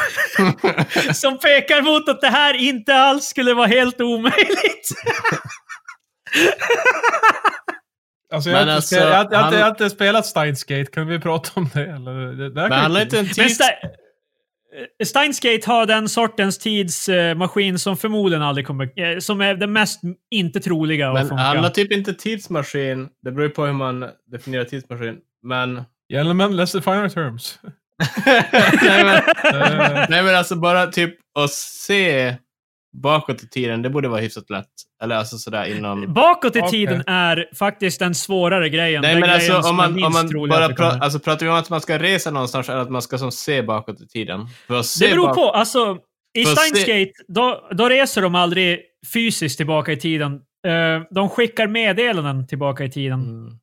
som 1.14 1.38
pekar 1.38 1.82
mot 1.82 2.08
att 2.08 2.20
det 2.20 2.30
här 2.30 2.54
inte 2.54 2.94
alls 2.94 3.24
skulle 3.24 3.54
vara 3.54 3.66
helt 3.66 4.00
omöjligt. 4.00 4.88
Alltså, 8.32 8.50
jag, 8.50 8.56
har 8.56 8.64
Men 8.64 8.68
inte 8.68 8.76
alltså, 8.76 8.94
jag, 8.96 9.02
har- 9.02 9.28
jag, 9.30 9.38
har 9.38 9.44
han- 9.44 9.54
jag 9.54 9.60
har 9.60 9.70
inte 9.70 9.90
spelat 9.90 10.26
Steins 10.26 10.64
Gate. 10.64 10.90
Kan 10.90 11.06
vi 11.06 11.18
prata 11.20 11.50
om 11.54 11.70
det? 11.74 11.82
Eller? 11.82 12.12
Det, 12.32 12.48
det 12.48 12.54
Men 12.54 12.72
handlar 12.72 13.00
inte- 13.02 13.18
en 13.18 13.28
tids... 13.28 13.60
Eh, 13.60 13.66
Steins 15.04 15.40
Gate 15.40 15.70
har 15.70 15.86
den 15.86 16.08
sortens 16.08 16.58
tidsmaskin 16.58 17.78
som 17.78 17.96
förmodligen 17.96 18.42
aldrig 18.42 18.66
kommer... 18.66 19.00
eh, 19.14 19.18
Som 19.18 19.40
är 19.40 19.54
den 19.54 19.72
mest 19.72 20.00
inte 20.30 20.60
troliga 20.60 21.08
att 21.08 21.14
Men 21.14 21.28
funka. 21.28 21.42
handlar 21.42 21.70
typ 21.70 21.92
inte 21.92 22.14
tidsmaskin, 22.14 23.08
det 23.22 23.30
beror 23.30 23.42
ju 23.46 23.50
på 23.50 23.66
hur 23.66 23.72
man 23.72 24.04
definierar 24.32 24.64
tidsmaskin, 24.64 25.16
men... 25.42 25.82
Gentlemen, 26.12 26.52
let's 26.60 26.72
define 26.76 27.02
our 27.02 27.08
terms. 27.08 27.58
nej, 28.82 29.04
men, 29.04 29.14
Eh, 29.62 30.06
nej 30.08 30.22
men 30.22 30.34
alltså 30.36 30.56
bara 30.56 30.86
typ 30.86 31.14
att 31.38 31.50
se 31.50 32.34
bakåt 33.02 33.42
i 33.42 33.48
tiden, 33.48 33.82
det 33.82 33.90
borde 33.90 34.08
vara 34.08 34.20
hyfsat 34.20 34.50
lätt. 34.50 34.66
Eller 35.02 35.16
alltså 35.16 35.38
sådär 35.38 35.64
inom... 35.76 36.12
Bakåt 36.14 36.56
i 36.56 36.60
Okej. 36.60 36.70
tiden 36.70 37.02
är 37.06 37.48
faktiskt 37.58 37.98
den 37.98 38.14
svårare 38.14 38.68
grejen. 38.68 39.02
Nej 39.02 39.12
Den 39.14 39.20
men 39.20 39.28
grejen 39.38 39.54
alltså 39.56 39.70
om 39.70 39.76
man, 39.76 40.04
om 40.04 40.12
man 40.12 40.48
bara 40.48 40.68
pra, 40.68 40.86
alltså, 40.86 41.18
pratar 41.18 41.46
vi 41.46 41.52
om 41.52 41.58
att 41.58 41.70
man 41.70 41.80
ska 41.80 41.98
resa 41.98 42.30
någonstans 42.30 42.68
eller 42.68 42.78
att 42.80 42.90
man 42.90 43.02
ska 43.02 43.18
som 43.18 43.32
se 43.32 43.62
bakåt 43.62 44.00
i 44.00 44.06
tiden? 44.06 44.46
För 44.66 44.78
att 44.78 44.86
se 44.86 45.06
Det 45.06 45.10
beror 45.12 45.26
bak- 45.26 45.34
på. 45.34 45.50
Alltså, 45.50 45.98
I 46.38 46.44
Steins 46.44 46.84
se- 46.84 47.04
Gate, 47.04 47.12
då, 47.28 47.68
då 47.70 47.88
reser 47.88 48.22
de 48.22 48.34
aldrig 48.34 48.80
fysiskt 49.12 49.56
tillbaka 49.56 49.92
i 49.92 49.96
tiden. 49.96 50.32
Eh, 50.66 51.02
de 51.10 51.28
skickar 51.28 51.66
meddelanden 51.66 52.46
tillbaka 52.46 52.84
i 52.84 52.90
tiden. 52.90 53.20
Mm. 53.20 53.58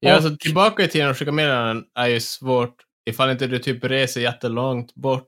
Ja, 0.00 0.10
Och- 0.10 0.16
alltså 0.16 0.36
tillbaka 0.36 0.82
i 0.84 0.88
tiden 0.88 1.10
och 1.10 1.18
skicka 1.18 1.32
meddelanden 1.32 1.84
är 1.98 2.06
ju 2.06 2.20
svårt 2.20 2.74
ifall 3.10 3.30
inte 3.30 3.46
du 3.46 3.58
typ 3.58 3.84
reser 3.84 4.20
jättelångt 4.20 4.94
bort. 4.94 5.26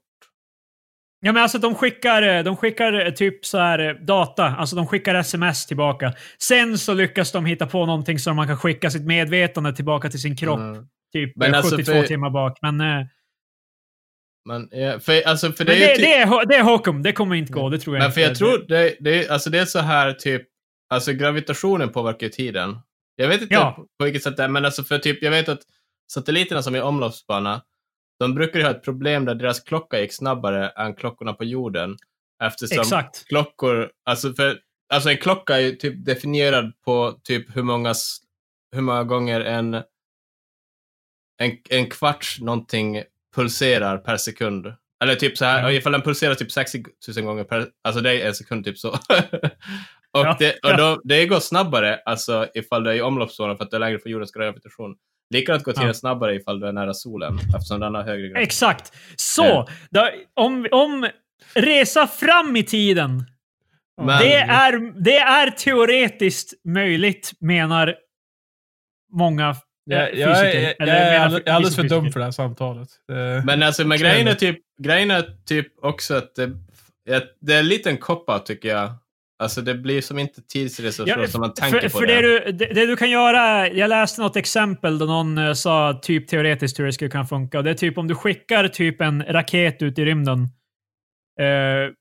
Ja, 1.27 1.33
men 1.33 1.43
alltså 1.43 1.59
de 1.59 1.75
skickar, 1.75 2.23
eh, 2.23 2.43
de 2.45 2.57
skickar 2.57 3.07
eh, 3.07 3.11
typ 3.13 3.47
så 3.47 3.59
här 3.59 3.79
eh, 3.79 3.95
data. 3.95 4.45
Alltså 4.45 4.77
de 4.77 4.87
skickar 4.87 5.15
sms 5.15 5.67
tillbaka. 5.67 6.13
Sen 6.39 6.79
så 6.79 6.95
lyckas 6.95 7.33
de 7.33 7.47
hitta 7.47 7.67
på 7.67 7.87
någonting 7.87 8.19
så 8.19 8.35
man 8.35 8.47
kan 8.47 8.57
skicka 8.59 8.91
sitt 8.91 9.03
medvetande 9.07 9.73
tillbaka 9.77 10.11
till 10.11 10.21
sin 10.21 10.37
kropp. 10.37 10.59
Mm. 10.59 10.87
Typ 11.13 11.37
Men 11.37 11.53
eh, 11.53 11.59
alltså 11.59 11.77
72 11.77 11.93
för- 11.93 12.07
timmar 12.07 12.31
bak. 12.31 12.59
Men, 12.63 12.77
Men, 14.49 14.69
ja, 14.71 15.01
för, 15.01 15.27
alltså, 15.29 15.53
för 15.53 15.65
det 15.65 15.73
men 15.73 15.83
är 15.83 15.87
det, 15.87 15.95
typ, 15.95 16.05
det, 16.05 16.15
är, 16.15 16.27
ho- 16.27 16.45
det 16.49 16.55
är 16.55 16.63
Hokum. 16.63 17.03
Det 17.03 17.13
kommer 17.13 17.35
inte 17.37 17.53
gå. 17.53 17.69
Det 17.69 17.79
tror 17.79 17.97
jag 17.97 18.01
Men 18.01 18.07
inte. 18.07 18.15
för 18.15 18.21
jag 18.21 18.37
tror, 18.37 18.65
det, 18.69 18.97
det, 19.01 19.29
alltså 19.29 19.51
det 19.51 19.59
är 19.59 19.65
så 19.65 19.79
här 19.79 20.13
typ, 20.13 20.43
alltså 20.91 21.13
gravitationen 21.13 21.89
påverkar 21.93 22.27
ju 22.27 22.31
tiden. 22.31 22.79
Jag 23.17 23.29
vet 23.29 23.43
inte 23.43 23.55
Ja. 23.55 23.73
på, 23.77 23.83
på 23.99 24.05
vilket 24.05 24.23
sätt 24.23 24.37
det 24.37 24.43
är, 24.45 24.49
men 24.49 24.65
alltså 24.65 24.83
för 24.85 24.99
typ, 24.99 25.23
jag 25.23 25.31
vet 25.31 25.49
att 25.49 25.61
satelliterna 26.13 26.63
som 26.63 26.75
är 26.75 26.79
i 26.79 26.83
omloppsbana, 26.83 27.63
de 28.19 28.35
brukar 28.35 28.59
ju 28.59 28.65
ha 28.65 28.71
ett 28.71 28.85
problem 28.85 29.25
där 29.25 29.35
deras 29.35 29.61
klocka 29.61 30.01
gick 30.01 30.13
snabbare 30.13 30.69
än 30.69 30.95
klockorna 30.95 31.33
på 31.33 31.45
jorden. 31.45 31.97
Eftersom 32.43 32.81
Exakt. 32.81 33.29
klockor, 33.29 33.91
alltså 34.05 34.33
för, 34.33 34.61
alltså 34.89 35.11
en 35.11 35.17
klocka 35.17 35.57
är 35.57 35.61
ju 35.61 35.73
typ 35.73 36.05
definierad 36.05 36.73
på 36.85 37.21
typ 37.25 37.57
hur 37.57 37.63
många, 37.63 37.95
hur 38.73 38.81
många 38.83 39.05
gånger 39.05 39.41
en, 39.41 39.75
en, 41.39 41.59
en 41.71 41.91
kvarts 41.91 42.41
någonting 42.41 43.03
pulserar 43.35 43.99
per 43.99 44.17
sekund. 44.17 44.75
Eller 45.05 45.15
typ 45.15 45.39
så 45.39 45.45
här, 45.45 45.63
Ja. 45.63 45.73
ifall 45.73 45.93
den 45.93 46.03
pulserar 46.03 46.35
typ 46.35 46.53
60 46.53 46.85
000 47.17 47.25
gånger 47.27 47.45
per, 47.45 47.69
alltså 47.85 48.01
det 48.01 48.23
är 48.23 48.27
en 48.27 48.35
sekund 48.35 48.65
typ 48.65 48.79
så. 48.79 48.89
och 50.11 50.25
Ja, 50.25 50.37
det, 50.39 50.59
och 50.63 50.77
då, 50.77 51.01
det 51.05 51.27
går 51.27 51.41
snabbare, 51.41 51.97
alltså 52.05 52.49
ifall 52.55 52.85
du 52.85 52.91
är 52.91 52.95
i 52.95 53.03
omloppszonen 53.03 53.57
för 53.57 53.65
att 53.65 53.71
du 53.71 53.77
är 53.77 53.81
längre 53.81 53.99
från 53.99 54.13
jordens 54.13 54.33
gravitation. 54.33 54.97
Likadant 55.31 55.65
går 55.65 55.73
tiden 55.73 55.87
Ja. 55.87 55.95
snabbare 55.95 56.35
ifall 56.35 56.61
du 56.61 56.67
är 56.69 56.73
nära 56.73 56.95
solen, 56.95 57.39
eftersom 57.57 57.81
den 57.81 57.95
har 57.95 58.03
högre 58.03 58.23
gravitation. 58.29 58.43
Exakt. 58.43 58.93
Så, 59.17 59.45
Ja. 59.45 59.67
då, 59.91 60.09
om, 60.35 60.67
om 60.73 61.09
resa 61.55 62.07
fram 62.07 62.57
i 62.57 62.63
tiden. 62.63 63.25
Men- 64.03 64.19
Det, 64.23 64.35
är, 64.37 65.03
det 65.03 65.17
är 65.19 65.51
teoretiskt 65.51 66.53
möjligt, 66.65 67.33
menar 67.41 67.95
många 69.13 69.49
eh, 69.51 69.57
jag, 69.99 70.09
fysiker. 70.09 70.75
jag, 70.79 70.89
är- 70.89 70.95
jag, 71.05 71.15
är 71.15 71.21
alldeles- 71.21 71.43
jag 71.47 71.53
är 71.53 71.57
alldeles 71.57 71.77
för 71.77 71.83
dum 71.83 72.13
för 72.13 72.21
det 72.21 72.25
här 72.27 72.33
samtalet. 72.33 72.89
Eh, 73.13 73.45
Men 73.45 73.63
alltså, 73.63 73.87
men 73.87 73.99
grejen 73.99 74.29
är 74.29 74.35
typ, 74.35 74.59
grejen 74.83 75.11
är 75.11 75.25
typ 75.47 75.85
också 75.85 76.15
att 76.15 76.35
det, 76.35 76.53
det 77.41 77.55
är 77.55 77.59
en 77.59 77.69
liten 77.69 77.97
cop 77.99 78.45
tycker 78.47 78.69
jag. 78.69 78.93
Alltså 79.39 79.61
det 79.63 79.75
blir 79.75 80.01
som 80.01 80.19
inte 80.19 80.43
tidsresor 80.43 81.09
Ja, 81.09 81.27
som 81.29 81.41
man 81.41 81.55
tänker 81.55 81.81
för, 81.81 81.89
på 81.89 81.99
för 81.99 82.07
det. 82.07 82.15
det. 82.15 82.23
du, 82.23 82.53
det, 82.53 82.67
det 82.75 82.87
du 82.87 82.97
kan 82.97 83.11
göra, 83.11 83.69
jag 83.69 83.89
läste 83.89 84.21
något 84.23 84.37
exempel 84.37 84.99
då 84.99 85.07
någon 85.07 85.39
eh, 85.39 85.53
sa 85.53 85.99
typ 86.03 86.29
teoretiskt 86.29 86.79
hur 86.79 86.85
det 86.87 86.93
skulle 86.93 87.11
kunna 87.11 87.27
funka. 87.27 87.63
Det 87.63 87.71
är 87.71 87.75
typ 87.75 87.99
om 87.99 88.09
du 88.09 88.15
skickar 88.15 88.69
typ 88.69 89.01
en 89.01 89.23
raket 89.29 89.83
ut 89.83 89.99
i 89.99 90.05
rymden. 90.05 90.41
eh, 91.41 91.93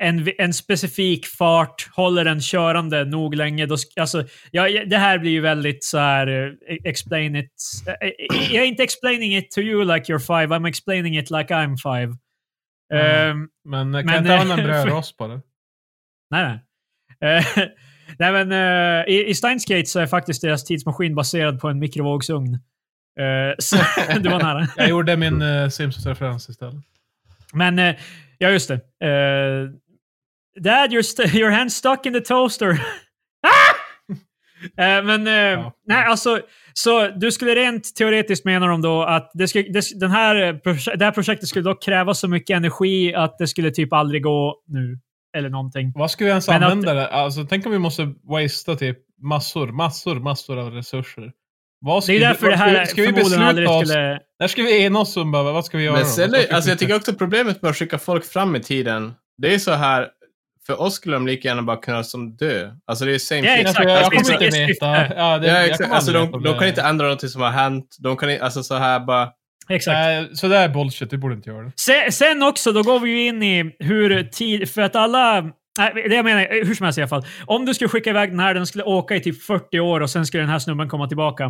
en, 0.00 0.28
en 0.38 0.52
specifik 0.54 1.26
fart, 1.26 1.88
håller 1.92 2.24
den 2.24 2.40
körande 2.40 3.04
nog 3.04 3.34
länge. 3.34 3.66
Då, 3.66 3.76
alltså, 4.00 4.24
ja, 4.50 4.68
ja, 4.68 4.84
det 4.84 4.96
här 4.96 5.18
blir 5.18 5.30
ju 5.30 5.40
väldigt 5.40 5.84
så 5.84 5.98
här, 5.98 6.26
eh, 6.68 6.76
explain 6.84 7.36
it. 7.36 7.52
eh, 7.86 8.08
eh, 8.08 8.54
Jag 8.54 8.62
är 8.64 8.68
inte 8.68 8.82
explaining 8.82 9.36
it 9.36 9.50
to 9.50 9.60
you 9.60 9.84
like 9.84 10.12
you're 10.12 10.18
five, 10.18 10.54
I'm 10.56 10.68
explaining 10.68 11.18
it 11.18 11.30
like 11.30 11.54
I'm 11.54 11.76
five. 11.76 12.16
Mm. 12.94 13.30
Ehm, 13.30 13.48
men 13.64 13.92
kan 13.92 14.06
men, 14.06 14.14
jag 14.14 14.18
inte 14.22 14.34
använda 14.38 14.54
en 14.54 14.60
eh, 14.60 14.66
brödrost 14.84 15.16
på 15.16 15.28
det? 15.28 15.40
Nej, 16.32 16.44
nej. 17.20 17.36
Eh, 17.36 17.44
nej 18.18 18.32
men, 18.32 18.52
eh, 18.52 19.14
i, 19.14 19.24
I 19.28 19.34
Steins 19.34 19.64
Gate 19.64 19.86
så 19.86 20.00
är 20.00 20.06
faktiskt 20.06 20.42
deras 20.42 20.64
tidsmaskin 20.64 21.14
baserad 21.14 21.60
på 21.60 21.68
en 21.68 21.78
mikrovågsugn. 21.78 22.54
Eh, 23.20 23.54
så 23.58 23.76
du 24.20 24.28
var 24.28 24.42
nära. 24.42 24.68
Jag 24.76 24.88
gjorde 24.88 25.16
min 25.16 25.42
uh, 25.42 25.68
Simpsons-referens 25.68 26.50
istället. 26.50 26.84
Men, 27.52 27.78
eh, 27.78 27.94
ja 28.38 28.50
just 28.50 28.68
det. 28.68 28.74
Eh, 29.06 29.70
Dad, 30.62 30.92
your, 30.92 31.36
your 31.36 31.50
hand 31.50 31.72
stuck 31.72 32.06
in 32.06 32.12
the 32.12 32.20
toaster. 32.20 32.70
ah! 33.46 35.02
Men, 35.02 35.26
Ja. 35.26 35.72
nej 35.86 36.04
alltså, 36.04 36.40
så 36.72 37.08
du 37.08 37.32
skulle 37.32 37.54
rent 37.54 37.94
teoretiskt 37.94 38.44
menar 38.44 38.68
de 38.68 38.82
då 38.82 39.02
att 39.02 39.30
det, 39.34 39.48
skulle, 39.48 39.68
det, 39.68 40.00
den 40.00 40.10
här, 40.10 40.36
det 40.96 41.04
här 41.04 41.12
projektet 41.12 41.48
skulle 41.48 41.64
dock 41.64 41.82
kräva 41.82 42.14
så 42.14 42.28
mycket 42.28 42.56
energi 42.56 43.14
att 43.14 43.38
det 43.38 43.46
skulle 43.46 43.70
typ 43.70 43.92
aldrig 43.92 44.22
gå 44.22 44.62
nu. 44.66 44.98
Eller 45.36 45.48
någonting. 45.50 45.92
Vad 45.94 46.10
ska 46.10 46.24
vi 46.24 46.30
ens 46.30 46.48
Men 46.48 46.56
att- 46.62 46.62
använda 46.72 46.94
det? 46.94 47.08
Alltså, 47.08 47.44
tänk 47.44 47.66
om 47.66 47.72
vi 47.72 47.78
måste 47.78 48.14
wastea 48.22 48.76
typ 48.76 48.98
massor, 49.22 49.66
massor, 49.66 50.14
massor 50.14 50.58
av 50.58 50.70
resurser. 50.72 51.32
Vad 51.80 51.98
Det 51.98 52.02
ska 52.02 52.12
är 52.12 52.18
vi- 52.18 52.24
därför 52.24 52.50
det 52.50 52.56
ska 52.56 52.64
vi- 52.66 52.70
här 52.76 52.84
ska 52.86 53.02
vi 53.02 53.06
förmodligen 53.06 53.24
besluta 53.30 53.48
aldrig 53.48 53.68
oss? 53.70 53.88
skulle... 53.88 54.20
När 54.40 54.48
ska 54.48 54.62
vi 54.62 54.82
ena 54.84 54.98
oss 54.98 55.16
om 55.16 55.32
vad 55.32 55.64
ska 55.64 55.78
vi 55.78 55.84
göra? 55.84 55.94
Men 55.94 56.02
då? 56.02 56.08
sen, 56.08 56.30
ska 56.30 56.54
alltså 56.54 56.70
jag 56.70 56.78
tycker 56.78 56.96
också 56.96 57.12
problemet 57.14 57.62
med 57.62 57.70
att 57.70 57.76
skicka 57.76 57.98
folk 57.98 58.24
fram 58.24 58.56
i 58.56 58.60
tiden, 58.60 59.14
det 59.38 59.54
är 59.54 59.58
så 59.58 59.72
här, 59.72 60.08
för 60.66 60.80
oss 60.80 60.94
skulle 60.94 61.16
de 61.16 61.26
lika 61.26 61.48
gärna 61.48 61.62
bara 61.62 61.76
kunna 61.76 62.04
som 62.04 62.36
dö. 62.36 62.70
Alltså 62.86 63.04
det 63.04 63.14
är 63.14 63.18
same 63.18 63.40
Ja, 63.40 63.56
shit. 63.56 63.60
exakt. 63.60 63.78
Alltså, 63.78 63.82
jag, 63.90 64.02
jag 64.02 64.10
Det 64.10 64.16
finns 64.16 64.28
kommer 64.30 64.44
inte 64.44 64.66
veta. 64.66 65.14
Ja, 65.16 65.38
det, 65.38 65.46
Ja, 65.46 65.54
exakt. 65.58 65.92
Alltså 65.92 66.12
de, 66.12 66.30
de 66.30 66.42
kan 66.44 66.58
det. 66.58 66.68
inte 66.68 66.82
ändra 66.82 67.08
något 67.08 67.30
som 67.30 67.42
har 67.42 67.50
hänt. 67.50 67.96
De 67.98 68.16
kan 68.16 68.30
inte, 68.30 68.44
alltså 68.44 68.62
så 68.62 68.74
här 68.74 69.00
bara... 69.00 69.28
Exakt. 69.68 69.94
Nej, 69.94 70.28
så 70.32 70.48
det 70.48 70.56
är 70.56 70.68
bullshit. 70.68 71.10
Du 71.10 71.16
borde 71.16 71.34
inte 71.34 71.50
göra 71.50 71.62
det. 71.62 71.72
Sen, 71.76 72.12
sen 72.12 72.42
också, 72.42 72.72
då 72.72 72.82
går 72.82 73.00
vi 73.00 73.10
ju 73.10 73.26
in 73.26 73.42
i 73.42 73.76
hur 73.78 74.22
tid... 74.24 74.70
För 74.70 74.82
att 74.82 74.96
alla... 74.96 75.40
Nej, 75.78 75.92
det 76.08 76.14
jag 76.14 76.24
menar, 76.24 76.64
hur 76.64 76.74
som 76.74 76.84
helst 76.84 76.98
i 76.98 77.02
alla 77.02 77.08
fall. 77.08 77.24
Om 77.46 77.66
du 77.66 77.74
skulle 77.74 77.88
skicka 77.88 78.10
iväg 78.10 78.30
den 78.30 78.40
här, 78.40 78.54
den 78.54 78.66
skulle 78.66 78.84
åka 78.84 79.16
i 79.16 79.20
typ 79.20 79.42
40 79.42 79.80
år 79.80 80.00
och 80.00 80.10
sen 80.10 80.26
skulle 80.26 80.42
den 80.42 80.50
här 80.50 80.58
snubben 80.58 80.88
komma 80.88 81.08
tillbaka. 81.08 81.44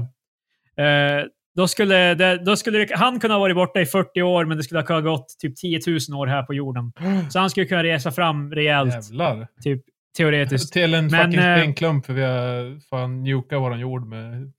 Eh, 0.76 1.24
då 1.56 1.68
skulle, 1.68 2.14
det, 2.14 2.44
då 2.44 2.56
skulle 2.56 2.78
det, 2.78 2.94
han 2.94 3.20
kunna 3.20 3.34
ha 3.34 3.38
varit 3.38 3.56
borta 3.56 3.80
i 3.80 3.86
40 3.86 4.22
år, 4.22 4.44
men 4.44 4.56
det 4.56 4.62
skulle 4.62 4.80
ha 4.80 5.00
gått 5.00 5.26
typ 5.38 5.56
10 5.56 5.80
000 6.10 6.20
år 6.20 6.26
här 6.26 6.42
på 6.42 6.54
jorden. 6.54 6.92
Så 7.30 7.38
han 7.38 7.50
skulle 7.50 7.66
kunna 7.66 7.82
resa 7.84 8.10
fram 8.10 8.52
rejält, 8.52 8.94
Jävlar. 8.94 9.48
typ 9.62 9.82
teoretiskt. 10.16 10.72
Till 10.72 10.94
en 10.94 11.06
Men, 11.06 11.24
fucking 11.24 11.44
eh, 11.44 11.56
stenklump 11.58 12.06
för 12.06 12.12
vi 12.12 12.22
har 12.22 12.80
fan 12.90 13.22
njukat 13.22 13.60
våran 13.60 13.80
jord 13.80 14.06
med 14.06 14.52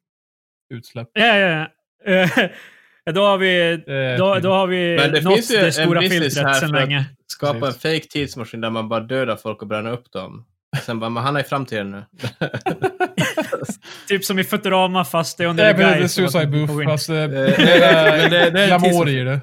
utsläpp. 0.73 1.07
Ja, 1.13 1.38
ja, 1.38 1.67
ja. 2.05 2.28
Eh, 3.10 3.14
Då 3.14 3.26
har 3.26 3.38
vi, 3.38 3.72
Eh, 3.72 4.18
då, 4.18 4.39
då 4.39 4.51
har 4.54 4.68
vi 4.68 4.95
Men 4.99 5.12
det 5.12 5.22
nått 5.22 5.34
finns 5.36 5.51
ju 5.51 5.56
det 5.58 5.66
en 5.66 5.74
stora 5.74 5.99
business 6.01 6.34
filtret 6.36 6.56
sedan 6.56 6.76
att- 6.76 6.82
länge. 6.82 7.06
Skapa 7.28 7.60
Precis. 7.60 7.86
en 7.86 7.91
fake 7.91 8.08
tidsmaskin 8.10 8.62
där 8.62 8.70
man 8.70 8.89
bara 8.89 8.99
dödar 8.99 9.36
folk 9.36 9.62
och 9.62 9.68
bränner 9.68 9.91
upp 9.91 10.12
dem. 10.12 10.45
Sen 10.86 10.99
bara, 10.99 11.10
men 11.10 11.24
han 11.24 11.36
är 11.36 11.39
i 11.39 11.43
framtiden 11.43 11.91
nu. 11.91 12.04
Typ 14.08 14.26
som 14.26 14.39
i 14.39 14.43
Futurama 14.43 15.06
fast 15.06 15.38
det 15.38 15.43
är 15.43 15.47
under 15.47 15.64
Det 15.64 15.70
är 15.70 15.74
the 15.74 15.99
precis 15.99 16.16
guy. 16.16 16.26
det 16.26 16.32
som 16.32 16.41
Suicide 16.41 16.68
Booth, 16.68 16.89
fast 16.89 17.10
eh, 17.10 17.16
Eh, 17.18 17.30
det 17.30 18.38
är 18.39 18.58
är 18.58 18.68
glamour 18.68 19.10
i 19.10 19.24
det. 19.24 19.39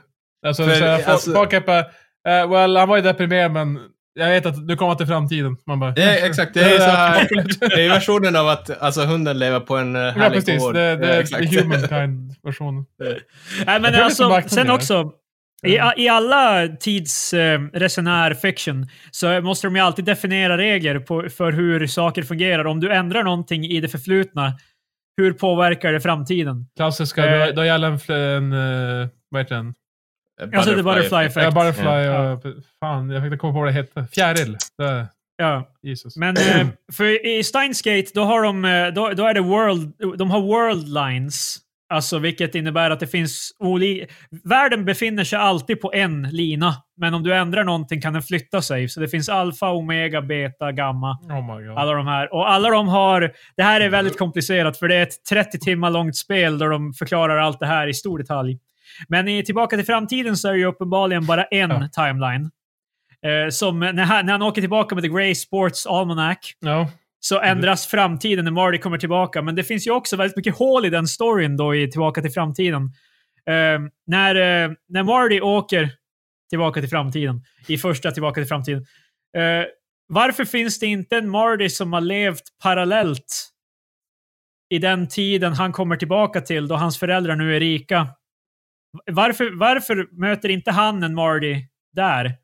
Alltså, 0.46 0.64
För, 0.64 0.74
så 0.74 0.84
här, 0.84 1.04
alltså- 1.10 1.32
folk 1.32 1.52
är 1.52 1.60
bara, 1.60 1.78
eh, 2.28 2.50
well, 2.50 2.76
han 2.76 2.88
var 2.88 2.96
ju 2.96 3.02
deprimerad 3.02 3.52
men 3.52 3.78
jag 4.20 4.30
vet 4.30 4.46
att 4.46 4.68
du 4.68 4.76
kommer 4.76 4.94
till 4.94 5.06
framtiden. 5.06 5.56
Man 5.66 5.80
bara, 5.80 5.90
Det 5.90 6.02
är, 6.02 6.26
exakt, 6.26 6.54
det 6.54 6.60
är 6.60 6.78
så 6.78 6.84
här, 6.90 7.28
det 7.76 7.84
är 7.84 7.88
versionen 7.88 8.36
av 8.36 8.48
att 8.48 8.82
alltså, 8.82 9.04
hunden 9.04 9.38
lever 9.38 9.60
på 9.60 9.76
en 9.76 9.94
Ja, 9.94 10.10
härlig 10.10 10.38
precis. 10.38 10.62
gård. 10.62 10.74
Det, 10.74 10.96
det 10.96 11.26
Ja, 11.30 11.38
är 11.38 11.62
humankind-versionen. 11.62 12.84
Nej, 13.66 13.80
men 13.80 13.94
alltså, 13.94 14.40
sen 14.46 14.70
också. 14.70 15.12
I, 15.66 15.78
I 15.96 16.08
alla 16.08 16.68
tids 16.68 17.34
eh, 17.34 18.34
fiction 18.42 18.86
så 19.10 19.40
måste 19.40 19.66
de 19.66 19.76
ju 19.76 19.82
alltid 19.82 20.04
definiera 20.04 20.58
regler 20.58 20.98
på, 20.98 21.28
för 21.36 21.52
hur 21.52 21.86
saker 21.86 22.22
fungerar. 22.22 22.64
Om 22.64 22.80
du 22.80 22.92
ändrar 22.92 23.22
någonting 23.22 23.64
i 23.64 23.80
det 23.80 23.88
förflutna, 23.88 24.52
hur 25.16 25.32
påverkar 25.32 25.92
det 25.92 26.00
framtiden? 26.00 26.66
Klassiska, 26.76 27.26
Eh. 27.26 27.46
då, 27.46 27.52
då 27.52 27.64
gäller 27.64 27.88
en, 28.10 28.52
en 28.52 29.08
vad 29.30 29.42
heter 29.42 29.54
den? 29.54 29.74
Alltså, 30.40 30.74
the 30.76 30.82
butterfly 30.82 31.18
effect. 31.24 31.44
Ja, 31.44 31.50
Butterfly 31.50 31.84
Ja. 32.04 32.32
och... 32.32 32.42
Fan, 32.80 33.10
jag 33.10 33.22
fick 33.22 33.26
inte 33.26 33.38
komma 33.38 33.52
på 33.52 33.58
vad 33.58 33.68
det 33.68 33.72
hette. 33.72 34.04
Fjäril. 34.14 34.56
Det, 34.78 35.06
Ja. 35.36 35.68
Jesus. 35.82 36.16
Men 36.16 36.36
eh, 36.36 36.66
för 36.92 37.26
i 37.26 37.44
Steins 37.44 37.82
Gate, 37.82 38.10
då 38.14 38.24
har 38.24 38.42
de, 38.42 38.64
eh, 38.64 38.86
då, 38.88 39.08
då 39.08 39.26
är 39.26 39.34
det 39.34 39.40
world, 39.40 39.92
de 40.18 40.30
har 40.30 40.40
world 40.40 40.88
lines. 40.88 41.56
Alltså 41.92 42.18
vilket 42.18 42.54
innebär 42.54 42.90
att 42.90 43.00
det 43.00 43.06
finns 43.06 43.50
olika... 43.58 44.06
Världen 44.44 44.84
befinner 44.84 45.24
sig 45.24 45.38
alltid 45.38 45.80
på 45.80 45.92
en 45.92 46.22
lina. 46.22 46.74
Men 46.96 47.14
om 47.14 47.22
du 47.22 47.34
ändrar 47.34 47.64
någonting 47.64 48.00
kan 48.00 48.12
den 48.12 48.22
flytta 48.22 48.62
sig. 48.62 48.88
Så 48.88 49.00
det 49.00 49.08
finns 49.08 49.28
alfa, 49.28 49.70
omega, 49.70 50.22
beta, 50.22 50.72
gamma. 50.72 51.18
oh 51.22 51.56
my 51.56 51.66
god. 51.66 51.78
Alla 51.78 51.92
de 51.92 52.06
här. 52.06 52.34
Och 52.34 52.50
alla 52.50 52.70
de 52.70 52.88
har... 52.88 53.32
Det 53.56 53.62
här 53.62 53.80
är 53.80 53.88
väldigt 53.88 54.18
komplicerat 54.18 54.78
för 54.78 54.88
det 54.88 54.94
är 54.96 55.02
ett 55.02 55.24
30 55.30 55.58
timmar 55.58 55.90
långt 55.90 56.16
spel 56.16 56.58
där 56.58 56.68
de 56.68 56.92
förklarar 56.92 57.36
allt 57.36 57.60
det 57.60 57.66
här 57.66 57.86
i 57.88 57.94
stor 57.94 58.18
detalj. 58.18 58.58
Men 59.08 59.28
i 59.28 59.44
Tillbaka 59.44 59.76
till 59.76 59.86
framtiden 59.86 60.36
så 60.36 60.48
är 60.48 60.52
det 60.52 60.58
ju 60.58 60.64
uppenbarligen 60.66 61.26
bara 61.26 61.44
en 61.44 61.70
Ja. 61.70 61.88
timeline. 62.04 62.50
Eh, 63.26 63.50
som 63.50 63.80
när 63.80 64.02
han, 64.04 64.26
när 64.26 64.32
han 64.32 64.42
åker 64.42 64.60
tillbaka 64.60 64.94
med 64.94 65.04
The 65.04 65.08
Grey 65.08 65.34
Sports 65.34 65.86
Almanac 65.86 66.38
Ja. 66.60 66.90
så 67.20 67.40
ändras 67.40 67.86
framtiden 67.86 68.44
när 68.44 68.52
Marty 68.52 68.78
kommer 68.78 68.98
tillbaka. 68.98 69.42
Men 69.42 69.54
det 69.54 69.64
finns 69.64 69.86
ju 69.86 69.90
också 69.90 70.16
väldigt 70.16 70.36
mycket 70.36 70.56
hål 70.56 70.86
i 70.86 70.90
den 70.90 71.06
storyn 71.06 71.56
då 71.56 71.74
i 71.74 71.90
Tillbaka 71.90 72.22
till 72.22 72.30
framtiden. 72.32 72.82
Eh, 73.46 73.80
när, 74.06 74.34
eh, 74.64 74.70
när 74.88 75.02
Marty 75.02 75.40
åker 75.40 75.90
tillbaka 76.50 76.80
till 76.80 76.90
framtiden, 76.90 77.44
i 77.68 77.78
första 77.78 78.10
Tillbaka 78.10 78.40
till 78.40 78.48
framtiden. 78.48 78.86
Eh, 79.36 79.66
varför 80.08 80.44
finns 80.44 80.78
det 80.78 80.86
inte 80.86 81.16
en 81.16 81.30
Marty 81.30 81.68
som 81.68 81.92
har 81.92 82.00
levt 82.00 82.42
parallellt 82.62 83.46
i 84.70 84.78
den 84.78 85.08
tiden 85.08 85.52
han 85.52 85.72
kommer 85.72 85.96
tillbaka 85.96 86.40
till, 86.40 86.68
då 86.68 86.74
hans 86.74 86.98
föräldrar 86.98 87.36
nu 87.36 87.56
är 87.56 87.60
rika? 87.60 88.08
Varför, 89.12 89.58
varför 89.58 90.20
möter 90.20 90.48
inte 90.48 90.70
han 90.70 91.02
en 91.02 91.14
Marty 91.14 91.56
där? 91.96 92.34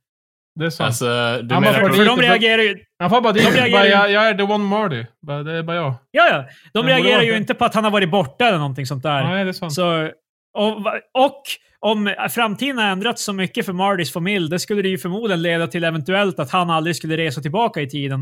Det 0.61 0.67
är 0.67 0.71
sant. 0.71 0.87
Alltså, 0.87 1.05
du 1.43 1.55
Han 1.55 1.63
menar. 1.63 1.89
För 1.91 2.05
de 2.05 2.21
reagerar 2.21 2.63
ju... 2.63 2.85
Han 2.99 3.11
får 3.11 3.21
bara 3.21 3.33
dit. 3.33 3.45
de 3.45 3.51
reagerar 3.51 3.85
jag, 3.85 4.11
jag 4.11 4.29
är 4.29 4.35
the 4.35 4.43
one 4.43 4.65
Marty. 4.65 5.05
Bara, 5.27 5.43
det 5.43 5.53
är 5.53 5.63
bara 5.63 5.77
jag. 5.77 5.95
Ja, 6.11 6.29
ja. 6.31 6.45
De 6.73 6.87
Men 6.87 6.95
reagerar 6.97 7.23
ju 7.23 7.37
inte 7.37 7.55
på 7.55 7.65
att 7.65 7.75
han 7.75 7.85
har 7.85 7.91
varit 7.91 8.11
borta 8.11 8.47
eller 8.49 8.59
någonting 8.59 8.87
sånt 8.87 9.03
där. 9.03 9.25
Nej, 9.25 9.45
det 9.45 9.51
är 9.51 9.53
sant. 9.53 9.73
Så, 9.73 10.11
och, 10.59 10.77
och 11.15 11.43
om 11.81 12.15
framtiden 12.31 12.79
har 12.79 12.85
ändrats 12.85 13.25
så 13.25 13.33
mycket 13.33 13.67
för 13.67 13.73
Mardys 13.73 14.13
familj, 14.13 14.51
det 14.51 14.59
skulle 14.59 14.83
det 14.83 14.89
ju 14.89 14.99
förmodligen 14.99 15.43
leda 15.43 15.67
till 15.67 15.85
eventuellt 15.85 16.39
att 16.39 16.51
han 16.51 16.71
aldrig 16.71 16.97
skulle 16.97 17.17
resa 17.17 17.41
tillbaka 17.41 17.81
i 17.81 17.89
tiden. 17.89 18.21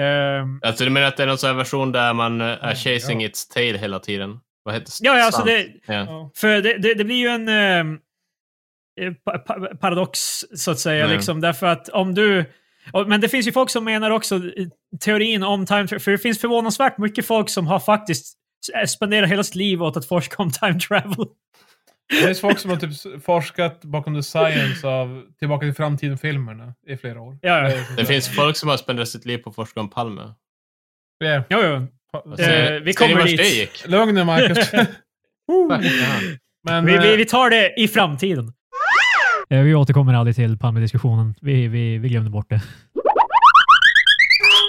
Ehm, 0.00 0.60
Alltså, 0.62 0.84
du 0.84 0.90
menar 0.90 1.06
att 1.06 1.16
det 1.16 1.22
är 1.22 1.26
någon 1.26 1.38
sån 1.38 1.48
här 1.50 1.56
version 1.56 1.92
där 1.92 2.14
man 2.14 2.40
eh, 2.40 2.46
är 2.46 2.58
Ja. 2.68 2.74
chasing 2.74 3.22
its 3.24 3.48
tail 3.48 3.78
hela 3.78 3.98
tiden? 3.98 4.40
Vad 4.62 4.74
heter 4.74 4.86
det? 4.86 5.06
ja, 5.08 5.18
ja, 5.18 5.24
alltså 5.26 5.42
det, 5.42 5.66
Ja. 5.86 6.30
För 6.36 6.62
det, 6.62 6.78
det, 6.78 6.94
det 6.94 7.04
blir 7.04 7.16
ju 7.16 7.28
en 7.28 7.48
ehm, 7.48 7.98
eh, 9.00 9.12
pa, 9.24 9.38
pa, 9.38 9.74
paradox, 9.80 10.44
så 10.56 10.70
att 10.70 10.78
säga. 10.78 11.04
Mm. 11.04 11.16
Liksom, 11.16 11.40
därför 11.40 11.66
att 11.66 11.88
om 11.88 12.14
du... 12.14 12.44
och- 12.92 13.08
Men 13.08 13.20
det 13.20 13.28
finns 13.28 13.46
ju 13.46 13.52
folk 13.52 13.70
som 13.70 13.84
menar 13.84 14.10
också 14.10 14.34
eh, 14.36 14.66
teorin 15.00 15.42
om 15.42 15.66
time 15.66 15.86
travel, 15.86 16.00
för 16.00 16.10
det 16.10 16.18
finns 16.18 16.40
förvånansvärt 16.40 16.98
mycket 16.98 17.26
folk 17.26 17.48
som 17.50 17.66
har 17.66 17.80
faktiskt 17.80 18.38
s- 18.84 18.90
spenderat 18.92 19.30
hela 19.30 19.42
sitt 19.44 19.54
liv 19.54 19.82
åt 19.82 19.96
att 19.96 20.06
forska 20.08 20.42
om 20.42 20.50
time 20.50 20.80
travel. 20.80 21.26
Det 22.10 22.30
är 22.30 22.34
folk 22.34 22.58
som 22.58 22.70
har 22.70 22.76
typ 22.76 23.24
forskat 23.24 23.80
bakom 23.84 24.14
the 24.14 24.22
science 24.22 24.86
av 24.88 25.22
Tillbaka 25.38 25.66
till 25.66 25.74
framtiden-filmerna 25.74 26.74
i 26.86 26.96
flera 26.96 27.20
år. 27.20 27.38
Ja, 27.42 27.70
ja. 27.70 27.84
Det 27.96 28.04
finns 28.04 28.28
folk 28.36 28.56
som 28.56 28.68
har 28.68 28.76
spenderat 28.76 29.08
sitt 29.08 29.24
liv 29.24 29.38
på 29.38 29.50
att 29.50 29.56
forska 29.56 29.80
om 29.80 29.90
Palme. 29.90 30.34
Ja. 31.18 31.42
Jo, 31.50 31.58
jo. 31.62 31.86
Eh, 32.14 32.72
vi 32.82 32.92
kommer 32.92 33.24
dit. 33.24 33.38
det? 33.38 33.88
Lugn 33.90 34.14
nu, 34.14 34.24
Marcus. 34.24 34.72
Men, 36.68 36.86
Vi, 36.86 36.98
vi, 36.98 37.10
eh, 37.12 37.16
vi 37.16 37.24
tar 37.24 37.50
det 37.50 37.74
i 37.80 37.88
framtiden. 37.88 38.52
Vi 39.48 39.74
återkommer 39.74 40.14
aldrig 40.14 40.36
till 40.36 40.58
Palme-diskussionen. 40.58 41.34
Vi, 41.40 41.68
vi, 41.68 41.98
vi 41.98 42.08
glömde 42.08 42.30
bort 42.30 42.50
det. 42.50 42.60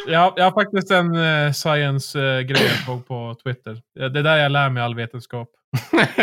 jag, 0.07 0.33
jag 0.37 0.43
har 0.43 0.51
faktiskt 0.51 0.91
en 0.91 1.15
uh, 1.15 1.51
science-grej 1.51 2.61
jag 2.67 2.85
såg 2.85 3.07
på 3.07 3.35
Twitter. 3.43 3.77
Det 3.95 4.19
är 4.19 4.23
där 4.23 4.37
jag 4.37 4.51
lär 4.51 4.69
mig 4.69 4.83
all 4.83 4.95
vetenskap. 4.95 5.49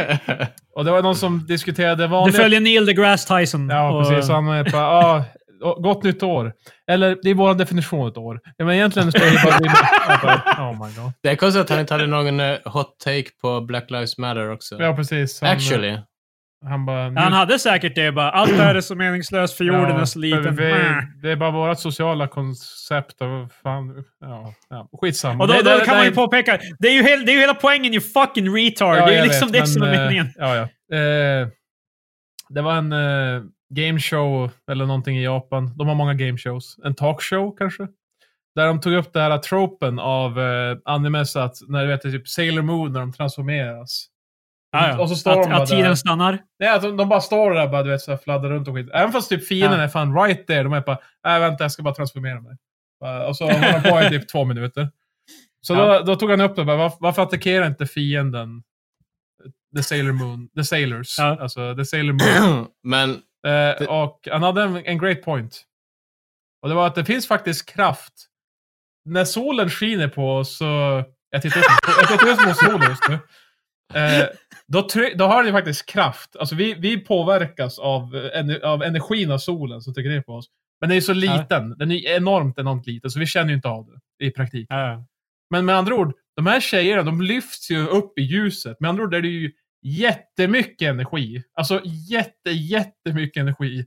Och 0.74 0.84
det 0.84 0.90
var 0.90 1.02
någon 1.02 1.16
som 1.16 1.46
diskuterade 1.46 2.02
Du 2.04 2.08
vanliga... 2.08 2.36
följer 2.42 2.60
Neil 2.60 2.86
deGrasse 2.86 3.38
Tyson. 3.38 3.68
Ja, 3.68 3.90
och- 3.90 4.08
precis. 4.08 4.30
Han 4.30 4.48
är 4.48 4.64
bara, 4.64 4.86
ah, 4.88 5.24
gott 5.74 6.02
nytt 6.02 6.22
år. 6.22 6.52
Eller, 6.90 7.16
det 7.22 7.30
är 7.30 7.34
vår 7.34 7.54
definition 7.54 8.00
av 8.00 8.08
ett 8.08 8.16
år. 8.16 8.40
Ja, 8.56 8.64
men 8.64 8.74
egentligen 8.74 9.12
står 9.12 9.20
det 9.20 10.22
bara... 10.22 10.70
Oh 10.70 10.72
my 10.72 10.94
god. 11.02 11.12
det 11.22 11.28
är 11.28 11.36
konstigt 11.36 11.62
att 11.62 11.70
han 11.70 11.80
inte 11.80 11.94
hade 11.94 12.06
någon 12.06 12.40
eh, 12.40 12.56
hot 12.64 12.98
take 13.04 13.30
på 13.40 13.60
Black 13.60 13.90
Lives 13.90 14.18
Matter 14.18 14.50
också. 14.50 14.76
Ja, 14.78 14.96
precis. 14.96 15.40
Han, 15.40 15.50
Actually. 15.50 15.98
Han 16.68 16.86
bara... 16.86 17.02
Han 17.02 17.32
hade 17.32 17.58
säkert 17.58 17.94
det 17.94 18.12
bara. 18.12 18.30
Allt 18.30 18.50
det 18.56 18.62
här 18.62 18.74
är 18.74 18.80
så 18.80 18.94
meningslöst 18.94 19.56
för 19.56 19.64
jorden 19.64 19.96
är 19.96 20.04
så 20.04 20.18
liten. 20.18 20.56
Vi, 20.56 20.74
det 21.22 21.30
är 21.30 21.36
bara 21.36 21.50
vårt 21.50 21.78
sociala 21.80 22.28
koncept 22.28 23.22
av 23.22 23.48
fan... 23.62 24.04
Ja, 24.20 24.54
ja. 24.70 24.88
Skitsamma. 25.00 25.44
Och 25.44 25.48
då, 25.48 25.54
då 25.54 25.62
det- 25.62 25.84
kan 25.84 25.94
det- 25.94 25.94
man 26.00 26.04
ju 26.04 26.12
påpeka, 26.12 26.58
det 26.78 26.88
är 26.88 26.92
ju, 26.92 27.02
hel, 27.02 27.26
det 27.26 27.32
är 27.32 27.34
ju 27.34 27.40
hela 27.40 27.54
poängen 27.54 27.92
you 27.94 28.00
fucking 28.00 28.56
retard. 28.56 28.96
Ja, 28.98 29.06
det 29.06 29.14
är 29.14 29.22
ju 29.22 29.28
liksom 29.28 29.52
vet, 29.52 29.60
det 29.60 29.66
som 29.66 29.80
men, 29.80 29.88
är 29.90 29.94
eh, 29.94 30.00
meningen. 30.00 30.32
Ja, 30.36 30.56
ja. 30.56 30.96
Eh, 30.96 31.48
det 32.48 32.62
var 32.62 32.72
en 32.74 32.92
eh, 32.92 33.42
game 33.74 33.98
show 34.00 34.50
eller 34.70 34.86
någonting 34.86 35.18
i 35.18 35.24
Japan. 35.24 35.72
De 35.78 35.88
har 35.88 35.94
många 35.94 36.14
game 36.14 36.38
shows. 36.38 36.76
En 36.84 36.94
talkshow 36.94 37.56
kanske? 37.58 37.88
Där 38.54 38.66
de 38.66 38.80
tog 38.80 38.92
upp 38.94 39.12
det 39.12 39.20
här 39.20 39.38
tropen 39.38 39.98
av 39.98 40.40
eh, 40.40 40.76
animes 40.84 41.36
att 41.36 41.56
när 41.68 41.82
du 41.82 41.88
vet 41.88 42.02
typ 42.02 42.28
Sailor 42.28 42.62
Moon 42.62 42.92
när 42.92 43.00
de 43.00 43.12
transformeras. 43.12 44.06
Ja. 44.72 45.00
Och 45.00 45.08
så 45.08 45.16
står 45.16 45.30
att, 45.30 45.42
de 45.42 45.50
bara 45.50 45.62
att 45.62 45.68
tiden 45.68 45.84
där. 45.84 45.94
stannar. 45.94 46.38
Nej, 46.58 46.68
att 46.68 46.82
de, 46.82 46.96
de 46.96 47.08
bara 47.08 47.20
står 47.20 47.50
där 47.54 47.68
bara, 47.68 47.82
du 47.82 47.90
vet, 47.90 48.00
så 48.00 48.10
här, 48.10 48.18
fladdrar 48.18 48.50
runt 48.50 48.68
och 48.68 48.74
skit. 48.74 48.90
Även 48.94 49.12
fast 49.12 49.28
typ 49.28 49.46
fienden 49.48 49.78
Ja. 49.78 49.84
är 49.84 49.88
fan 49.88 50.18
right 50.22 50.46
there. 50.46 50.62
De 50.62 50.72
är 50.72 50.80
bara, 50.80 50.98
nej 51.24 51.40
vänta, 51.40 51.64
jag 51.64 51.72
ska 51.72 51.82
bara 51.82 51.94
transformera 51.94 52.40
mig. 52.40 52.56
Och 53.28 53.36
så 53.36 53.44
håller 53.44 53.72
de 53.82 53.90
på 53.90 54.00
i 54.02 54.08
typ 54.08 54.28
två 54.28 54.44
minuter. 54.44 54.90
Så 55.60 55.74
Ja. 55.74 55.98
då, 55.98 56.04
då 56.04 56.16
tog 56.16 56.30
han 56.30 56.40
upp 56.40 56.56
det, 56.56 56.64
bara, 56.64 56.76
varför, 56.76 56.98
varför 57.00 57.22
attackerar 57.22 57.66
inte 57.66 57.86
fienden 57.86 58.62
The 59.76 59.82
Sailor 59.82 60.12
Moon, 60.12 60.48
The 60.56 60.64
Sailors? 60.64 61.18
Ja. 61.18 61.38
Alltså, 61.40 61.74
The 61.76 61.84
Sailor 61.84 62.12
Moon. 62.12 62.66
Men 62.84 63.18
Eh, 63.46 63.88
och 63.88 64.28
han 64.30 64.42
hade 64.42 64.62
en, 64.62 64.76
en 64.76 64.98
great 64.98 65.22
point. 65.22 65.62
Och 66.62 66.68
det 66.68 66.74
var 66.74 66.86
att 66.86 66.94
det 66.94 67.04
finns 67.04 67.28
faktiskt 67.28 67.68
kraft. 67.68 68.12
När 69.04 69.24
solen 69.24 69.70
skiner 69.70 70.08
på 70.08 70.32
oss 70.32 70.56
så... 70.56 71.04
Jag 71.30 71.42
tittar 71.42 71.60
ut, 71.60 72.46
mot 72.46 72.56
solen 72.56 72.90
just 72.90 73.08
nu. 73.08 73.18
Eh, 73.94 74.28
då, 74.66 75.24
har 75.24 75.36
den 75.36 75.46
ju 75.46 75.52
faktiskt 75.52 75.86
kraft. 75.86 76.36
Alltså 76.36 76.54
vi, 76.54 76.74
vi 76.74 76.98
påverkas 76.98 77.78
av, 77.78 78.16
eh, 78.16 78.70
av 78.70 78.82
energin 78.82 79.30
av 79.30 79.38
solen 79.38 79.80
som 79.80 79.94
trycker 79.94 80.10
ner 80.10 80.22
på 80.22 80.32
oss. 80.32 80.46
Men 80.80 80.88
den 80.88 80.94
är 80.94 81.00
ju 81.00 81.06
så 81.06 81.12
liten. 81.12 81.78
Den 81.78 81.90
är 81.90 82.08
enormt, 82.16 82.58
enormt 82.58 82.86
liten. 82.86 83.10
Så 83.10 83.18
vi 83.18 83.26
känner 83.26 83.48
ju 83.48 83.54
inte 83.56 83.68
av 83.68 83.86
det 84.18 84.26
i 84.26 84.30
praktiken. 84.30 84.76
Ja. 84.76 85.04
Men 85.50 85.64
med 85.64 85.76
andra 85.76 85.94
ord, 85.94 86.14
de 86.36 86.46
här 86.46 86.60
tjejerna, 86.60 87.02
de 87.02 87.22
lyfts 87.22 87.70
ju 87.70 87.86
upp 87.86 88.18
i 88.18 88.22
ljuset. 88.22 88.80
Med 88.80 88.88
andra 88.88 89.02
ord 89.02 89.14
är 89.14 89.20
det 89.20 89.28
ju 89.28 89.52
jättemycket 89.82 90.88
energi. 90.88 91.42
Alltså 91.54 91.80
jätte, 92.10 92.50
jättemycket 92.50 93.40
energi. 93.40 93.84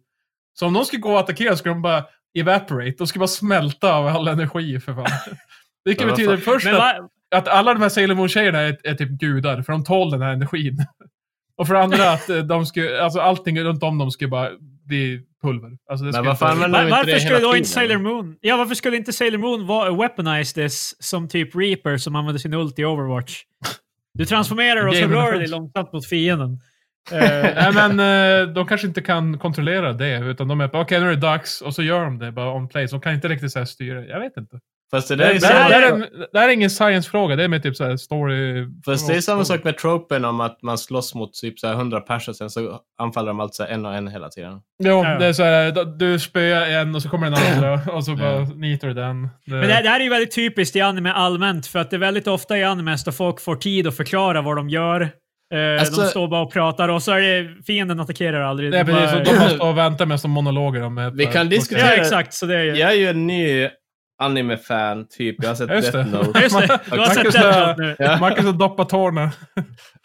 Så 0.54 0.66
om 0.68 0.74
de 0.74 0.86
skulle 0.86 1.00
gå 1.02 1.12
och 1.14 1.20
attackera 1.20 1.56
skulle 1.56 1.74
de 1.76 1.82
bara 1.82 2.06
evaporate. 2.38 2.96
De 2.98 3.08
skulle 3.08 3.20
bara 3.20 3.28
smälta 3.28 3.94
av 3.94 4.08
all 4.08 4.28
energi 4.28 4.80
för 4.80 4.94
fan. 4.94 5.06
Vilket 5.86 6.06
Ja, 6.06 6.12
betyder 6.12 6.38
först 6.38 6.68
att, 6.68 6.96
att 7.36 7.48
alla 7.48 7.74
de 7.74 7.82
här 7.82 7.90
Sailor 7.90 8.16
Moon-tjejerna 8.16 8.60
är, 8.60 8.78
är 8.84 8.94
typ 8.94 9.10
gudar, 9.10 9.62
för 9.62 9.74
de 9.74 9.84
tål 9.84 10.12
den 10.12 10.22
här 10.22 10.34
energin. 10.34 10.78
Och 11.58 11.68
för 11.68 11.76
andra 11.76 12.12
att 12.12 12.30
eh, 12.30 12.38
de 12.38 12.66
skulle, 12.66 13.02
alltså 13.04 13.20
allting 13.20 13.60
runt 13.64 13.84
om 13.84 13.98
dem 13.98 14.12
skulle 14.12 14.28
bara 14.28 14.50
bli 14.86 15.22
pulver. 15.42 15.72
Alltså 15.90 16.06
det 16.06 16.12
Men 16.12 16.14
skulle 16.14 16.28
vad 16.28 16.34
inte- 16.34 16.40
fan, 16.40 16.60
men- 16.60 16.72
va, 16.72 16.78
de 16.78 16.84
inte 16.84 16.96
varför 16.98 17.12
det 17.12 17.20
skulle 17.20 17.40
då 17.40 17.56
inte? 17.56 17.70
Sailor 17.70 17.98
Moon... 17.98 18.38
Ja, 18.42 18.58
varför 18.58 18.76
skulle 18.76 18.98
inte 18.98 19.14
Sailor 19.14 19.38
Moon 19.38 19.68
vara 19.68 19.92
weaponize 19.96 20.54
this 20.54 20.96
som 21.04 21.28
typ 21.30 21.56
Reaper 21.56 21.98
som 21.98 22.16
använder 22.16 22.40
sin 22.40 22.54
ult 22.54 22.80
i 22.80 22.86
Overwatch? 22.86 23.42
Du 24.20 24.26
transformerar 24.26 24.88
och 24.88 24.96
så 24.96 25.08
rör 25.08 25.34
dig 25.34 25.48
långsamt 25.48 25.94
mot 25.94 26.06
fienden. 26.06 26.60
Eh, 27.12 27.20
Nej 27.56 27.74
men 27.74 28.00
eh, 28.00 28.54
de 28.54 28.68
kanske 28.68 28.88
inte 28.88 29.02
kan 29.02 29.40
kontrollera 29.40 29.94
det, 29.94 30.20
utan 30.20 30.48
de 30.48 30.62
är 30.62 30.68
bara 30.68 30.82
okej 30.82 31.00
nu 31.00 31.06
är 31.06 31.10
det 31.10 31.16
dags, 31.16 31.62
och 31.62 31.76
så 31.76 31.84
gör 31.84 32.04
de 32.04 32.20
det 32.20 32.32
bara 32.32 32.54
on 32.54 32.68
place. 32.68 32.88
De 32.96 33.02
kan 33.02 33.14
inte 33.14 33.28
riktigt 33.28 33.52
så 33.52 33.60
här 33.60 33.66
styra. 33.66 34.06
Jag 34.06 34.20
vet 34.20 34.38
inte. 34.38 34.60
Fast 34.92 35.08
det 35.08 35.16
Det, 35.16 35.24
där 35.24 35.30
det, 35.30 35.32
är 35.32 35.34
det, 35.34 35.42
samma, 35.42 35.60
här 35.60 35.82
är 35.82 36.08
det 36.34 36.40
här 36.40 36.50
är 36.50 36.54
ingen 36.54 36.70
science-fråga, 36.70 37.36
det 37.36 37.44
är 37.44 37.48
mer 37.48 37.60
typ 37.60 37.76
så 37.76 37.84
här 37.84 37.98
story... 37.98 38.68
fast 38.86 39.08
det 39.08 39.14
är 39.16 39.22
samma 39.22 39.46
sak 39.46 39.64
med 39.64 39.78
tropen 39.78 40.26
om 40.26 40.42
att 40.42 40.62
man 40.62 40.78
slåss 40.78 41.16
mot 41.16 41.34
typ 41.34 41.60
så 41.60 41.68
här 41.68 41.74
100 41.74 42.00
personer 42.02 42.36
sen 42.36 42.50
så 42.50 42.80
anfaller 43.00 43.28
de 43.28 43.40
alltså 43.40 43.68
en 43.68 43.86
och 43.86 43.96
en 43.96 44.08
hela 44.08 44.30
tiden. 44.30 44.54
Jo, 44.84 45.04
Ja. 45.06 45.18
det 45.20 45.26
är 45.26 45.34
så 45.34 45.44
här, 45.44 45.86
du 45.98 46.20
spöar 46.20 46.70
en 46.70 46.96
och 46.96 47.02
så 47.02 47.10
kommer 47.10 47.30
den 47.30 47.54
andra 47.56 47.82
och 47.94 48.04
så 48.06 48.16
bara 48.16 48.40
nitar 48.40 48.88
du 48.88 48.94
den. 48.94 49.22
Det, 49.24 49.30
Men 49.52 49.62
det, 49.62 49.68
det 49.68 49.90
här 49.90 50.00
är 50.00 50.04
ju 50.04 50.10
väldigt 50.10 50.36
typiskt 50.36 50.76
i 50.76 50.82
anime 50.82 51.12
allmänt, 51.12 51.68
för 51.68 51.80
att 51.80 51.90
det 51.90 51.96
är 51.96 52.00
väldigt 52.00 52.28
ofta 52.28 52.58
i 52.58 52.64
animes 52.64 53.04
där 53.04 53.12
folk 53.12 53.42
får 53.42 53.56
tid 53.56 53.88
att 53.88 53.98
förklara 53.98 54.42
vad 54.42 54.56
de 54.56 54.70
gör. 54.70 55.02
Eh, 55.54 55.80
Alltså- 55.80 56.02
de 56.02 56.08
står 56.08 56.28
bara 56.28 56.42
och 56.42 56.54
pratar 56.54 56.90
och 56.90 57.04
så 57.04 57.12
är 57.12 57.22
det 57.22 57.64
fienden 57.64 58.00
attackerar 58.00 58.42
aldrig. 58.42 58.72
det 58.72 58.78
är 58.80 58.84
De 58.84 58.92
precis, 58.94 59.12
bara- 59.14 59.26
så 59.26 59.32
de 59.34 59.58
måste 59.68 59.72
vänta 59.82 60.06
med 60.06 60.20
som 60.20 60.32
monologer 60.32 60.82
om 60.84 60.98
ett 60.98 61.14
Vi 61.14 61.26
kan 61.26 61.50
diskutera- 61.50 61.88
Ja, 61.88 61.94
exakt. 62.02 62.34
Så 62.34 62.46
det 62.46 62.56
är 62.56 62.64
ju... 62.64 62.76
Jag 62.76 62.92
är 62.92 62.96
ju 62.96 63.08
en 63.08 63.28
ny 63.28 63.68
anime-fan, 64.20 65.08
typ. 65.10 65.36
Jag 65.40 65.50
har 65.50 65.56
sett 65.56 65.70
Just 65.72 65.92
Death. 65.92 66.10
Note. 66.12 66.40
Just 66.40 66.58
det, 66.60 66.80
du 66.86 66.92
har 66.92 66.98
Marcus 67.08 67.34
sett 67.34 67.44
har- 67.44 67.74
den 67.76 67.88
nu. 67.88 67.96
Ja. 68.00 68.18
Marcus 68.20 68.46
har 68.46 68.54
doppat 68.54 68.90
tårna. 68.90 69.32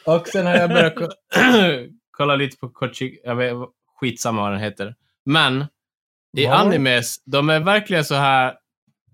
Och 0.06 0.28
sen 0.28 0.46
har 0.46 0.54
jag 0.56 0.68
börjat 0.70 0.94
ko- 0.96 1.08
kolla 2.10 2.36
lite 2.36 2.56
på 2.56 2.68
Kochi, 2.68 3.18
jag 3.24 3.34
vet, 3.36 3.52
skitsamma 4.00 4.42
vad 4.42 4.52
den 4.52 4.60
heter. 4.60 4.94
Men 5.26 5.64
i 6.36 6.46
Vad? 6.46 6.54
animes, 6.60 7.24
de 7.24 7.50
är 7.50 7.60
verkligen 7.60 8.04
så 8.04 8.14
här, 8.14 8.54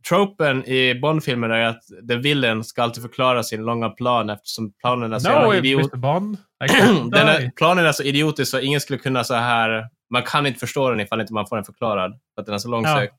tropen 0.08 0.64
i 0.64 0.94
Bond-filmer 0.94 1.48
är 1.48 1.66
att 1.66 1.80
the 2.08 2.16
villain 2.16 2.64
ska 2.64 2.82
alltid 2.82 3.02
förklara 3.02 3.42
sin 3.42 3.62
långa 3.64 3.88
plan 3.90 4.30
eftersom 4.30 4.72
planen 4.72 5.12
är 5.12 5.18
så 5.18 5.40
No, 5.42 5.54
idiot. 5.54 5.92
Bond. 5.92 6.36
Är, 6.64 7.50
planen 7.56 7.86
är 7.86 7.92
så 7.92 8.02
idiotisk 8.02 8.50
så 8.50 8.60
ingen 8.60 8.80
skulle 8.80 8.98
kunna 8.98 9.24
så 9.24 9.34
här, 9.34 9.84
man 10.10 10.22
kan 10.22 10.46
inte 10.46 10.60
förstå 10.60 10.90
den 10.90 11.00
ifall 11.00 11.20
inte 11.20 11.32
man 11.34 11.46
får 11.46 11.56
den 11.56 11.64
förklarad. 11.64 12.12
För 12.34 12.40
att 12.40 12.46
den 12.46 12.54
är 12.54 12.58
så 12.58 12.68
långsökt. 12.68 13.14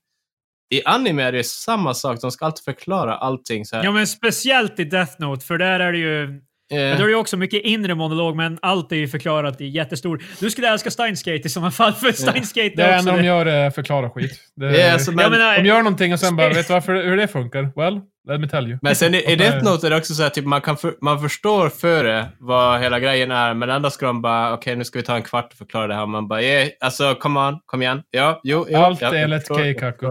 I 0.72 0.82
anime 0.84 1.22
är 1.22 1.32
det 1.32 1.44
samma 1.46 1.94
sak, 1.94 2.20
de 2.20 2.30
ska 2.30 2.44
alltid 2.44 2.64
förklara 2.64 3.14
allting 3.16 3.64
så 3.64 3.76
här. 3.76 3.84
Ja, 3.84 3.90
men 3.92 4.06
speciellt 4.06 4.80
i 4.80 4.84
Death 4.84 5.12
Note, 5.18 5.46
för 5.46 5.58
där 5.58 5.80
är 5.80 5.92
det 5.92 5.98
ju... 5.98 6.22
Eh, 6.72 6.78
Men 6.78 6.96
då 6.96 7.02
är 7.02 7.06
det 7.06 7.12
ju 7.12 7.16
också 7.18 7.36
mycket 7.36 7.62
inre 7.64 7.94
monolog, 7.94 8.36
men 8.36 8.58
allt 8.62 8.92
är 8.92 8.96
ju 8.96 9.08
förklarat 9.08 9.60
i 9.60 9.66
jättestor... 9.66 10.22
Du 10.40 10.50
skulle 10.50 10.68
älska 10.68 10.90
Steins 10.90 11.22
Gate 11.22 11.46
i 11.46 11.48
sådana 11.48 11.70
fall, 11.70 11.92
för 11.92 12.12
Steins 12.12 12.52
Gate 12.52 12.72
Det 12.76 12.82
är 12.82 12.98
enda 12.98 12.98
också 12.98 13.10
de 13.10 13.16
det. 13.22 13.26
gör 13.26 13.46
är 13.46 13.70
förklara 13.70 14.10
skit. 14.10 14.30
Det, 14.56 14.76
Ja, 14.78 14.92
alltså, 14.92 15.12
men- 15.12 15.30
menar, 15.30 15.56
de 15.58 15.64
gör 15.68 15.78
någonting 15.78 16.12
och 16.12 16.20
sen 16.20 16.36
bara, 16.36 16.48
vet 16.54 16.66
du 16.68 16.72
varför, 16.72 16.94
hur 17.04 17.16
det 17.16 17.28
funkar? 17.28 17.72
Well, 17.76 18.00
let 18.28 18.40
me 18.40 18.48
tell 18.48 18.68
you. 18.68 18.78
Men 18.82 18.94
sen 18.96 19.14
i, 19.14 19.32
i 19.32 19.36
Death 19.36 19.56
det- 19.56 19.70
Note 19.70 19.86
är 19.86 19.90
det 19.90 19.96
också 19.96 20.14
så 20.14 20.22
här, 20.22 20.30
typ, 20.30 20.44
man, 20.44 20.60
kan 20.60 20.76
för, 20.76 20.94
man 21.00 21.20
förstår 21.20 21.68
före 21.68 22.28
vad 22.38 22.80
hela 22.80 23.00
grejen 23.00 23.30
är, 23.30 23.54
men 23.54 23.70
ändå 23.70 23.90
ska 23.90 24.06
de 24.06 24.22
bara, 24.22 24.52
okej 24.54 24.76
nu 24.76 24.84
ska 24.84 24.98
vi 24.98 25.02
ta 25.04 25.16
en 25.16 25.22
kvart 25.22 25.52
och 25.52 25.58
förklara 25.58 25.86
det 25.86 25.94
här. 25.94 26.06
Man 26.06 26.28
bara, 26.28 26.42
yeah, 26.42 26.68
alltså 26.80 27.14
come 27.14 27.40
on, 27.40 27.58
kom 27.66 27.82
igen. 27.82 28.02
Ja, 28.10 28.40
jo, 28.44 28.66
jo. 28.70 28.78
Allt 28.78 29.00
ja, 29.00 29.14
enligt 29.14 29.56
Keikaku. 29.56 30.06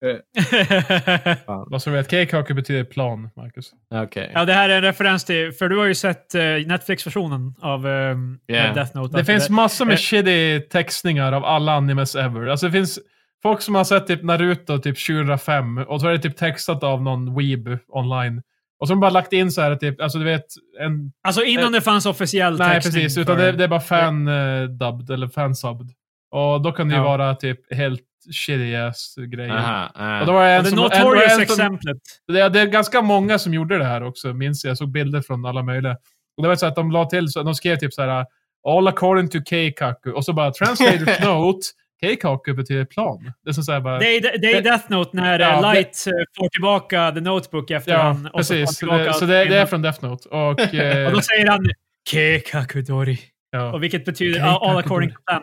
förstår. 0.36 1.70
Vad 1.70 1.82
som 1.82 1.92
vet, 1.92 2.10
Keikaku 2.10 2.54
betyder 2.54 2.84
plan, 2.84 3.30
Marcus. 3.36 3.70
Okej. 3.94 4.30
ja, 4.34 4.44
det 4.44 4.52
här 4.52 4.68
är 4.68 4.76
en 4.76 4.82
referens 4.82 5.24
till... 5.24 5.52
För 5.52 5.68
du 5.68 5.78
har 5.78 5.86
ju 5.86 5.94
sett 5.94 6.34
eh, 6.34 6.42
Netflix-versionen 6.42 7.54
av 7.60 7.86
um, 7.86 8.38
Yeah. 8.48 8.74
Death 8.74 8.96
Note. 8.96 9.12
Det 9.12 9.18
Alltså, 9.18 9.32
finns 9.32 9.50
massor 9.50 9.84
med 9.84 9.92
eh. 9.92 9.98
shitty 9.98 10.60
textningar 10.60 11.32
av 11.32 11.44
alla 11.44 11.72
animes 11.72 12.14
ever. 12.16 12.46
Alltså 12.46 12.66
det 12.66 12.72
finns 12.72 12.98
folk 13.42 13.62
som 13.62 13.74
har 13.74 13.84
sett 13.84 14.06
typ 14.06 14.22
Naruto 14.22 14.78
typ 14.78 15.06
2005 15.06 15.78
och 15.78 16.00
så 16.00 16.06
är 16.08 16.12
det 16.12 16.18
typ 16.18 16.36
textat 16.36 16.82
av 16.82 17.02
någon 17.02 17.34
weeb 17.38 17.78
online. 17.88 18.42
Och 18.80 18.88
så 18.88 18.92
har 18.92 18.96
de 18.96 19.00
bara 19.00 19.10
lagt 19.10 19.32
in 19.32 19.50
så 19.50 19.60
här 19.60 19.76
typ, 19.76 20.00
alltså 20.00 20.18
du 20.18 20.24
vet, 20.24 20.44
en... 20.80 21.12
Alltså 21.26 21.44
innan 21.44 21.72
det 21.72 21.80
fanns 21.80 22.06
officiell 22.06 22.58
Nej 22.58 22.70
textning 22.74 23.02
precis, 23.04 23.18
utan 23.18 23.36
för- 23.36 23.44
det, 23.46 23.52
det 23.52 23.64
är 23.64 23.68
bara 23.68 23.80
fan-dubbed 23.80 25.10
eller 25.10 25.28
fan-subbed. 25.28 25.88
Och 26.30 26.62
då 26.62 26.72
kan 26.72 26.88
det 26.88 26.94
ju 26.94 27.00
Ja. 27.00 27.04
vara 27.04 27.34
typ 27.34 27.74
helt 27.74 28.00
shitty 28.32 28.74
ass 28.76 29.14
grejer. 29.28 29.56
Aha, 29.56 29.90
aha. 29.96 30.20
Och 30.20 30.26
då 30.26 30.32
var 30.32 30.44
det 30.44 30.50
en 30.52 30.64
Det 30.64 30.70
som, 30.70 30.78
en, 30.78 30.84
notorious 30.84 31.24
en 31.38 31.46
som, 31.46 31.64
exemplet. 31.64 31.96
det, 32.28 32.40
är- 32.40 32.50
det 32.50 32.60
är 32.60 32.66
ganska 32.66 33.02
många 33.02 33.38
som 33.38 33.54
gjorde 33.54 33.78
det 33.78 33.84
här 33.84 34.02
också, 34.02 34.32
minns 34.34 34.64
jag. 34.64 34.70
Jag 34.70 34.78
såg 34.78 34.92
bilder 34.92 35.20
från 35.20 35.46
alla 35.46 35.62
möjliga. 35.62 35.96
Och 36.36 36.42
det 36.42 36.48
var 36.48 36.56
så 36.56 36.66
att 36.66 36.76
de 36.76 36.90
la 36.90 37.04
till, 37.06 37.28
så 37.28 37.42
de 37.42 37.54
skrev 37.54 37.76
typ 37.76 37.92
så 37.94 38.02
här 38.02 38.26
All 38.68 38.88
according 38.88 39.28
to 39.30 39.38
Keikaku. 39.48 40.10
Och 40.12 40.24
så 40.24 40.32
bara 40.32 40.52
translated 40.52 41.08
note. 41.24 41.58
Keikaku 42.00 42.52
betyder 42.54 42.84
plan. 42.84 43.32
Det 43.44 43.50
är 43.50 43.52
så 43.52 43.72
här 43.72 43.80
bara... 43.80 43.98
Det 43.98 44.16
är, 44.16 44.20
det 44.20 44.28
är 44.52 44.54
Det- 44.54 44.60
Death 44.70 44.84
Note 44.90 45.10
när 45.16 45.38
Ja, 45.38 45.50
eh, 45.52 45.62
det- 45.62 45.72
Light 45.74 46.04
eh, 46.06 46.12
får 46.38 46.48
tillbaka 46.48 47.10
The 47.12 47.20
Notebook 47.20 47.70
efter 47.70 47.92
ja, 47.92 47.98
han... 48.02 48.24
så 48.24 48.30
precis. 48.36 48.78
Så, 48.78 48.86
det, 48.86 49.12
så 49.14 49.24
det, 49.24 49.44
det 49.44 49.58
är 49.58 49.66
från 49.66 49.82
Death 49.82 50.04
Note. 50.04 50.28
Och... 50.28 50.60
Eh, 50.74 51.06
Och 51.06 51.12
då 51.12 51.20
säger 51.20 51.46
han 51.48 51.66
Kekakudori. 52.10 53.18
ja. 53.50 53.72
Och 53.72 53.82
vilket 53.82 54.04
betyder 54.04 54.40
all 54.40 54.76
according 54.78 55.10
to 55.10 55.16
plan. 55.26 55.42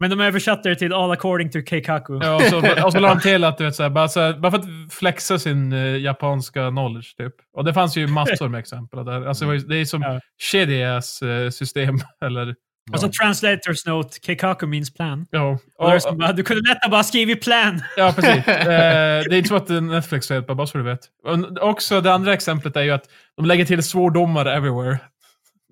Men 0.00 0.10
de 0.10 0.20
översatte 0.20 0.68
det 0.68 0.76
till 0.76 0.92
all 0.92 1.10
according 1.10 1.50
to 1.50 1.58
Keikaku. 1.68 2.18
Ja, 2.22 2.34
och 2.34 2.42
så, 2.42 2.84
och 2.84 2.92
så 2.92 3.00
la 3.00 3.08
de 3.08 3.20
till 3.20 3.44
att 3.44 3.58
du 3.58 3.64
vet, 3.64 3.74
så 3.74 3.82
här, 3.82 3.90
bara, 3.90 4.08
så 4.08 4.20
här, 4.20 4.32
bara 4.32 4.50
för 4.52 4.58
att 4.58 4.64
flexa 4.90 5.38
sin 5.38 5.72
eh, 5.72 5.96
japanska 5.96 6.68
knowledge 6.70 7.16
typ. 7.16 7.34
Och 7.56 7.64
det 7.64 7.74
fanns 7.74 7.96
ju 7.96 8.06
massor 8.06 8.48
med 8.48 8.60
exempel 8.60 9.04
där. 9.04 9.26
Alltså, 9.26 9.44
det 9.44 9.46
var 9.46 9.54
ju- 9.54 9.60
det 9.60 9.76
är 9.76 9.84
som 9.84 10.02
Ja. 10.02 10.20
shitty 10.42 10.82
ass 10.82 11.22
eh, 11.22 11.50
system. 11.50 11.98
Eller, 12.24 12.54
Och 12.92 13.00
så 13.00 13.08
translators 13.08 13.86
note, 13.86 14.18
Keikaku 14.26 14.66
means 14.66 14.94
plan. 14.94 15.26
ja. 15.30 15.58
Och, 15.78 15.90
det 15.90 16.00
som 16.00 16.18
bara, 16.18 16.32
du 16.32 16.42
kunde 16.42 16.76
ha 16.82 16.90
bara 16.90 17.02
skrivit 17.02 17.42
plan. 17.44 17.82
Ja, 17.96 18.12
precis. 18.16 18.48
Eh, 18.48 18.64
det 18.66 19.34
är 19.34 19.34
inte 19.34 19.48
så 19.48 19.56
att 19.56 19.68
Netflix 19.68 20.30
hjälper, 20.30 20.54
bara 20.54 20.66
så 20.66 20.78
du 20.78 20.84
vet. 20.84 21.00
Och 21.26 21.68
också 21.68 22.00
det 22.00 22.12
andra 22.12 22.32
exemplet 22.32 22.76
är 22.76 22.82
ju 22.82 22.90
att 22.90 23.04
de 23.36 23.46
lägger 23.46 23.64
till 23.64 23.82
svordomar 23.82 24.46
everywhere. 24.46 24.98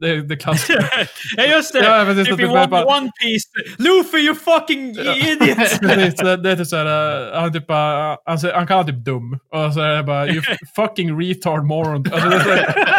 Det 0.00 0.10
är 0.10 0.16
det 0.16 0.36
klassiska. 0.36 0.88
ja, 1.36 1.44
just 1.44 1.72
det! 1.72 1.78
Ja, 1.78 2.04
precis, 2.04 2.24
typ 2.24 2.34
att 2.34 2.40
i 2.40 2.44
One, 2.44 2.66
bara- 2.66 2.96
One 2.96 3.10
Piece. 3.22 3.48
Luffy, 3.78 4.18
you 4.18 4.34
fucking 4.34 4.90
idiot! 4.90 5.80
Det, 5.80 6.36
det 6.42 6.50
är 6.50 6.56
typ 6.56 6.66
såhär, 6.66 7.26
uh, 7.32 7.40
han, 7.40 7.52
typ, 7.52 7.66
bara, 7.66 8.16
han, 8.54 8.66
kallar 8.66 8.84
typ 8.84 9.04
dum. 9.04 9.38
Och 9.52 9.74
så 9.74 9.80
är 9.80 9.96
det 9.96 10.02
bara, 10.02 10.28
you 10.28 10.42
fucking 10.76 11.20
retard 11.20 11.64
moron. 11.64 12.06
Alltså, 12.12 12.28
det 12.28 12.36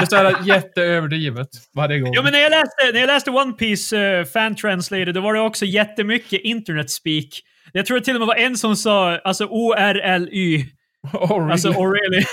är 0.02 0.06
såhär, 0.06 0.36
jätteöverdrivet 0.46 1.50
varje 1.76 2.00
gång. 2.00 2.14
Ja, 2.14 2.22
men 2.22 2.32
när 2.32 2.40
jag 2.40 2.50
läste, 2.50 2.92
när 2.94 3.00
jag 3.00 3.08
läste 3.08 3.32
One 3.32 3.54
Piece 3.54 3.98
uh, 3.98 4.26
fan 4.26 4.56
translated, 4.56 5.14
då 5.14 5.22
var 5.22 5.34
det 5.34 5.40
också 5.40 5.66
jättemycket 5.66 6.42
internet 6.42 6.90
speak. 6.92 7.26
Jag 7.72 7.86
tror 7.86 8.00
det 8.00 8.06
till 8.06 8.16
och 8.16 8.20
med 8.20 8.28
var 8.28 8.36
en 8.36 8.58
som 8.58 8.76
sa 8.76 9.18
alltså 9.24 9.46
O-R-L-Y. 9.46 10.66
Oh, 11.14 11.40
really? 11.40 11.52
Alltså. 11.52 11.70
Oh, 11.70 11.92
really? 11.92 12.24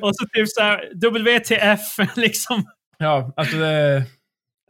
Och 0.00 0.16
så 0.16 0.26
typ 0.32 0.48
såhär 0.48 0.84
WTF 0.94 1.80
liksom. 2.16 2.64
Ja, 2.98 3.32
alltså 3.36 3.56
det 3.56 3.66
är 3.66 4.02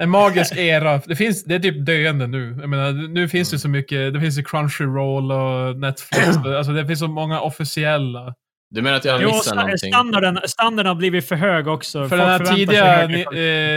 en 0.03 0.11
magisk 0.11 0.57
era. 0.57 0.99
Det, 1.07 1.17
finns, 1.17 1.45
det 1.45 1.55
är 1.55 1.59
typ 1.59 1.87
döende 1.87 2.27
nu. 2.27 2.57
Jag 2.61 2.69
menar, 2.71 3.09
nu 3.09 3.29
finns 3.29 3.51
det 3.51 3.59
så 3.59 3.69
mycket. 3.69 4.15
Det 4.15 4.21
finns 4.21 4.39
ju 4.39 4.43
Crunchyroll 4.45 5.33
och 5.33 5.77
Netflix. 5.77 6.27
Alltså 6.57 6.73
det 6.73 6.87
finns 6.87 6.99
så 7.01 7.09
många 7.09 7.41
officiella. 7.41 8.35
Du 8.71 8.83
menar 8.83 8.97
att 8.97 9.05
jag 9.05 9.13
har 9.13 9.21
Jo, 9.21 9.29
missat 9.29 9.53
sta- 9.53 9.57
någonting? 9.57 9.93
standarden, 9.93 10.39
standarden 10.47 10.89
har 10.89 10.95
blivit 10.97 11.29
för 11.29 11.37
hög 11.37 11.69
också. 11.69 12.09
För 12.09 12.09
Folk 12.09 12.21
den 12.23 12.29
här 12.29 12.57
tidiga 12.57 13.03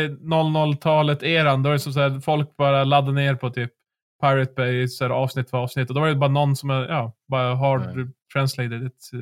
eh, 0.06 0.10
00-talet-eran, 0.10 1.64
då 1.64 1.70
är 1.70 1.74
det 1.74 1.80
så 1.80 2.00
att 2.00 2.26
folk 2.26 2.58
bara 2.58 2.84
laddade 2.84 3.14
ner 3.14 3.36
på 3.36 3.50
typ 3.50 3.72
Pirate 4.22 4.54
Bay 4.56 4.88
så 4.88 5.04
här, 5.04 5.12
avsnitt 5.12 5.50
för 5.50 5.58
avsnitt. 5.58 5.90
Och 5.90 5.96
då 5.96 6.02
var 6.02 6.08
det 6.08 6.16
bara 6.16 6.30
någon 6.30 6.56
som 6.56 6.70
ja, 6.70 7.14
bara 7.32 7.56
hard 7.56 7.82
Mm. 7.82 8.12
Translated 8.34 8.84
it. 8.84 9.10
eh. 9.14 9.20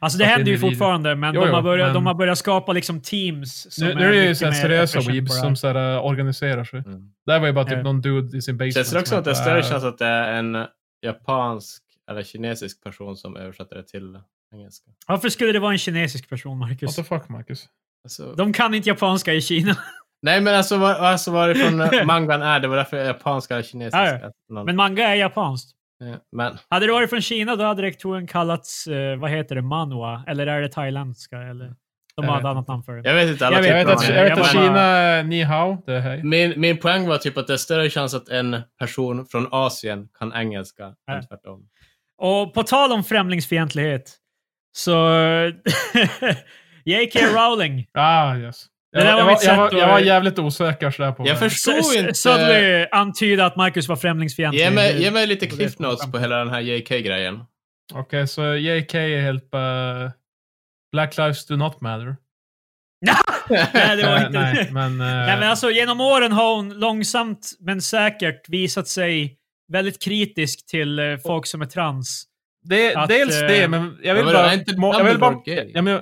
Alltså 0.00 0.18
det 0.18 0.24
händer 0.24 0.52
ju 0.52 0.58
fortfarande, 0.58 1.14
men, 1.14 1.34
Jo, 1.34 1.40
de, 1.44 1.50
har 1.50 1.62
börjat, 1.62 1.86
men- 1.86 1.94
de 1.94 2.06
har 2.06 2.14
börjat 2.14 2.38
skapa 2.38 2.72
liksom 2.72 3.00
teams. 3.02 3.74
Som 3.74 3.86
Nu, 3.86 3.94
nu 3.94 4.04
är 4.06 4.10
det 4.12 4.24
ju 4.26 4.34
så 4.34 4.52
seriösa 4.52 5.00
weebs 5.00 5.40
som 5.40 5.56
så 5.56 5.68
här, 5.68 6.00
organiserar 6.00 6.64
sig. 6.64 6.78
Mm. 6.86 7.12
Det 7.26 7.32
här 7.32 7.40
var 7.40 7.46
ju 7.46 7.52
bara 7.52 7.64
typ 7.64 7.76
Ja. 7.76 7.82
någon 7.82 8.00
dude 8.00 8.36
i 8.38 8.42
sin 8.42 8.56
basement. 8.56 8.74
Känns 8.74 8.90
det 8.90 8.98
också 8.98 9.08
som 9.10 9.18
att 9.18 9.24
det 9.24 9.30
är 9.30 9.34
större 9.34 9.62
chans 9.62 9.84
att 9.84 9.98
det 9.98 10.06
är 10.06 10.32
en 10.32 10.66
japansk 11.02 11.82
eller 12.10 12.22
kinesisk 12.22 12.84
person 12.84 13.16
som 13.16 13.36
översätter 13.36 13.76
det 13.76 13.82
till 13.82 14.18
engelska? 14.54 14.90
Varför 15.06 15.28
skulle 15.28 15.52
det 15.52 15.58
vara 15.60 15.72
en 15.72 15.78
kinesisk 15.78 16.28
person, 16.28 16.58
What 16.58 16.68
Marcus? 16.70 16.96
the 16.96 17.04
fuck, 17.04 17.28
Marcus? 17.28 17.66
Alltså, 18.04 18.34
De 18.34 18.52
kan 18.52 18.74
inte 18.74 18.88
japanska 18.88 19.34
i 19.34 19.40
Kina. 19.40 19.76
Nej, 20.22 20.40
men 20.40 20.54
alltså, 20.54 20.76
var, 20.76 20.94
alltså 20.94 21.30
varifrån 21.30 21.80
eh, 21.80 21.90
mangan 22.04 22.42
är, 22.42 22.60
det 22.60 22.68
var 22.68 22.76
därför 22.76 22.96
japanska 23.04 23.54
eller 23.54 23.64
kinesiska. 23.64 24.20
Ja, 24.48 24.64
Men 24.64 24.76
manga 24.76 25.08
är 25.08 25.14
japanskt. 25.14 25.74
Ja, 25.98 26.16
men 26.32 26.58
Hade 26.70 26.86
det 26.86 26.92
varit 26.92 27.10
från 27.10 27.20
Kina 27.20 27.56
då 27.56 27.64
hade 27.64 27.90
troligen 27.92 28.26
kallats, 28.26 28.86
eh, 28.86 29.16
vad 29.18 29.30
heter 29.30 29.54
det, 29.54 29.62
manhwa? 29.62 30.24
Eller 30.26 30.46
är 30.46 30.60
det 30.60 30.68
thailändska? 30.68 31.38
Eller? 31.38 31.74
De 32.16 32.24
Jag 32.24 32.32
har 32.32 32.36
vet 32.36 32.40
ett 32.44 32.46
annat 32.50 32.68
namn 32.68 32.82
för 32.82 32.92
det. 32.92 33.08
jag 33.08 33.14
vet 33.14 33.28
inte 33.28 33.46
alla 33.46 33.56
Jag 33.56 33.64
Jag 33.66 33.86
typer 33.86 33.94
vet 33.94 34.08
att, 34.10 34.16
jag 34.16 34.24
vet 34.24 34.38
att 34.38 34.52
Kina 34.52 34.80
är 34.80 35.22
ni 35.22 35.42
hao, 35.42 35.82
det 35.86 35.92
är 35.94 36.00
hej. 36.00 36.22
Min, 36.24 36.60
min 36.60 36.76
poäng 36.78 37.08
var 37.08 37.18
typ 37.18 37.36
att 37.38 37.46
det 37.46 37.52
är 37.52 37.56
större 37.56 37.90
chans 37.90 38.14
att 38.14 38.28
en 38.28 38.60
person 38.78 39.26
från 39.26 39.48
Asien 39.50 40.08
kan 40.18 40.32
engelska 40.34 40.94
Ja. 41.06 41.12
än 41.12 41.26
tvärtom. 41.26 41.68
Och 42.18 42.54
på 42.54 42.62
tal 42.62 42.92
om 42.92 43.04
främlingsfientlighet, 43.04 44.16
så 44.72 45.08
J.K. 46.84 47.18
Rowling. 47.34 47.86
Ah, 47.92 48.36
yes. 48.36 48.66
Det 48.92 49.04
Jag, 49.04 49.18
jag, 49.18 49.24
var, 49.24 49.38
jag, 49.42 49.56
var, 49.56 49.72
jag 49.72 49.88
var 49.88 49.98
jävligt 49.98 50.38
osäker 50.38 50.90
sådär 50.90 51.12
på 51.12 51.26
Jag 51.28 51.38
förstår 51.38 51.78
S- 51.78 51.96
inte... 51.96 52.14
Sudley 52.14 52.86
antyda 52.90 53.46
att 53.46 53.56
Marcus 53.56 53.88
var 53.88 53.96
främlingsfientlig. 53.96 54.60
Ge 54.60 54.70
mig, 54.70 55.02
ge 55.02 55.10
mig 55.10 55.26
lite 55.26 55.46
cliff 55.46 55.78
notes 55.78 56.12
på 56.12 56.18
hela 56.18 56.36
den 56.38 56.50
här 56.50 56.60
JK-grejen. 56.60 57.44
Okej, 57.94 58.28
så 58.28 58.54
JK 58.54 58.94
är 58.94 59.20
helt 59.20 59.50
bara... 59.50 60.12
Black 60.92 61.16
lives 61.16 61.46
do 61.46 61.56
not 61.56 61.80
matter. 61.80 62.16
Nej, 63.74 63.96
det 63.96 64.02
var 64.06 64.16
inte 64.26 64.30
nej, 64.40 64.68
men... 64.72 65.00
eh, 65.00 65.06
Nej, 65.06 65.38
men 65.38 65.50
alltså 65.50 65.70
genom 65.70 66.00
åren 66.00 66.32
har 66.32 66.56
hon 66.56 66.74
långsamt 66.78 67.50
men 67.60 67.82
säkert 67.82 68.48
visat 68.48 68.88
sig 68.88 69.38
väldigt 69.72 70.02
kritisk 70.02 70.66
till 70.66 70.98
eh, 70.98 71.16
folk 71.16 71.46
som 71.46 71.62
är 71.62 71.66
trans. 71.66 72.24
det, 72.64 72.94
Att, 72.94 73.08
dels 73.08 73.40
det, 73.40 73.68
men 73.68 73.98
jag 74.02 74.14
vill 74.14 74.24
bara... 74.24 74.54
inte 74.54 74.70
jag 74.70 75.04
vill 75.04 75.18
bara 75.18 75.36
ja, 75.44 75.82
men, 75.82 76.00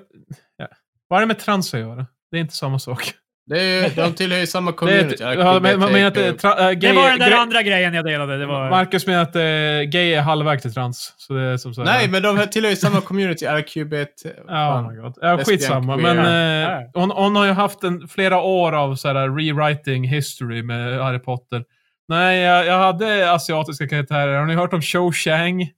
ja. 0.56 0.68
Vad 1.08 1.16
är 1.16 1.20
det 1.20 1.26
med 1.26 1.38
trans 1.38 1.74
att 1.74 1.80
göra? 1.80 2.06
Det 2.36 2.40
är 2.40 2.42
inte 2.42 2.54
samma 2.56 2.78
sak. 2.78 3.12
Det 3.48 3.60
är 3.60 3.90
de 3.96 4.12
tillhör 4.12 4.38
ju 4.38 4.46
samma 4.46 4.70
är, 4.70 4.74
community. 4.74 5.14
ett- 5.14 5.20
ja, 5.20 5.60
men, 5.62 5.80
man 5.80 5.92
menar 5.92 6.08
att 6.08 6.14
det 6.14 6.32
tra, 6.32 6.50
äh, 6.50 6.56
var 6.56 7.08
den 7.10 7.18
där 7.18 7.30
gre- 7.30 7.34
andra 7.36 7.62
grejen 7.62 7.94
jag 7.94 8.04
delade. 8.04 8.38
Det 8.38 8.46
var... 8.46 8.70
Marcus 8.70 9.06
menar 9.06 9.22
att 9.22 9.36
eh, 9.36 9.42
gay 9.90 10.12
är 10.14 10.20
halvvägs 10.20 10.62
till 10.62 10.74
trans. 10.74 11.14
Så 11.16 11.32
det 11.32 11.42
är 11.42 11.56
som 11.56 11.74
så 11.74 11.84
här- 11.84 11.98
Nej, 11.98 12.08
men 12.08 12.22
de 12.22 12.46
tillhör 12.50 12.70
ju 12.70 12.76
samma 12.76 13.00
community. 13.00 13.44
RQBT. 13.46 14.26
Ja, 14.48 14.80
oh 14.80 14.90
my 14.90 14.96
god. 14.96 15.14
Ja, 15.20 15.36
Lesbian 15.36 15.58
skitsamma. 15.58 15.96
Men 15.96 16.18
eh, 16.64 16.78
hon, 16.94 17.10
hon 17.10 17.36
har 17.36 17.44
ju 17.46 17.52
haft 17.52 17.84
en, 17.84 18.08
flera 18.08 18.40
år 18.40 18.72
av 18.72 18.94
så 18.96 19.08
här, 19.08 19.14
rewriting 19.36 20.04
history 20.08 20.62
med 20.62 20.98
Harry 21.00 21.18
Potter. 21.18 21.64
Nej, 22.08 22.38
jag, 22.40 22.66
jag 22.66 22.78
hade 22.78 23.32
asiatiska 23.32 23.88
karaktärer. 23.88 24.38
Har 24.38 24.46
ni 24.46 24.54
hört 24.54 24.72
om 24.72 24.82
Cho 24.82 25.12
Chang? 25.12 25.68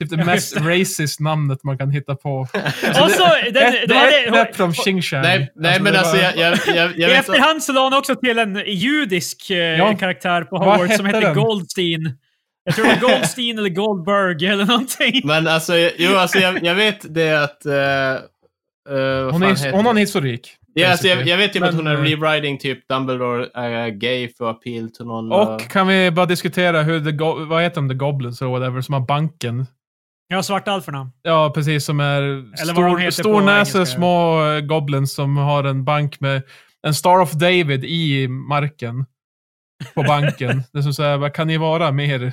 Typ 0.00 0.10
det 0.10 0.24
mest 0.24 0.56
racist 0.56 1.20
namnet 1.20 1.64
man 1.64 1.78
kan 1.78 1.90
hitta 1.90 2.14
på. 2.14 2.40
Och 2.40 3.10
så, 3.10 3.24
det, 3.24 3.50
det, 3.50 3.60
det, 3.60 3.86
det 3.86 3.94
är 3.94 4.22
ett 4.22 4.28
knäpp 4.28 4.56
från 4.56 4.72
Xing. 4.72 5.02
Nej, 5.12 5.52
nej 5.54 5.80
men 5.80 5.92
det 5.92 5.98
alltså 5.98 6.16
jag, 6.16 6.36
jag, 6.36 6.58
jag, 6.66 6.98
jag 6.98 7.10
I 7.10 7.14
efterhand 7.14 7.62
så 7.62 7.72
la 7.72 7.84
han 7.84 7.98
också 7.98 8.16
till 8.16 8.38
en 8.38 8.62
judisk 8.66 9.50
eh, 9.50 9.56
Ja. 9.56 9.96
karaktär 9.96 10.42
på 10.42 10.58
Hogwarts 10.58 10.96
som 10.96 11.06
hette 11.06 11.20
den? 11.20 11.34
Goldstein. 11.34 12.18
Jag 12.64 12.74
tror 12.74 12.86
det 12.86 13.00
var 13.00 13.08
Goldstein 13.08 13.58
eller 13.58 13.68
Goldberg 13.68 14.46
eller 14.46 14.64
någonting. 14.64 15.20
Men 15.24 15.46
alltså, 15.48 15.72
jo, 15.96 16.16
alltså 16.16 16.38
jag, 16.38 16.64
jag 16.64 16.74
vet 16.74 17.14
det 17.14 17.32
att... 17.44 17.62
Uh, 17.66 17.72
uh, 17.72 19.30
hon, 19.30 19.42
är, 19.42 19.72
hon 19.72 19.84
har 19.84 19.90
en 19.90 19.96
historik. 19.96 20.54
Ja, 20.74 20.90
alltså 20.90 21.06
jag, 21.06 21.26
jag 21.26 21.36
vet 21.36 21.56
att 21.56 21.60
Men, 21.60 21.74
hon 21.74 21.86
är 21.86 21.96
rewriting 21.96 22.58
typ 22.58 22.88
Dumbledore 22.88 23.48
är 23.54 23.88
gay 23.88 24.28
för 24.38 24.50
appeal 24.50 24.90
till 24.90 25.06
någon. 25.06 25.32
Och 25.32 25.60
kan 25.70 25.86
vi 25.86 26.10
bara 26.10 26.26
diskutera 26.26 26.82
hur 26.82 27.04
the, 27.04 27.12
Go- 27.12 27.44
vad 27.44 27.62
heter 27.62 27.76
de, 27.76 27.88
The 27.88 27.94
Goblins 27.94 28.42
eller 28.42 28.50
whatever, 28.50 28.80
som 28.80 28.92
har 28.92 29.00
banken. 29.00 29.66
Ja, 30.28 30.42
svartalferna. 30.42 31.10
Ja, 31.22 31.52
precis. 31.54 31.84
Som 31.84 32.00
är 32.00 32.56
stor, 32.56 33.00
engelska. 33.50 33.86
små 33.86 34.44
eh, 34.46 34.60
goblins 34.60 35.14
som 35.14 35.36
har 35.36 35.64
en 35.64 35.84
bank 35.84 36.20
med 36.20 36.42
en 36.86 36.94
Star 36.94 37.20
of 37.20 37.32
David 37.32 37.84
i 37.84 38.28
marken. 38.28 39.06
På 39.94 40.02
banken. 40.02 40.62
det 40.72 40.78
är 40.78 40.82
som 40.82 40.94
säger, 40.94 41.16
vad 41.16 41.34
kan 41.34 41.46
ni 41.46 41.56
vara 41.56 41.92
mer 41.92 42.32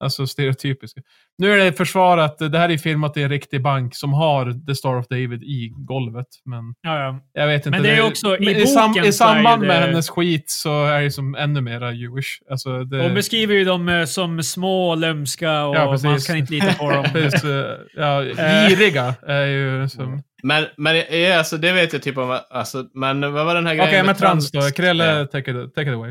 alltså, 0.00 0.26
stereotypiska? 0.26 1.00
Nu 1.38 1.52
är 1.52 1.64
det 1.64 1.72
försvarat, 1.72 2.38
det 2.38 2.58
här 2.58 2.68
är 2.68 2.78
filmat 2.78 3.16
i 3.16 3.22
en 3.22 3.28
riktig 3.30 3.62
bank 3.62 3.94
som 3.94 4.12
har 4.12 4.66
The 4.66 4.74
Star 4.74 4.96
of 4.98 5.06
David 5.08 5.42
i 5.42 5.72
golvet. 5.76 6.26
Men 6.44 6.58
Ja, 6.82 6.98
ja. 7.00 7.20
jag 7.32 7.46
vet 7.46 7.66
inte. 7.66 7.70
Men 7.70 7.82
det 7.82 7.90
är 7.96 8.06
också- 8.06 8.36
i 8.38 8.62
i, 8.62 8.66
sam, 8.66 8.88
boken 8.90 9.04
I 9.04 9.12
samband 9.12 9.62
med 9.62 9.82
det- 9.82 9.86
hennes 9.86 10.10
skit 10.10 10.44
så 10.50 10.84
är 10.86 11.02
det 11.02 11.10
som 11.10 11.34
ännu 11.34 11.60
mera 11.60 11.92
Jewish. 11.92 12.38
Alltså, 12.50 12.84
det, 12.84 12.98
De 12.98 13.14
beskriver 13.14 13.54
ju 13.54 13.64
dem 13.64 13.88
eh, 13.88 14.04
som 14.04 14.42
små 14.42 14.90
och 14.90 14.96
lömska 14.96 15.64
och 15.64 15.76
Ja, 15.76 15.98
man 16.04 16.18
kan 16.18 16.36
inte 16.36 16.52
lita 16.52 16.72
på 16.74 16.90
dem. 16.90 17.04
Precis, 17.12 17.44
eh, 17.44 17.66
ja, 17.96 18.24
Eh. 18.24 18.68
giriga 18.68 19.14
är 19.26 19.46
ju 19.46 19.88
som... 19.88 20.22
Men, 20.42 20.64
men 20.76 20.96
ja, 20.96 21.38
alltså, 21.38 21.56
det 21.56 21.72
vet 21.72 21.92
jag 21.92 22.02
typ 22.02 22.18
om. 22.18 22.38
Alltså, 22.50 22.84
men 22.94 23.20
vad 23.32 23.46
var 23.46 23.54
den 23.54 23.66
här 23.66 23.74
Okej, 23.74 23.86
grejen 23.88 24.06
men 24.06 24.14
trans 24.14 24.50
då. 24.50 24.60
Krille, 24.60 25.04
Ja. 25.18 25.26
take 25.26 25.50
it, 25.50 25.74
take 25.74 25.90
it 25.90 25.96
away. 25.96 26.10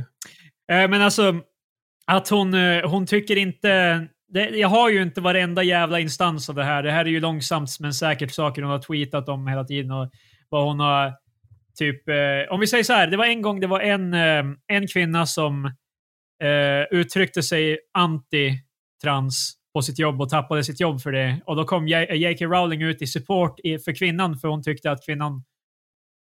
Eh, 0.72 0.90
Men 0.90 1.02
alltså, 1.02 1.36
att 2.10 2.30
hon, 2.30 2.53
eh, 2.53 2.89
hon 2.89 3.05
tycker 3.05 3.36
inte... 3.36 4.07
Det, 4.28 4.49
jag 4.49 4.68
har 4.68 4.89
ju 4.89 5.01
inte 5.01 5.22
varenda 5.22 5.64
jävla 5.64 5.99
instans 5.99 6.49
av 6.49 6.55
det 6.55 6.64
här. 6.64 6.84
Det 6.84 6.91
här 6.91 7.05
är 7.05 7.10
ju 7.10 7.20
långsamt 7.20 7.70
men 7.80 7.93
säkert 7.93 8.32
saker 8.32 8.62
hon 8.62 8.72
har 8.72 8.80
tweetat 8.80 9.30
om 9.30 9.47
hela 9.47 9.64
tiden 9.64 9.91
och 9.91 10.12
vad 10.49 10.64
hon 10.64 10.80
har 10.80 11.14
typ... 11.76 12.10
Eh, 12.10 12.53
om 12.53 12.60
vi 12.60 12.68
säger 12.68 12.84
så 12.84 12.93
här, 12.93 13.07
det 13.07 13.18
var 13.18 13.26
en 13.26 13.41
gång 13.41 13.60
det 13.60 13.68
var 13.68 13.80
en, 13.80 14.14
eh, 14.14 14.43
en 14.68 14.88
kvinna 14.88 15.26
som 15.26 15.66
eh, 16.43 16.84
uttryckte 16.91 17.43
sig 17.43 17.80
anti-trans 17.97 19.53
på 19.74 19.82
sitt 19.82 19.99
jobb 19.99 20.22
och 20.22 20.30
tappade 20.30 20.64
sitt 20.64 20.80
jobb 20.80 21.01
för 21.01 21.12
det. 21.12 21.41
Och 21.45 21.55
då 21.55 21.64
kom 21.64 21.88
J.K. 21.88 22.45
Rowling 22.45 22.82
ut 22.82 23.01
i 23.01 23.07
support 23.07 23.60
i, 23.64 23.80
för 23.80 23.95
kvinnan 23.95 24.38
för 24.38 24.47
hon 24.47 24.64
tyckte 24.64 24.91
att 24.91 25.05
kvinnan 25.05 25.43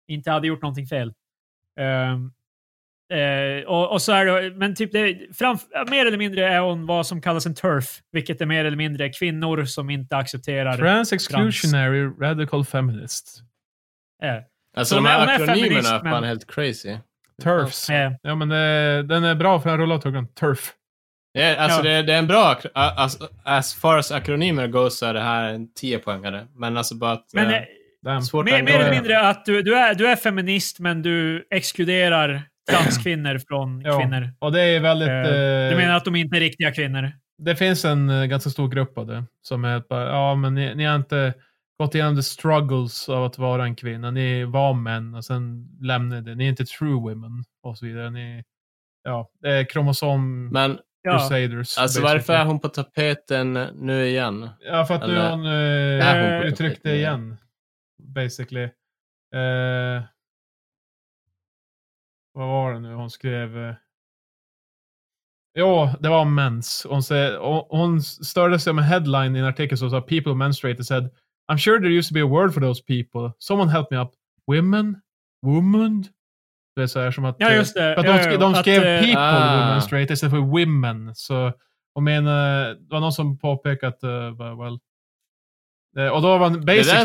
inte 0.08 0.32
hade 0.32 0.48
gjort 0.48 0.62
någonting 0.62 0.88
fel. 0.88 1.14
Ehm, 1.80 2.32
Eh, 3.14 3.64
och, 3.68 3.92
och 3.92 4.02
så 4.02 4.12
är 4.12 4.26
det, 4.26 4.56
men 4.56 4.76
typ 4.76 4.92
det, 4.92 5.18
framf, 5.38 5.62
mer 5.90 6.06
eller 6.06 6.18
mindre 6.18 6.48
är 6.54 6.60
hon 6.60 6.86
vad 6.86 7.08
som 7.08 7.22
kallas 7.22 7.46
en 7.46 7.56
TERF, 7.56 7.86
vilket 8.12 8.42
är 8.42 8.46
mer 8.46 8.66
eller 8.66 8.78
mindre 8.78 9.10
kvinnor 9.10 9.66
som 9.66 9.90
inte 9.90 10.18
accepterar... 10.18 10.78
Trans 10.78 11.14
exclusionary 11.14 12.04
radical 12.22 12.66
feminist. 12.66 13.40
Eh, 14.24 14.36
Alltså 14.78 14.96
Så 14.96 15.02
de 15.02 15.08
här 15.08 15.28
akronymerna 15.28 15.56
feminist, 15.64 15.92
är 15.92 16.00
fan 16.00 16.10
men- 16.10 16.24
helt 16.24 16.52
crazy. 16.52 16.98
TERFs. 17.44 17.90
eh, 17.90 18.12
Ja, 18.22 18.36
men 18.36 18.50
det, 18.50 19.04
den 19.04 19.24
är 19.24 19.36
bra 19.36 19.60
för 19.62 19.70
den 19.70 19.80
rullar 19.80 19.98
tungan. 19.98 20.28
TERF. 20.28 20.74
Ja, 21.32 21.56
alltså 21.56 21.80
Ja. 21.80 21.84
Det, 21.84 22.04
det 22.04 22.14
är 22.14 22.20
en 22.20 22.28
bra... 22.28 22.60
As, 22.74 23.18
as 23.44 23.76
far 23.76 23.98
as 23.98 24.12
akronymer 24.12 24.68
goes 24.68 24.98
så 24.98 25.06
är 25.06 25.14
det 25.14 25.22
här 25.22 25.54
en 25.54 25.68
10-poängare. 25.82 26.48
Men 26.56 26.78
alltså 26.78 26.96
bara 26.96 27.12
att... 27.12 27.26
men 27.34 27.46
eh, 27.48 27.54
eh, 27.56 27.64
mer, 28.44 28.64
mer 28.64 28.80
eller 28.80 28.92
mindre 28.92 29.20
att 29.30 29.46
du, 29.46 29.62
du, 29.62 29.76
är, 29.78 29.94
du 29.96 30.08
är 30.08 30.16
feminist, 30.16 30.80
men 30.80 31.02
du 31.02 31.48
exkluderar 31.52 32.44
transkvinnor 32.70 33.40
från 33.48 33.82
Ja. 33.82 34.00
kvinnor. 34.00 34.30
Och 34.40 34.52
det 34.52 34.62
är 34.62 34.80
väldigt... 34.80 35.10
Eh, 35.10 35.16
eh, 35.16 35.70
Du 35.70 35.76
menar 35.76 35.96
att 35.98 36.06
de 36.06 36.16
inte 36.16 36.38
är 36.38 36.40
riktiga 36.40 36.72
kvinnor? 36.72 37.12
Det 37.38 37.56
finns 37.56 37.86
en 37.86 38.10
eh, 38.10 38.26
ganska 38.26 38.50
stor 38.50 38.68
grupp 38.70 38.98
av 38.98 39.08
det. 39.08 39.24
Som 39.42 39.66
är 39.66 39.84
bara, 39.90 40.06
ja 40.10 40.36
men 40.36 40.56
ni, 40.56 40.76
ni 40.76 40.86
har 40.86 40.96
inte 40.96 41.34
gått 41.80 41.96
igenom 41.96 42.16
the 42.16 42.24
struggles 42.24 43.10
av 43.10 43.24
att 43.24 43.38
vara 43.38 43.64
en 43.64 43.76
kvinna. 43.76 44.12
Ni 44.12 44.44
var 44.44 44.74
män 44.74 45.16
och 45.16 45.26
sen 45.26 45.68
lämnade 45.82 46.22
det. 46.22 46.36
Ni 46.36 46.46
är 46.46 46.50
inte 46.50 46.66
true 46.66 46.94
women 46.94 47.44
och 47.64 47.78
så 47.78 47.86
vidare. 47.86 48.10
Ni, 48.10 48.44
ja, 49.04 49.30
det 49.42 49.50
är 49.50 49.64
kromosom 49.70 50.48
Men 50.50 50.80
Ja. 51.02 51.12
crusaders. 51.12 51.78
alltså 51.78 51.82
basically. 52.02 52.14
varför 52.18 52.34
är 52.34 52.46
hon 52.46 52.60
på 52.60 52.68
tapeten 52.68 53.54
nu 53.76 54.06
igen? 54.08 54.50
Ja, 54.60 54.86
för 54.86 54.96
att 54.96 55.02
nu 55.08 55.14
Eller- 55.14 55.22
har 55.30 55.38
hon 55.38 55.46
Är 55.46 56.38
hon 56.38 56.48
uttryckt 56.48 56.84
det 56.84 56.96
igen. 56.96 57.38
Basically. 58.16 58.64
Eh, 59.36 60.04
vad 62.34 62.48
var 62.48 62.74
det 62.74 62.80
nu 62.80 62.94
hon 62.94 63.10
skrev? 63.10 63.58
Uh, 63.58 63.74
jo, 65.58 65.90
det 66.00 66.10
var 66.10 66.26
mens. 66.26 66.86
Hon, 66.90 67.04
säger, 67.04 67.38
hon, 67.70 68.02
störde 68.02 68.60
sig 68.60 68.72
om 68.72 68.78
en 68.78 68.84
headline 68.86 69.36
i 69.36 69.40
en 69.40 69.46
artikel 69.46 69.78
som 69.78 69.90
sa 69.90 70.02
“People 70.02 70.36
menstruate” 70.36 70.84
said 70.84 71.10
“I'm 71.52 71.58
sure 71.58 71.80
there 71.80 71.98
used 71.98 72.10
to 72.10 72.14
be 72.14 72.22
a 72.22 72.28
word 72.28 72.54
for 72.54 72.62
those 72.62 72.84
people. 72.84 73.34
Someone 73.40 73.72
help 73.72 73.92
me 73.92 73.98
up. 73.98 74.10
Women? 74.48 75.02
Woman?” 75.46 76.06
Det 76.76 76.84
är 76.84 76.88
så 76.88 77.00
här 77.00 77.12
som 77.12 77.26
att... 77.26 77.36
Ja, 77.40 77.50
eh, 77.50 77.56
just 77.56 77.76
det. 77.76 77.80
För 77.96 78.00
att 78.02 78.06
Ja, 78.06 78.12
de, 78.14 78.18
ja, 78.20 78.32
sk- 78.32 78.40
de 78.40 78.54
att, 78.54 78.60
skrev 78.60 78.84
eh, 78.84 79.02
“people 79.02 79.20
Ah. 79.20 79.72
menstruate” 79.74 80.14
istället 80.14 80.32
för 80.34 80.40
“women”. 80.42 81.16
Så 81.16 81.54
hon 81.94 82.04
menar, 82.04 82.68
det 82.70 82.88
var 82.90 83.00
någon 83.00 83.12
som 83.14 83.38
påpekade 83.38 83.88
att, 83.88 84.04
uh, 84.04 84.64
well, 84.64 84.80
Eh, 85.98 86.08
Och 86.08 86.22
då 86.22 86.38
var 86.38 86.50
basically, 86.50 86.98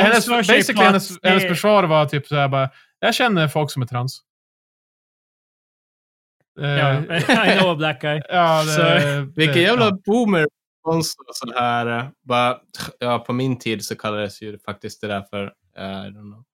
hennes, 0.00 0.28
basically 0.28 0.72
att 0.72 0.86
hennes, 0.86 1.18
hennes 1.22 1.48
försvar 1.48 1.84
var 1.84 2.06
typ 2.06 2.26
såhär 2.26 2.48
bara, 2.48 2.70
jag 2.98 3.14
känner 3.14 3.48
folk 3.48 3.70
som 3.70 3.82
är 3.82 3.86
trans. 3.86 4.22
Eh, 6.60 6.68
Ja, 6.68 7.00
I 7.54 7.58
know 7.58 7.70
a 7.70 7.74
black 7.76 8.00
guy. 8.00 8.20
ja, 8.28 8.62
det, 8.64 8.70
Så- 8.70 8.82
det, 8.82 9.28
Vilken 9.36 9.62
jävla 9.62 9.84
ja. 9.84 9.98
boomer 10.06 10.46
så 11.32 11.52
här. 11.60 11.86
eh, 11.98 12.04
Bara, 12.24 12.58
ja, 12.98 13.18
på 13.18 13.32
min 13.32 13.58
tid 13.58 13.84
så 13.84 13.96
kallades 13.96 14.42
ju 14.42 14.58
faktiskt 14.58 15.00
det 15.00 15.06
där 15.06 15.22
för... 15.22 15.42
eh, 15.76 15.84
I 15.84 16.10
don't 16.10 16.32
know. 16.32 16.44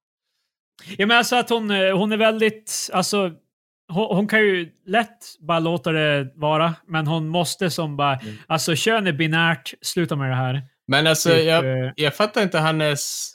Ja, 0.98 1.06
men 1.06 1.16
alltså 1.16 1.36
att 1.36 1.50
hon, 1.50 1.70
eh, 1.70 1.96
hon 1.98 2.12
är 2.12 2.16
väldigt... 2.16 2.90
Alltså, 2.92 3.30
hon, 3.92 4.16
hon 4.16 4.28
kan 4.28 4.40
ju 4.40 4.72
lätt 4.86 5.24
bara 5.40 5.58
låta 5.58 5.92
det 5.92 6.32
vara, 6.34 6.74
men 6.86 7.06
hon 7.06 7.28
måste 7.28 7.70
som 7.70 7.96
bara... 7.96 8.14
Mm. 8.16 8.34
Alltså, 8.46 8.74
kön 8.76 9.06
är 9.06 9.12
binärt. 9.12 9.74
Sluta 9.82 10.16
med 10.16 10.30
det 10.30 10.36
här. 10.36 10.62
Men 10.88 11.06
alltså, 11.06 11.28
Typ, 11.30 11.44
jag, 11.46 11.64
eh, 11.86 11.92
jag 11.96 12.14
fattar 12.14 12.42
inte 12.42 12.58
hennes... 12.58 13.32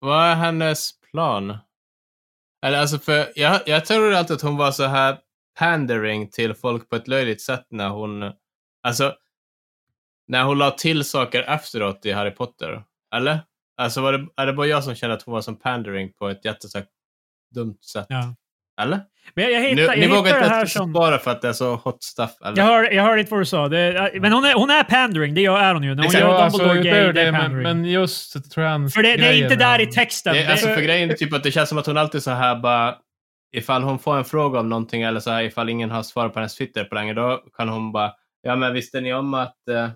Vad 0.00 0.24
är 0.24 0.34
hennes 0.34 0.90
plan? 1.12 1.58
Eller 2.66 2.78
alltså, 2.80 2.98
för 2.98 3.26
jag, 3.34 3.60
jag 3.66 3.84
tror 3.84 4.14
alltid 4.14 4.36
att 4.36 4.42
hon 4.42 4.56
var 4.56 4.70
så 4.70 4.84
här 4.84 5.18
pandering 5.58 6.30
till 6.30 6.54
folk 6.54 6.90
på 6.90 6.96
ett 6.96 7.08
löjligt 7.08 7.40
sätt 7.40 7.66
när 7.70 7.88
hon... 7.88 8.32
Alltså, 8.82 9.14
när 10.28 10.44
hon 10.44 10.58
la 10.58 10.70
till 10.70 11.04
saker 11.04 11.42
efteråt 11.42 12.06
i 12.06 12.12
Harry 12.12 12.30
Potter. 12.30 12.82
Eller? 13.14 13.40
Alltså, 13.76 14.00
var 14.00 14.12
det, 14.12 14.26
är 14.36 14.46
det 14.46 14.52
bara 14.52 14.66
jag 14.66 14.84
som 14.84 14.94
känner 14.94 15.14
att 15.14 15.22
hon 15.22 15.34
var 15.34 15.40
som 15.40 15.58
pandering 15.58 16.12
på 16.12 16.28
ett 16.28 16.44
jättesagt 16.44 16.88
dumt 17.54 17.78
sätt? 17.92 18.06
Ja. 18.08 18.34
Eller? 18.80 19.00
Men 19.34 19.44
jag, 19.44 19.52
jag 19.52 19.62
Ni, 19.62 19.68
hittar, 19.68 19.96
ni 19.96 20.02
jag 20.02 20.08
vågar 20.08 20.22
hittar 20.22 20.38
det 20.40 20.44
inte 20.44 20.54
här 20.54 20.66
som... 20.66 20.92
bara 20.92 21.18
för 21.18 21.30
att 21.30 21.42
det 21.42 21.48
är 21.48 21.52
så 21.52 21.74
hot 21.74 22.02
stuff? 22.02 22.30
Eller? 22.44 22.58
Jag 22.58 22.64
hör, 22.64 22.90
jag 22.90 23.02
hörde 23.02 23.20
inte 23.20 23.30
vad 23.30 23.40
du 23.40 23.44
sa. 23.44 23.68
Det, 23.68 24.10
men 24.20 24.32
hon 24.32 24.44
är, 24.44 24.54
hon 24.54 24.70
är 24.70 24.84
pandering, 24.84 25.34
det 25.34 25.44
är 25.44 25.74
hon 25.74 25.82
ju. 25.82 25.88
När 25.88 25.96
hon 25.96 26.04
Exakt. 26.04 26.20
gör 26.20 26.28
Ja, 26.28 26.38
alltså, 26.38 26.58
Dumbledore 26.58 26.82
gay, 26.82 27.00
utöver 27.00 27.12
det 27.12 27.20
är 27.20 27.24
det, 27.24 27.32
men, 27.32 27.40
pandering. 27.40 27.62
men 27.62 27.84
just 27.84 28.52
trans 28.52 28.94
För 28.94 29.02
det, 29.02 29.16
det 29.16 29.26
är 29.26 29.42
inte 29.42 29.56
där 29.56 29.80
i 29.80 29.86
texten. 29.86 30.34
Det, 30.34 30.46
alltså 30.46 30.66
för 30.66 30.80
grejen 30.80 31.10
är 31.10 31.14
typ 31.14 31.32
att 31.32 31.42
det 31.42 31.50
känns 31.50 31.68
som 31.68 31.78
att 31.78 31.86
hon 31.86 31.96
alltid 31.96 32.22
så 32.22 32.30
här 32.30 32.56
bara 32.56 32.96
ifall 33.52 33.82
hon 33.82 33.98
får 33.98 34.16
en 34.16 34.24
fråga 34.24 34.60
om 34.60 34.68
någonting 34.68 35.02
eller 35.02 35.20
så 35.20 35.30
här 35.30 35.42
ifall 35.42 35.68
ingen 35.68 35.90
har 35.90 36.02
svarat 36.02 36.32
på 36.32 36.38
hennes 36.38 36.54
Twitter 36.56 36.84
på 36.84 36.94
länge 36.94 37.14
då 37.14 37.42
kan 37.56 37.68
hon 37.68 37.92
bara 37.92 38.12
ja 38.42 38.56
men 38.56 38.74
visste 38.74 39.00
ni 39.00 39.14
om 39.14 39.34
att 39.34 39.68
eh, 39.70 39.88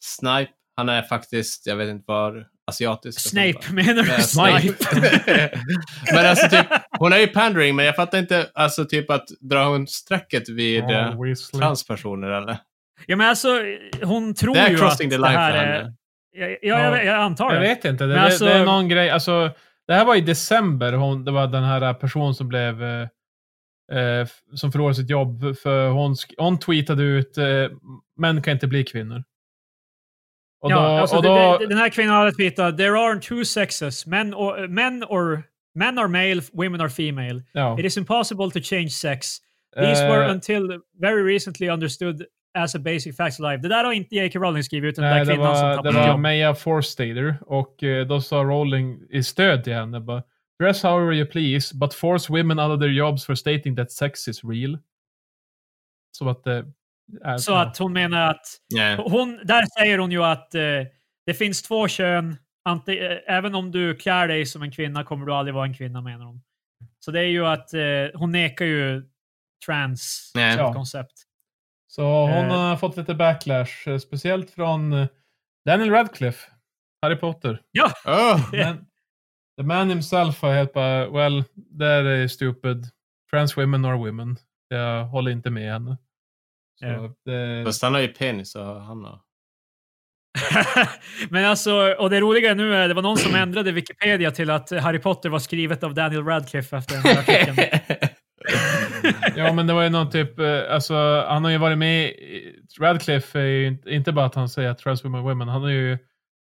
Snipe 0.00 0.52
han 0.76 0.88
är 0.88 1.02
faktiskt 1.02 1.66
jag 1.66 1.76
vet 1.76 1.88
inte 1.88 2.04
vad 2.06 2.44
asiatisk. 2.70 3.20
Snape, 3.20 3.72
menar 3.72 4.02
du? 4.02 4.22
Snipe. 4.22 4.84
men 6.14 6.26
alltså 6.26 6.48
typ 6.48 6.66
hon 6.98 7.12
är 7.12 7.18
ju 7.18 7.26
pandering 7.26 7.76
men 7.76 7.84
jag 7.86 7.96
fattar 7.96 8.18
inte 8.18 8.50
alltså 8.54 8.84
typ 8.84 9.10
att 9.10 9.24
dra 9.40 9.64
hon 9.64 9.86
strecket 9.86 10.48
vid 10.48 10.84
Weasley. 10.84 11.60
transpersoner 11.60 12.28
eller? 12.28 12.58
Ja, 13.06 13.16
men 13.16 13.28
alltså, 13.28 13.48
hon 14.02 14.34
tror 14.34 14.54
Det 14.54 14.60
är 14.60 14.68
ju 14.68 14.74
att 14.74 14.80
crossing 14.80 15.10
the 15.10 15.16
det 15.16 15.22
line 15.22 15.36
här 15.36 15.52
för 15.52 15.58
är... 15.58 15.76
henne. 15.78 15.94
Ja, 16.32 16.46
jag, 16.46 16.80
jag, 16.80 17.04
jag 17.06 17.14
antar 17.20 17.44
Jag 17.52 17.62
det. 17.62 17.68
vet 17.68 17.84
inte. 17.84 18.04
Det, 18.06 18.14
det, 18.14 18.20
alltså- 18.20 18.44
det 18.44 18.52
är 18.52 18.64
någon 18.64 18.88
grej. 18.88 19.10
Alltså, 19.10 19.50
det 19.86 19.94
här 19.94 20.04
var 20.04 20.16
i 20.16 20.20
december. 20.20 20.92
Hon, 20.92 21.24
det 21.24 21.30
var 21.30 21.46
den 21.46 21.64
här 21.64 21.94
personen 21.94 22.34
som 22.34 22.48
blev... 22.48 22.82
Eh, 22.82 23.08
eh, 23.92 24.26
som 24.54 24.72
förlorade 24.72 24.94
sitt 24.94 25.10
jobb. 25.10 25.56
För 25.62 25.88
hon, 25.88 26.16
hon 26.38 26.58
tweetade 26.58 27.02
ut 27.02 27.38
eh, 27.38 27.70
män 28.16 28.42
kan 28.42 28.52
inte 28.52 28.66
bli 28.66 28.84
kvinnor. 28.84 29.24
Och 30.60 30.70
ja, 30.70 30.76
då, 30.76 30.82
alltså, 30.82 31.16
och 31.16 31.22
då, 31.22 31.58
den 31.68 31.78
här 31.78 31.88
kvinnan 31.88 32.14
hade 32.14 32.32
tweetat 32.32 32.76
“There 32.76 32.98
are 32.98 33.20
two 33.20 33.44
sexes. 33.44 34.06
Men, 34.06 34.34
or, 34.34 34.68
men, 34.68 35.04
or, 35.04 35.42
men 35.74 35.98
are 35.98 36.08
male, 36.08 36.42
women 36.52 36.80
are 36.80 36.88
female. 36.88 37.42
ja. 37.52 37.78
It 37.78 37.84
is 37.84 37.96
impossible 37.96 38.50
to 38.50 38.60
change 38.60 38.90
sex. 38.90 39.38
These 39.76 40.02
were 40.08 40.24
Eh, 40.24 40.30
until 40.30 40.80
very 41.00 41.22
recently 41.34 41.68
understood 41.68 42.24
as 42.56 42.74
a 42.74 42.78
basic 42.78 43.16
fact 43.16 43.40
of 43.40 43.44
life.” 43.44 43.62
Det 43.62 43.68
där 43.68 43.84
har 43.84 43.92
inte 43.92 44.14
J.K. 44.14 44.38
Rowling 44.38 44.62
skrivit, 44.64 44.92
utan 44.92 45.04
det 45.04 45.10
Nej, 45.10 45.18
där 45.18 45.26
det 45.26 45.36
kvinnan 45.36 45.56
som 45.56 45.62
var, 45.64 45.70
det 45.70 45.76
tappade 45.76 45.98
var 45.98 46.08
jobb. 46.08 46.20
Maya 46.20 46.54
Forstater 46.54 47.36
och 47.46 47.82
eh, 47.82 48.06
då 48.06 48.20
sa 48.20 48.36
Rowling 48.36 49.00
i 49.10 49.22
stöd 49.22 49.64
till 49.64 49.72
henne 49.74 50.00
bara 50.00 50.22
Dress 50.62 50.82
however 50.82 51.12
you 51.12 51.26
please, 51.26 51.76
but 51.76 51.94
force 51.94 52.32
women 52.32 52.58
out 52.58 52.70
of 52.76 52.80
their 52.80 52.92
jobs 52.92 53.26
for 53.26 53.34
stating 53.34 53.76
that 53.76 53.92
sex 53.92 54.28
is 54.28 54.44
real. 54.44 54.78
Så 56.18 56.28
att 56.28 56.44
det 56.44 56.64
är 57.24 57.38
Så 57.38 57.54
att 57.54 57.78
hon 57.78 57.92
menar 57.92 58.30
att 58.30 58.46
Nej. 58.74 58.96
Hon, 58.96 59.40
där 59.44 59.64
säger 59.80 59.98
hon 59.98 60.10
ju 60.10 60.24
att 60.24 60.54
eh, 60.54 60.62
det 61.26 61.34
finns 61.34 61.62
två 61.62 61.88
kön. 61.88 62.36
Ante, 62.64 62.92
eh, 62.98 63.18
även 63.36 63.54
om 63.54 63.70
du 63.70 63.96
klär 63.96 64.28
dig 64.28 64.46
som 64.46 64.62
en 64.62 64.70
kvinna 64.70 65.04
kommer 65.04 65.26
du 65.26 65.32
aldrig 65.34 65.54
vara 65.54 65.66
en 65.66 65.74
kvinna 65.74 66.00
menar 66.00 66.24
hon. 66.24 66.42
Så 66.98 67.10
det 67.10 67.20
är 67.20 67.24
ju 67.28 67.46
att 67.46 67.74
eh, 67.74 67.80
hon 68.14 68.32
nekar 68.32 68.64
ju 68.64 69.02
trans 69.66 70.30
som 70.32 70.40
Ja. 70.40 70.72
koncept. 70.72 71.12
Så 71.96 72.26
hon 72.26 72.44
Eh. 72.44 72.50
har 72.58 72.76
fått 72.76 72.96
lite 72.96 73.14
backlash, 73.14 73.88
eh, 73.88 73.98
speciellt 73.98 74.50
från 74.50 74.92
eh, 74.92 75.06
Daniel 75.66 75.90
Radcliffe, 75.90 76.50
Harry 77.02 77.16
Potter. 77.16 77.60
Oh. 78.06 78.50
Men 78.52 78.86
the 79.58 79.62
man 79.62 79.88
himself 79.88 80.42
har 80.42 80.52
helt 80.54 80.72
bara, 80.72 81.10
well, 81.10 81.44
that 81.78 81.82
är 82.06 82.28
stupid. 82.28 82.86
Trans 83.30 83.56
women 83.56 83.84
are 83.84 83.96
women. 83.96 84.36
Jag 84.68 85.04
håller 85.04 85.30
inte 85.30 85.50
med 85.50 85.72
henne. 85.72 85.96
Så 86.80 86.86
Ja. 86.86 87.14
det, 87.24 87.64
Fast 87.64 87.82
han 87.82 87.94
har 87.94 88.00
ju 88.00 88.08
penis 88.08 88.54
och 88.54 88.80
han 88.82 89.04
har... 89.04 89.20
Men 91.30 91.44
alltså, 91.44 91.94
och 91.98 92.10
det 92.10 92.20
roliga 92.20 92.54
nu 92.54 92.74
är 92.74 92.88
det 92.88 92.94
var 92.94 93.02
någon 93.02 93.16
som 93.16 93.34
ändrade 93.34 93.72
Wikipedia 93.72 94.30
till 94.30 94.50
att 94.50 94.70
Harry 94.70 94.98
Potter 94.98 95.28
var 95.28 95.38
skrivet 95.38 95.84
av 95.84 95.94
Daniel 95.94 96.24
Radcliffe 96.24 96.76
efter 96.76 96.94
den 96.94 97.02
här 97.02 97.18
artikeln. 97.20 97.56
ja, 99.36 99.52
men 99.52 99.66
det 99.66 99.72
var 99.72 99.82
ju 99.82 99.88
någon 99.88 100.10
typ, 100.10 100.38
eh, 100.38 100.60
alltså 100.70 100.94
han 101.28 101.44
har 101.44 101.50
ju 101.50 101.58
varit 101.58 101.78
med, 101.78 102.04
i- 102.08 102.54
Radcliffe 102.80 103.38
är 103.40 103.44
ju 103.44 103.78
inte, 103.86 104.12
bara 104.12 104.26
att 104.26 104.34
han 104.34 104.48
säger 104.48 104.74
trans 104.74 105.04
women 105.04 105.22
women, 105.22 105.48
han 105.48 105.62
har 105.62 105.70
ju 105.70 105.98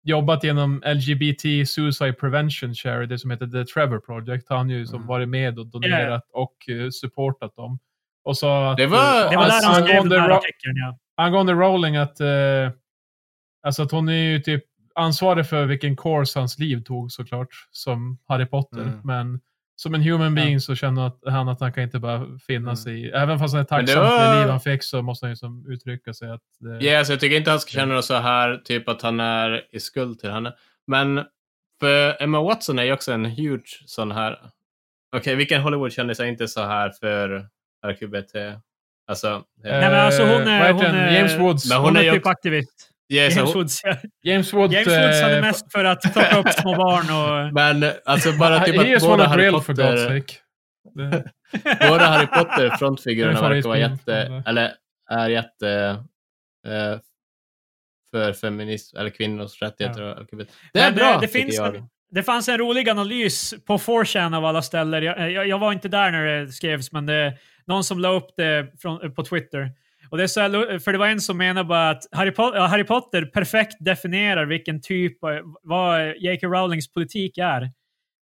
jobbat 0.04 0.44
genom 0.44 0.82
LGBT 0.86 1.66
Suicide 1.68 2.14
Prevention 2.14 2.74
Charity 2.74 3.18
som 3.18 3.32
heter 3.32 3.48
The 3.48 3.66
Trevor 3.74 4.00
Project. 4.00 4.46
Han 4.50 4.58
har 4.70 4.76
ju 4.76 4.86
som 4.86 4.96
Mm. 4.96 5.08
varit 5.08 5.30
med 5.30 5.60
och 5.60 5.68
donerat 5.68 6.24
och 6.34 6.70
eh, 6.70 6.90
supportat 6.90 7.56
dem. 7.56 7.80
Och 8.24 8.38
sa 8.38 8.72
att, 8.72 8.78
Det 8.78 8.88
var- 8.88 9.24
eh, 9.26 9.30
Det 9.30 9.36
var 9.38 9.46
där 9.46 9.52
alltså, 9.52 9.70
han 9.70 9.84
skrev 9.84 10.10
den 10.10 10.22
här 10.22 10.30
artikeln, 10.30 10.76
ja. 10.76 10.98
angående 11.24 11.54
Rowling 11.54 11.96
att, 11.98 12.20
eh, 12.20 12.72
alltså 13.64 13.84
att 13.84 13.92
hon 13.92 14.10
är 14.10 14.14
ju 14.14 14.40
typ 14.40 14.64
ansvarig 14.96 15.48
för 15.50 15.66
vilken 15.66 15.98
course 15.98 16.40
hans 16.40 16.60
liv 16.60 16.84
tog 16.84 17.12
såklart, 17.12 17.48
som 17.72 18.18
Harry 18.28 18.46
Potter. 18.46 18.82
Mm. 18.82 19.00
Men 19.04 19.40
som 19.80 19.94
en 19.94 20.02
human 20.02 20.38
Ja. 20.38 20.44
being 20.44 20.60
så 20.62 20.76
känner 20.76 21.08
att 21.08 21.20
han 21.26 21.50
att 21.50 21.60
han 21.60 21.74
kan 21.74 21.84
inte 21.84 22.00
bara 22.00 22.26
finna 22.48 22.76
sig 22.76 23.02
i, 23.06 23.10
även 23.12 23.40
fast 23.40 23.54
han 23.54 23.60
är 23.60 23.64
det 23.64 23.70
tacksam 23.70 24.06
för 24.08 24.34
det 24.36 24.40
liv 24.40 24.50
han 24.50 24.60
fick 24.62 24.84
så 24.84 25.02
måste 25.02 25.26
han 25.26 25.32
ju 25.32 25.36
som 25.36 25.66
uttrycka 25.72 26.14
sig 26.14 26.30
att 26.32 26.42
det, 26.60 26.86
Ja, 26.86 26.98
alltså 26.98 27.14
jag 27.14 27.20
tycker 27.20 27.38
inte 27.38 27.50
han 27.52 27.60
ska 27.60 27.72
känna 27.72 28.02
så 28.02 28.14
här, 28.16 28.58
typ 28.58 28.90
att 28.90 29.02
han 29.02 29.20
är 29.20 29.66
i 29.72 29.80
skuld 29.80 30.20
till 30.20 30.32
henne. 30.32 30.54
Men 30.88 31.24
för 31.80 32.24
Emma 32.24 32.42
Watson 32.42 32.80
är 32.80 32.84
ju 32.84 32.92
också 32.94 33.12
en 33.12 33.26
huge 33.26 33.84
sån 33.86 34.12
här... 34.12 34.40
Okej, 35.16 35.36
vilken 35.36 35.62
Hollywood-kändis 35.62 36.20
är 36.20 36.26
inte 36.26 36.48
så 36.48 36.62
här 36.62 36.90
för 36.90 37.48
RQBT? 37.88 38.36
Alltså... 39.08 39.28
Eh, 39.28 39.42
Nej, 39.64 39.82
men 39.92 39.96
alltså 40.06 40.24
hon 40.24 40.32
är- 40.48 40.60
heter 40.60 40.74
hon 40.74 40.84
är- 40.86 41.12
James 41.16 41.40
Woods. 41.40 41.70
Men 41.70 41.78
Hon, 41.78 41.86
hon 41.88 41.98
är 41.98 42.04
är 42.04 42.12
typ 42.12 42.20
också- 42.22 42.30
aktivist. 42.30 42.90
Ja, 43.08 43.24
James 43.24 43.56
Woods, 43.56 43.82
ja. 43.84 43.98
James 44.24 44.54
Woods. 44.54 44.74
James 44.74 44.88
Woods 44.88 45.22
är 45.22 45.36
eh, 45.36 45.42
mest 45.42 45.72
för 45.72 45.86
att 45.86 46.02
plocka 46.14 46.40
upp 46.40 46.54
små 46.62 46.76
barn 46.76 47.06
och... 47.48 47.54
Men 47.54 47.92
alltså 48.06 48.32
bara 48.32 48.60
typ 48.66 48.80
att 48.80 49.02
båda 49.02 49.28
Harry 49.28 49.52
Potter, 49.52 50.24
båda 51.90 52.06
Harry 52.06 52.28
Potter-frontfigurerna 52.28 53.42
Det 53.42 53.48
är 53.48 53.50
verkar 53.50 53.70
vara 53.70 53.80
jätte... 53.80 54.44
Eller 54.46 54.74
är 55.10 55.30
jätte... 55.30 55.98
eh, 56.68 57.00
för 58.12 58.34
feminism, 58.34 58.98
eller 58.98 59.10
kvinnors 59.10 59.62
rättigheter 59.62 60.02
och 60.02 60.22
LGBT. 60.22 60.52
Det 60.74 60.80
är 60.80 60.92
Men 60.92 60.96
bra, 60.96 61.14
det, 61.14 61.22
det, 61.22 61.28
finns 61.28 61.56
jag. 61.56 61.76
en, 61.76 61.90
det 62.12 62.24
fanns 62.24 62.50
en 62.50 62.58
rolig 62.58 62.90
analys 62.90 63.54
på 63.66 63.78
4chan 63.78 64.38
av 64.38 64.46
alla 64.46 64.62
ställen. 64.62 65.04
Jag, 65.04 65.32
jag, 65.32 65.48
jag 65.48 65.60
var 65.60 65.74
inte 65.74 65.88
där 65.88 66.12
när 66.12 66.26
det 66.26 66.52
skrevs, 66.52 66.92
men 66.92 67.06
det 67.06 67.38
någon 67.66 67.84
som 67.84 68.00
la 68.00 68.10
upp 68.10 68.28
det 68.38 68.74
från, 68.82 69.14
på 69.14 69.24
Twitter. 69.24 69.72
Och 70.10 70.18
det 70.18 70.24
är 70.24 70.28
så 70.28 70.42
här, 70.42 70.80
för 70.80 70.92
det 70.92 70.98
var 70.98 71.08
en 71.08 71.22
som 71.22 71.38
menade 71.38 71.68
bara 71.68 71.90
att 71.90 72.04
Harry, 72.12 72.32
Po- 72.32 72.68
Harry 72.68 72.84
Potter 72.84 73.26
perfekt 73.26 73.76
definierar 73.80 74.46
vilken 74.46 74.82
typ, 74.82 75.24
av- 75.24 75.58
vad 75.64 76.16
J.K. 76.18 76.48
Rowlings 76.48 76.94
politik 76.94 77.38
är. 77.38 77.72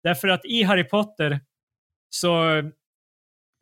Därför 0.02 0.28
att 0.28 0.44
i 0.44 0.62
Harry 0.62 0.84
Potter 0.84 1.40
så 2.10 2.42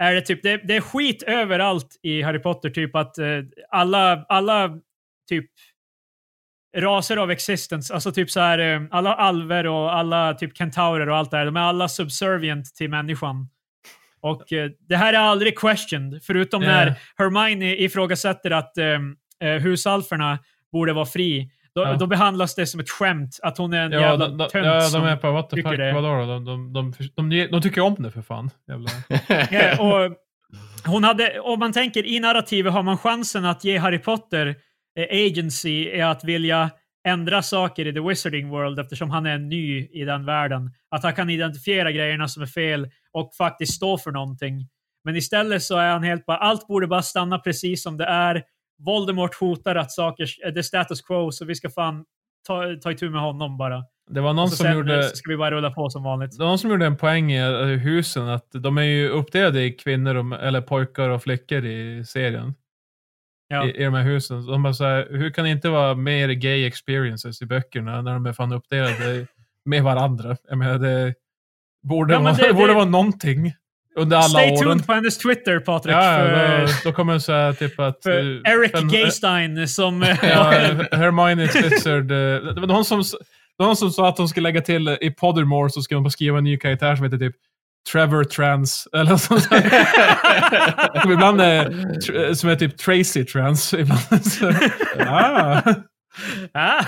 är 0.03 0.15
det 0.15 0.21
typ, 0.21 0.43
det, 0.43 0.57
det 0.57 0.77
är 0.77 0.81
skit 0.81 1.23
överallt 1.23 1.97
i 2.03 2.23
Harry 2.23 2.39
Potter. 2.39 2.71
Typ 2.71 2.97
att 2.97 3.19
eh, 3.19 3.27
alla, 3.71 4.25
alla 4.29 4.79
typ 5.29 5.51
raser 6.77 7.17
av 7.17 7.31
existence, 7.31 7.95
alltså 7.95 8.13
typ 8.13 8.31
så 8.31 8.41
här, 8.41 8.59
eh, 8.59 8.83
alla 8.91 9.15
alver 9.15 9.67
och 9.67 9.95
alla 9.95 10.35
typ 10.35 10.57
kentaurer 10.57 11.09
och 11.09 11.17
allt 11.17 11.31
det 11.31 11.37
här, 11.37 11.47
de 11.47 11.57
är 11.57 11.61
alla 11.61 11.89
subservient 11.89 12.75
till 12.75 12.91
människan. 12.91 13.49
Och 14.21 14.53
eh, 14.53 14.71
det 14.89 14.97
här 14.97 15.13
är 15.13 15.19
aldrig 15.19 15.59
questioned, 15.59 16.21
förutom 16.23 16.63
Eh. 16.63 16.69
när 16.69 16.95
Hermione 17.19 17.77
ifrågasätter 17.77 18.51
att 18.51 18.79
eh, 18.79 18.87
eh, 19.45 19.61
husalferna 19.63 20.39
borde 20.73 20.93
vara 20.93 21.07
fri. 21.07 21.51
Då, 21.75 21.81
Ja. 21.83 21.95
då 21.97 22.07
behandlas 22.07 22.55
det 22.55 22.67
som 22.67 22.81
ett 22.81 22.91
skämt, 22.91 23.39
att 23.43 23.59
hon 23.59 23.73
är 23.73 23.83
en 23.85 23.93
Ja, 23.93 24.01
jävla 24.01 24.27
tönt 24.49 24.67
ja, 24.67 24.89
de 24.93 25.05
är 25.05 25.17
på 25.17 25.31
what 25.33 25.51
the 25.51 25.57
tycker 25.57 25.69
fuck, 25.71 25.79
det. 25.79 25.93
vadå 25.93 26.09
då? 26.09 26.25
De, 26.27 26.45
de, 26.45 26.73
de, 26.73 27.31
de, 27.31 27.47
de 27.47 27.63
tycker 27.63 27.81
om 27.81 27.95
det 27.99 28.11
för 28.11 28.23
fan. 28.23 28.51
Ja, 29.51 29.79
och 29.79 30.17
hon 30.87 31.05
hade, 31.05 31.41
om 31.41 31.59
man 31.59 31.73
tänker 31.73 32.07
i 32.07 32.21
narrativet 32.21 32.73
har 32.73 32.83
man 32.83 32.99
chansen 32.99 33.45
att 33.45 33.65
ge 33.65 33.79
Harry 33.79 33.99
Potter 33.99 34.47
eh, 34.99 35.27
agency 35.27 35.89
är 35.89 36.05
att 36.05 36.25
vilja 36.25 36.71
ändra 37.09 37.43
saker 37.43 37.87
i 37.87 37.93
the 37.93 38.01
wizarding 38.01 38.49
world 38.49 38.79
eftersom 38.79 39.11
han 39.11 39.27
är 39.27 39.39
ny 39.39 39.89
i 39.93 40.05
den 40.05 40.25
världen. 40.25 40.71
Att 40.91 41.03
han 41.03 41.15
kan 41.15 41.31
identifiera 41.31 41.93
grejerna 41.93 42.29
som 42.29 42.43
är 42.43 42.47
fel 42.47 42.89
och 43.13 43.35
faktiskt 43.35 43.75
stå 43.75 43.99
för 43.99 44.11
någonting. 44.11 44.69
Men 45.05 45.17
istället 45.17 45.63
så 45.63 45.77
är 45.79 45.91
han 45.91 46.03
helt 46.03 46.27
bara, 46.27 46.37
allt 46.37 46.67
borde 46.67 46.87
bara 46.87 47.03
stanna 47.03 47.39
precis 47.39 47.83
som 47.83 47.97
det 47.97 48.05
är. 48.05 48.43
Voldemort 48.79 49.35
hotar 49.35 49.77
att 49.77 49.93
saker, 49.93 50.27
eh, 50.47 50.53
det 50.53 50.61
är 50.61 50.63
status 50.63 51.03
quo, 51.03 51.33
så 51.33 51.45
vi 51.45 51.55
ska 51.55 51.71
fan 51.71 52.05
ta, 52.47 52.63
ta 52.83 52.93
itu 52.93 53.11
med 53.11 53.21
honom 53.21 53.59
bara. 53.59 53.85
Det 54.11 54.21
var 54.21 54.33
någon 54.33 54.51
så 54.51 54.57
som 54.57 54.65
sen 54.65 54.77
gjorde... 54.77 55.03
så 55.03 55.17
ska 55.17 55.31
vi 55.31 55.37
bara 55.37 55.51
rulla 55.51 55.71
på 55.71 55.91
som 55.91 56.03
vanligt. 56.03 56.33
Det 56.33 56.39
var 56.39 56.49
någon 56.49 56.59
som 56.59 56.71
gjorde 56.71 56.87
en 56.87 56.97
poäng 56.97 57.33
i 57.33 57.39
eh, 57.39 57.67
husen, 57.67 58.29
att 58.29 58.47
de 58.51 58.79
är 58.79 58.83
ju 58.83 59.09
uppdelade 59.09 59.63
i 59.65 59.73
kvinnor, 59.73 60.15
och, 60.15 60.43
eller 60.43 60.61
pojkar 60.61 61.09
och 61.09 61.23
flickor 61.23 61.65
i 61.65 62.05
serien. 62.05 62.55
Ja. 63.49 63.67
I, 63.67 63.71
I 63.71 63.85
de 63.85 63.95
här 63.95 64.05
husen. 64.05 64.47
De 64.47 64.63
bara 64.63 64.73
så 64.73 64.85
här, 64.85 65.09
hur 65.11 65.31
kan 65.31 65.45
det 65.45 65.51
inte 65.51 65.69
vara 65.69 65.95
mer 65.95 66.29
gay 66.29 66.65
experiences 66.65 67.43
i 67.43 67.47
böckerna 67.47 68.03
när 68.03 68.13
de 68.13 68.27
är 68.27 68.33
fan 68.33 68.53
uppdelade 68.53 69.27
med 69.65 69.83
varandra? 69.83 70.37
Jag 70.49 70.59
menar, 70.59 70.79
det 70.79 71.15
borde, 71.83 72.15
Ja, 72.15 72.19
det- 72.39 72.53
borde 72.55 72.67
det- 72.67 72.75
vara 72.75 72.85
någonting 72.85 73.53
under 73.97 74.17
alla 74.17 74.29
Stay 74.29 74.51
åren. 74.51 74.59
tuned 74.63 74.87
på 74.87 74.93
hennes 74.93 75.19
Twitter, 75.19 75.61
Patrik. 75.61 75.95
Ja, 75.95 76.01
för, 76.03 76.61
då, 76.61 76.73
då 76.85 76.93
kommer 76.93 77.19
så 77.19 77.33
här 77.33 77.53
typ 77.53 77.81
att... 77.81 78.07
eh, 78.07 78.15
Eric 78.45 78.73
fem- 78.73 78.89
Gaystein 78.89 79.69
som... 79.69 80.03
Ja, 80.23 80.51
Hermione 80.93 81.49
Slitzard. 81.49 82.11
eh, 82.11 82.17
Det 82.55 82.61
var 82.61 82.67
någon 82.67 82.85
som, 82.85 83.03
någon 83.59 83.77
som 83.77 83.91
sa 83.91 84.09
att 84.09 84.17
de 84.17 84.29
skulle 84.29 84.49
lägga 84.49 84.61
till 84.61 84.89
eh, 84.89 84.95
i 85.01 85.11
Pottermore 85.11 85.71
så 85.71 85.83
skulle 85.83 85.97
de 85.97 86.03
bara 86.05 86.11
skriva 86.11 86.39
en 86.39 86.45
ny 86.45 86.57
karaktär 86.59 86.97
som 86.97 87.05
heter 87.05 87.19
typ 87.19 87.35
Trevor 87.93 88.25
Trans. 88.25 88.89
Eller 88.97 89.17
sånt 89.17 89.51
där. 89.51 91.13
Ibland 91.13 91.41
är, 91.41 92.35
som 92.35 92.51
är 92.51 92.57
typ 92.57 92.79
Tracy 92.79 93.25
Trans. 93.25 93.75
Ibland 93.75 94.27
så, 94.27 94.53
ah. 95.09 95.63
ah. 96.55 96.85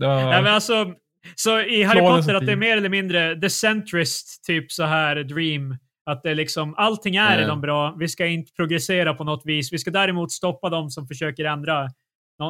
Ja, 0.00 0.30
Nej, 0.30 0.42
men 0.42 0.54
alltså, 0.54 0.86
så 1.34 1.60
i 1.60 1.82
Harry 1.82 2.00
Potter 2.00 2.34
att 2.34 2.40
det 2.40 2.52
är 2.52 2.56
team. 2.56 2.58
mer 2.58 2.76
eller 2.76 2.88
mindre 2.88 3.40
the 3.40 3.50
centrist 3.50 4.44
typ 4.44 4.72
så 4.72 4.84
här 4.84 5.16
dream. 5.16 5.76
Att 6.06 6.22
det 6.22 6.34
liksom, 6.34 6.74
allting 6.76 7.16
är 7.16 7.26
Mm. 7.26 7.38
redan 7.38 7.60
bra. 7.60 7.94
Vi 7.98 8.08
ska 8.08 8.26
inte 8.26 8.52
progressera 8.52 9.14
på 9.14 9.24
något 9.24 9.42
vis. 9.44 9.72
Vi 9.72 9.78
ska 9.78 9.90
däremot 9.90 10.32
stoppa 10.32 10.68
dem 10.70 10.90
som 10.90 11.06
försöker 11.08 11.44
ändra. 11.44 11.88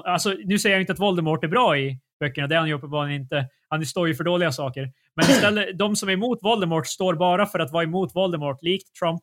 Alltså, 0.05 0.35
nu 0.45 0.59
säger 0.59 0.77
jag 0.77 0.83
inte 0.83 0.93
att 0.93 0.99
Voldemort 0.99 1.45
är 1.45 1.49
bra 1.49 1.79
i 1.79 1.99
böckerna. 2.21 2.47
Det 2.47 2.55
är 2.55 2.59
han 2.59 2.69
ju 2.69 2.75
uppenbarligen 2.75 3.21
inte. 3.23 3.47
Han 3.69 3.87
står 3.87 4.09
ju 4.09 4.15
för 4.15 4.25
dåliga 4.25 4.53
saker. 4.53 4.93
Men 5.17 5.25
istället, 5.31 5.79
de 5.79 5.97
som 5.97 6.09
är 6.09 6.13
emot 6.13 6.39
Voldemort 6.43 6.87
står 6.87 7.15
bara 7.15 7.47
för 7.47 7.59
att 7.59 7.73
vara 7.73 7.83
emot 7.85 8.15
Voldemort, 8.15 8.63
likt 8.63 8.95
Trump. 8.95 9.21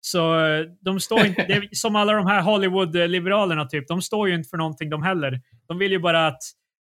Så 0.00 0.44
eh, 0.46 0.64
de 0.80 1.00
står 1.00 1.26
inte, 1.26 1.44
det 1.46 1.52
är 1.52 1.68
som 1.72 1.96
alla 1.96 2.12
de 2.12 2.26
här 2.26 2.42
Hollywood-liberalerna 2.42 3.64
typ, 3.68 3.88
de 3.88 4.02
står 4.02 4.28
ju 4.28 4.34
inte 4.34 4.48
för 4.48 4.56
någonting 4.56 4.90
de 4.90 5.02
heller. 5.02 5.40
De 5.68 5.78
vill 5.78 5.92
ju 5.92 5.98
bara 5.98 6.26
att 6.26 6.42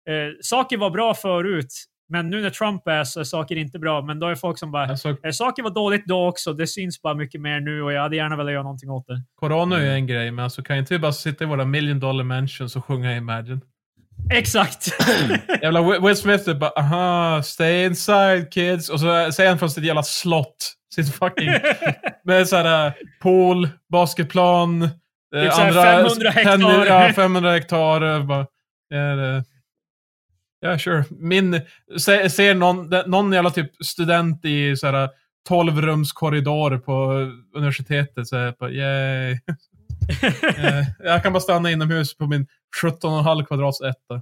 eh, 0.07 0.13
saker 0.41 0.77
var 0.77 0.89
bra 0.89 1.13
förut, 1.13 1.73
men 2.09 2.29
nu 2.29 2.41
när 2.41 2.49
Trump 2.49 2.87
är 2.87 3.03
så 3.03 3.19
är 3.19 3.23
saker 3.23 3.55
inte 3.55 3.79
bra. 3.79 4.01
Men 4.01 4.19
då 4.19 4.27
är 4.27 4.35
folk 4.35 4.59
som 4.59 4.71
bara, 4.71 4.87
Alltså, 4.87 5.09
eh, 5.23 5.31
saker 5.31 5.63
var 5.63 5.69
dåligt 5.69 6.05
då 6.05 6.27
också, 6.27 6.53
det 6.53 6.67
syns 6.67 7.01
bara 7.01 7.13
mycket 7.13 7.41
mer 7.41 7.59
nu 7.59 7.81
och 7.81 7.93
jag 7.93 8.01
hade 8.01 8.15
gärna 8.15 8.35
velat 8.35 8.53
göra 8.53 8.63
någonting 8.63 8.89
åt 8.89 9.07
det. 9.07 9.21
corona 9.35 9.75
är 9.77 9.81
ju 9.81 9.89
en 9.91 10.07
grej, 10.07 10.31
men 10.31 10.43
alltså 10.43 10.63
kan 10.63 10.77
inte 10.77 10.93
vi 10.93 10.99
bara 10.99 11.11
sitta 11.13 11.43
i 11.43 11.47
våra 11.47 11.65
million 11.65 11.99
dollar 11.99 12.23
mansions 12.23 12.75
och 12.75 12.85
sjunga 12.85 13.15
Imagine? 13.15 13.61
Exakt! 14.33 14.87
Jävla 15.61 15.79
Will- 15.81 16.15
Smith 16.15 16.49
är 16.49 16.53
bara 16.53 16.69
aha, 16.69 17.43
stay 17.43 17.85
inside 17.85 18.51
kids. 18.53 18.89
Och 18.89 18.99
så 18.99 19.31
säger 19.31 19.49
han 19.49 19.59
från 19.59 19.69
sitt 19.69 19.83
jävla 19.83 20.03
slott. 20.03 20.73
Sitt 20.95 21.15
fucking... 21.15 21.49
med 22.23 22.47
såhär 22.47 22.93
pool, 23.21 23.69
basketplan. 23.91 24.81
eh, 24.83 24.89
Typ 25.43 25.53
här 25.53 25.71
500 26.03 26.29
hektar. 26.29 26.85
Ja, 26.85 27.13
500 27.15 27.51
hektar. 27.51 28.01
eh, 28.15 28.23
Bara, 28.25 28.45
ja, 28.89 28.97
det, 28.97 29.43
ja, 30.59 30.79
sure. 30.79 31.03
Min... 31.09 31.61
Se, 31.97 32.29
ser 32.29 32.55
någon, 32.55 32.93
någon 33.05 33.33
jävla 33.33 33.49
typ 33.49 33.71
student 33.85 34.45
i 34.45 34.75
såhär 34.75 35.09
12 35.47 35.81
rums 35.81 36.11
korridor 36.11 36.77
på 36.77 37.11
universitetet 37.55 38.27
så 38.27 38.53
bara 38.59 38.71
yay. 38.71 39.39
Eh, 40.57 40.83
jag 40.99 41.23
kan 41.23 41.33
bara 41.33 41.39
stanna 41.39 41.71
inomhus 41.71 42.17
på 42.17 42.27
min 42.27 42.47
17,5 42.83 43.45
kvadrats 43.45 43.81
etta. 43.81 44.21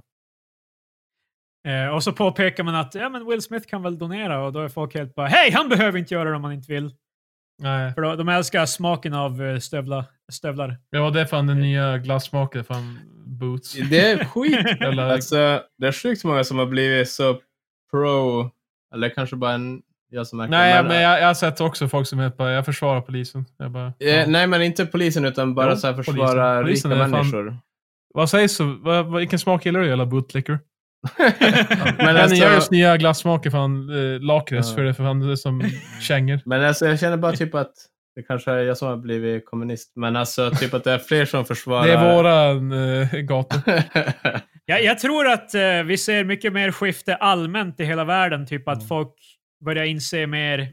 Eh, 1.68 1.88
och 1.88 2.02
så 2.02 2.12
påpekar 2.12 2.64
man 2.64 2.74
att 2.74 2.94
ja, 2.94 3.08
men 3.08 3.26
Will 3.26 3.42
Smith 3.42 3.66
kan 3.66 3.82
väl 3.82 3.98
donera 3.98 4.44
och 4.44 4.52
då 4.52 4.60
är 4.60 4.68
folk 4.68 4.94
helt 4.94 5.14
bara 5.14 5.26
hej, 5.26 5.50
han 5.52 5.68
behöver 5.68 5.98
inte 5.98 6.14
göra 6.14 6.30
det 6.30 6.36
om 6.36 6.44
han 6.44 6.52
inte 6.52 6.72
vill. 6.72 6.94
Nej. 7.58 7.94
För 7.94 8.02
då, 8.02 8.16
de 8.16 8.28
älskar 8.28 8.66
smaken 8.66 9.14
av 9.14 9.42
eh, 9.42 9.58
stövla, 9.58 10.04
stövlar. 10.32 10.76
Ja, 10.90 11.10
det 11.10 11.20
är 11.20 11.24
fan 11.24 11.46
den 11.46 11.60
nya 11.60 11.98
glassmaken. 11.98 12.64
Fan 12.64 12.98
boots. 13.38 13.72
Det 13.90 14.10
är 14.10 14.24
skit. 14.24 14.80
Jävla- 14.80 15.12
alltså, 15.12 15.60
det 15.78 15.86
är 15.86 15.92
sjukt 15.92 16.24
många 16.24 16.44
som 16.44 16.58
har 16.58 16.66
blivit 16.66 17.10
så 17.10 17.40
pro, 17.90 18.50
eller 18.94 19.08
kanske 19.08 19.36
bara 19.36 19.52
en, 19.52 19.82
jag 20.10 20.26
som 20.26 20.36
märker 20.38 20.50
Nej, 20.50 20.82
men 20.84 21.02
jag, 21.02 21.20
jag 21.20 21.26
har 21.26 21.34
sett 21.34 21.60
också 21.60 21.88
folk 21.88 22.06
som 22.08 22.18
är 22.20 22.30
bara, 22.30 22.52
jag 22.52 22.64
försvarar 22.64 23.00
polisen. 23.00 23.44
Jag 23.58 23.70
bara, 23.70 23.92
Eh, 24.00 24.08
ja. 24.08 24.24
Nej, 24.26 24.46
men 24.46 24.62
inte 24.62 24.86
polisen 24.86 25.24
utan 25.24 25.54
bara 25.54 25.70
Jo, 25.70 25.76
så 25.76 25.86
här 25.86 25.94
polisen. 25.94 26.14
försvara 26.14 26.62
Polisen 26.62 26.90
rika 26.90 27.02
är 27.04 27.08
fan- 27.08 27.10
människor. 27.10 27.58
Vad 28.14 28.30
sägs? 28.30 28.58
Vad, 28.60 29.16
vilken 29.16 29.38
smak 29.38 29.66
gillar 29.66 29.80
du 29.80 29.86
jävla 29.88 30.06
bootlicker? 30.06 30.58
Men 31.98 32.16
alltså- 32.16 32.36
görs 32.36 32.70
nya 32.70 32.96
glassmaker 32.96 33.50
fan 33.50 33.88
eh, 34.14 34.20
lakrits 34.20 34.68
Ja. 34.68 34.74
för 34.74 34.82
det 34.84 34.94
för 34.94 35.04
fan 35.04 35.20
det 35.20 35.32
är 35.32 35.36
som 35.36 35.62
kängor. 36.00 36.40
Men 36.44 36.64
alltså, 36.64 36.86
jag 36.86 37.00
känner 37.00 37.16
bara 37.16 37.32
typ 37.32 37.54
att 37.54 37.72
det 38.16 38.22
kanske 38.22 38.50
är 38.52 38.58
jag 38.58 38.78
som 38.78 38.88
har 38.88 38.96
blivit 38.96 39.46
kommunist, 39.46 39.92
men 39.96 40.16
alltså 40.16 40.50
typ 40.50 40.74
att 40.74 40.84
det 40.84 40.92
är 40.92 40.98
fler 40.98 41.24
som 41.24 41.44
försvarar... 41.44 41.86
Det 41.86 41.92
är 41.92 42.14
våran 42.16 42.72
eh, 42.72 43.12
gata. 43.20 43.62
Jag, 44.68 44.84
jag 44.84 44.98
tror 44.98 45.26
att 45.26 45.54
eh, 45.54 45.82
vi 45.84 45.98
ser 45.98 46.24
mycket 46.24 46.52
mer 46.52 46.72
skifte 46.72 47.14
allmänt 47.16 47.80
i 47.80 47.84
hela 47.84 48.04
världen. 48.04 48.46
Typ 48.46 48.68
att 48.68 48.76
Mm. 48.78 48.88
folk 48.88 49.12
börjar 49.64 49.84
inse 49.84 50.26
mer 50.26 50.68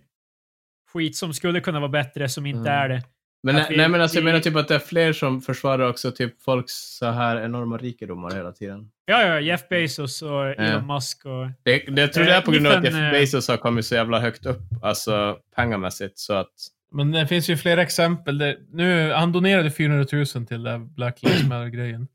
skit 0.93 1.15
som 1.17 1.33
skulle 1.33 1.59
kunna 1.61 1.79
vara 1.79 1.89
bättre 1.89 2.29
som 2.29 2.45
inte 2.45 2.69
Mm. 2.71 2.81
är 2.83 2.89
det. 2.89 3.01
men, 3.43 3.55
vi- 3.69 3.77
nej, 3.77 3.89
men 3.89 4.01
alltså, 4.01 4.17
jag 4.17 4.23
menar 4.23 4.39
typ 4.39 4.55
att 4.55 4.67
det 4.67 4.75
är 4.75 4.79
fler 4.79 5.13
som 5.13 5.41
försvarar 5.41 5.89
också 5.89 6.11
typ 6.11 6.41
folks 6.43 6.73
så 6.97 7.05
här 7.05 7.41
enorma 7.41 7.77
rikedomar 7.77 8.31
hela 8.35 8.51
tiden. 8.51 8.89
Ja, 9.05 9.21
ja, 9.27 9.39
Jeff 9.39 9.69
Bezos 9.69 10.21
och 10.21 10.45
Elon 10.47 10.65
Ja. 10.87 10.95
Musk 10.95 11.25
och... 11.25 11.47
Det, 11.63 11.77
det, 11.95 12.01
jag 12.01 12.13
tror 12.13 12.23
det 12.25 12.33
är 12.33 12.41
på 12.41 12.51
grund 12.51 12.67
av 12.67 12.73
att 12.77 12.83
Jeff 12.83 12.93
eh, 12.93 13.11
Bezos 13.11 13.47
har 13.47 13.57
kommit 13.57 13.85
så 13.85 13.95
jävla 13.95 14.19
högt 14.19 14.45
upp, 14.45 14.61
alltså 14.81 15.37
pengamässigt, 15.55 16.19
så 16.19 16.33
att... 16.33 16.51
Men 16.93 17.11
det 17.11 17.27
finns 17.27 17.49
ju 17.49 17.57
flera 17.57 17.81
exempel. 17.81 18.37
Där, 18.37 18.55
nu, 18.73 19.11
han 19.11 19.31
donerade 19.31 19.71
400 19.71 20.05
000 20.11 20.25
till 20.25 20.63
den 20.63 20.93
Black 20.93 21.21
Lives 21.23 21.43
Matter-grejen. 21.43 22.07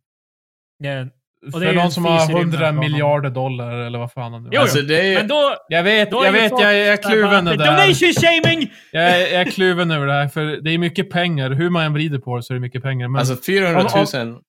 Det 0.80 1.08
För 1.52 1.72
någon 1.74 1.90
som 1.90 2.04
har 2.04 2.16
i 2.16 2.34
rymden 2.34 2.38
100 2.38 2.58
för 2.58 2.66
honom. 2.66 2.80
miljarder 2.80 3.30
dollar 3.30 3.72
eller 3.72 3.98
vad 3.98 4.12
fan 4.12 4.32
han 4.32 4.42
nu 4.42 4.48
Jo, 4.52 4.60
alltså, 4.60 4.82
det 4.82 5.14
är. 5.14 5.18
Men 5.18 5.28
då... 5.28 5.56
Jag 5.68 5.82
vet, 5.82 6.08
jag 6.12 6.32
vet, 6.32 6.50
jag, 6.50 6.60
jag 6.62 6.74
är 6.74 6.86
där 6.90 6.96
kluven 6.96 7.46
över 7.46 7.56
det 7.58 7.64
Donation 7.64 7.86
här. 7.86 8.42
shaming! 8.42 8.72
Jag 8.92 9.02
är, 9.04 9.18
jag 9.32 9.40
är 9.40 9.44
kluven 9.50 9.90
över 9.90 10.06
det 10.06 10.12
här, 10.12 10.28
för 10.28 10.44
det 10.44 10.70
är 10.70 10.78
mycket 10.78 11.10
pengar. 11.10 11.50
Hur 11.50 11.70
man 11.70 11.84
än 11.84 11.92
vrider 11.92 12.18
på 12.18 12.36
det 12.36 12.42
så 12.42 12.52
är 12.52 12.54
det 12.54 12.60
mycket 12.60 12.82
pengar. 12.82 13.08
Men 13.08 13.18
Alltså 13.18 13.36
400 13.46 13.86
000 14.24 14.42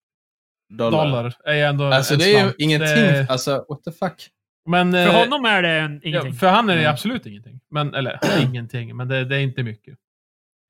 dollar. 0.77 1.05
dollar 1.05 1.33
är 1.45 1.65
ändå 1.65 1.85
Alltså 1.85 2.15
det 2.15 2.35
är 2.35 2.45
ju 2.45 2.53
ingenting. 2.57 2.87
Det- 2.95 3.25
Alltså, 3.29 3.65
what 3.69 3.83
the 3.83 3.91
fuck? 3.91 4.27
men, 4.69 4.91
För 4.91 5.07
eh, 5.07 5.13
honom 5.13 5.45
är 5.45 5.61
det 5.61 5.69
en, 5.69 5.93
ja, 6.03 6.09
ingenting. 6.09 6.33
för 6.33 6.47
han 6.47 6.69
är 6.69 6.73
det 6.75 6.81
Mm. 6.81 6.91
absolut 6.93 7.25
ingenting. 7.25 7.59
Men, 7.71 7.93
eller 7.93 8.19
ingenting, 8.43 8.95
men 8.97 9.07
det, 9.07 9.25
det 9.25 9.35
är 9.35 9.39
inte 9.39 9.63
mycket. 9.63 9.95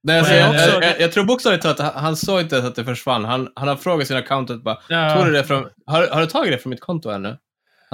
Nej, 0.03 0.19
alltså, 0.19 0.33
jag, 0.33 0.49
också- 0.49 0.69
jag, 0.73 0.83
jag, 0.83 0.99
jag 1.01 1.11
tror 1.11 1.23
bokstavligt 1.23 1.61
talat 1.63 1.79
att 1.79 1.93
han, 1.93 2.03
han 2.03 2.15
såg 2.15 2.41
inte 2.41 2.57
att 2.57 2.75
det 2.75 2.85
försvann. 2.85 3.25
Han, 3.25 3.49
han 3.55 3.67
har 3.67 3.75
frågat 3.75 4.07
sin 4.07 4.17
accountant 4.17 4.63
bara, 4.63 4.77
Ja, 4.89 5.15
tog 5.15 5.25
du 5.25 5.31
det 5.31 5.43
från, 5.43 5.69
har, 5.85 6.07
har 6.07 6.21
du 6.21 6.27
tagit 6.27 6.51
det 6.51 6.57
från 6.57 6.69
mitt 6.69 6.81
konto 6.81 7.09
ännu? 7.09 7.37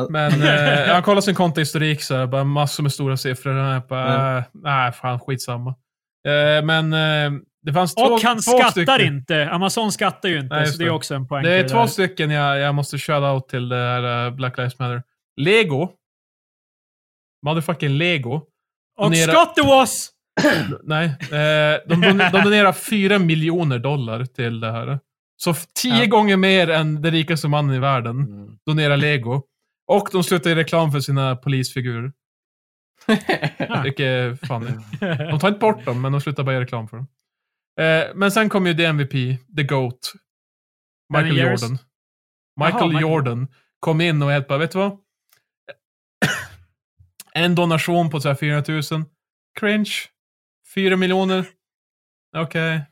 Men 0.10 0.42
eh, 0.44 0.94
han 0.94 1.04
kollar 1.04 1.22
sin 1.22 1.36
kontohistorik 1.36 2.02
så 2.04 2.16
här, 2.16 2.28
bara 2.28 2.44
massor 2.44 2.84
med 2.84 2.94
stora 2.94 3.18
siffror. 3.18 3.56
Och 3.56 3.74
jag 3.76 3.88
bara, 3.88 4.32
Mm. 4.32 4.44
nej, 4.54 4.92
fan 4.92 5.20
skitsamma. 5.20 5.70
Eh, 6.28 6.66
men 6.66 6.94
eh, 6.94 7.40
det 7.62 7.74
fanns 7.74 7.96
två, 7.96 8.02
och 8.04 8.22
han 8.22 8.36
två 8.36 8.42
skattar 8.42 8.70
stycken. 8.72 9.02
inte. 9.02 9.50
Amazon 9.52 9.92
skattar 9.92 10.30
ju 10.30 10.40
inte, 10.40 10.56
Nej, 10.56 10.68
så 10.68 10.78
det 10.78 10.86
är 10.86 10.90
också 10.90 11.16
en 11.16 11.28
poäng. 11.28 11.44
Det 11.44 11.54
är 11.54 11.70
två 11.70 11.78
där. 11.78 11.88
stycken 11.88 12.32
jag, 12.32 12.60
jag 12.60 12.76
måste 12.76 12.98
shout 12.98 13.24
out 13.24 13.48
till 13.50 13.70
det 13.70 13.76
här 13.76 14.26
eh, 14.28 14.32
Black 14.34 14.58
Lives 14.58 14.80
Matter. 14.80 15.04
Lego. 15.42 15.90
Motherfucking 17.46 17.90
Lego. 17.98 18.42
Och 18.98 19.12
Donera- 19.12 19.32
Scott 19.32 19.66
was! 19.66 20.12
Nej. 20.84 21.06
Eh, 21.06 21.80
de, 21.88 21.96
don- 22.04 22.32
de 22.32 22.42
donerar 22.44 22.74
4 22.74 23.20
miljoner 23.20 23.80
dollar 23.80 24.26
till 24.26 24.60
det 24.60 24.72
här. 24.72 25.00
Så 25.38 25.54
tio 25.54 26.00
Ja. 26.00 26.06
gånger 26.06 26.38
mer 26.38 26.70
än 26.70 27.02
den 27.02 27.12
rikaste 27.12 27.48
mannen 27.48 27.76
i 27.76 27.80
världen 27.80 28.20
Mm. 28.20 28.58
donerar 28.66 28.98
Lego. 28.98 29.44
Och 29.88 30.10
de 30.12 30.24
slutar 30.24 30.50
i 30.50 30.56
reklam 30.56 30.92
för 30.92 31.00
sina 31.00 31.36
polisfigurer. 31.36 32.12
Vilket 33.84 34.00
är 34.06 34.36
funny. 34.48 34.72
De 35.32 35.40
tar 35.40 35.48
inte 35.48 35.60
bort 35.60 35.86
dem, 35.86 36.02
men 36.02 36.12
de 36.12 36.22
slutar 36.22 36.44
bara 36.44 36.52
göra 36.54 36.64
reklam 36.64 36.88
för 36.88 36.98
dem. 36.98 37.08
Eh, 37.80 38.06
men 38.16 38.32
sen 38.32 38.50
kom 38.50 38.68
ju 38.68 38.74
the 38.74 38.86
MVP, 38.86 39.38
the 39.58 39.64
GOAT. 39.64 40.14
Michael. 41.14 41.38
Jordan. 41.38 41.78
Michael 42.60 42.88
Michael. 42.88 43.02
Jordan 43.02 43.48
kom 43.80 44.02
in 44.02 44.22
och 44.22 44.32
helt 44.32 44.48
bara, 44.48 44.60
vet 44.60 44.72
du 44.72 44.78
vad? 44.78 44.98
En 47.34 47.56
donation 47.56 48.10
på 48.10 48.22
så 48.22 48.28
här 48.28 48.36
400 48.36 48.74
000. 48.92 49.04
Cringe. 49.60 49.92
4 50.76 50.96
miljoner. 50.96 51.46
Okej. 52.38 52.86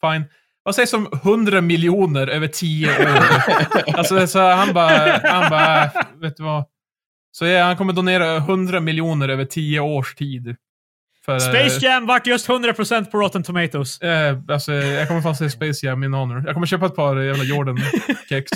Fine. 0.00 0.24
Vad 0.62 0.74
sägs 0.74 0.92
om 0.92 1.08
100 1.12 1.60
miljoner 1.60 2.26
över 2.26 2.48
10 2.48 2.88
år? 2.88 3.18
alltså, 3.98 4.26
så 4.26 4.38
han 4.38 4.74
bara, 4.74 5.20
han 5.24 5.50
bara, 5.50 5.90
vet 6.20 6.36
du 6.36 6.42
vad? 6.42 6.64
Så 7.30 7.46
ja, 7.46 7.64
han 7.64 7.76
kommer 7.76 7.92
donera 7.92 8.36
100 8.36 8.80
miljoner 8.80 9.28
över 9.28 9.44
10 9.44 9.80
års 9.80 10.14
tid. 10.14 10.56
För, 11.24 11.38
Space 11.38 11.86
Jam 11.86 12.06
vart 12.06 12.26
just 12.26 12.48
100% 12.48 13.04
på 13.10 13.18
Rotten 13.18 13.42
Tomatoes. 13.42 14.00
Eh, 14.00 14.38
alltså, 14.48 14.72
jag 14.72 15.08
kommer 15.08 15.20
fan 15.20 15.36
se 15.36 15.50
Space 15.50 15.86
Jam 15.86 16.04
in 16.04 16.14
honor. 16.14 16.42
Jag 16.46 16.54
kommer 16.54 16.66
köpa 16.66 16.86
ett 16.86 16.96
par 16.96 17.16
jävla 17.16 17.44
Jordan-kex. 17.44 18.50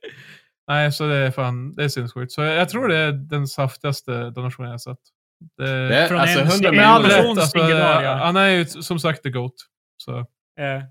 Nej, 0.68 0.92
så 0.92 1.06
det 1.06 1.16
är 1.16 1.30
fan, 1.30 1.74
det 1.74 1.84
är 1.84 1.88
sinnessjukt. 1.88 2.32
Så 2.32 2.42
jag 2.42 2.68
tror 2.68 2.88
det 2.88 2.96
är 2.96 3.12
den 3.12 3.46
saftigaste 3.46 4.30
donationen 4.30 4.68
jag 4.68 4.74
har 4.74 4.78
sett. 4.78 4.98
Det, 5.56 5.88
Det 5.88 5.96
är, 5.96 6.08
Från 6.08 6.18
alltså 6.18 6.40
en- 6.40 6.46
100 6.46 6.68
en 6.68 6.76
med 6.76 6.86
all 6.86 7.02
miljoner. 7.02 7.22
rätt. 7.30 7.38
Alltså, 7.38 7.58
ja. 7.58 8.14
Han 8.14 8.36
är 8.36 8.48
ju 8.48 8.64
som 8.64 8.98
sagt 9.00 9.22
the 9.22 9.30
GOAT. 9.30 9.52
Så, 9.96 10.18
Eh, 10.60 10.82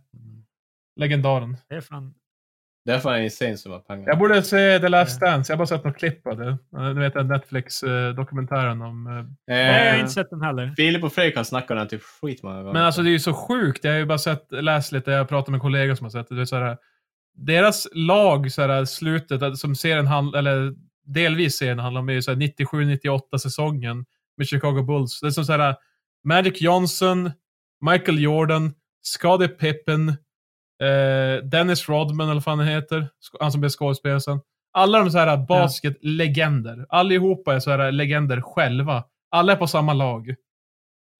legendaren. 0.95 1.58
det 1.70 1.76
är 1.76 1.82
fan... 1.82 2.14
Det 2.86 2.93
är 2.93 3.00
fan 3.00 3.22
insane 3.24 3.58
summa 3.58 3.80
pengar. 3.80 4.08
Jag 4.08 4.18
borde 4.20 4.43
se 4.43 4.80
The 4.80 4.88
Last 4.89 5.22
Dance. 5.22 5.52
Jag 5.52 5.58
har 5.58 5.60
bara 5.60 5.68
sett 5.78 5.84
något 5.86 5.97
klipp 5.97 6.28
av 6.28 6.38
det. 6.38 6.47
Eh, 6.78 6.89
Du 6.89 7.00
vet 7.00 7.14
den 7.14 7.28
Netflix-dokumentären 7.28 8.82
om... 8.82 9.08
eh, 9.08 9.14
Nej, 9.47 9.76
jag 9.76 9.84
har 9.89 9.93
Eh, 9.93 10.00
inte 10.00 10.12
sett 10.12 10.30
den 10.30 10.41
heller. 10.41 10.74
Filip 10.78 11.04
och 11.04 11.14
Fredrik 11.14 11.36
har 11.38 11.43
snackat 11.43 11.72
om 11.72 11.78
den 11.78 11.88
typ 11.88 12.02
skitmånga 12.22 12.58
gånger. 12.62 12.74
Men 12.74 12.84
alltså 12.84 13.02
det 13.02 13.10
är 13.10 13.12
ju 13.12 13.20
så 13.20 13.34
sjukt. 13.34 13.84
Jag 13.84 13.91
har 13.91 13.97
ju 14.00 14.06
bara 14.06 14.18
sett, 14.18 14.45
läst 14.52 14.91
lite, 14.91 15.12
jag 15.12 15.18
har 15.18 15.26
pratat 15.26 15.47
med 15.47 15.56
en 15.58 15.62
kollega 15.62 15.95
som 15.95 16.06
har 16.06 16.12
sett 16.12 16.30
det. 16.30 16.36
det 16.36 16.41
är 16.41 16.45
så 16.45 16.56
här, 16.56 16.78
deras 17.38 17.88
lag, 17.93 18.52
så 18.52 18.62
här, 18.62 18.86
slutet, 18.86 19.58
som 19.58 19.76
serien 19.76 20.08
handlar, 20.08 20.39
eller 20.39 20.74
delvis 21.06 21.58
serien 21.58 21.80
handlar 21.80 22.02
om, 22.02 22.10
är 22.10 22.14
ju 22.14 22.22
så 22.22 22.32
här 22.32 22.38
97-98 22.38 23.38
säsongen 23.38 24.06
med 24.40 24.48
Chicago 24.48 24.84
Bulls. 24.84 25.20
Det 25.20 25.28
är 25.28 25.32
som 25.32 25.46
så 25.46 25.52
här, 25.54 25.76
Magic 26.24 26.62
Johnson, 26.62 27.32
Michael 27.92 28.20
Jordan, 28.20 28.74
Scottie 29.04 29.48
Pippen, 29.48 30.10
eh, 30.84 31.44
Dennis 31.44 31.90
Rodman, 31.90 32.28
eller 32.28 32.34
vad 32.34 32.44
fan 32.44 32.60
han 32.60 32.68
heter. 32.68 33.10
Han 33.40 33.52
som 33.52 33.62
blev 33.62 33.70
skådespelare 33.70 34.22
sen. 34.22 34.40
Alla 34.72 35.00
de 35.00 35.12
så 35.12 35.18
här 35.18 35.38
basketlegender. 35.38 36.86
Allihopa 36.90 37.56
är 37.56 37.60
så 37.60 37.72
här 37.72 37.92
legender 37.92 38.42
själva. 38.42 39.04
Alla 39.32 39.52
är 39.52 39.56
på 39.56 39.68
samma 39.68 39.94
lag. 39.94 40.30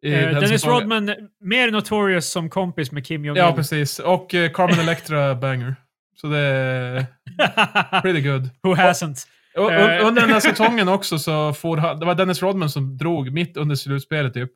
Eh, 0.06 0.12
den 0.12 0.34
Dennis. 0.34 0.66
Rodman, 0.66 1.16
mer 1.40 1.72
notorious 1.72 2.32
som 2.32 2.50
kompis 2.50 2.92
med 2.92 3.06
Kim 3.06 3.26
Jong-Il. 3.26 3.40
Ja, 3.40 3.54
precis. 3.54 4.00
Och 4.00 4.36
eh, 4.36 4.52
Carmen 4.52 4.80
Electra 4.84 5.36
banger. 5.36 5.76
Så 6.16 6.28
det 6.28 6.38
är 6.38 7.06
pretty 8.02 8.22
good. 8.22 8.50
Who 8.64 8.76
hasn't? 8.76 9.28
Un- 9.60 10.08
under 10.08 10.22
den 10.22 10.30
här 10.32 10.40
säsongen 10.40 10.88
också 10.90 11.20
så 11.20 11.54
får 11.54 11.78
han, 11.78 12.00
det 12.00 12.06
var 12.06 12.16
Dennis 12.16 12.42
Rodman 12.42 12.70
som 12.70 12.98
drog 12.98 13.32
mitt 13.32 13.58
under 13.58 13.76
slutspelet 13.76 14.34
typ. 14.34 14.52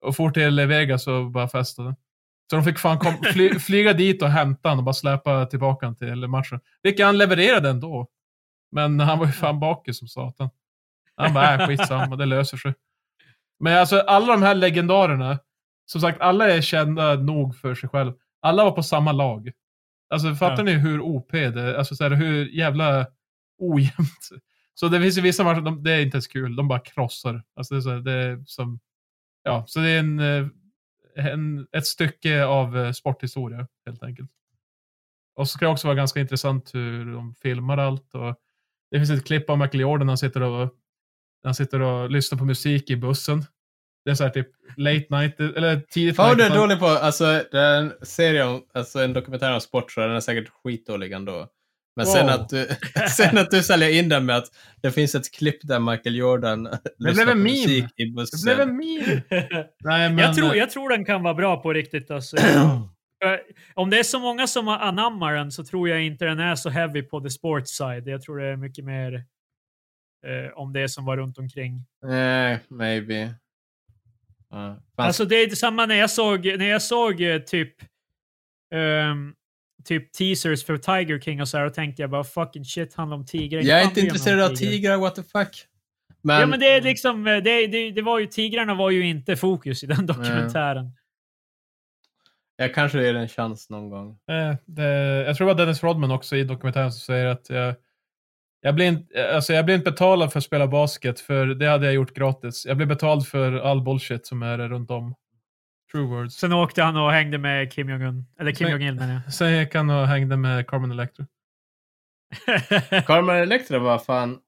Och 0.00 0.16
for 0.16 0.30
till 0.30 0.60
Vegas 0.66 1.06
och 1.06 1.30
bara 1.30 1.48
festade. 1.48 1.96
Så 2.50 2.56
de 2.56 2.64
fick 2.64 2.78
fan 2.78 2.98
kom, 2.98 3.14
fly, 3.32 3.58
flyga 3.58 3.92
dit 3.92 4.22
och 4.22 4.28
hämta 4.28 4.68
honom 4.68 4.78
och 4.78 4.84
bara 4.84 4.92
släpa 4.92 5.46
tillbaka 5.46 5.86
honom 5.86 5.96
till 5.96 6.26
matchen. 6.28 6.60
Vilket 6.82 7.06
han 7.06 7.18
levererade 7.18 7.68
ändå. 7.70 8.06
Men 8.72 9.00
han 9.00 9.18
var 9.18 9.26
ju 9.26 9.32
fan 9.32 9.60
bakis 9.60 9.98
som 9.98 10.08
satan. 10.08 10.50
Han 11.16 11.34
bara, 11.34 11.54
äh, 11.54 11.66
skitsamma, 11.68 12.16
det 12.16 12.26
löser 12.26 12.56
sig. 12.56 12.74
Men 13.60 13.78
alltså 13.78 14.00
alla 14.00 14.26
de 14.32 14.42
här 14.42 14.54
legendarerna, 14.54 15.38
som 15.86 16.00
sagt, 16.00 16.20
alla 16.20 16.50
är 16.50 16.60
kända 16.60 17.14
nog 17.14 17.56
för 17.56 17.74
sig 17.74 17.88
själv. 17.88 18.12
Alla 18.42 18.64
var 18.64 18.70
på 18.70 18.82
samma 18.82 19.12
lag. 19.12 19.52
Alltså 20.10 20.34
fattar 20.34 20.56
Ja. 20.56 20.62
ni 20.62 20.72
hur 20.72 21.00
OP 21.00 21.32
det 21.32 21.60
är? 21.62 21.74
Alltså 21.74 21.94
så 21.96 22.04
här, 22.04 22.10
hur 22.10 22.46
jävla 22.46 23.06
ojämnt. 23.58 24.28
Så 24.74 24.88
det 24.88 25.00
finns 25.00 25.18
ju 25.18 25.22
vissa 25.22 25.44
matcher, 25.44 25.60
de, 25.60 25.82
det 25.82 25.92
är 25.92 26.00
inte 26.02 26.14
ens 26.16 26.26
kul. 26.26 26.56
De 26.56 26.68
bara 26.68 26.78
krossar. 26.80 27.42
Alltså 27.56 27.74
det 27.74 27.78
är, 27.78 27.82
så 27.82 27.98
det 28.00 28.12
är 28.12 28.44
som, 28.46 28.80
ja, 29.42 29.64
så 29.66 29.80
det 29.80 29.88
är 29.90 29.98
en, 29.98 30.18
eh, 30.20 30.46
en, 31.14 31.66
ett 31.72 31.86
stycke 31.86 32.44
av 32.44 32.78
eh, 32.78 32.92
sporthistoria 32.92 33.66
helt 33.86 34.02
enkelt. 34.02 34.30
Och 35.36 35.48
så 35.48 35.52
ska 35.58 35.66
det 35.66 35.72
också 35.72 35.86
vara 35.86 35.96
ganska 35.96 36.20
intressant 36.20 36.74
hur 36.74 37.12
de 37.12 37.34
filmar 37.34 37.78
allt. 37.78 38.14
Och 38.14 38.36
det 38.90 38.98
finns 38.98 39.10
ett 39.10 39.26
klipp 39.26 39.50
av 39.50 39.58
Michael 39.58 39.80
Jordan 39.80 40.06
när 40.06 40.10
han 40.10 40.18
sitter 40.18 40.42
och, 40.42 40.70
han 41.44 41.54
sitter 41.54 41.80
och 41.80 42.10
lyssnar 42.10 42.38
på 42.38 42.44
musik 42.44 42.90
i 42.90 42.96
bussen. 42.96 43.44
Det 44.04 44.10
är 44.10 44.14
så 44.14 44.24
här 44.24 44.30
typ 44.30 44.48
late 44.76 45.06
night, 45.10 45.40
eller 45.40 45.80
tidigt 45.80 46.16
Fan 46.16 46.28
vad 46.28 46.38
du 46.38 46.42
är 46.42 46.48
night. 46.48 46.60
dålig 46.60 46.78
på, 46.78 46.86
alltså 46.86 47.24
det 47.24 47.58
är 47.58 47.78
en 47.78 47.92
serie 48.02 48.44
om, 48.44 48.62
alltså 48.74 48.98
en 48.98 49.12
dokumentär 49.12 49.54
om 49.54 49.60
sport 49.60 49.92
så 49.92 50.00
den 50.00 50.10
är 50.10 50.20
säkert 50.20 50.48
skitdålig 50.48 51.12
ändå. 51.12 51.48
Men 51.96 52.06
sen, 52.06 52.26
Wow. 52.26 52.34
att 52.34 52.48
du, 52.48 52.68
sen 53.16 53.38
att 53.38 53.50
du 53.50 53.62
säljer 53.62 53.90
in 53.90 54.08
den 54.08 54.26
med 54.26 54.36
att 54.36 54.46
det 54.82 54.92
finns 54.92 55.14
ett 55.14 55.32
klipp 55.34 55.58
där 55.62 55.80
Michael 55.80 56.16
Jordan 56.16 56.62
lyssnar 56.98 57.12
blev 57.14 57.20
en 57.20 57.26
på 57.28 57.34
meme. 57.34 57.50
musik 57.50 57.84
i 57.96 58.04
Det 58.04 58.10
bussen. 58.16 58.40
blev 58.44 58.60
en 58.60 58.76
meme. 58.76 59.22
Nej, 59.84 60.08
men, 60.10 60.18
jag, 60.18 60.34
tror, 60.36 60.54
jag 60.56 60.70
tror 60.70 60.88
den 60.90 61.04
kan 61.04 61.22
vara 61.22 61.34
bra 61.34 61.62
på 61.62 61.72
riktigt. 61.72 62.10
Alltså. 62.10 62.36
Eh, 63.24 63.38
Om 63.74 63.90
det 63.90 63.98
är 63.98 64.02
så 64.02 64.18
många 64.20 64.46
som 64.46 64.68
anammar 64.68 65.34
den 65.34 65.52
så 65.52 65.64
tror 65.64 65.88
jag 65.88 66.02
inte 66.04 66.24
den 66.24 66.38
är 66.40 66.54
så 66.54 66.70
heavy 66.70 67.02
på 67.02 67.20
the 67.20 67.30
sports 67.30 67.76
side. 67.76 68.08
Jag 68.08 68.22
tror 68.22 68.38
det 68.38 68.46
är 68.46 68.56
mycket 68.56 68.84
mer 68.84 69.14
eh, 70.26 70.52
om 70.54 70.72
det 70.72 70.88
som 70.88 71.04
var 71.04 71.16
runt 71.16 71.38
omkring. 71.38 71.84
Nej, 72.06 72.58
maybe. 72.68 73.34
Ja, 74.50 74.80
fan, 74.96 75.06
Alltså 75.06 75.24
det 75.24 75.36
är 75.36 75.46
detsamma 75.50 75.86
när 75.86 75.94
jag 75.94 76.10
såg, 76.10 76.44
när 76.46 76.66
jag 76.68 76.82
såg 76.82 77.20
eh, 77.20 77.38
typ 77.38 77.74
ehm, 78.74 79.34
typ 79.86 80.12
teasers 80.12 80.64
för 80.64 80.76
Tiger 80.78 81.20
King 81.20 81.40
och 81.40 81.48
så 81.48 81.58
här 81.58 81.64
och 81.64 81.74
tänkte 81.74 82.02
jag 82.02 82.10
bara 82.10 82.24
fucking 82.24 82.64
shit 82.64 82.94
handlar 82.94 83.16
om 83.16 83.26
tigrar. 83.26 83.60
jag 83.60 83.80
är 83.80 83.84
inte 83.84 84.00
intresserad 84.00 84.40
av 84.40 84.54
tigrar, 84.54 84.96
what 84.96 85.14
the 85.14 85.22
fuck. 85.22 85.66
Men, 86.22 86.40
ja 86.40 86.46
men 86.46 86.60
det 86.60 86.66
är 86.66 86.82
liksom, 86.82 87.26
eh, 87.26 87.36
det, 87.36 87.66
det, 87.66 87.90
det 87.90 88.02
var 88.02 88.18
ju, 88.18 88.26
tigrarna 88.26 88.74
var 88.74 88.90
ju 88.90 89.06
inte 89.06 89.36
fokus 89.36 89.84
i 89.84 89.86
den 89.86 90.06
dokumentären. 90.06 90.92
jag 92.56 92.74
kanske 92.74 93.02
ger 93.02 93.12
den 93.12 93.22
en 93.22 93.28
chans 93.28 93.70
någon 93.70 93.90
gång. 93.90 94.18
Eh, 94.30 94.56
det, 94.64 94.84
jag 95.26 95.36
tror 95.36 95.46
det 95.46 95.54
var 95.54 95.60
Dennis 95.60 95.82
Rodman 95.82 96.10
också 96.10 96.36
i 96.36 96.44
dokumentären 96.44 96.92
som 96.92 97.00
säger 97.00 97.26
att 97.26 97.50
jag, 97.50 97.74
jag, 98.60 98.74
blir 98.74 98.86
inte, 98.86 99.34
alltså 99.34 99.52
jag 99.52 99.64
blir 99.64 99.74
inte 99.74 99.90
betalad 99.90 100.32
för 100.32 100.38
att 100.38 100.44
spela 100.44 100.66
basket, 100.66 101.20
för 101.20 101.46
det 101.46 101.66
hade 101.66 101.86
jag 101.86 101.94
gjort 101.94 102.14
gratis. 102.14 102.66
Jag 102.66 102.76
blir 102.76 102.86
betald 102.86 103.26
för 103.26 103.52
all 103.52 103.82
bullshit 103.82 104.26
som 104.26 104.42
är 104.42 104.58
runt 104.58 104.90
om. 104.90 105.14
True 105.92 106.06
words. 106.06 106.34
Sen 106.34 106.52
åkte 106.52 106.82
han 106.82 106.96
och 106.96 107.12
hängde 107.12 107.38
med 107.38 107.72
Kim 107.72 107.88
Jong-Un. 107.88 108.26
Eller 108.40 108.52
Kim. 108.52 108.68
Jong-Il 108.68 108.94
menar 108.94 109.14
jag. 109.24 109.34
Sen 109.34 109.58
gick 109.58 109.74
han 109.74 109.90
och 109.90 110.06
hängde 110.06 110.36
med 110.36 110.66
Carmen 110.68 110.90
Electra. 110.90 111.26
Carmen 113.06 113.36
Electra 113.36 113.78
var 113.78 113.98
fan, 113.98 114.38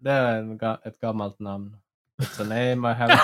det 0.00 0.10
är 0.10 0.38
en, 0.38 0.60
ga- 0.60 0.78
ett 0.88 1.00
gammalt 1.00 1.38
namn. 1.38 1.76
It's 2.22 2.40
a 2.42 2.44
name 2.44 2.90
I 2.90 2.94
have. 2.94 3.12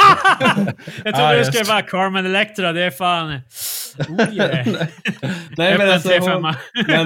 jag 1.05 1.15
trodde 1.15 1.29
Ah, 1.29 1.33
du 1.33 1.39
just. 1.39 1.53
skulle 1.55 1.69
vara 1.75 1.83
Carmen 1.83 2.27
Electra. 2.27 2.73
Det 2.73 2.83
är 2.83 2.91
fan... 2.91 3.41
Oh 4.09 4.33
yeah. 4.35 4.67
Nej 5.57 5.79
men 5.79 5.91
alltså, 5.91 6.09
T5. 6.09 6.31
hon, 6.31 6.55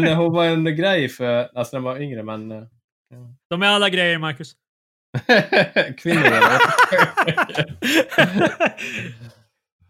men 0.03 0.14
hon 0.16 0.32
var 0.32 0.44
en 0.44 0.64
grej 0.76 1.09
för, 1.09 1.49
alltså 1.55 1.76
när 1.76 1.80
man 1.82 1.92
var 1.94 2.01
yngre 2.01 2.22
men... 2.22 2.53
eh, 2.53 2.62
De 3.51 3.62
är 3.62 3.66
alla 3.66 3.88
grejer, 3.88 4.18
Marcus. 4.18 4.53
Kvinnor 5.99 6.24
eller? 6.26 6.59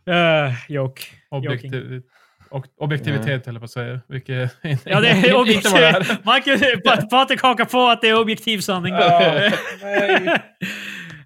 Uh, 0.08 0.52
joke. 0.68 1.02
Objektiv, 1.30 2.02
och, 2.50 2.66
objektivitet 2.76 3.48
eller 3.48 3.60
vad 3.60 3.70
säger 3.70 4.00
Vilket 4.08 4.56
Ja, 4.84 5.00
det 5.00 5.08
är 5.08 5.16
inte 5.16 5.32
vad 5.70 5.84
det 5.84 5.88
är. 5.88 5.96
objektiv. 5.96 6.16
Marcus, 6.24 6.60
Pa- 6.84 7.06
Patrik 7.10 7.42
hakar 7.42 7.64
på 7.64 7.86
att 7.88 8.00
det 8.00 8.08
är 8.08 8.20
objektiv 8.20 8.60
sanning. 8.60 8.94
Nej. 8.94 9.46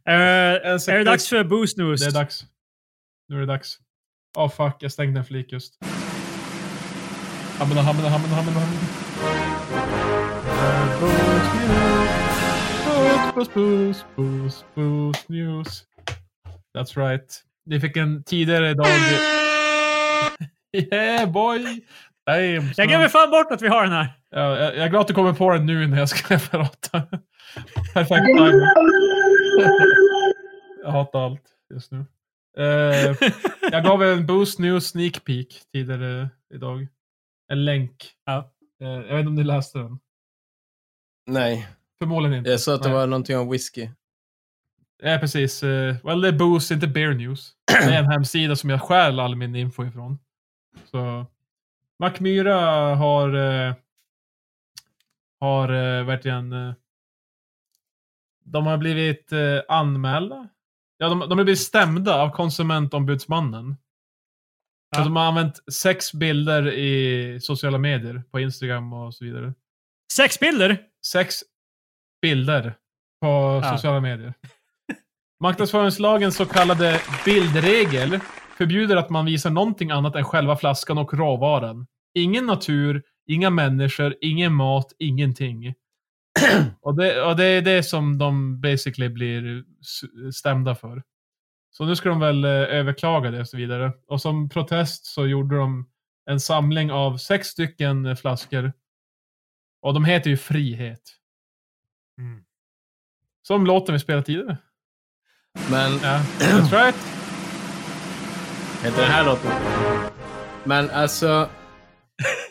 Eh, 0.09 0.15
är 0.15 0.99
det 0.99 1.05
dags 1.05 1.29
för 1.29 1.45
Boost 1.45 1.79
News? 1.79 2.01
Det 2.01 2.07
är 2.07 2.11
dags. 2.21 2.45
Nu 3.29 3.37
är 3.37 3.41
det 3.41 3.47
dags. 3.47 3.79
Åh 4.37 4.51
fuck, 4.51 4.77
jag 4.81 4.93
stängde 4.93 5.19
en 5.21 5.25
flik 5.25 5.53
just. 5.53 5.79
Hamna, 7.59 7.83
hamna, 7.83 8.09
hamna, 8.09 8.29
hamna, 8.29 8.53
hamna. 8.53 8.79
Boost. 11.01 11.53
Boost, 13.35 13.55
boost, 13.55 14.05
boost, 14.17 14.65
boost 14.75 15.29
news. 15.29 15.85
That's 16.75 16.97
right. 16.97 17.43
Ni 17.67 17.81
fick 17.81 17.97
en 17.97 18.25
tidigare 18.25 18.71
idag. 18.71 18.87
yeah 20.93 21.31
boy! 21.33 21.65
Damn, 22.27 22.71
Jag 22.77 22.89
glömmer 22.89 23.09
fan 23.09 23.31
bort 23.31 23.53
att 23.53 23.63
vi 23.63 23.69
har 23.69 23.83
den 23.83 23.93
här. 23.93 24.09
Ja, 24.31 24.57
jag, 24.59 24.77
jag 24.77 24.85
är 24.85 24.89
glad 24.89 25.01
att 25.01 25.09
du 25.09 25.15
kommer 25.15 25.33
på 25.33 25.53
den 25.53 25.67
nu 25.67 25.87
när 25.87 25.99
jag 25.99 26.09
ska 26.09 26.39
prata. 26.51 27.03
Perfekt 27.95 28.25
timing. 28.27 28.61
Jag 30.85 30.91
hatar 30.91 31.25
allt 31.27 31.43
just 31.75 31.93
nu. 31.93 32.05
Eh, 32.59 33.17
jag 33.73 33.85
gav 33.85 34.03
en 34.03 34.27
Boost 34.27 34.59
News 34.59 34.87
sneak 34.89 35.25
peek 35.25 35.63
tidigare 35.73 36.29
idag. 36.55 36.87
En 37.53 37.65
länk. 37.65 38.11
Ja. 38.27 38.53
Eh, 38.83 38.89
jag 38.89 39.03
vet 39.03 39.19
inte 39.19 39.29
om 39.29 39.35
ni 39.35 39.45
läste 39.45 39.79
den. 39.79 39.99
Nej, 41.27 41.69
Förmodligen 42.01 42.39
inte. 42.39 42.51
jag 42.51 42.61
sa 42.61 42.75
att 42.75 42.83
det 42.83 42.89
Nej. 42.89 42.99
var 42.99 43.07
någonting 43.07 43.39
om 43.39 43.51
whisky. 43.51 43.89
Ja, 45.05 45.19
precis. 45.19 45.63
Uh, 45.63 45.97
well, 46.05 46.21
det 46.21 46.29
är 46.29 46.33
Boost, 46.33 46.71
inte 46.71 46.87
Bear 46.87 47.15
News. 47.15 47.53
Det 47.67 47.95
är 47.95 47.99
en 47.99 48.11
hemsida 48.13 48.57
som 48.57 48.71
jag 48.71 48.83
stjäl 48.83 49.21
all 49.21 49.37
min 49.37 49.57
info 49.57 49.85
ifrån. 49.85 50.19
Så 50.85 51.27
Mackmyra 51.99 52.55
har 52.95 53.35
uh, 53.35 53.75
har 55.41 55.73
uh, 55.73 56.05
verkligen 56.05 56.53
uh, 56.53 56.75
de 58.45 58.67
har 58.67 58.77
blivit 58.77 59.33
uh, 59.33 59.61
anmälda. 59.69 60.49
Ja, 60.99 61.09
de, 61.09 61.21
de 61.21 61.39
har 61.39 61.45
blivit 61.45 61.61
stämda 61.61 62.15
av 62.23 62.31
konsumentombudsmannen. 62.31 63.77
Ja. 64.97 65.05
De 65.05 65.17
har 65.17 65.25
använt 65.25 65.73
sex 65.73 66.13
bilder 66.13 66.73
i 66.73 67.39
sociala 67.41 67.79
medier, 67.79 68.23
på 68.31 68.41
Instagram 68.41 68.93
och 68.93 69.15
så 69.15 69.25
vidare. 69.25 69.55
Sex 70.13 70.41
bilder? 70.41 70.79
Sex 71.07 71.35
bilder 72.23 72.75
på 73.21 73.61
Ja. 73.63 73.73
sociala 73.77 74.01
medier. 74.01 74.35
Marknadsföringslagens 75.43 76.37
så 76.37 76.47
kallade 76.47 77.01
bildregel 77.25 78.21
förbjuder 78.59 78.97
att 78.97 79.11
man 79.11 79.25
visar 79.25 79.51
någonting 79.51 79.91
annat 79.91 80.17
än 80.17 80.25
själva 80.25 80.57
flaskan 80.57 80.99
och 80.99 81.15
råvaran. 81.15 81.87
Ingen 82.15 82.47
natur, 82.47 83.03
inga 83.27 83.51
människor, 83.51 84.15
ingen 84.21 84.55
mat, 84.55 84.93
ingenting. 84.99 85.75
och, 86.81 86.97
det, 86.97 87.23
och 87.23 87.37
det 87.37 87.45
är 87.45 87.63
det 87.63 87.83
som 87.83 88.19
de 88.19 88.61
basically 88.61 89.09
blir 89.09 89.65
stämda 90.33 90.75
för. 90.75 91.03
Så 91.71 91.85
nu 91.85 91.97
ska 91.97 92.09
de 92.09 92.21
väl 92.21 92.45
eh, 92.45 92.51
överklaga 92.51 93.31
det 93.31 93.41
och 93.41 93.49
så 93.49 93.57
vidare. 93.57 93.93
Och 94.07 94.21
som 94.21 94.49
protest 94.49 95.07
så 95.07 95.27
gjorde 95.27 95.57
de 95.57 95.89
en 96.31 96.41
samling 96.41 96.93
av 96.93 97.17
sex 97.17 97.49
stycken 97.49 98.07
eh, 98.07 98.15
flaskor. 98.15 98.73
Och 99.81 99.95
de 99.95 100.05
heter 100.05 100.31
ju 100.31 100.37
Frihet. 100.37 101.03
Mm. 102.19 102.45
Som 103.43 103.67
låten 103.67 103.93
vi 103.93 103.99
spelade 103.99 104.27
tidigare. 104.27 104.59
Men 105.71 105.93
Ja, 105.93 106.21
that's 106.39 106.71
right. 106.73 106.97
heter 108.83 109.03
den 109.03 109.11
här 109.11 109.25
låten? 109.25 109.51
Men 110.65 110.91
alltså, 110.91 111.49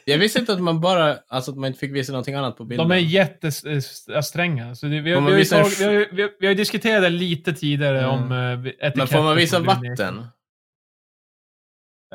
jag 0.06 0.18
visste 0.18 0.40
inte 0.40 0.54
att 0.54 0.62
man 0.62 0.82
bara, 0.82 1.18
alltså 1.28 1.52
att 1.52 1.58
man 1.58 1.68
inte 1.68 1.80
fick 1.80 1.92
visa 1.94 2.12
någonting 2.12 2.36
annat 2.36 2.58
på 2.58 2.66
bilden. 2.66 2.90
De 2.90 2.96
är 2.96 3.00
jättestränga. 3.00 4.76
Så 4.76 4.86
det, 4.86 5.02
vi, 5.02 5.12
har- 5.14 5.22
vi, 5.22 5.28
har 5.32 5.38
vi, 5.38 5.84
har 5.86 6.16
vi, 6.16 6.22
har- 6.22 6.32
vi 6.40 6.48
har 6.48 6.54
diskuterat 6.56 7.02
det 7.04 7.10
lite 7.10 7.54
tidigare 7.54 8.00
Mm. 8.04 8.10
om 8.10 8.32
uh, 8.32 8.68
etiketter. 8.68 8.98
Men 8.98 9.08
får 9.08 9.24
man 9.24 9.36
visa 9.36 9.60
vatten? 9.60 10.18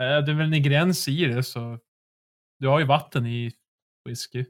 Eh, 0.00 0.18
det 0.24 0.32
är 0.32 0.34
väl 0.34 0.52
en 0.52 0.62
gräns 0.62 1.08
i 1.08 1.24
det, 1.24 1.42
så... 1.42 1.78
Du 2.58 2.68
har 2.68 2.78
ju 2.78 2.84
vatten 2.86 3.26
i 3.26 3.52
whisky. 4.08 4.44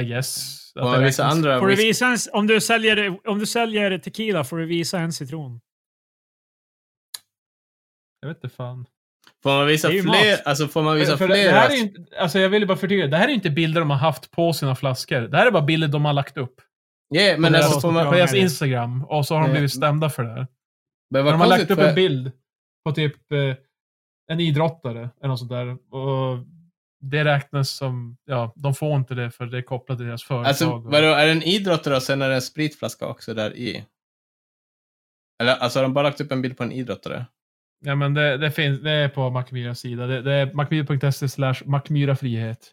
I 0.00 0.04
guess. 0.04 0.72
Får 0.72 0.84
man 0.84 1.02
visa 1.04 1.24
andra 1.24 1.58
Får 1.60 1.66
du 1.66 1.74
visa 1.74 2.06
en, 2.06 2.16
om, 2.32 2.46
du 2.46 2.60
säljer, 2.60 3.28
om 3.28 3.38
du 3.38 3.46
säljer 3.46 3.98
tequila 3.98 4.44
får 4.44 4.56
du 4.58 4.66
visa 4.66 4.98
en 4.98 5.12
citron. 5.12 5.60
Jag 8.20 8.28
vet 8.28 8.36
inte 8.44 8.56
fan. 8.56 8.86
Får 9.42 9.50
man 9.50 9.66
visa 9.66 9.88
fler? 9.88 10.48
Alltså 10.48 10.68
får 10.68 10.82
man 10.82 10.96
visa 10.96 11.16
För 11.18 11.28
det, 11.28 11.34
fler? 11.34 11.44
det 11.44 11.50
här 11.50 11.70
är 11.70 11.76
inte, 11.76 12.16
alltså 12.18 12.38
jag 12.38 12.48
vill 12.48 12.66
bara 12.66 12.76
förtydliga. 12.78 13.06
Det 13.06 13.16
här 13.16 13.28
är 13.28 13.32
inte 13.32 13.50
bilder 13.50 13.80
de 13.80 13.90
har 13.90 13.96
haft 13.96 14.30
på 14.30 14.52
sina 14.52 14.74
flaskor. 14.76 15.20
Det 15.20 15.36
här 15.36 15.46
är 15.46 15.50
bara 15.50 15.62
bilder 15.62 15.88
de 15.88 16.04
har 16.04 16.12
lagt 16.12 16.36
upp. 16.36 16.60
Yeah, 17.14 17.38
men 17.40 17.52
på 17.52 17.56
alltså 17.56 17.70
deras, 17.72 17.82
får 17.82 17.88
på 17.88 17.92
man... 17.92 18.14
deras 18.14 18.32
med 18.32 18.40
det. 18.40 18.42
Instagram. 18.42 19.04
Och 19.04 19.26
så 19.26 19.34
har 19.34 19.42
de 19.42 19.50
blivit 19.52 19.72
stämda 19.72 20.10
för 20.10 20.22
det 20.22 20.30
här. 20.30 20.46
Men 21.10 21.24
De 21.24 21.40
har 21.40 21.46
lagt 21.46 21.70
upp 21.70 21.78
för... 21.78 21.88
en 21.88 21.94
bild 21.94 22.32
på 22.84 22.92
typ... 22.92 23.32
Eh, 23.32 23.54
en 24.32 24.40
idrottare 24.40 25.10
eller 25.20 25.28
något 25.28 25.38
sånt 25.38 25.50
där. 25.50 25.94
Och 25.94 26.38
det 27.00 27.24
räknas 27.24 27.70
som, 27.70 28.16
ja, 28.24 28.52
de 28.56 28.74
får 28.74 28.96
inte 28.96 29.14
det 29.14 29.30
för 29.30 29.46
det 29.46 29.58
är 29.58 29.62
kopplat 29.62 29.98
till 29.98 30.06
deras 30.06 30.24
företag. 30.24 30.46
Alltså, 30.48 30.70
och- 30.72 30.82
vadå, 30.82 31.06
är 31.06 31.26
det 31.26 31.32
en 31.32 31.42
idrottare 31.42 31.96
och 31.96 32.02
sen 32.02 32.22
är 32.22 32.28
det 32.28 32.34
en 32.34 32.42
spritflaska 32.42 33.06
också 33.06 33.34
där 33.34 33.56
i? 33.56 33.84
Eller 35.40 35.56
alltså 35.56 35.78
har 35.78 35.82
de 35.82 35.94
bara 35.94 36.02
lagt 36.02 36.20
upp 36.20 36.32
en 36.32 36.42
bild 36.42 36.56
på 36.56 36.62
en 36.62 36.72
idrottare? 36.72 37.26
Ja, 37.78 37.94
men 37.94 38.14
det, 38.14 38.36
det 38.36 38.50
finns, 38.50 38.80
det 38.80 38.90
är 38.90 39.08
på 39.08 39.30
Macmyras 39.30 39.80
sida. 39.80 40.06
Det, 40.06 40.22
det 40.22 40.32
är 40.32 40.52
macmyra.se 40.54 41.28
slash 41.28 41.54
macmyrafrihet. 41.64 42.72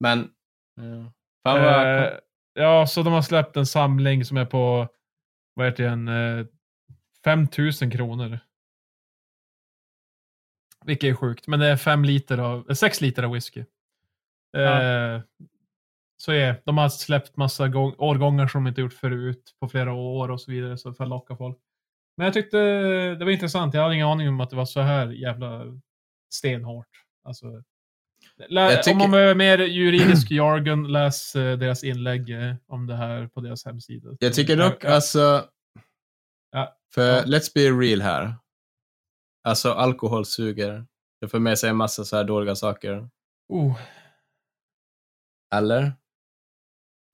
Men... 0.00 0.30
Ja. 0.76 1.12
Fan 1.44 1.62
vad... 1.64 2.04
Eh, 2.04 2.12
ja, 2.54 2.86
så 2.86 3.02
de 3.02 3.12
har 3.12 3.22
släppt 3.22 3.56
en 3.56 3.66
samling 3.66 4.24
som 4.24 4.36
är 4.36 4.44
på, 4.44 4.88
vad 5.54 5.66
heter 5.66 5.84
den, 5.84 6.08
eh, 6.08 6.46
5000 7.24 7.90
kronor. 7.90 8.38
Vilket 10.84 11.10
är 11.10 11.14
sjukt, 11.14 11.46
men 11.46 11.60
det 11.60 11.66
är 11.66 11.76
fem 11.76 12.04
liter 12.04 12.38
av, 12.38 12.70
eh, 12.70 12.74
sex 12.74 13.00
liter 13.00 13.22
av 13.22 13.32
whisky. 13.32 13.60
Eh, 14.56 14.62
Ja. 14.62 15.22
Så 16.20 16.32
ja, 16.32 16.54
de 16.64 16.78
har 16.78 16.88
släppt 16.88 17.36
massa 17.36 17.68
gång, 17.68 17.94
årgångar 17.98 18.46
som 18.46 18.64
de 18.64 18.68
inte 18.68 18.80
gjort 18.80 18.92
förut 18.92 19.54
på 19.60 19.68
flera 19.68 19.92
år 19.92 20.30
och 20.30 20.40
så 20.40 20.50
vidare, 20.50 20.78
så 20.78 20.94
för 20.94 21.04
att 21.04 21.10
locka 21.10 21.36
folk. 21.36 21.58
Men 22.18 22.24
jag 22.24 22.34
tyckte 22.34 22.56
det 23.14 23.24
var 23.24 23.30
intressant. 23.30 23.74
Jag 23.74 23.82
hade 23.82 23.94
ingen 23.94 24.06
aning 24.06 24.28
om 24.28 24.40
att 24.40 24.50
det 24.50 24.56
var 24.56 24.64
så 24.64 24.80
här 24.80 25.06
jävla 25.06 25.64
stenhårt. 26.30 26.86
Alltså, 27.24 27.46
tycker- 28.84 28.92
Om 28.92 28.98
man 28.98 29.10
behöver 29.10 29.34
mer 29.34 29.58
juridisk 29.58 30.30
jargon, 30.30 30.92
läs 30.92 31.36
eh, 31.36 31.58
deras 31.58 31.84
inlägg 31.84 32.30
eh, 32.30 32.54
om 32.66 32.86
det 32.86 32.96
här 32.96 33.26
på 33.26 33.40
deras 33.40 33.64
hemsida. 33.64 34.08
Jag 34.20 34.34
tycker 34.34 34.56
dock, 34.56 34.84
alltså... 34.84 35.44
Ja. 36.52 36.76
För 36.94 37.16
Ja. 37.16 37.22
let's 37.22 37.50
be 37.54 37.60
real 37.60 38.00
här. 38.00 38.34
Alltså, 39.44 39.72
alkohol 39.72 40.24
suger. 40.26 40.86
Det 41.20 41.28
får 41.28 41.38
med 41.38 41.58
sig 41.58 41.70
en 41.70 41.76
massa 41.76 42.04
så 42.04 42.16
här 42.16 42.24
dåliga 42.24 42.54
saker. 42.56 43.08
Oh, 43.48 43.78
Eller? 45.54 45.92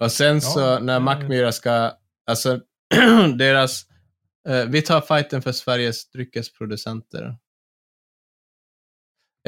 Och 0.01 0.13
sen 0.13 0.41
så 0.41 0.61
Ja, 0.61 0.79
när 0.79 0.93
det- 0.95 1.01
Mackmyra 1.01 1.53
ska, 1.53 1.93
alltså 2.27 2.61
deras, 3.39 3.87
eh, 4.49 4.65
vi 4.69 4.83
tar 4.83 5.01
fighten 5.01 5.43
för 5.43 5.53
Sveriges 5.53 6.11
dryckesproducenter. 6.11 7.37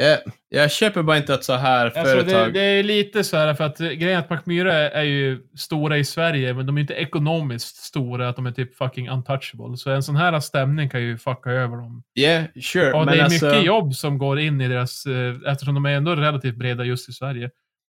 Jag, 0.01 0.19
jag 0.49 0.71
köper 0.71 1.03
bara 1.03 1.17
inte 1.17 1.33
att 1.33 1.43
så 1.43 1.53
här 1.53 1.85
Alltså 1.85 2.01
företag... 2.03 2.53
det, 2.53 2.59
det 2.59 2.59
är 2.59 2.83
lite 2.83 3.23
så 3.23 3.37
här 3.37 3.53
för 3.53 3.63
att 3.63 3.77
grejen 3.77 4.09
är 4.09 4.17
att 4.19 4.29
Macmyra 4.29 4.73
är, 4.73 4.89
är 4.89 5.03
ju 5.03 5.47
stora 5.55 5.97
i 5.97 6.05
Sverige, 6.05 6.53
men 6.53 6.65
de 6.65 6.77
är 6.77 6.81
inte 6.81 6.93
ekonomiskt 6.93 7.75
stora, 7.75 8.29
att 8.29 8.35
de 8.35 8.45
är 8.45 8.51
typ 8.51 8.75
fucking 8.75 9.09
untouchable. 9.09 9.77
Så 9.77 9.91
en 9.91 10.03
sån 10.03 10.15
här 10.15 10.39
stämning 10.39 10.89
kan 10.89 11.01
ju 11.01 11.17
fucka 11.17 11.51
över 11.51 11.77
dem. 11.77 12.03
Yeah, 12.19 12.45
sure. 12.61 12.93
Och 12.93 13.05
men 13.05 13.13
det 13.13 13.19
är 13.19 13.23
alltså, 13.23 13.45
mycket 13.45 13.65
jobb 13.65 13.95
som 13.95 14.17
går 14.17 14.39
in 14.39 14.61
i 14.61 14.67
deras, 14.67 15.05
eh, 15.05 15.51
eftersom 15.51 15.73
de 15.73 15.85
är 15.85 15.91
ändå 15.91 16.15
relativt 16.15 16.55
breda 16.55 16.83
just 16.83 17.09
i 17.09 17.13
Sverige. 17.13 17.51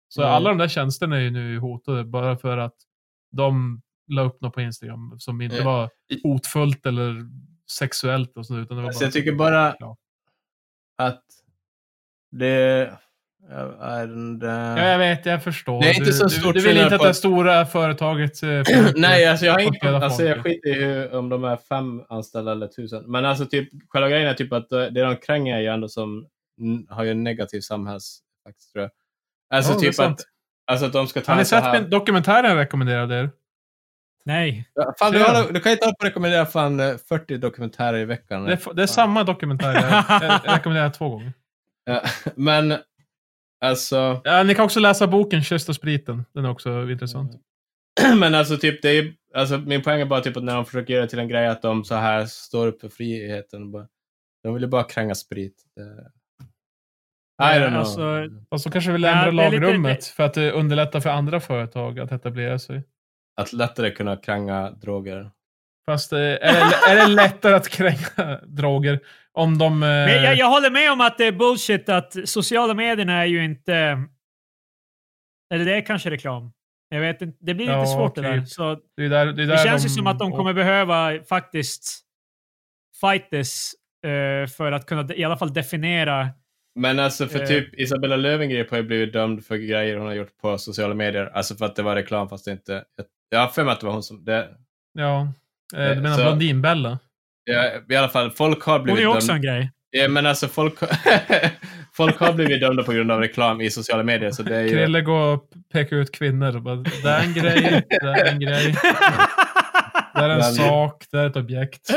Så 0.08 0.22
Mm. 0.22 0.34
alla 0.34 0.48
de 0.48 0.58
där 0.58 0.68
tjänsterna 0.68 1.16
är 1.16 1.20
ju 1.20 1.30
nu 1.30 1.58
hotade 1.58 2.04
bara 2.04 2.36
för 2.36 2.58
att 2.58 2.76
de 3.32 3.80
la 4.08 4.22
upp 4.22 4.40
något 4.40 4.54
på 4.54 4.60
Instagram 4.60 5.14
som 5.18 5.40
inte 5.40 5.56
Ja. 5.56 5.64
var 5.64 5.90
hotfullt 6.22 6.86
eller 6.86 7.14
sexuellt 7.70 8.36
och 8.36 8.46
så, 8.46 8.56
utan 8.58 8.76
det 8.76 8.82
var 8.82 8.88
Alltså, 8.88 9.00
bara... 9.00 9.06
jag 9.06 9.12
tycker 9.12 9.32
bara 9.32 9.76
Ja. 9.78 9.96
att 10.98 11.22
det 12.30 12.46
är 12.46 12.98
en... 14.02 14.40
Ja, 14.42 14.88
jag 14.88 14.98
vet, 14.98 15.26
jag 15.26 15.44
förstår. 15.44 15.80
Det 15.82 15.86
är 15.90 15.94
inte 15.94 16.04
du, 16.04 16.12
så 16.12 16.24
du, 16.24 16.30
stort 16.30 16.54
du 16.54 16.60
vill 16.60 16.68
skillnad 16.68 16.84
inte 16.84 16.94
att 16.94 17.00
på- 17.00 17.06
det 17.06 17.14
stora 17.14 17.66
företaget... 17.66 18.42
eh, 18.42 18.48
Nej, 18.96 19.26
alltså 19.26 19.46
jag, 19.46 19.52
har 19.52 19.84
döda 19.84 20.04
alltså 20.06 20.22
jag 20.22 20.34
folk. 20.36 20.46
skiter 20.46 20.68
i 20.70 20.84
hur, 20.84 21.14
om 21.14 21.28
de 21.28 21.44
är 21.44 21.56
fem 21.56 22.02
anställda 22.08 22.52
eller 22.52 22.66
tusen. 22.66 23.04
Men 23.10 23.24
alltså 23.24 23.46
typ, 23.46 23.68
själva 23.88 24.08
grejen 24.08 24.28
är 24.28 24.34
typ 24.34 24.52
att 24.52 24.68
det 24.68 24.90
det 24.90 25.02
de 25.02 25.16
kränger 25.16 25.56
är 25.56 25.60
ju 25.60 25.66
ändå 25.66 25.88
som 25.88 26.26
har 26.88 27.04
ju 27.04 27.10
en 27.10 27.24
negativ 27.24 27.60
samhällseffekt 27.60 28.72
tror 28.72 28.82
jag. 28.82 28.90
Alltså 29.54 29.72
Ja, 29.72 29.78
typ 29.78 30.00
att, 30.00 30.20
alltså 30.66 30.86
att 30.86 30.92
de 30.92 31.06
ska 31.06 31.20
ta 31.20 31.32
Har 31.32 31.38
ni 31.38 31.44
sett 31.44 31.90
dokumentären 31.90 32.50
jag 32.50 32.58
rekommenderade 32.58 33.14
er? 33.20 33.30
Nej. 34.26 34.68
Ja, 34.74 34.94
Fan, 34.98 35.12
du, 35.12 35.18
har, 35.22 35.52
du 35.52 35.60
kan 35.60 35.70
ju 35.72 35.74
inte 35.76 35.86
hålla 35.86 35.94
på 35.94 36.04
att 36.04 36.08
rekommendera 36.10 36.46
fan 36.46 36.80
eh, 36.80 36.96
40 37.08 37.36
dokumentärer 37.38 37.98
i 37.98 38.04
veckan. 38.04 38.44
Det 38.44 38.52
är, 38.52 38.74
det 38.74 38.82
är 38.82 38.86
samma 38.86 39.24
dokumentär. 39.24 39.74
Jag, 39.74 40.22
jag 40.44 40.56
rekommenderar 40.56 40.90
två 40.90 41.08
gånger. 41.08 41.32
Ja, 41.84 42.02
men 42.34 42.74
alltså, 43.64 44.20
Ja, 44.24 44.42
ni 44.42 44.54
kan 44.54 44.64
också 44.64 44.80
läsa 44.80 45.06
boken 45.06 45.42
Kyss 45.42 45.68
och 45.68 45.74
spriten. 45.74 46.24
Den 46.34 46.44
är 46.44 46.50
också 46.50 46.90
intressant. 46.90 47.32
men 48.16 48.34
alltså 48.34 48.56
typ 48.56 48.82
det 48.82 48.88
är 48.98 49.14
alltså 49.34 49.58
min 49.58 49.82
poäng 49.82 50.00
är 50.00 50.04
bara 50.06 50.20
typ 50.20 50.36
att 50.36 50.44
när 50.44 50.54
de 50.54 50.64
försöker 50.64 50.94
göra 50.94 51.06
till 51.06 51.18
en 51.18 51.28
grej 51.28 51.46
att 51.48 51.62
de 51.62 51.84
så 51.84 51.94
här 51.94 52.26
står 52.26 52.66
upp 52.66 52.80
för 52.80 52.88
friheten. 52.88 53.70
Bara, 53.72 53.86
de 54.42 54.54
vill 54.54 54.62
ju 54.62 54.68
bara 54.68 54.82
kränga 54.84 55.14
sprit. 55.14 55.62
Det... 55.76 56.10
I 57.42 57.58
don't 57.58 57.68
know. 57.68 57.78
Alltså, 57.78 58.28
Och 58.48 58.60
så 58.60 58.70
kanske 58.70 58.92
vill 58.92 59.02
Ja, 59.02 59.08
ändra 59.08 59.42
det 59.42 59.42
är 59.46 59.50
lite- 59.50 59.62
lagrummet 59.66 60.04
för 60.04 60.22
att 60.24 60.34
det 60.34 60.50
underlättar 60.52 61.00
för 61.00 61.10
andra 61.10 61.40
företag 61.40 62.00
att 62.00 62.12
etablera 62.12 62.58
sig. 62.58 62.82
Att 63.36 63.52
lättare 63.52 63.90
kunna 63.90 64.16
kränga 64.16 64.70
droger. 64.70 65.30
Fast 65.86 66.12
eh, 66.12 66.18
är 66.18 66.36
det, 66.38 66.90
är 66.92 66.96
det 66.96 67.14
lättare 67.14 67.54
att 67.54 67.68
kränga 67.68 68.40
droger 68.46 69.00
om 69.32 69.58
de... 69.58 69.82
eh, 69.82 69.88
Men 69.88 70.22
jag, 70.22 70.36
jag 70.36 70.50
håller 70.50 70.70
med 70.70 70.92
om 70.92 71.00
att 71.00 71.18
det 71.18 71.24
är 71.24 71.32
bullshit 71.32 71.88
att 71.88 72.28
sociala 72.28 72.74
medierna 72.74 73.12
är 73.12 73.26
ju 73.26 73.44
inte... 73.44 74.02
Eller 75.54 75.64
det 75.64 75.76
är 75.76 75.86
kanske 75.86 76.10
reklam. 76.10 76.52
Jag 76.88 77.00
vet 77.00 77.22
inte. 77.22 77.38
Det 77.40 77.54
blir 77.54 77.66
lite 77.66 77.78
Ja, 77.78 77.86
svårt 77.86 78.14
det 78.14 78.22
där. 78.22 78.44
Så 78.44 78.80
det, 78.96 79.04
är 79.04 79.08
där, 79.08 79.26
det, 79.26 79.30
är 79.32 79.34
det 79.34 79.46
där 79.46 79.64
känns 79.64 79.82
de, 79.82 79.88
ju 79.88 79.94
som 79.94 80.06
att 80.06 80.18
de 80.18 80.32
kommer 80.32 80.52
behöva 80.52 81.22
faktiskt 81.28 82.00
fight 83.00 83.30
this 83.30 83.74
eh, 84.06 84.46
för 84.46 84.72
att 84.72 84.86
kunna 84.86 85.14
i 85.14 85.24
alla 85.24 85.36
fall 85.36 85.52
definiera... 85.52 86.28
Men 86.80 86.98
alltså 86.98 87.26
för 87.26 87.46
typ 87.46 87.74
Isabella 87.74 88.16
Löwengrip 88.16 88.70
har 88.70 88.76
ju 88.76 88.82
blivit 88.82 89.12
dömd 89.12 89.44
för 89.44 89.56
grejer 89.56 89.96
hon 89.96 90.06
har 90.06 90.14
gjort 90.14 90.36
på 90.36 90.58
sociala 90.58 90.94
medier. 90.94 91.30
Alltså 91.34 91.54
för 91.54 91.64
att 91.64 91.76
det 91.76 91.82
var 91.82 91.94
reklam 91.94 92.28
fast 92.28 92.44
det 92.44 92.52
inte... 92.52 92.84
Jag, 92.96 93.06
jag 93.34 93.40
har 93.40 93.48
för 93.48 93.64
mig 93.64 93.72
att 93.72 93.80
det 93.80 93.86
var 93.86 93.92
hon 93.92 94.02
som... 94.02 94.24
Det, 94.24 94.48
Ja. 94.98 95.32
Eh, 95.76 95.88
Du 95.88 95.94
menar 96.00 96.16
Så- 96.16 96.22
Blondinbella? 96.22 96.98
ja, 97.44 97.70
I 97.90 97.96
alla 97.96 98.08
fall, 98.08 98.30
folk 98.30 98.62
har 98.62 98.78
Hon 98.78 98.88
är 98.88 98.94
blivit 98.94 99.08
också 99.14 99.26
dömda. 99.32 99.34
en 99.52 99.56
grej. 99.58 99.70
Ja, 99.90 100.08
men 100.08 100.26
alltså 100.26 100.48
folk, 100.48 100.74
folk 101.96 102.18
har 102.18 102.32
blivit 102.32 102.60
dömda 102.60 102.82
på 102.82 102.92
grund 102.92 103.10
av 103.10 103.20
reklam 103.20 103.60
i 103.60 103.70
sociala 103.70 104.02
medier. 104.02 104.30
Så 104.30 104.42
det 104.42 104.56
är 104.56 104.62
ju... 104.62 104.68
Krille 104.68 105.00
går 105.00 105.34
och 105.34 105.48
pekar 105.72 105.96
ut 105.96 106.12
kvinnor 106.14 106.56
och 106.56 106.62
bara, 106.62 106.76
det 106.76 107.08
är 107.08 107.20
en 107.22 107.32
grej, 107.34 107.82
det 107.90 108.06
är 108.06 108.32
en 108.32 108.40
grej, 108.40 108.74
det 110.14 110.20
är 110.20 110.28
en 110.28 110.38
Men- 110.38 110.42
sak, 110.54 111.04
det 111.10 111.18
är 111.18 111.26
ett 111.26 111.36
objekt. 111.36 111.88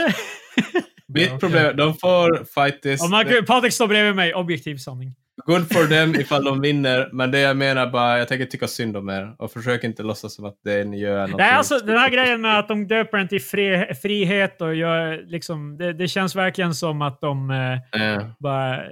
Mitt 1.08 1.40
problem 1.40 1.78
de 1.78 1.94
får 1.94 2.46
fight 2.54 2.82
this. 2.82 3.02
Och 3.04 3.10
man, 3.10 3.26
Patrik 3.48 3.74
står 3.74 3.88
bredvid 3.88 4.16
mig. 4.16 4.34
Objektiv 4.34 4.78
sanning. 4.78 5.16
Good 5.46 5.74
for 5.74 5.88
them 5.88 6.16
ifall 6.16 6.44
de 6.44 6.62
vinner, 6.62 7.10
men 7.14 7.32
det 7.32 7.40
jag 7.40 7.58
menar 7.58 7.88
bara, 7.92 8.18
jag 8.20 8.28
tänker 8.28 8.46
tycka 8.46 8.68
synd 8.68 8.98
om 8.98 9.10
er. 9.10 9.36
Och 9.40 9.52
försök 9.52 9.84
inte 9.84 10.04
låtsas 10.04 10.36
som 10.36 10.46
att 10.46 10.60
det 10.64 10.84
ni 10.84 11.00
gör 11.00 11.18
är 11.18 11.28
något 11.28 11.38
Nej, 11.38 11.52
alltså 11.52 11.78
den 11.80 11.98
här 11.98 12.10
grejen 12.10 12.42
med 12.42 12.60
att 12.60 12.68
de 12.68 12.88
döper 12.88 13.18
den 13.18 13.28
till 13.28 13.42
fri, 13.42 13.94
frihet 14.02 14.62
och 14.62 14.76
gör 14.76 15.24
liksom... 15.28 15.78
Det, 15.78 15.94
det 15.94 16.08
känns 16.08 16.36
verkligen 16.36 16.76
som 16.76 17.02
att 17.02 17.22
de 17.22 17.52
eh, 17.52 18.02
Eh, 18.16 18.28
bara... 18.40 18.84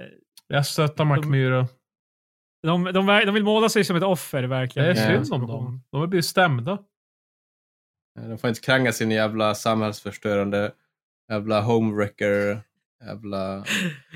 Jag 0.48 0.66
stöttar 0.66 1.04
Macmyra. 1.04 1.66
De, 2.62 2.84
de, 2.84 3.10
ver- 3.10 3.24
de 3.26 3.34
vill 3.34 3.44
måla 3.44 3.68
sig 3.68 3.84
som 3.84 3.96
ett 3.96 4.02
offer, 4.02 4.42
Det 4.42 4.48
verkligen. 4.48 4.88
är 4.88 4.94
Ja. 5.12 5.24
synd 5.24 5.34
om 5.34 5.46
dem. 5.46 5.82
De 5.90 6.00
har 6.00 6.06
blivit 6.06 6.24
stämda. 6.26 6.78
de 8.28 8.38
får 8.38 8.48
inte 8.48 8.60
kränga 8.60 8.92
sin 8.92 9.10
jävla 9.10 9.54
samhällsförstörande, 9.54 10.72
jävla 11.30 11.60
homewrecker, 11.60 12.60
jävla... 13.06 13.64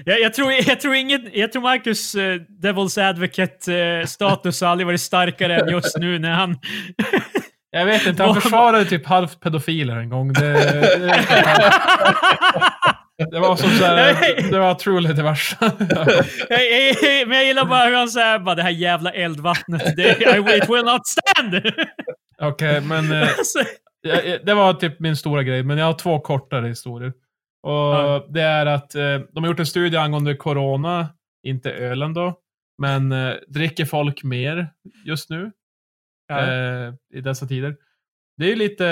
Jag, 0.05 0.21
jag, 0.21 0.35
tror, 0.35 0.53
jag, 0.53 0.81
tror 0.81 0.95
inget, 0.95 1.37
jag 1.37 1.53
tror 1.53 1.63
Marcus 1.63 2.15
eh, 2.15 2.35
Devil's 2.63 3.09
Advocate-status 3.09 4.61
har 4.61 4.69
aldrig 4.69 4.87
varit 4.87 5.01
starkare 5.01 5.57
än 5.61 5.69
just 5.69 5.99
nu 5.99 6.19
när 6.19 6.31
han... 6.33 6.59
Jag 7.73 7.85
vet 7.85 8.07
inte, 8.07 8.23
han 8.25 8.35
försvarade 8.41 8.85
typ 8.85 9.07
halvt 9.07 9.41
pedofiler 9.41 9.97
en 9.97 10.09
gång. 10.11 10.33
Det, 10.33 10.53
det, 13.19 13.31
det 13.31 13.41
var 13.41 13.57
som 13.57 13.71
såhär, 13.71 14.15
det 14.51 14.59
var 14.59 14.75
truly 14.75 15.13
det 15.13 15.23
värsta. 15.23 15.73
Men 17.27 17.31
jag 17.37 17.45
gillar 17.47 17.65
bara 17.65 17.85
hur 17.85 17.95
han 17.97 18.09
säger 18.09 18.39
bara 18.39 18.55
det 18.55 18.63
här 18.63 18.71
jävla 18.71 19.11
eldvattnet. 19.13 19.97
Det, 19.97 20.03
I, 20.03 20.57
it 20.59 20.69
will 20.69 20.85
not 20.85 21.07
stand! 21.07 21.63
Okej, 22.43 22.81
men 22.81 23.13
eh, 23.13 23.29
Alltså, 23.39 23.59
jag- 24.03 24.27
jag- 24.27 24.47
det 24.47 24.55
var 24.55 24.75
typ 24.75 25.01
min 25.01 25.17
stora 25.17 25.43
grej, 25.43 25.63
men 25.63 25.79
jag 25.79 25.87
har 25.87 25.93
två 25.95 26.21
kortare 26.21 26.69
historier. 26.69 27.13
Och 27.63 27.71
Ja. 27.71 28.27
Det 28.29 28.43
är 28.43 28.67
att 28.67 28.95
eh, 28.95 29.19
de 29.33 29.45
har 29.45 29.47
gjort 29.47 29.61
en 29.61 29.67
studie 29.67 29.97
angående 29.97 30.37
corona, 30.37 31.09
inte 31.43 31.73
ölen 31.73 32.15
då, 32.15 32.41
men 32.79 33.13
eh, 33.13 33.35
dricker 33.49 33.85
folk 33.85 34.23
mer 34.23 34.73
just 35.05 35.31
nu 35.31 35.53
ja. 36.29 36.41
eh, 36.41 36.95
i 37.15 37.21
dessa 37.21 37.47
tider? 37.47 37.77
Det 38.37 38.45
är 38.45 38.49
ju 38.49 38.57
lite, 38.57 38.85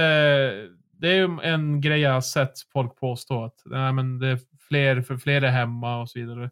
det 0.93 1.09
är 1.09 1.45
en 1.45 1.81
grej 1.81 2.01
jag 2.01 2.13
har 2.13 2.21
sett 2.21 2.53
folk 2.73 2.97
påstå 2.97 3.45
att 3.45 3.63
nej, 3.65 3.93
men 3.93 4.19
det 4.19 4.29
är 4.29 4.39
fler, 4.69 5.03
för 5.03 5.17
fler 5.17 5.43
är 5.43 5.51
hemma 5.51 6.01
och 6.01 6.11
så 6.11 6.19
vidare. 6.19 6.51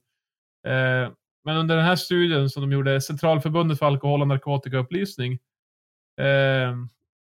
Men 1.46 1.56
under 1.56 1.76
den 1.76 1.84
här 1.84 1.96
studien 1.96 2.50
som 2.50 2.62
de 2.62 2.72
gjorde, 2.72 3.00
Centralförbundet 3.00 3.78
för 3.78 3.86
alkohol 3.86 4.20
och 4.20 4.28
narkotikaupplysning, 4.28 5.32
eh, 6.20 6.76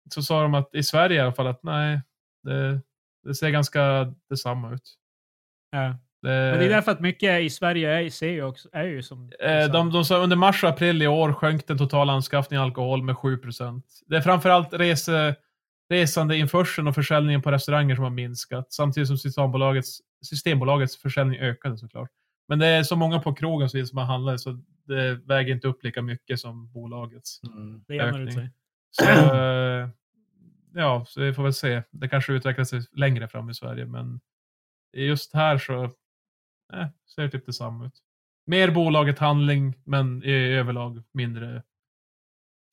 så 0.09 0.21
sa 0.21 0.41
de 0.41 0.53
att 0.53 0.75
i 0.75 0.83
Sverige 0.83 1.17
i 1.17 1.19
alla 1.19 1.33
fall 1.33 1.47
att 1.47 1.63
nej, 1.63 2.01
det, 2.43 2.81
det 3.23 3.35
ser 3.35 3.49
ganska 3.49 4.13
detsamma 4.29 4.73
ut. 4.73 4.95
ja. 5.71 5.97
Men 6.23 6.59
det 6.59 6.65
är 6.65 6.69
därför 6.69 6.91
att 6.91 6.99
mycket 6.99 7.41
i 7.41 7.49
Sverige 7.49 7.89
är, 7.89 8.09
ser 8.09 8.29
ju 8.29 8.43
också, 8.43 8.69
är 8.71 8.83
ju 8.83 9.03
som... 9.03 9.31
Eh, 9.39 9.71
de, 9.71 9.91
de 9.91 10.05
sa 10.05 10.17
under 10.17 10.35
mars 10.35 10.63
och 10.63 10.69
april 10.69 11.01
i 11.01 11.07
år 11.07 11.33
sjönk 11.33 11.67
den 11.67 11.77
totala 11.77 12.13
anskaffningen 12.13 12.61
av 12.61 12.65
alkohol 12.65 13.03
med 13.03 13.15
7% 13.15 13.81
Det 14.07 14.17
är 14.17 14.21
framförallt 14.21 14.73
rese, 14.73 15.35
resandeinförseln 15.89 16.87
och 16.87 16.95
försäljningen 16.95 17.41
på 17.41 17.51
restauranger 17.51 17.95
som 17.95 18.03
har 18.03 18.11
minskat, 18.11 18.73
samtidigt 18.73 19.07
som 19.07 19.17
Systembolagets, 19.17 19.99
Systembolagets 20.25 20.97
försäljning 20.97 21.39
ökade 21.39 21.77
såklart. 21.77 22.09
Men 22.47 22.59
det 22.59 22.67
är 22.67 22.83
så 22.83 22.95
många 22.95 23.19
på 23.19 23.33
krogen 23.33 23.69
som 23.69 23.85
som 23.85 23.97
har 23.97 24.05
handlat 24.05 24.41
så 24.41 24.59
det 24.87 25.15
väger 25.25 25.53
inte 25.53 25.67
upp 25.67 25.83
lika 25.83 26.01
mycket 26.01 26.39
som 26.39 26.71
bolagets. 26.71 27.41
Mm. 27.43 27.83
det 27.87 27.95
jämnar 27.95 28.19
ut 28.19 28.29
ökning. 28.29 28.31
sig. 28.31 28.49
Så, 28.91 29.35
eh, 29.35 29.89
ja, 30.73 31.05
så 31.07 31.21
vi 31.21 31.33
får 31.33 31.43
väl 31.43 31.53
se. 31.53 31.83
Det 31.91 32.09
kanske 32.09 32.33
utvecklar 32.33 32.65
sig 32.65 32.81
längre 32.91 33.27
fram 33.27 33.49
i 33.49 33.53
Sverige, 33.53 33.85
men 33.85 34.19
just 34.97 35.33
här 35.33 35.57
så 35.57 35.83
eh, 35.83 36.87
ser 37.15 37.21
det 37.21 37.29
typ 37.29 37.45
detsamma 37.45 37.85
ut. 37.85 37.93
Mer 38.47 38.71
bolaget 38.71 39.19
handling, 39.19 39.75
men 39.83 40.23
i 40.23 40.31
överlag 40.31 41.03
mindre 41.13 41.63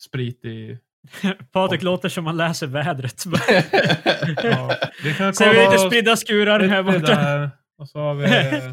sprit 0.03 0.45
i... 0.45 0.79
Patrik 1.53 1.83
låter 1.83 2.09
som 2.09 2.27
han 2.27 2.37
läser 2.37 2.67
vädret. 2.67 3.25
Ja, 4.45 4.77
vi 5.05 5.15
kan 5.15 5.35
Ser 5.35 5.51
vi 5.55 5.61
lite 5.61 5.79
spridda 5.79 6.17
skurar 6.17 6.61
här 6.61 6.83
borta. 6.83 7.51
Och 7.79 7.89
så 7.89 7.99
har 7.99 8.15
vi... 8.15 8.25
eh, 8.57 8.73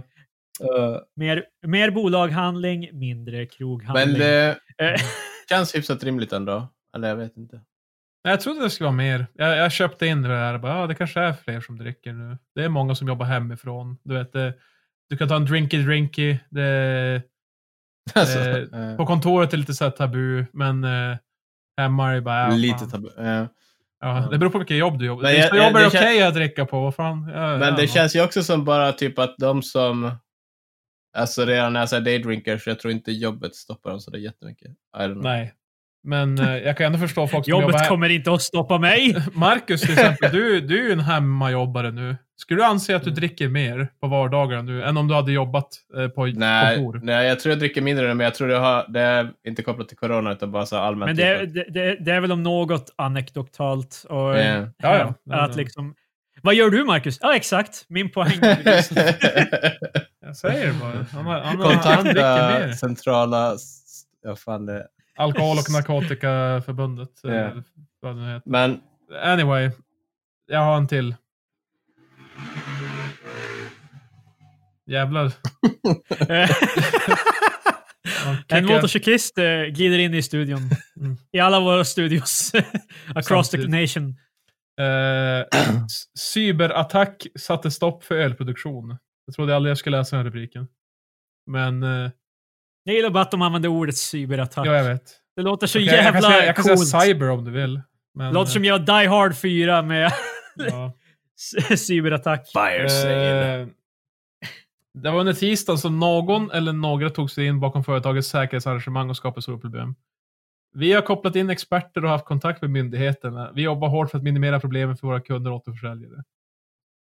Uh, 0.62 1.00
Mer, 1.16 1.46
mer 1.68 1.92
bolaghandling, 1.92 2.90
mindre 2.94 3.38
men 3.38 3.48
kroghandling. 3.48 4.20
det 4.20 4.60
Eh, 4.78 5.02
känns 5.50 5.76
hyfsat 5.76 6.04
rimligt 6.04 6.34
ändå. 6.34 6.68
Eller 6.96 7.08
jag 7.08 7.16
vet 7.16 7.38
inte. 7.38 7.62
Jag 8.30 8.42
trodde 8.42 8.62
det 8.64 8.70
skulle 8.70 8.86
vara 8.86 8.96
mer. 8.98 9.28
Jag, 9.34 9.58
jag 9.58 9.72
köpte 9.72 10.08
in 10.08 10.22
det 10.22 10.30
här 10.36 10.58
bara, 10.58 10.80
ja, 10.80 10.88
det 10.88 10.96
kanske 10.96 11.20
är 11.20 11.34
fler 11.34 11.62
som 11.62 11.78
dricker 11.78 12.14
nu. 12.14 12.38
Det 12.56 12.64
är 12.64 12.70
många 12.70 12.96
som 12.96 13.08
jobbar 13.08 13.26
hemifrån. 13.26 13.98
Du 14.04 14.14
vet, 14.14 14.34
det, 14.34 14.54
du 15.10 15.18
kan 15.18 15.28
ta 15.28 15.36
en 15.36 15.46
drinky 15.46 15.84
drinky. 15.84 16.38
Det, 16.50 17.22
Alltså, 18.16 18.40
Eh, 18.40 18.90
eh, 18.90 18.98
på 18.98 19.06
kontoret 19.06 19.48
är 19.50 19.52
det 19.52 19.62
lite 19.62 19.74
så 19.74 19.92
tabu, 19.92 20.46
men 20.54 20.84
eh, 20.84 21.18
hemma 21.78 22.12
är 22.12 22.16
det 22.16 22.22
bara, 22.22 22.40
ja, 22.42 22.50
lite 22.56 22.78
fan. 22.80 22.90
tabu. 22.90 23.10
eh. 23.18 23.46
Ja, 24.00 24.28
det 24.32 24.38
beror 24.38 24.50
på 24.50 24.58
vilket 24.58 24.78
jobb 24.78 25.00
du 25.00 25.06
jobbar. 25.06 25.30
Vissa 25.30 25.56
jag- 25.56 25.66
jobb 25.68 25.76
är 25.76 25.80
det 25.80 25.80
det 25.80 25.88
okej 25.88 26.24
att 26.24 26.34
dricka 26.34 26.66
på. 26.66 26.82
Vad 26.82 26.96
fan? 26.96 27.32
Ja, 27.34 27.58
Men 27.58 27.76
det 27.76 27.82
ja. 27.82 27.88
känns 27.88 28.16
ju 28.16 28.24
också 28.24 28.44
som 28.44 28.66
bara 28.66 28.92
typ 28.92 29.20
att 29.20 29.36
de 29.38 29.64
som 29.64 30.12
Alltså 31.18 31.46
redan 31.46 31.74
när 31.74 31.80
jag 31.80 31.90
säger 31.90 32.04
daydrinkers, 32.04 32.68
jag 32.68 32.80
tror 32.80 32.92
inte 32.94 33.12
jobbet 33.12 33.56
stoppar 33.56 33.90
dem 33.90 34.00
sådär 34.00 34.20
jättemycket. 34.20 34.68
I 34.72 35.00
don't 35.00 35.12
know. 35.12 35.24
Nej. 35.24 35.54
Men 36.08 36.40
eh, 36.40 36.58
jag 36.58 36.78
kan 36.78 36.86
ändå 36.86 37.00
förstå 37.00 37.28
folk 37.28 37.46
som 37.46 37.52
jobbar 37.52 37.62
Jobbet 37.64 37.82
här. 37.82 37.88
kommer 37.90 38.10
inte 38.10 38.32
att 38.32 38.42
stoppa 38.42 38.78
mig. 38.78 39.16
Marcus 39.34 39.82
till 39.82 39.92
exempel, 39.92 40.32
du, 40.32 40.62
du 40.62 40.80
är 40.80 40.86
ju 40.88 40.92
en 40.92 41.00
hemmajobbare 41.00 41.92
nu. 41.92 42.16
Skulle 42.40 42.60
du 42.62 42.66
anse 42.66 42.96
att 42.96 43.04
du 43.04 43.12
dricker 43.12 43.48
mer 43.48 43.88
på 44.02 44.08
vardagar 44.08 44.62
nu 44.62 44.84
än 44.84 44.98
om 44.98 45.08
du 45.08 45.14
hade 45.14 45.32
jobbat 45.32 45.68
eh, 45.98 46.08
på 46.08 46.26
Nej, 46.26 46.76
kontor? 46.76 47.00
nej, 47.04 47.28
jag 47.28 47.40
tror 47.40 47.52
jag 47.52 47.60
dricker 47.60 47.82
mindre 47.82 48.08
nu, 48.08 48.14
men 48.14 48.24
jag 48.24 48.36
tror 48.36 48.48
det, 48.48 48.58
har, 48.58 48.86
det 48.90 49.00
är 49.02 49.32
inte 49.48 49.64
kopplat 49.64 49.88
till 49.88 49.98
corona 49.98 50.32
utan 50.32 50.52
bara 50.52 50.66
så 50.66 50.78
allmänt. 50.78 51.08
Men 51.10 51.16
typ 51.18 51.54
det, 51.56 51.62
att- 51.62 51.74
det, 51.74 51.80
det, 51.82 51.96
det 52.06 52.12
är 52.12 52.20
väl 52.22 52.32
om 52.32 52.44
något 52.44 52.94
anekdotalt. 52.96 54.06
Och, 54.10 54.18
Ja. 54.38 54.68
Ja, 54.78 55.14
ja. 55.24 55.36
Att 55.40 55.56
liksom, 55.56 55.96
vad 56.42 56.56
gör 56.56 56.70
du 56.70 56.84
Marcus? 56.84 57.18
Ja, 57.22 57.36
exakt. 57.36 57.86
Min 57.88 58.10
poäng. 58.12 58.40
Jag 60.26 60.36
säger 60.38 60.68
det 60.68 60.74
bara. 60.82 61.06
Han, 61.14 61.26
han, 61.26 61.42
han 61.46 61.58
Kontakta 61.58 62.04
mer. 62.04 62.72
centrala... 62.72 63.56
Ja, 64.24 64.36
fan 64.36 64.66
det. 64.66 64.88
Alkohol 65.18 65.58
och 65.58 65.72
narkotikaförbundet. 65.72 67.24
eh, 67.26 67.34
Ja. 67.34 67.52
Vad 68.00 68.16
det 68.16 68.22
nu 68.22 68.34
heter. 68.34 68.50
Men 68.50 68.82
Anyway. 69.24 69.72
Jag 70.48 70.60
har 70.60 70.78
en 70.78 70.88
till. 70.88 71.16
Jävlar. 74.86 75.32
En 78.48 78.66
motorcyklist 78.66 79.38
eh, 79.38 79.44
glider 79.62 79.98
in 80.00 80.14
i 80.14 80.22
studion. 80.24 80.60
Mm. 81.00 81.18
I 81.32 81.40
alla 81.40 81.60
våra 81.60 81.86
studios. 81.86 82.52
Across 83.16 83.50
the 83.50 83.58
Samtidigt. 83.58 83.70
nation. 83.70 84.16
Eh, 84.80 85.46
cyberattack 86.34 87.28
satte 87.40 87.72
stopp 87.72 88.04
för 88.04 88.16
ölproduktion. 88.16 88.98
Jag 89.26 89.36
trodde 89.36 89.56
aldrig 89.56 89.70
jag 89.72 89.78
skulle 89.78 89.98
läsa 89.98 90.16
den 90.16 90.26
här 90.26 90.32
rubriken. 90.32 90.68
Men, 91.46 91.84
eh, 91.84 92.10
Jag 92.88 92.96
gillar 92.96 93.10
bara 93.10 93.22
att 93.24 93.32
de 93.32 93.42
använder 93.42 93.70
ordet 93.70 93.98
cyberattack. 93.98 94.68
ja, 94.68 94.76
jag 94.76 94.84
vet. 94.84 95.04
Det 95.36 95.42
låter 95.42 95.68
så 95.68 95.80
Okej, 95.80 95.86
jag 95.88 95.96
kan 95.96 96.14
jävla 96.14 96.30
säga, 96.30 96.46
jag 96.46 96.56
kan 96.56 96.66
coolt. 96.66 96.88
säga 96.88 97.02
cyber 97.02 97.30
om 97.30 97.46
du 97.46 97.52
vill. 97.52 97.82
Men, 98.14 98.34
låter 98.34 98.52
som 98.52 98.66
jag 98.66 98.86
Die 98.86 99.08
Hard 99.08 99.36
4 99.36 99.82
med 99.82 100.12
ja. 100.56 100.94
cyberattack. 101.78 102.52
fire. 102.54 103.62
Eh, 103.62 103.68
Det 104.94 105.12
var 105.12 105.20
under 105.20 105.34
tisdagen 105.34 105.78
som 105.78 106.00
någon 106.00 106.52
eller 106.52 106.74
några 106.74 107.10
tog 107.10 107.32
sig 107.32 107.46
in 107.46 107.60
bakom 107.60 107.84
företagets 107.84 108.28
säkerhetsarrangemang 108.28 109.10
och 109.10 109.18
skapade 109.18 109.42
stora 109.42 109.58
problem. 109.58 109.96
Vi 110.76 110.94
har 110.94 111.02
kopplat 111.02 111.36
in 111.36 111.50
experter 111.50 112.04
och 112.06 112.12
haft 112.12 112.26
kontakt 112.26 112.62
med 112.62 112.72
myndigheterna. 112.72 113.52
Vi 113.56 113.62
jobbar 113.62 113.88
hårt 113.88 114.12
för 114.12 114.18
att 114.18 114.24
minimera 114.24 114.60
problemen 114.60 114.98
för 114.98 115.08
våra 115.08 115.22
kunder 115.22 115.52
och 115.52 115.58
återförsäljare. 115.58 116.24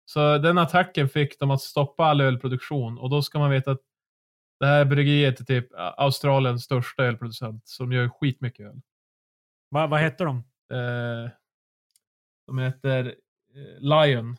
Så 0.04 0.38
den 0.38 0.58
attacken 0.58 1.08
fick 1.08 1.38
dem 1.40 1.50
att 1.50 1.60
stoppa 1.60 2.04
all 2.04 2.20
ölproduktion 2.20 2.98
och 2.98 3.10
då 3.10 3.22
ska 3.22 3.38
man 3.38 3.50
veta 3.50 3.70
att 3.70 3.80
det 4.60 4.66
här 4.66 4.84
bryggeriet 4.84 5.40
är 5.40 5.44
typ 5.44 5.66
Australiens 5.96 6.62
största 6.64 7.02
ölproducent 7.04 7.68
som 7.68 7.92
gör 7.92 8.08
skitmycket 8.08 8.66
öl. 8.66 8.80
Va, 9.70 9.86
vad 9.86 10.00
heter 10.00 10.24
de? 10.24 10.36
Eh, 10.72 11.30
de 12.46 12.58
heter 12.58 13.06
eh, 13.54 13.80
Lion. 13.80 14.36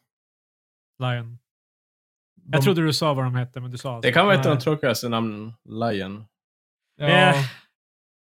Lion. 0.99 1.37
De, 2.35 2.55
Jag 2.57 2.63
trodde 2.63 2.81
du 2.81 2.93
sa 2.93 3.13
vad 3.13 3.25
de 3.25 3.35
hette, 3.35 3.59
men 3.59 3.71
du 3.71 3.77
sa 3.77 3.95
alltså. 3.95 4.07
Det 4.07 4.13
kan 4.13 4.25
vara 4.25 4.35
ett 4.39 4.45
av 4.45 4.55
de 4.55 4.61
tråkigaste 4.61 5.09
namnen. 5.09 5.53
Lion. 5.69 6.25
ja, 6.97 7.07
Eh, 7.07 7.35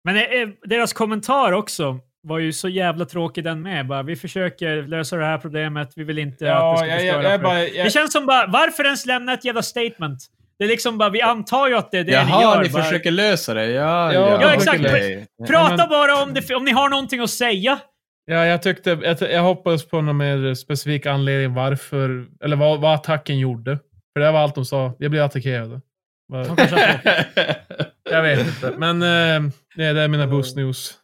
Men 0.04 0.16
eh, 0.16 0.48
deras 0.62 0.92
kommentar 0.92 1.52
också 1.52 1.98
var 2.20 2.38
ju 2.38 2.52
så 2.52 2.68
jävla 2.68 3.04
tråkig 3.04 3.44
den 3.44 3.62
med. 3.62 3.86
Bara, 3.86 4.02
vi 4.02 4.16
försöker 4.16 4.82
lösa 4.82 5.16
det 5.16 5.24
här 5.24 5.38
problemet. 5.38 5.92
Vi 5.96 6.04
vill 6.04 6.18
inte 6.18 6.34
att 6.34 6.60
det 6.60 6.66
ja, 6.66 6.76
ska 6.76 6.86
jag, 6.86 7.00
förstöra 7.00 7.22
jag, 7.22 7.32
jag, 7.32 7.40
för- 7.40 7.44
bara, 7.44 7.64
jag, 7.64 7.86
Det 7.86 7.90
känns 7.90 8.12
som 8.12 8.26
bara, 8.26 8.46
varför 8.46 8.84
ens 8.84 9.06
lämna 9.06 9.32
ett 9.34 9.44
jävla 9.44 9.62
statement? 9.62 10.18
Det 10.58 10.64
är 10.64 10.68
liksom 10.68 10.98
bara, 10.98 11.10
vi 11.10 11.22
antar 11.22 11.68
ju 11.68 11.74
att 11.76 11.90
det 11.90 11.98
är 11.98 12.04
det 12.04 12.12
Jaha, 12.12 12.24
ni 12.38 12.42
gör. 12.42 12.62
ni 12.62 12.68
bara, 12.68 12.82
försöker 12.82 13.10
lösa 13.10 13.54
det. 13.54 13.66
Ja, 13.66 14.12
Ja, 14.12 14.38
Ja, 14.42 14.52
exakt. 14.52 14.80
okej. 14.80 15.26
Prata 15.48 15.76
men- 15.76 15.88
bara 15.88 16.22
om, 16.22 16.34
det, 16.34 16.54
om 16.54 16.64
ni 16.64 16.70
har 16.70 16.88
någonting 16.88 17.20
att 17.20 17.30
säga. 17.30 17.78
Ja, 18.24 18.46
jag 18.46 18.62
tyckte, 18.62 18.90
jag, 19.02 19.16
jag 19.32 19.42
hoppades 19.42 19.88
på 19.88 20.00
någon 20.00 20.16
mer 20.16 20.54
specifik 20.54 21.06
anledning 21.06 21.54
varför, 21.54 22.26
eller 22.44 22.56
vad, 22.56 22.80
vad 22.80 22.94
attacken 22.94 23.38
gjorde. 23.38 23.78
För 24.12 24.20
det 24.20 24.30
var 24.32 24.40
allt 24.40 24.54
de 24.54 24.64
sa. 24.64 24.92
Jag 24.98 25.10
blev 25.10 25.24
attackerade. 25.24 25.80
Vad- 26.28 26.58
Jag 28.10 28.22
vet 28.22 28.46
inte, 28.46 28.72
men 28.78 29.02
eh, 29.02 29.50
det, 29.76 29.92
det 29.92 30.00
är 30.00 30.08
mina 30.08 30.26
boost 30.26 30.56
news. 30.56 30.94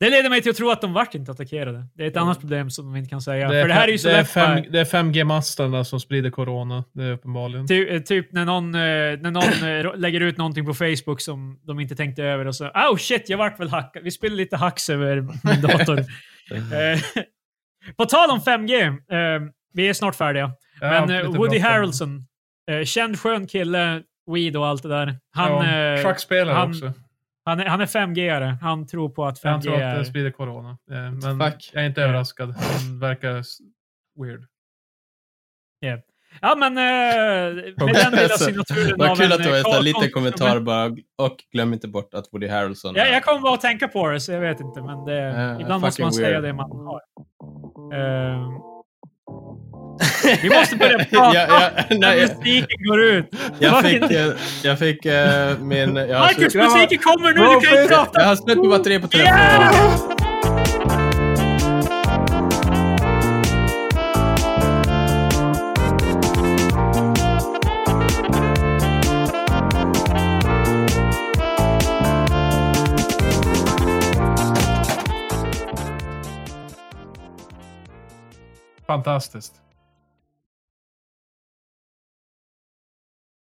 Det 0.00 0.10
leder 0.10 0.30
mig 0.30 0.42
till 0.42 0.50
att 0.50 0.56
tro 0.56 0.70
att 0.70 0.80
de 0.80 0.92
vart 0.92 1.14
inte 1.14 1.32
attackerade. 1.32 1.86
Det 1.94 2.04
är 2.04 2.08
ett 2.08 2.16
annat 2.16 2.40
problem 2.40 2.70
som 2.70 2.84
de 2.84 2.96
inte 2.96 3.10
kan 3.10 3.20
säga. 3.20 3.48
det, 3.48 3.56
är, 3.56 3.62
För 3.62 3.68
det 3.68 3.74
här 3.74 3.88
är 3.88 3.92
ju 3.92 3.98
så 3.98 4.08
det 4.08 4.16
är, 4.16 4.24
fem, 4.24 4.64
det 4.70 4.80
är 4.80 4.84
5G-mastarna 4.84 5.84
som 5.84 6.00
sprider 6.00 6.30
corona. 6.30 6.84
Det 6.92 7.02
är 7.04 7.12
uppenbarligen. 7.12 7.68
Ty, 7.68 7.88
eh, 7.88 8.02
typ 8.02 8.32
när 8.32 8.44
någon, 8.44 8.74
eh, 8.74 8.80
när 8.80 9.30
någon 9.30 9.68
eh, 9.92 9.96
lägger 10.00 10.20
ut 10.20 10.36
någonting 10.36 10.66
på 10.66 10.74
Facebook 10.74 11.20
som 11.20 11.60
de 11.62 11.80
inte 11.80 11.96
tänkte 11.96 12.24
över 12.24 12.46
och 12.46 12.56
så 12.56 12.68
oh 12.68 12.96
shit, 12.96 13.28
jag 13.28 13.38
vart 13.38 13.60
väl 13.60 13.68
hackad. 13.68 14.02
Vi 14.02 14.10
spelar 14.10 14.36
lite 14.36 14.56
hacks 14.56 14.90
över 14.90 15.20
min 15.20 15.60
dator. 15.62 16.04
På 17.96 18.04
tal 18.04 18.30
om 18.30 18.40
5G, 18.40 18.86
eh, 18.86 19.40
vi 19.74 19.88
är 19.88 19.92
snart 19.94 20.14
färdiga. 20.14 20.52
Ja, 20.80 21.06
Men. 21.06 21.32
Woody 21.32 21.58
Harrelson, 21.58 22.26
känd 22.84 23.18
skön 23.20 23.46
kille, 23.46 24.02
weed 24.34 24.56
och 24.56 24.66
allt 24.66 24.82
det 24.82 24.88
där. 24.88 25.18
Han, 25.36 25.66
ja, 25.66 26.02
Schackspelare 26.02 26.54
han- 26.54 26.70
också. 26.70 26.92
Han, 27.48 27.60
är, 27.60 27.64
han 27.64 27.80
är 27.80 27.86
5G-are. 27.86 28.58
Han 28.60 28.86
tror 28.86 29.08
på 29.08 29.24
att 29.26 29.40
5G 29.42 29.48
Han 29.50 29.60
tror 29.62 29.74
att 29.74 29.80
är... 29.80 29.98
det 29.98 30.04
sprider 30.04 30.30
corona. 30.30 30.78
Eh, 30.90 31.12
men 31.12 31.40
Fuck. 31.40 31.70
jag 31.74 31.82
är 31.82 31.86
inte 31.86 32.02
överraskad. 32.02 32.54
Han 32.56 33.00
verkar 33.00 33.42
weird. 34.22 34.44
Ja, 36.40 36.54
men 36.56 36.76
eh, 36.78 37.54
med 37.54 37.74
den 37.76 37.86
lilla 37.86 38.22
Alltså, 38.22 38.44
signaturen 38.44 38.94
Vad 38.98 39.10
av 39.10 39.16
kul 39.16 39.26
en, 39.26 39.32
att 39.32 39.38
du 39.42 39.48
har 39.50 39.58
eh, 39.86 39.92
kon- 39.92 40.10
kommentar 40.10 40.60
bara. 40.60 40.86
Och 41.18 41.36
glöm 41.52 41.72
inte 41.72 41.88
bort 41.88 42.14
att 42.14 42.24
Woody 42.32 42.48
Harrelson 42.48 42.94
Ja, 42.96 43.04
är- 43.06 43.12
jag 43.12 43.24
kommer 43.24 43.40
bara 43.40 43.54
att 43.54 43.60
tänka 43.60 43.88
på 43.88 44.08
det, 44.08 44.20
så 44.20 44.32
jag 44.32 44.40
vet 44.40 44.60
inte. 44.60 44.82
Men 44.82 45.04
det, 45.04 45.14
Ja, 45.14 45.60
ibland 45.60 45.80
måste 45.82 46.02
man 46.02 46.12
säga 46.12 46.28
weird. 46.40 46.42
det 46.42 46.52
man 46.52 46.70
har. 46.70 47.00
Ehm, 47.94 48.50
vi 50.42 50.50
måste 50.50 50.76
börja 50.76 50.98
prata 51.10 51.34
Ja, 51.34 51.46
ja, 51.88 51.96
när 51.96 52.16
musiken 52.16 52.84
går 52.88 53.00
ut. 53.02 53.30
Jag 53.58 53.82
fick, 53.84 54.02
eh, 54.10 54.26
jag 54.62 54.78
fick 54.78 55.06
eh, 55.06 55.58
min... 55.58 55.96
Jag 55.96 56.08
Marcus, 56.20 56.52
slut- 56.52 56.64
musiken 56.64 56.98
kommer 56.98 57.32
nu! 57.32 57.40
Du 57.40 57.66
kan 57.66 57.74
ju 57.76 57.80
jag, 57.80 57.88
prata! 57.88 58.20
jag 58.20 58.26
har 58.26 58.36
slut 58.36 58.56
på 58.56 58.68
batteri 58.68 58.98
på 59.00 59.08
telefonen. 59.08 59.72
Yeah! 59.72 60.18
Fantastiskt. 78.86 79.60